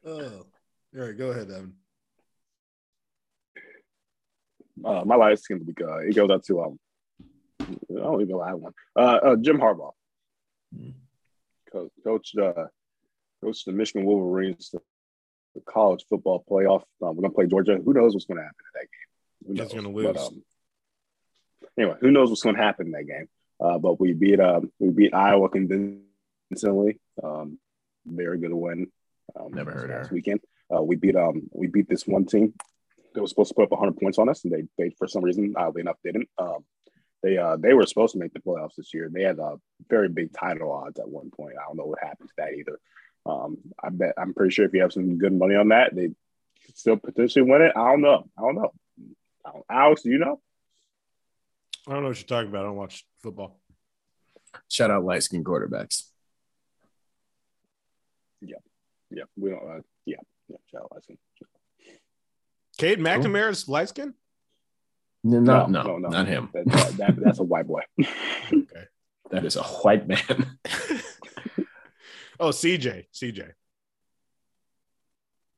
Oh, 0.04 0.46
all 0.96 1.04
right, 1.04 1.18
go 1.18 1.30
ahead, 1.30 1.50
Evan. 1.50 1.74
Uh, 4.84 5.02
my 5.04 5.16
life 5.16 5.38
skin 5.40 5.62
week. 5.66 5.80
Uh, 5.82 5.98
it 5.98 6.14
goes 6.14 6.30
out 6.30 6.44
to 6.44 6.62
um. 6.62 6.78
I 7.60 7.66
don't 7.90 8.22
even 8.22 8.28
know 8.28 8.40
I 8.40 8.48
have 8.48 8.58
one. 8.58 8.72
Uh, 8.96 9.18
uh 9.22 9.36
Jim 9.36 9.58
Harbaugh. 9.58 9.92
Hmm. 10.74 10.90
Co- 11.70 11.90
Coach, 12.02 12.32
uh, 12.40 12.66
coach 13.42 13.64
the 13.64 13.72
Michigan 13.72 14.06
Wolverines, 14.06 14.70
the, 14.70 14.80
the 15.66 15.72
college 15.72 16.04
football 16.08 16.44
playoff. 16.50 16.82
Um, 17.02 17.16
we're 17.16 17.22
gonna 17.22 17.34
play 17.34 17.46
Georgia. 17.46 17.78
Who 17.84 17.92
knows 17.92 18.14
what's 18.14 18.26
gonna 18.26 18.42
happen 18.42 18.64
in 18.74 18.80
that 18.80 18.88
game? 18.90 19.46
Who 19.46 19.52
He's 19.52 19.60
knows? 19.62 19.74
gonna 19.74 19.94
lose. 19.94 20.06
But, 20.06 20.26
um, 20.26 20.42
anyway, 21.78 21.96
who 22.00 22.10
knows 22.10 22.28
what's 22.30 22.42
gonna 22.42 22.58
happen 22.58 22.86
in 22.86 22.92
that 22.92 23.06
game? 23.06 23.28
Uh, 23.60 23.78
but 23.78 24.00
we 24.00 24.12
beat 24.12 24.40
um 24.40 24.70
we 24.78 24.90
beat 24.90 25.14
Iowa 25.14 25.48
convincingly. 25.48 27.00
Um, 27.22 27.58
very 28.06 28.38
good 28.38 28.52
win. 28.52 28.90
Um, 29.38 29.52
Never 29.52 29.72
heard 29.72 29.90
last 29.90 30.08
her. 30.08 30.14
weekend. 30.14 30.40
Uh, 30.74 30.82
we 30.82 30.96
beat 30.96 31.16
um 31.16 31.48
we 31.52 31.66
beat 31.66 31.88
this 31.88 32.06
one 32.06 32.24
team 32.26 32.54
that 33.14 33.20
was 33.22 33.30
supposed 33.30 33.48
to 33.48 33.54
put 33.54 33.64
up 33.64 33.70
100 33.70 33.96
points 33.98 34.18
on 34.18 34.28
us, 34.28 34.44
and 34.44 34.52
they 34.52 34.64
they 34.76 34.90
for 34.98 35.06
some 35.08 35.22
reason 35.24 35.54
oddly 35.56 35.80
enough 35.80 35.96
didn't. 36.04 36.28
Um, 36.38 36.64
they 37.22 37.36
uh 37.36 37.56
they 37.56 37.74
were 37.74 37.86
supposed 37.86 38.12
to 38.12 38.18
make 38.18 38.32
the 38.32 38.40
playoffs 38.40 38.76
this 38.76 38.94
year. 38.94 39.08
They 39.12 39.22
had 39.22 39.38
a 39.38 39.56
very 39.88 40.08
big 40.08 40.32
title 40.32 40.70
odds 40.70 41.00
at 41.00 41.08
one 41.08 41.30
point. 41.30 41.56
I 41.60 41.66
don't 41.66 41.76
know 41.76 41.86
what 41.86 41.98
happened 42.00 42.28
to 42.28 42.34
that 42.38 42.52
either. 42.54 42.78
Um, 43.28 43.58
I 43.82 43.90
bet 43.90 44.14
I'm 44.16 44.32
pretty 44.34 44.52
sure 44.54 44.64
if 44.64 44.72
you 44.72 44.80
have 44.80 44.92
some 44.92 45.18
good 45.18 45.32
money 45.34 45.54
on 45.54 45.68
that, 45.68 45.94
they 45.94 46.08
could 46.64 46.78
still 46.78 46.96
potentially 46.96 47.42
win 47.48 47.62
it. 47.62 47.72
I 47.76 47.90
don't 47.90 48.00
know. 48.00 48.26
I 48.36 48.40
don't 48.40 48.54
know. 48.56 48.72
I 49.44 49.50
don't- 49.52 49.64
Alex, 49.70 50.02
do 50.02 50.10
you 50.10 50.18
know? 50.18 50.40
I 51.86 51.92
don't 51.92 52.02
know 52.02 52.08
what 52.08 52.18
you're 52.18 52.26
talking 52.26 52.48
about. 52.48 52.64
I 52.64 52.68
don't 52.68 52.76
watch 52.76 53.04
football. 53.22 53.60
Shout 54.68 54.90
out 54.90 55.04
light 55.04 55.22
skin 55.22 55.44
quarterbacks. 55.44 56.04
Yeah, 58.40 58.56
yeah, 59.10 59.24
we 59.36 59.50
don't. 59.50 59.62
Uh, 59.62 59.80
yeah, 60.06 60.16
yeah. 60.48 60.56
Shout 60.70 60.82
out, 60.82 60.92
Tyson. 60.94 61.18
Cade 62.78 62.98
McNamara's 62.98 63.68
light 63.68 63.88
skin. 63.90 64.14
No, 65.24 65.40
no, 65.40 65.66
no, 65.66 65.98
not 65.98 66.28
him. 66.28 66.48
That, 66.54 66.64
that, 66.66 66.96
that- 66.96 67.16
that's 67.20 67.38
a 67.40 67.44
white 67.44 67.66
boy. 67.66 67.82
Okay. 68.52 68.84
That 69.30 69.44
is 69.44 69.56
a 69.56 69.62
white 69.62 70.08
man. 70.08 70.58
oh, 72.40 72.50
CJ, 72.50 73.04
CJ. 73.12 73.50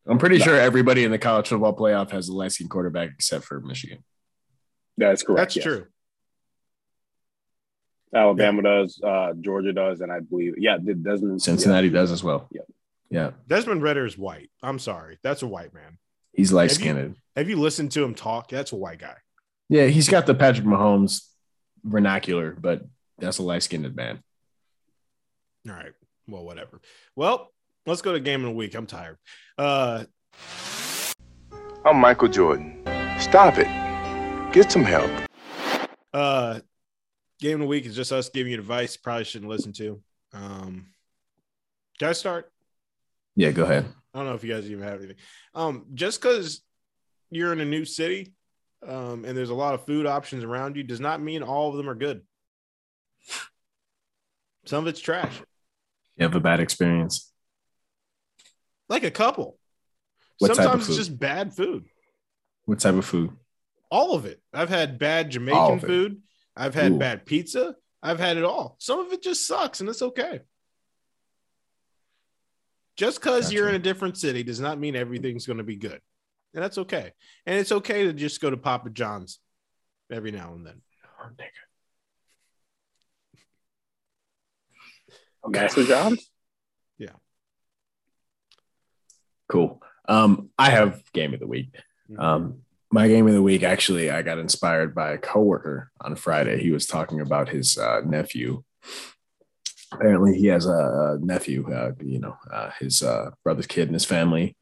I'm 0.07 0.19
pretty 0.19 0.39
No. 0.39 0.45
sure 0.45 0.57
everybody 0.59 1.05
in 1.05 1.11
the 1.11 1.19
college 1.19 1.49
football 1.49 1.77
playoff 1.77 2.11
has 2.11 2.29
a 2.29 2.33
light 2.35 2.53
skin 2.53 2.69
quarterback 2.69 3.11
except 3.15 3.45
for 3.45 3.61
Michigan. 3.61 3.99
That's 4.97 5.23
correct. 5.23 5.39
That's 5.39 5.57
yes. 5.57 5.65
true. 5.65 5.87
Alabama 8.15 8.63
does, 8.63 9.01
uh, 9.03 9.35
Georgia 9.41 9.73
does, 9.73 10.01
and 10.01 10.11
I 10.11 10.21
believe, 10.21 10.55
yeah, 10.59 10.79
Desmond 10.79 11.41
Cincinnati 11.41 11.91
does 11.91 12.11
as 12.11 12.25
well. 12.25 12.49
Yep. 12.51 12.65
Yeah. 13.09 13.31
Desmond 13.47 13.83
Ridder 13.83 14.05
is 14.05 14.19
white. 14.19 14.51
I'm 14.63 14.79
sorry, 14.81 15.19
that's 15.23 15.43
a 15.43 15.47
white 15.47 15.73
man. 15.75 15.99
He's 16.33 16.53
light 16.53 16.71
Have 16.73 16.81
you- 16.81 16.85
skinned. 16.93 17.17
Have 17.37 17.49
you 17.49 17.57
listened 17.57 17.93
to 17.93 18.03
him 18.03 18.15
talk? 18.15 18.49
That's 18.49 18.73
a 18.73 18.77
white 18.77 18.99
guy. 18.99 19.17
Yeah, 19.69 19.87
he's 19.87 20.09
got 20.09 20.27
the 20.27 20.35
Patrick 20.35 20.67
Mahomes 20.67 21.29
vernacular, 21.85 22.53
but 22.53 22.85
that's 23.19 23.39
a 23.39 23.43
light 23.45 23.63
skinned 23.63 23.95
man. 23.95 24.21
All 25.69 25.75
right. 25.75 25.93
Well, 26.31 26.45
whatever. 26.45 26.81
Well, 27.17 27.53
let's 27.87 28.03
go 28.03 28.13
to 28.13 28.21
game 28.21 28.43
of 28.45 28.51
the 28.51 28.57
week. 28.57 28.75
I'm 28.75 28.87
tired. 28.87 29.19
Uh, 29.59 30.05
I'm 31.85 31.97
Michael 31.97 32.29
Jordan. 32.29 32.83
Stop 33.19 33.55
it. 33.59 33.69
Get 34.53 34.71
some 34.71 34.85
help. 34.85 35.11
uh, 36.13 36.61
game 37.41 37.55
of 37.55 37.61
the 37.61 37.67
week 37.67 37.87
is 37.87 37.97
just 37.97 38.13
us 38.13 38.29
giving 38.29 38.53
you 38.53 38.59
advice. 38.59 38.97
Probably 38.97 39.25
shouldn't 39.25 39.51
listen 39.51 39.73
to. 39.75 40.01
Um, 40.33 40.87
can 41.99 42.09
I 42.09 42.13
start? 42.13 42.51
Yeah, 43.37 43.51
go 43.51 43.65
ahead. 43.65 43.87
I 44.15 44.19
don't 44.19 44.27
know 44.27 44.35
if 44.35 44.45
you 44.45 44.53
guys 44.53 44.71
even 44.71 44.85
have 44.85 44.99
anything. 44.99 45.17
Um, 45.55 45.87
just 45.95 46.21
because 46.21 46.63
you're 47.31 47.53
in 47.53 47.61
a 47.61 47.65
new 47.65 47.85
city, 47.85 48.35
um, 48.87 49.25
and 49.25 49.37
there's 49.37 49.51
a 49.51 49.55
lot 49.55 49.75
of 49.75 49.85
food 49.87 50.07
options 50.07 50.43
around 50.45 50.77
you, 50.77 50.83
does 50.83 51.01
not 51.01 51.21
mean 51.21 51.43
all 51.43 51.71
of 51.71 51.77
them 51.77 51.89
are 51.89 51.95
good. 51.95 52.23
Some 54.67 54.85
of 54.85 54.89
it's 54.89 55.01
trash. 55.01 55.33
You 56.21 56.25
have 56.25 56.37
a 56.37 56.41
bad 56.41 56.61
experience. 56.61 57.33
Like 58.91 59.05
a 59.05 59.11
couple. 59.11 59.59
What 60.39 60.55
Sometimes 60.55 60.87
it's 60.87 60.99
just 60.99 61.19
bad 61.19 61.55
food. 61.55 61.87
What 62.67 62.79
type 62.79 62.95
of 62.95 63.07
food? 63.07 63.31
All 63.91 64.15
of 64.15 64.27
it. 64.27 64.39
I've 64.53 64.69
had 64.69 64.99
bad 64.99 65.31
Jamaican 65.31 65.81
food. 65.81 66.21
I've 66.55 66.75
had 66.75 66.93
Ooh. 66.93 66.99
bad 66.99 67.25
pizza. 67.25 67.75
I've 68.03 68.21
had 68.21 68.37
it 68.37 68.45
all. 68.45 68.77
Some 68.81 69.01
of 69.01 69.13
it 69.13 69.23
just 69.23 69.47
sucks, 69.47 69.81
and 69.81 69.89
it's 69.89 70.03
okay. 70.03 70.41
Just 72.97 73.19
because 73.19 73.51
you're 73.51 73.71
in 73.71 73.75
a 73.75 73.79
different 73.81 74.19
city 74.19 74.43
does 74.43 74.61
not 74.61 74.79
mean 74.79 74.97
everything's 74.97 75.47
going 75.47 75.57
to 75.57 75.65
be 75.65 75.77
good, 75.77 76.01
and 76.53 76.63
that's 76.63 76.77
okay. 76.77 77.13
And 77.47 77.59
it's 77.59 77.73
okay 77.73 78.05
to 78.05 78.13
just 78.13 78.43
go 78.43 78.51
to 78.51 78.59
Papa 78.59 78.91
John's 78.91 79.39
every 80.13 80.33
now 80.33 80.53
and 80.53 80.67
then. 80.67 80.83
Master 85.47 85.85
Yeah. 86.99 87.11
Cool. 89.49 89.83
Um, 90.09 90.51
I 90.59 90.71
have 90.71 91.03
game 91.13 91.35
of 91.35 91.41
the 91.41 91.47
week. 91.47 91.75
Um, 92.19 92.63
my 92.91 93.07
game 93.07 93.29
of 93.29 93.35
the 93.35 93.43
week 93.43 93.63
actually, 93.63 94.11
I 94.11 94.23
got 94.23 94.39
inspired 94.39 94.95
by 94.95 95.13
a 95.13 95.19
coworker 95.19 95.93
on 96.01 96.17
Friday. 96.17 96.61
He 96.61 96.73
was 96.73 96.87
talking 96.87 97.21
about 97.21 97.49
his 97.49 97.79
uh, 97.79 98.01
nephew. 98.05 98.65
Apparently, 99.93 100.37
he 100.37 100.47
has 100.47 100.67
a, 100.67 101.19
nephew. 101.21 101.73
Uh, 101.73 101.93
you 102.01 102.19
know, 102.19 102.37
uh, 102.53 102.71
his 102.79 103.03
uh, 103.03 103.31
brother's 103.45 103.67
kid 103.67 103.89
in 103.89 103.95
his 103.95 104.05
family. 104.05 104.57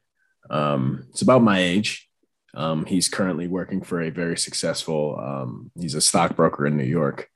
Um, 0.49 1.05
it's 1.09 1.21
about 1.21 1.43
my 1.43 1.59
age. 1.59 2.07
Um, 2.55 2.85
he's 2.85 3.09
currently 3.09 3.47
working 3.47 3.81
for 3.81 4.01
a 4.01 4.09
very 4.09 4.37
successful. 4.37 5.19
Um, 5.19 5.71
he's 5.79 5.93
a 5.93 6.01
stockbroker 6.01 6.65
in 6.65 6.77
New 6.77 6.83
York. 6.83 7.29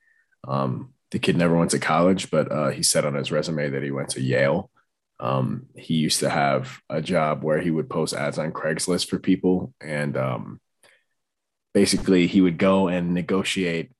Um, 0.46 0.93
the 1.10 1.18
kid 1.18 1.36
never 1.36 1.56
went 1.56 1.70
to 1.70 1.78
college, 1.78 2.30
but 2.30 2.50
uh, 2.50 2.70
he 2.70 2.82
said 2.82 3.04
on 3.04 3.14
his 3.14 3.30
resume 3.30 3.70
that 3.70 3.82
he 3.82 3.90
went 3.90 4.10
to 4.10 4.20
Yale. 4.20 4.70
Um, 5.20 5.66
he 5.76 5.94
used 5.94 6.20
to 6.20 6.30
have 6.30 6.80
a 6.90 7.00
job 7.00 7.42
where 7.42 7.60
he 7.60 7.70
would 7.70 7.88
post 7.88 8.14
ads 8.14 8.38
on 8.38 8.52
Craigslist 8.52 9.08
for 9.08 9.18
people, 9.18 9.72
and 9.80 10.16
um, 10.16 10.60
basically 11.72 12.26
he 12.26 12.40
would 12.40 12.58
go 12.58 12.88
and 12.88 13.14
negotiate 13.14 13.92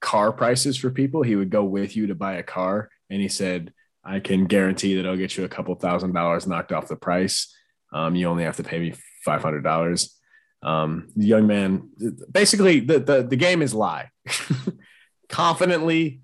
car 0.00 0.32
prices 0.32 0.76
for 0.76 0.90
people. 0.90 1.22
He 1.22 1.36
would 1.36 1.50
go 1.50 1.64
with 1.64 1.96
you 1.96 2.06
to 2.08 2.14
buy 2.14 2.34
a 2.34 2.42
car, 2.42 2.90
and 3.10 3.20
he 3.20 3.28
said, 3.28 3.72
"I 4.04 4.20
can 4.20 4.46
guarantee 4.46 4.94
that 4.96 5.06
I'll 5.06 5.16
get 5.16 5.36
you 5.36 5.44
a 5.44 5.48
couple 5.48 5.74
thousand 5.74 6.12
dollars 6.12 6.46
knocked 6.46 6.72
off 6.72 6.88
the 6.88 6.96
price. 6.96 7.52
Um, 7.92 8.14
you 8.14 8.28
only 8.28 8.44
have 8.44 8.56
to 8.56 8.64
pay 8.64 8.78
me 8.78 8.94
five 9.24 9.42
hundred 9.42 9.64
dollars." 9.64 10.16
Um, 10.62 11.08
the 11.16 11.26
young 11.26 11.46
man, 11.46 11.90
basically, 12.30 12.80
the 12.80 13.00
the, 13.00 13.22
the 13.22 13.36
game 13.36 13.62
is 13.62 13.74
lie. 13.74 14.10
Confidently 15.34 16.20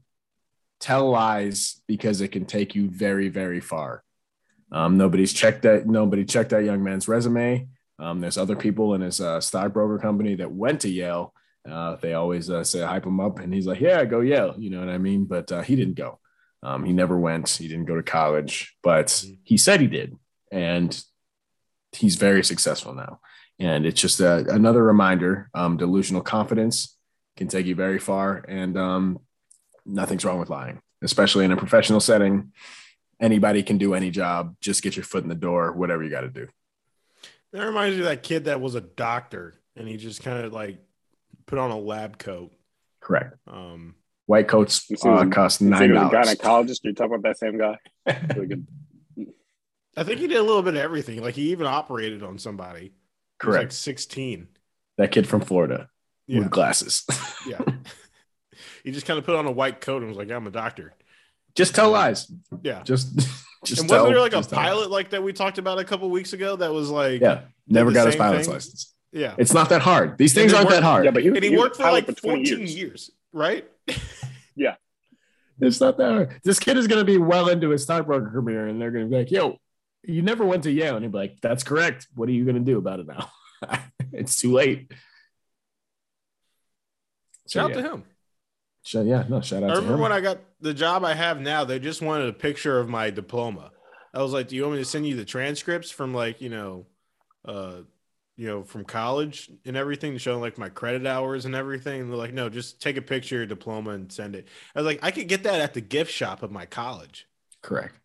tell 0.78 1.10
lies 1.10 1.82
because 1.88 2.20
it 2.20 2.28
can 2.28 2.44
take 2.44 2.76
you 2.76 2.88
very, 2.88 3.28
very 3.28 3.58
far. 3.58 4.04
Um, 4.70 4.98
nobody's 4.98 5.32
checked 5.32 5.62
that. 5.62 5.84
Nobody 5.88 6.24
checked 6.24 6.50
that 6.50 6.62
young 6.62 6.84
man's 6.84 7.08
resume. 7.08 7.66
Um, 7.98 8.20
there's 8.20 8.38
other 8.38 8.54
people 8.54 8.94
in 8.94 9.00
his 9.00 9.20
uh, 9.20 9.40
stockbroker 9.40 9.98
company 9.98 10.36
that 10.36 10.52
went 10.52 10.82
to 10.82 10.88
Yale. 10.88 11.34
Uh, 11.68 11.96
they 11.96 12.14
always 12.14 12.50
uh, 12.50 12.62
say 12.62 12.82
hype 12.82 13.04
him 13.04 13.18
up, 13.18 13.40
and 13.40 13.52
he's 13.52 13.66
like, 13.66 13.80
"Yeah, 13.80 14.04
go 14.04 14.20
Yale." 14.20 14.54
You 14.56 14.70
know 14.70 14.78
what 14.78 14.88
I 14.88 14.98
mean? 14.98 15.24
But 15.24 15.50
uh, 15.50 15.62
he 15.62 15.74
didn't 15.74 15.94
go. 15.94 16.20
Um, 16.62 16.84
he 16.84 16.92
never 16.92 17.18
went. 17.18 17.48
He 17.48 17.66
didn't 17.66 17.86
go 17.86 17.96
to 17.96 18.04
college, 18.04 18.76
but 18.80 19.24
he 19.42 19.56
said 19.56 19.80
he 19.80 19.88
did, 19.88 20.16
and 20.52 20.96
he's 21.90 22.14
very 22.14 22.44
successful 22.44 22.94
now. 22.94 23.18
And 23.58 23.84
it's 23.86 24.00
just 24.00 24.20
a, 24.20 24.46
another 24.54 24.84
reminder: 24.84 25.50
um, 25.52 25.78
delusional 25.78 26.22
confidence 26.22 26.96
can 27.40 27.48
take 27.48 27.64
you 27.64 27.74
very 27.74 27.98
far, 27.98 28.44
and 28.46 28.76
um, 28.76 29.18
nothing's 29.86 30.26
wrong 30.26 30.38
with 30.38 30.50
lying, 30.50 30.82
especially 31.02 31.46
in 31.46 31.52
a 31.52 31.56
professional 31.56 31.98
setting. 31.98 32.52
Anybody 33.18 33.62
can 33.62 33.78
do 33.78 33.94
any 33.94 34.10
job. 34.10 34.56
Just 34.60 34.82
get 34.82 34.94
your 34.94 35.04
foot 35.06 35.22
in 35.22 35.30
the 35.30 35.34
door, 35.34 35.72
whatever 35.72 36.04
you 36.04 36.10
got 36.10 36.20
to 36.20 36.28
do. 36.28 36.48
That 37.52 37.64
reminds 37.64 37.96
me 37.96 38.02
of 38.02 38.08
that 38.08 38.22
kid 38.22 38.44
that 38.44 38.60
was 38.60 38.74
a 38.74 38.80
doctor 38.82 39.54
and 39.74 39.88
he 39.88 39.96
just 39.96 40.22
kind 40.22 40.44
of 40.44 40.52
like 40.52 40.78
put 41.46 41.58
on 41.58 41.70
a 41.70 41.78
lab 41.78 42.18
coat. 42.18 42.52
Correct. 43.00 43.34
Um, 43.46 43.94
White 44.26 44.46
coats 44.46 44.88
You 44.90 44.96
see 44.98 45.08
it 45.08 45.12
was 45.12 45.22
uh, 45.22 45.26
cost 45.30 45.62
nine 45.62 45.90
it 45.90 45.94
was 45.94 46.02
a 46.02 46.10
dollars. 46.10 46.28
gynecologist? 46.36 46.80
You're 46.84 46.92
talking 46.92 47.14
about 47.14 47.22
that 47.22 47.38
same 47.38 47.58
guy? 47.58 47.78
I 49.96 50.04
think 50.04 50.20
he 50.20 50.28
did 50.28 50.36
a 50.36 50.42
little 50.42 50.62
bit 50.62 50.74
of 50.74 50.80
everything. 50.80 51.22
Like 51.22 51.34
he 51.34 51.50
even 51.50 51.66
operated 51.66 52.22
on 52.22 52.38
somebody. 52.38 52.92
Correct. 53.38 53.64
like 53.64 53.72
16. 53.72 54.48
that 54.98 55.10
kid 55.10 55.26
from 55.26 55.40
Florida 55.40 55.88
Yeah. 56.26 56.40
with 56.40 56.50
glasses. 56.50 57.04
Yeah. 57.46 57.60
he 58.84 58.92
just 58.92 59.06
kind 59.06 59.18
of 59.18 59.24
put 59.24 59.34
on 59.36 59.46
a 59.46 59.50
white 59.50 59.80
coat 59.80 60.02
and 60.02 60.08
was 60.08 60.16
like, 60.18 60.30
I'm 60.30 60.46
a 60.46 60.50
doctor. 60.50 60.94
just 61.54 61.74
tell 61.74 61.90
lies. 61.90 62.30
Yeah. 62.62 62.82
Just, 62.84 63.16
just 63.64 63.80
and 63.80 63.88
tell. 63.88 63.98
wasn't 64.04 64.14
there 64.14 64.20
like 64.20 64.32
a 64.32 64.36
just 64.36 64.50
tell. 64.50 64.58
pilot 64.58 64.90
like 64.90 65.10
that 65.10 65.22
we 65.22 65.32
talked 65.32 65.58
about 65.58 65.78
a 65.78 65.84
couple 65.84 66.08
weeks 66.10 66.32
ago 66.32 66.56
that 66.56 66.72
was 66.72 66.88
like, 66.90 67.20
Yeah, 67.20 67.42
never 67.66 67.90
got 67.92 68.06
his 68.06 68.16
pilot's 68.16 68.46
thing? 68.46 68.54
license. 68.54 68.94
yeah. 69.12 69.34
It's 69.38 69.52
not 69.52 69.68
that 69.70 69.82
hard. 69.82 70.18
These 70.18 70.34
things 70.34 70.52
aren't 70.54 70.70
that 70.70 70.82
hard. 70.82 71.04
Yeah, 71.04 71.10
but 71.10 71.22
he, 71.22 71.28
And 71.28 71.42
he 71.42 71.50
was 71.50 71.58
worked 71.60 71.76
for 71.76 71.90
like 71.90 72.06
20 72.06 72.46
14 72.46 72.66
years. 72.66 73.10
right? 73.32 73.68
Yeah. 74.56 74.74
It's 75.60 75.80
not 75.80 75.96
that 75.98 76.10
hard. 76.12 76.40
This 76.44 76.58
kid 76.58 76.76
is 76.76 76.86
going 76.86 77.00
to 77.00 77.04
be 77.04 77.16
well 77.18 77.48
into 77.48 77.70
his 77.70 77.82
stockbroker 77.82 78.30
career, 78.30 78.66
and 78.66 78.80
they're 78.80 78.90
going 78.90 79.04
to 79.04 79.10
be 79.10 79.16
like, 79.16 79.30
"Yo, 79.30 79.58
you 80.02 80.22
never 80.22 80.44
went 80.44 80.62
to 80.64 80.70
Yale," 80.70 80.96
and 80.96 81.04
he'd 81.04 81.12
be 81.12 81.18
like, 81.18 81.40
"That's 81.40 81.62
correct. 81.62 82.08
What 82.14 82.28
are 82.28 82.32
you 82.32 82.44
going 82.44 82.56
to 82.56 82.62
do 82.62 82.78
about 82.78 83.00
it 83.00 83.06
now? 83.06 83.30
it's 84.12 84.36
too 84.40 84.52
late." 84.52 84.90
So, 87.50 87.58
Shout 87.58 87.70
out 87.72 87.76
yeah. 87.76 87.82
to 87.82 87.90
him. 87.94 88.04
Shout- 88.84 89.06
yeah, 89.06 89.24
no, 89.28 89.40
shout 89.40 89.64
out 89.64 89.70
I 89.70 89.74
to 89.74 89.80
remember 89.80 90.02
when 90.02 90.12
I 90.12 90.20
got 90.20 90.38
the 90.60 90.72
job 90.72 91.04
I 91.04 91.14
have 91.14 91.40
now, 91.40 91.64
they 91.64 91.80
just 91.80 92.00
wanted 92.00 92.28
a 92.28 92.32
picture 92.32 92.78
of 92.78 92.88
my 92.88 93.10
diploma. 93.10 93.72
I 94.14 94.22
was 94.22 94.32
like, 94.32 94.46
"Do 94.46 94.54
you 94.54 94.62
want 94.62 94.74
me 94.74 94.78
to 94.78 94.84
send 94.84 95.04
you 95.06 95.16
the 95.16 95.24
transcripts 95.24 95.90
from 95.90 96.14
like 96.14 96.40
you 96.40 96.48
know, 96.48 96.86
uh, 97.44 97.78
you 98.36 98.46
know, 98.46 98.62
from 98.62 98.84
college 98.84 99.50
and 99.64 99.76
everything, 99.76 100.16
showing 100.16 100.40
like 100.40 100.58
my 100.58 100.68
credit 100.68 101.06
hours 101.08 101.44
and 101.44 101.56
everything?" 101.56 102.02
And 102.02 102.10
they're 102.10 102.16
like, 102.16 102.32
"No, 102.32 102.48
just 102.48 102.80
take 102.80 102.96
a 102.96 103.02
picture 103.02 103.34
of 103.36 103.40
your 103.40 103.46
diploma 103.46 103.90
and 103.90 104.12
send 104.12 104.36
it." 104.36 104.46
I 104.76 104.78
was 104.78 104.86
like, 104.86 105.00
"I 105.02 105.10
could 105.10 105.26
get 105.26 105.42
that 105.42 105.60
at 105.60 105.74
the 105.74 105.80
gift 105.80 106.12
shop 106.12 106.44
of 106.44 106.52
my 106.52 106.66
college." 106.66 107.26
Correct. 107.62 107.96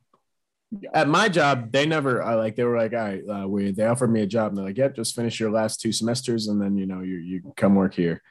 At 0.92 1.08
my 1.08 1.30
job, 1.30 1.72
they 1.72 1.86
never 1.86 2.24
I 2.24 2.34
like 2.34 2.56
they 2.56 2.64
were 2.64 2.78
like, 2.78 2.94
all 2.94 3.00
right, 3.00 3.24
uh, 3.30 3.48
we 3.48 3.72
they 3.72 3.86
offered 3.86 4.12
me 4.12 4.22
a 4.22 4.28
job 4.28 4.50
and 4.50 4.58
they're 4.58 4.66
like, 4.66 4.78
yep, 4.78 4.96
just 4.96 5.16
finish 5.16 5.40
your 5.40 5.52
last 5.52 5.80
two 5.82 5.92
semesters 5.92 6.48
and 6.48 6.60
then 6.60 6.78
you 6.78 6.88
know 6.88 7.02
you 7.02 7.18
you 7.18 7.54
come 7.56 7.76
work 7.76 7.94
here. 7.94 8.22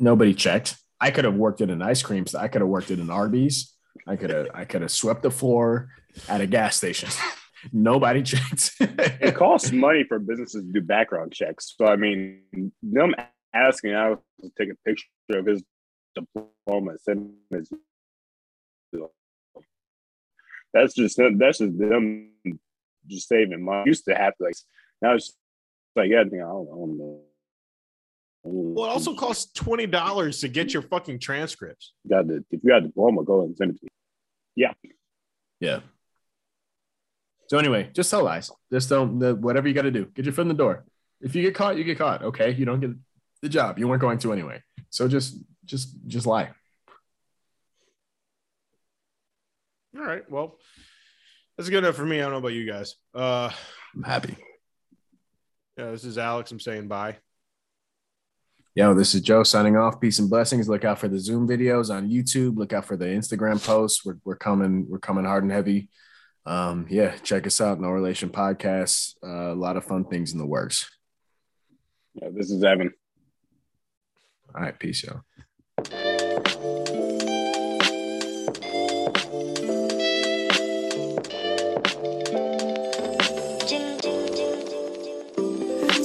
Nobody 0.00 0.34
checked. 0.34 0.76
I 1.00 1.10
could 1.10 1.24
have 1.24 1.34
worked 1.34 1.60
at 1.60 1.70
an 1.70 1.82
ice 1.82 2.02
cream. 2.02 2.24
I 2.38 2.48
could 2.48 2.62
have 2.62 2.68
worked 2.68 2.90
at 2.90 2.98
an 2.98 3.10
Arby's. 3.10 3.74
I 4.06 4.16
could 4.16 4.30
have 4.30 4.48
I 4.54 4.64
could 4.64 4.82
have 4.82 4.90
swept 4.90 5.22
the 5.22 5.30
floor 5.30 5.90
at 6.28 6.40
a 6.40 6.46
gas 6.46 6.76
station. 6.76 7.10
Nobody 7.72 8.22
checked. 8.22 8.72
It 9.20 9.34
costs 9.34 9.70
money 9.70 10.04
for 10.04 10.18
businesses 10.18 10.64
to 10.64 10.72
do 10.72 10.80
background 10.80 11.32
checks. 11.32 11.74
So 11.76 11.86
I 11.86 11.96
mean, 11.96 12.72
them 12.82 13.14
asking 13.54 13.94
I 13.94 14.10
was 14.10 14.18
to 14.42 14.50
take 14.58 14.70
a 14.70 14.76
picture 14.86 15.06
of 15.38 15.46
his 15.46 15.62
diploma, 16.14 16.92
send 16.98 17.32
his. 17.50 17.70
That's 20.72 20.94
just 20.94 21.20
that's 21.36 21.58
just 21.58 21.78
them 21.78 22.30
just 23.06 23.28
saving 23.28 23.64
money. 23.64 23.82
Used 23.86 24.04
to 24.06 24.14
have 24.14 24.36
to 24.36 24.44
like 24.44 24.54
now 25.02 25.14
it's 25.14 25.34
like 25.96 26.10
yeah, 26.10 26.20
I 26.20 26.24
don't 26.24 26.98
know. 26.98 27.20
Well, 28.42 28.86
it 28.86 28.90
also 28.90 29.14
costs 29.14 29.52
twenty 29.52 29.86
dollars 29.86 30.40
to 30.40 30.48
get 30.48 30.72
your 30.72 30.82
fucking 30.82 31.18
transcripts. 31.18 31.92
got 32.08 32.26
the 32.26 32.44
if 32.50 32.62
you 32.62 32.70
got 32.70 32.78
a 32.78 32.86
diploma, 32.86 33.22
go 33.24 33.42
and 33.42 33.56
send 33.56 33.72
it 33.72 33.78
to 33.78 33.84
me. 33.84 33.88
Yeah, 34.56 34.72
yeah. 35.60 35.80
So 37.48 37.58
anyway, 37.58 37.90
just 37.92 38.10
tell 38.10 38.24
lies. 38.24 38.50
Just 38.72 38.88
don't 38.88 39.18
the, 39.18 39.34
whatever 39.34 39.68
you 39.68 39.74
got 39.74 39.82
to 39.82 39.90
do. 39.90 40.06
Get 40.06 40.24
your 40.24 40.32
foot 40.32 40.42
in 40.42 40.48
the 40.48 40.54
door. 40.54 40.84
If 41.20 41.34
you 41.34 41.42
get 41.42 41.54
caught, 41.54 41.76
you 41.76 41.84
get 41.84 41.98
caught. 41.98 42.22
Okay, 42.22 42.52
you 42.52 42.64
don't 42.64 42.80
get 42.80 42.92
the 43.42 43.48
job. 43.48 43.78
You 43.78 43.88
weren't 43.88 44.00
going 44.00 44.18
to 44.18 44.32
anyway. 44.32 44.62
So 44.88 45.06
just 45.06 45.36
just 45.64 45.94
just 46.06 46.26
lie. 46.26 46.50
All 49.98 50.04
right, 50.04 50.28
well, 50.30 50.56
that's 51.56 51.68
good 51.68 51.84
enough 51.84 51.96
for 51.96 52.06
me. 52.06 52.18
I 52.18 52.22
don't 52.22 52.32
know 52.32 52.38
about 52.38 52.52
you 52.52 52.64
guys. 52.64 52.94
Uh, 53.14 53.50
I'm 53.94 54.02
happy. 54.02 54.36
yeah, 55.76 55.90
this 55.90 56.04
is 56.04 56.16
Alex. 56.16 56.52
I'm 56.52 56.60
saying 56.60 56.88
bye. 56.88 57.16
Yo, 58.76 58.94
this 58.94 59.16
is 59.16 59.20
Joe 59.20 59.42
signing 59.42 59.76
off. 59.76 60.00
Peace 60.00 60.20
and 60.20 60.30
blessings. 60.30 60.68
Look 60.68 60.84
out 60.84 61.00
for 61.00 61.08
the 61.08 61.18
Zoom 61.18 61.48
videos 61.48 61.92
on 61.92 62.08
YouTube. 62.08 62.56
Look 62.56 62.72
out 62.72 62.84
for 62.84 62.96
the 62.96 63.06
Instagram 63.06 63.64
posts. 63.64 64.04
We're, 64.04 64.18
we're 64.24 64.36
coming. 64.36 64.86
We're 64.88 65.00
coming 65.00 65.24
hard 65.24 65.42
and 65.42 65.50
heavy. 65.50 65.88
Um, 66.46 66.86
yeah, 66.88 67.16
check 67.16 67.48
us 67.48 67.60
out, 67.60 67.80
No 67.80 67.88
Relation 67.88 68.28
Podcast. 68.28 69.16
Uh, 69.24 69.52
a 69.52 69.56
lot 69.56 69.76
of 69.76 69.84
fun 69.84 70.04
things 70.04 70.32
in 70.32 70.38
the 70.38 70.46
works. 70.46 70.88
Yeah, 72.14 72.28
this 72.32 72.52
is 72.52 72.62
Evan. 72.62 72.92
All 74.54 74.62
right, 74.62 74.78
peace, 74.78 75.02
y'all. 75.02 75.22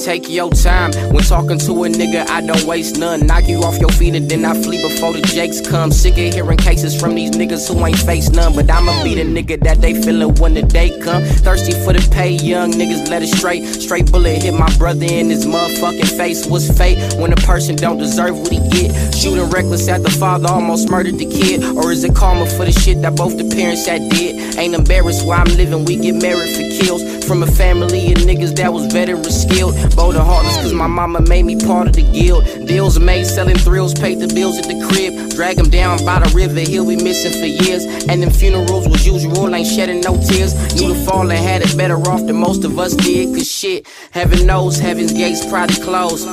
Take 0.06 0.30
your 0.30 0.52
time 0.52 0.92
when 1.12 1.24
talking 1.24 1.58
to 1.58 1.72
a 1.84 1.90
nigga. 1.90 2.30
I 2.30 2.40
don't 2.46 2.64
waste 2.66 3.00
none. 3.00 3.26
Knock 3.26 3.48
you 3.48 3.64
off 3.64 3.80
your 3.80 3.90
feet 3.90 4.14
and 4.14 4.30
then 4.30 4.46
I 4.46 4.54
flee 4.54 4.80
before 4.80 5.14
the 5.14 5.22
jakes 5.22 5.68
come. 5.68 5.90
Sick 5.92 6.14
of 6.14 6.32
hearing 6.32 6.60
cases 6.60 6.96
from 6.96 7.16
these 7.16 7.32
niggas 7.32 7.68
who 7.68 7.84
ain't 7.84 7.98
face 7.98 8.30
none. 8.30 8.54
But 8.54 8.70
I'ma 8.70 9.04
be 9.04 9.16
the 9.16 9.24
nigga 9.24 9.60
that 9.64 9.82
they 9.82 10.00
feelin' 10.00 10.36
when 10.36 10.54
the 10.54 10.62
day 10.62 10.96
come. 11.02 11.24
Thirsty 11.24 11.72
for 11.84 11.92
the 11.92 12.08
pay, 12.14 12.34
young 12.34 12.72
niggas 12.74 13.10
let 13.10 13.24
it 13.24 13.30
straight. 13.30 13.66
Straight 13.66 14.12
bullet 14.12 14.44
hit 14.44 14.54
my 14.54 14.70
brother 14.78 15.08
in 15.10 15.32
his 15.32 15.48
motherfucking 15.48 16.16
face. 16.16 16.46
What's 16.46 16.70
fate 16.78 17.00
when 17.20 17.34
a 17.34 17.38
person 17.38 17.76
don't 17.76 17.98
deserve 17.98 18.38
what 18.38 18.52
he 18.52 18.60
get? 18.70 18.94
Shooting 19.12 19.50
reckless 19.50 19.88
at 19.88 20.04
the 20.04 20.12
father, 20.12 20.50
almost 20.50 20.88
murdered 20.88 21.18
the 21.18 21.26
kid. 21.26 21.64
Or 21.78 21.92
is 21.92 22.04
it 22.04 22.14
karma 22.14 22.46
for 22.46 22.66
the 22.66 22.72
shit 22.72 23.02
that 23.02 23.16
both 23.16 23.40
the 23.40 23.56
parents 23.56 23.88
had 23.88 24.08
did? 24.12 24.55
Ain't 24.58 24.74
embarrassed 24.74 25.26
why 25.26 25.38
I'm 25.38 25.58
living. 25.58 25.86
We 25.86 25.98
get 25.98 26.16
married 26.16 26.56
for 26.56 26.84
kills 26.84 27.04
from 27.26 27.44
a 27.44 27.48
family 27.48 28.14
of 28.14 28.20
niggas 28.20 28.56
that 28.56 28.72
was 28.72 28.86
veteran 28.92 29.24
skilled. 29.26 29.76
Bold 29.96 30.16
and 30.16 30.24
heartless, 30.24 30.56
cause 30.58 30.74
my 30.74 30.88
mama 30.88 31.22
made 31.22 31.44
me 31.44 31.56
part 31.58 31.88
of 31.88 31.94
the 31.94 32.04
guild. 32.04 32.46
Deals 32.68 33.00
made 33.00 33.26
selling 33.26 33.58
thrills, 33.58 33.94
paid 33.94 34.20
the 34.20 34.28
bills 34.34 34.58
at 34.58 34.66
the 34.66 34.80
crib. 34.88 35.32
Drag 35.32 35.58
him 35.58 35.70
down 35.70 36.04
by 36.06 36.20
the 36.20 36.34
river, 36.36 36.60
he'll 36.60 36.88
be 36.88 36.96
missing 36.96 37.34
for 37.34 37.48
years. 37.48 37.86
And 38.08 38.22
them 38.22 38.30
funerals 38.30 38.88
was 38.88 39.06
usual, 39.06 39.54
ain't 39.54 39.68
shedding 39.68 40.02
no 40.02 40.16
tears. 40.22 40.54
Knew 40.76 40.94
the 40.94 41.06
fallen 41.06 41.36
had 41.38 41.62
it 41.62 41.76
better 41.78 41.98
off 42.10 42.26
than 42.26 42.36
most 42.36 42.64
of 42.64 42.78
us 42.80 42.94
did, 42.96 43.36
cause 43.36 43.52
shit, 43.52 43.88
heaven 44.12 44.46
knows 44.46 44.78
heaven's 44.78 45.14
gates 45.14 45.46
probably 45.46 45.76
closed. 45.82 46.28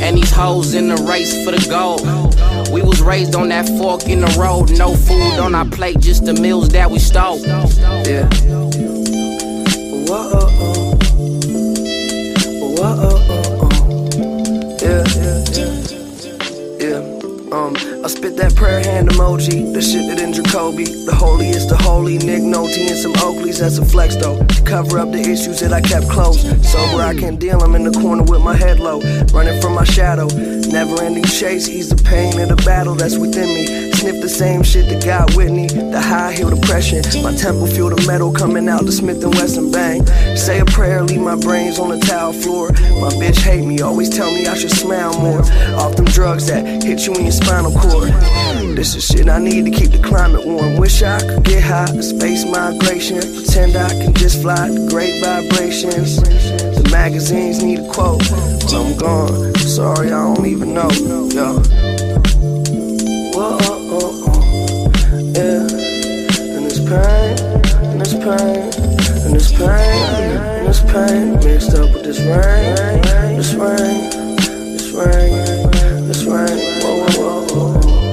And 0.00 0.16
these 0.16 0.30
hoes 0.30 0.74
in 0.74 0.88
the 0.88 0.96
race 0.96 1.44
for 1.44 1.50
the 1.50 1.66
gold. 1.68 2.33
We 2.74 2.82
was 2.82 3.00
raised 3.00 3.36
on 3.36 3.50
that 3.50 3.68
fork 3.78 4.08
in 4.08 4.20
the 4.20 4.36
road, 4.36 4.76
no 4.76 4.96
food 4.96 5.38
on 5.38 5.54
our 5.54 5.64
plate, 5.64 6.00
just 6.00 6.24
the 6.24 6.34
meals 6.34 6.70
that 6.70 6.90
we 6.90 6.98
stole. 6.98 7.38
Yeah. 7.38 8.63
I 18.04 18.06
spit 18.06 18.36
that 18.36 18.54
prayer 18.54 18.84
hand 18.84 19.08
emoji, 19.08 19.72
the 19.72 19.80
shit 19.80 20.06
that 20.08 20.20
in 20.20 20.34
Jacoby. 20.34 20.84
The 20.84 21.14
holiest, 21.14 21.70
the 21.70 21.76
holy, 21.78 22.18
Nick 22.18 22.42
Nolte 22.42 22.76
and 22.86 22.98
some 22.98 23.14
Oakleys, 23.14 23.60
that's 23.60 23.78
a 23.78 23.84
flex 23.84 24.14
though. 24.16 24.44
To 24.44 24.62
cover 24.62 24.98
up 24.98 25.10
the 25.10 25.20
issues 25.20 25.60
that 25.60 25.72
I 25.72 25.80
kept 25.80 26.10
close. 26.10 26.42
Sober, 26.70 27.02
I 27.02 27.14
can't 27.18 27.40
deal, 27.40 27.62
I'm 27.62 27.74
in 27.74 27.84
the 27.84 27.98
corner 27.98 28.22
with 28.22 28.42
my 28.42 28.54
head 28.54 28.78
low. 28.78 29.00
Running 29.32 29.58
from 29.62 29.72
my 29.72 29.84
shadow. 29.84 30.26
Never 30.26 31.00
ending 31.00 31.24
chase, 31.24 31.66
ease 31.66 31.88
the 31.88 31.96
pain 31.96 32.38
of 32.40 32.50
the 32.50 32.56
battle 32.56 32.94
that's 32.94 33.16
within 33.16 33.48
me. 33.48 33.83
Sniff 34.04 34.20
the 34.20 34.28
same 34.28 34.62
shit 34.62 34.86
that 34.90 35.02
got 35.02 35.34
Whitney. 35.34 35.66
The 35.66 35.98
high 35.98 36.34
heel 36.34 36.50
depression. 36.50 37.00
My 37.22 37.34
temple 37.34 37.66
feel 37.66 37.88
the 37.88 38.04
metal 38.06 38.30
coming 38.30 38.68
out 38.68 38.84
the 38.84 38.92
Smith 38.92 39.24
and 39.24 39.34
Wesson 39.34 39.70
bang. 39.70 40.04
Say 40.36 40.60
a 40.60 40.66
prayer, 40.66 41.02
leave 41.02 41.22
my 41.22 41.36
brains 41.36 41.78
on 41.78 41.88
the 41.88 41.98
tile 41.98 42.34
floor. 42.34 42.68
My 43.00 43.08
bitch 43.16 43.40
hate 43.40 43.64
me, 43.64 43.80
always 43.80 44.10
tell 44.10 44.30
me 44.30 44.46
I 44.46 44.56
should 44.56 44.72
smile 44.72 45.18
more. 45.18 45.40
Off 45.80 45.96
them 45.96 46.04
drugs 46.04 46.48
that 46.48 46.84
hit 46.84 47.06
you 47.06 47.14
in 47.14 47.22
your 47.22 47.32
spinal 47.32 47.72
cord. 47.72 48.12
This 48.76 48.94
is 48.94 49.06
shit 49.06 49.26
I 49.26 49.38
need 49.38 49.64
to 49.64 49.70
keep 49.70 49.90
the 49.90 50.06
climate 50.06 50.44
warm. 50.44 50.76
Wish 50.76 51.02
I 51.02 51.18
could 51.20 51.42
get 51.42 51.64
high, 51.64 51.86
space 52.02 52.44
migration. 52.44 53.20
Pretend 53.20 53.74
I 53.74 53.88
can 53.88 54.12
just 54.12 54.42
fly 54.42 54.68
the 54.68 54.86
great 54.90 55.24
vibrations. 55.24 56.20
The 56.20 56.86
magazines 56.92 57.62
need 57.62 57.78
a 57.78 57.88
quote. 57.88 58.20
But 58.28 58.74
I'm 58.74 58.98
gone. 58.98 59.54
Sorry, 59.54 60.08
I 60.08 60.34
don't 60.34 60.44
even 60.44 60.74
know. 60.74 60.90
Yo. 61.32 61.62
Whoa, 63.34 63.58
pain, 66.94 67.38
and 67.90 68.00
this 68.00 68.14
pain, 68.14 68.70
and 69.24 69.34
this 69.34 69.50
pain, 69.52 69.68
and 70.58 70.66
this 70.68 70.80
pain 70.82 71.34
mixed 71.44 71.74
up 71.74 71.92
with 71.92 72.04
this 72.04 72.20
rain, 72.20 73.02
this 73.36 73.54
rain, 73.54 74.10
this 74.76 74.92
rain, 74.92 76.06
this 76.06 76.24
rain. 76.24 76.58
Whoa, 76.82 77.06
whoa, 77.06 77.46
whoa, 77.46 77.80
whoa. 77.80 78.03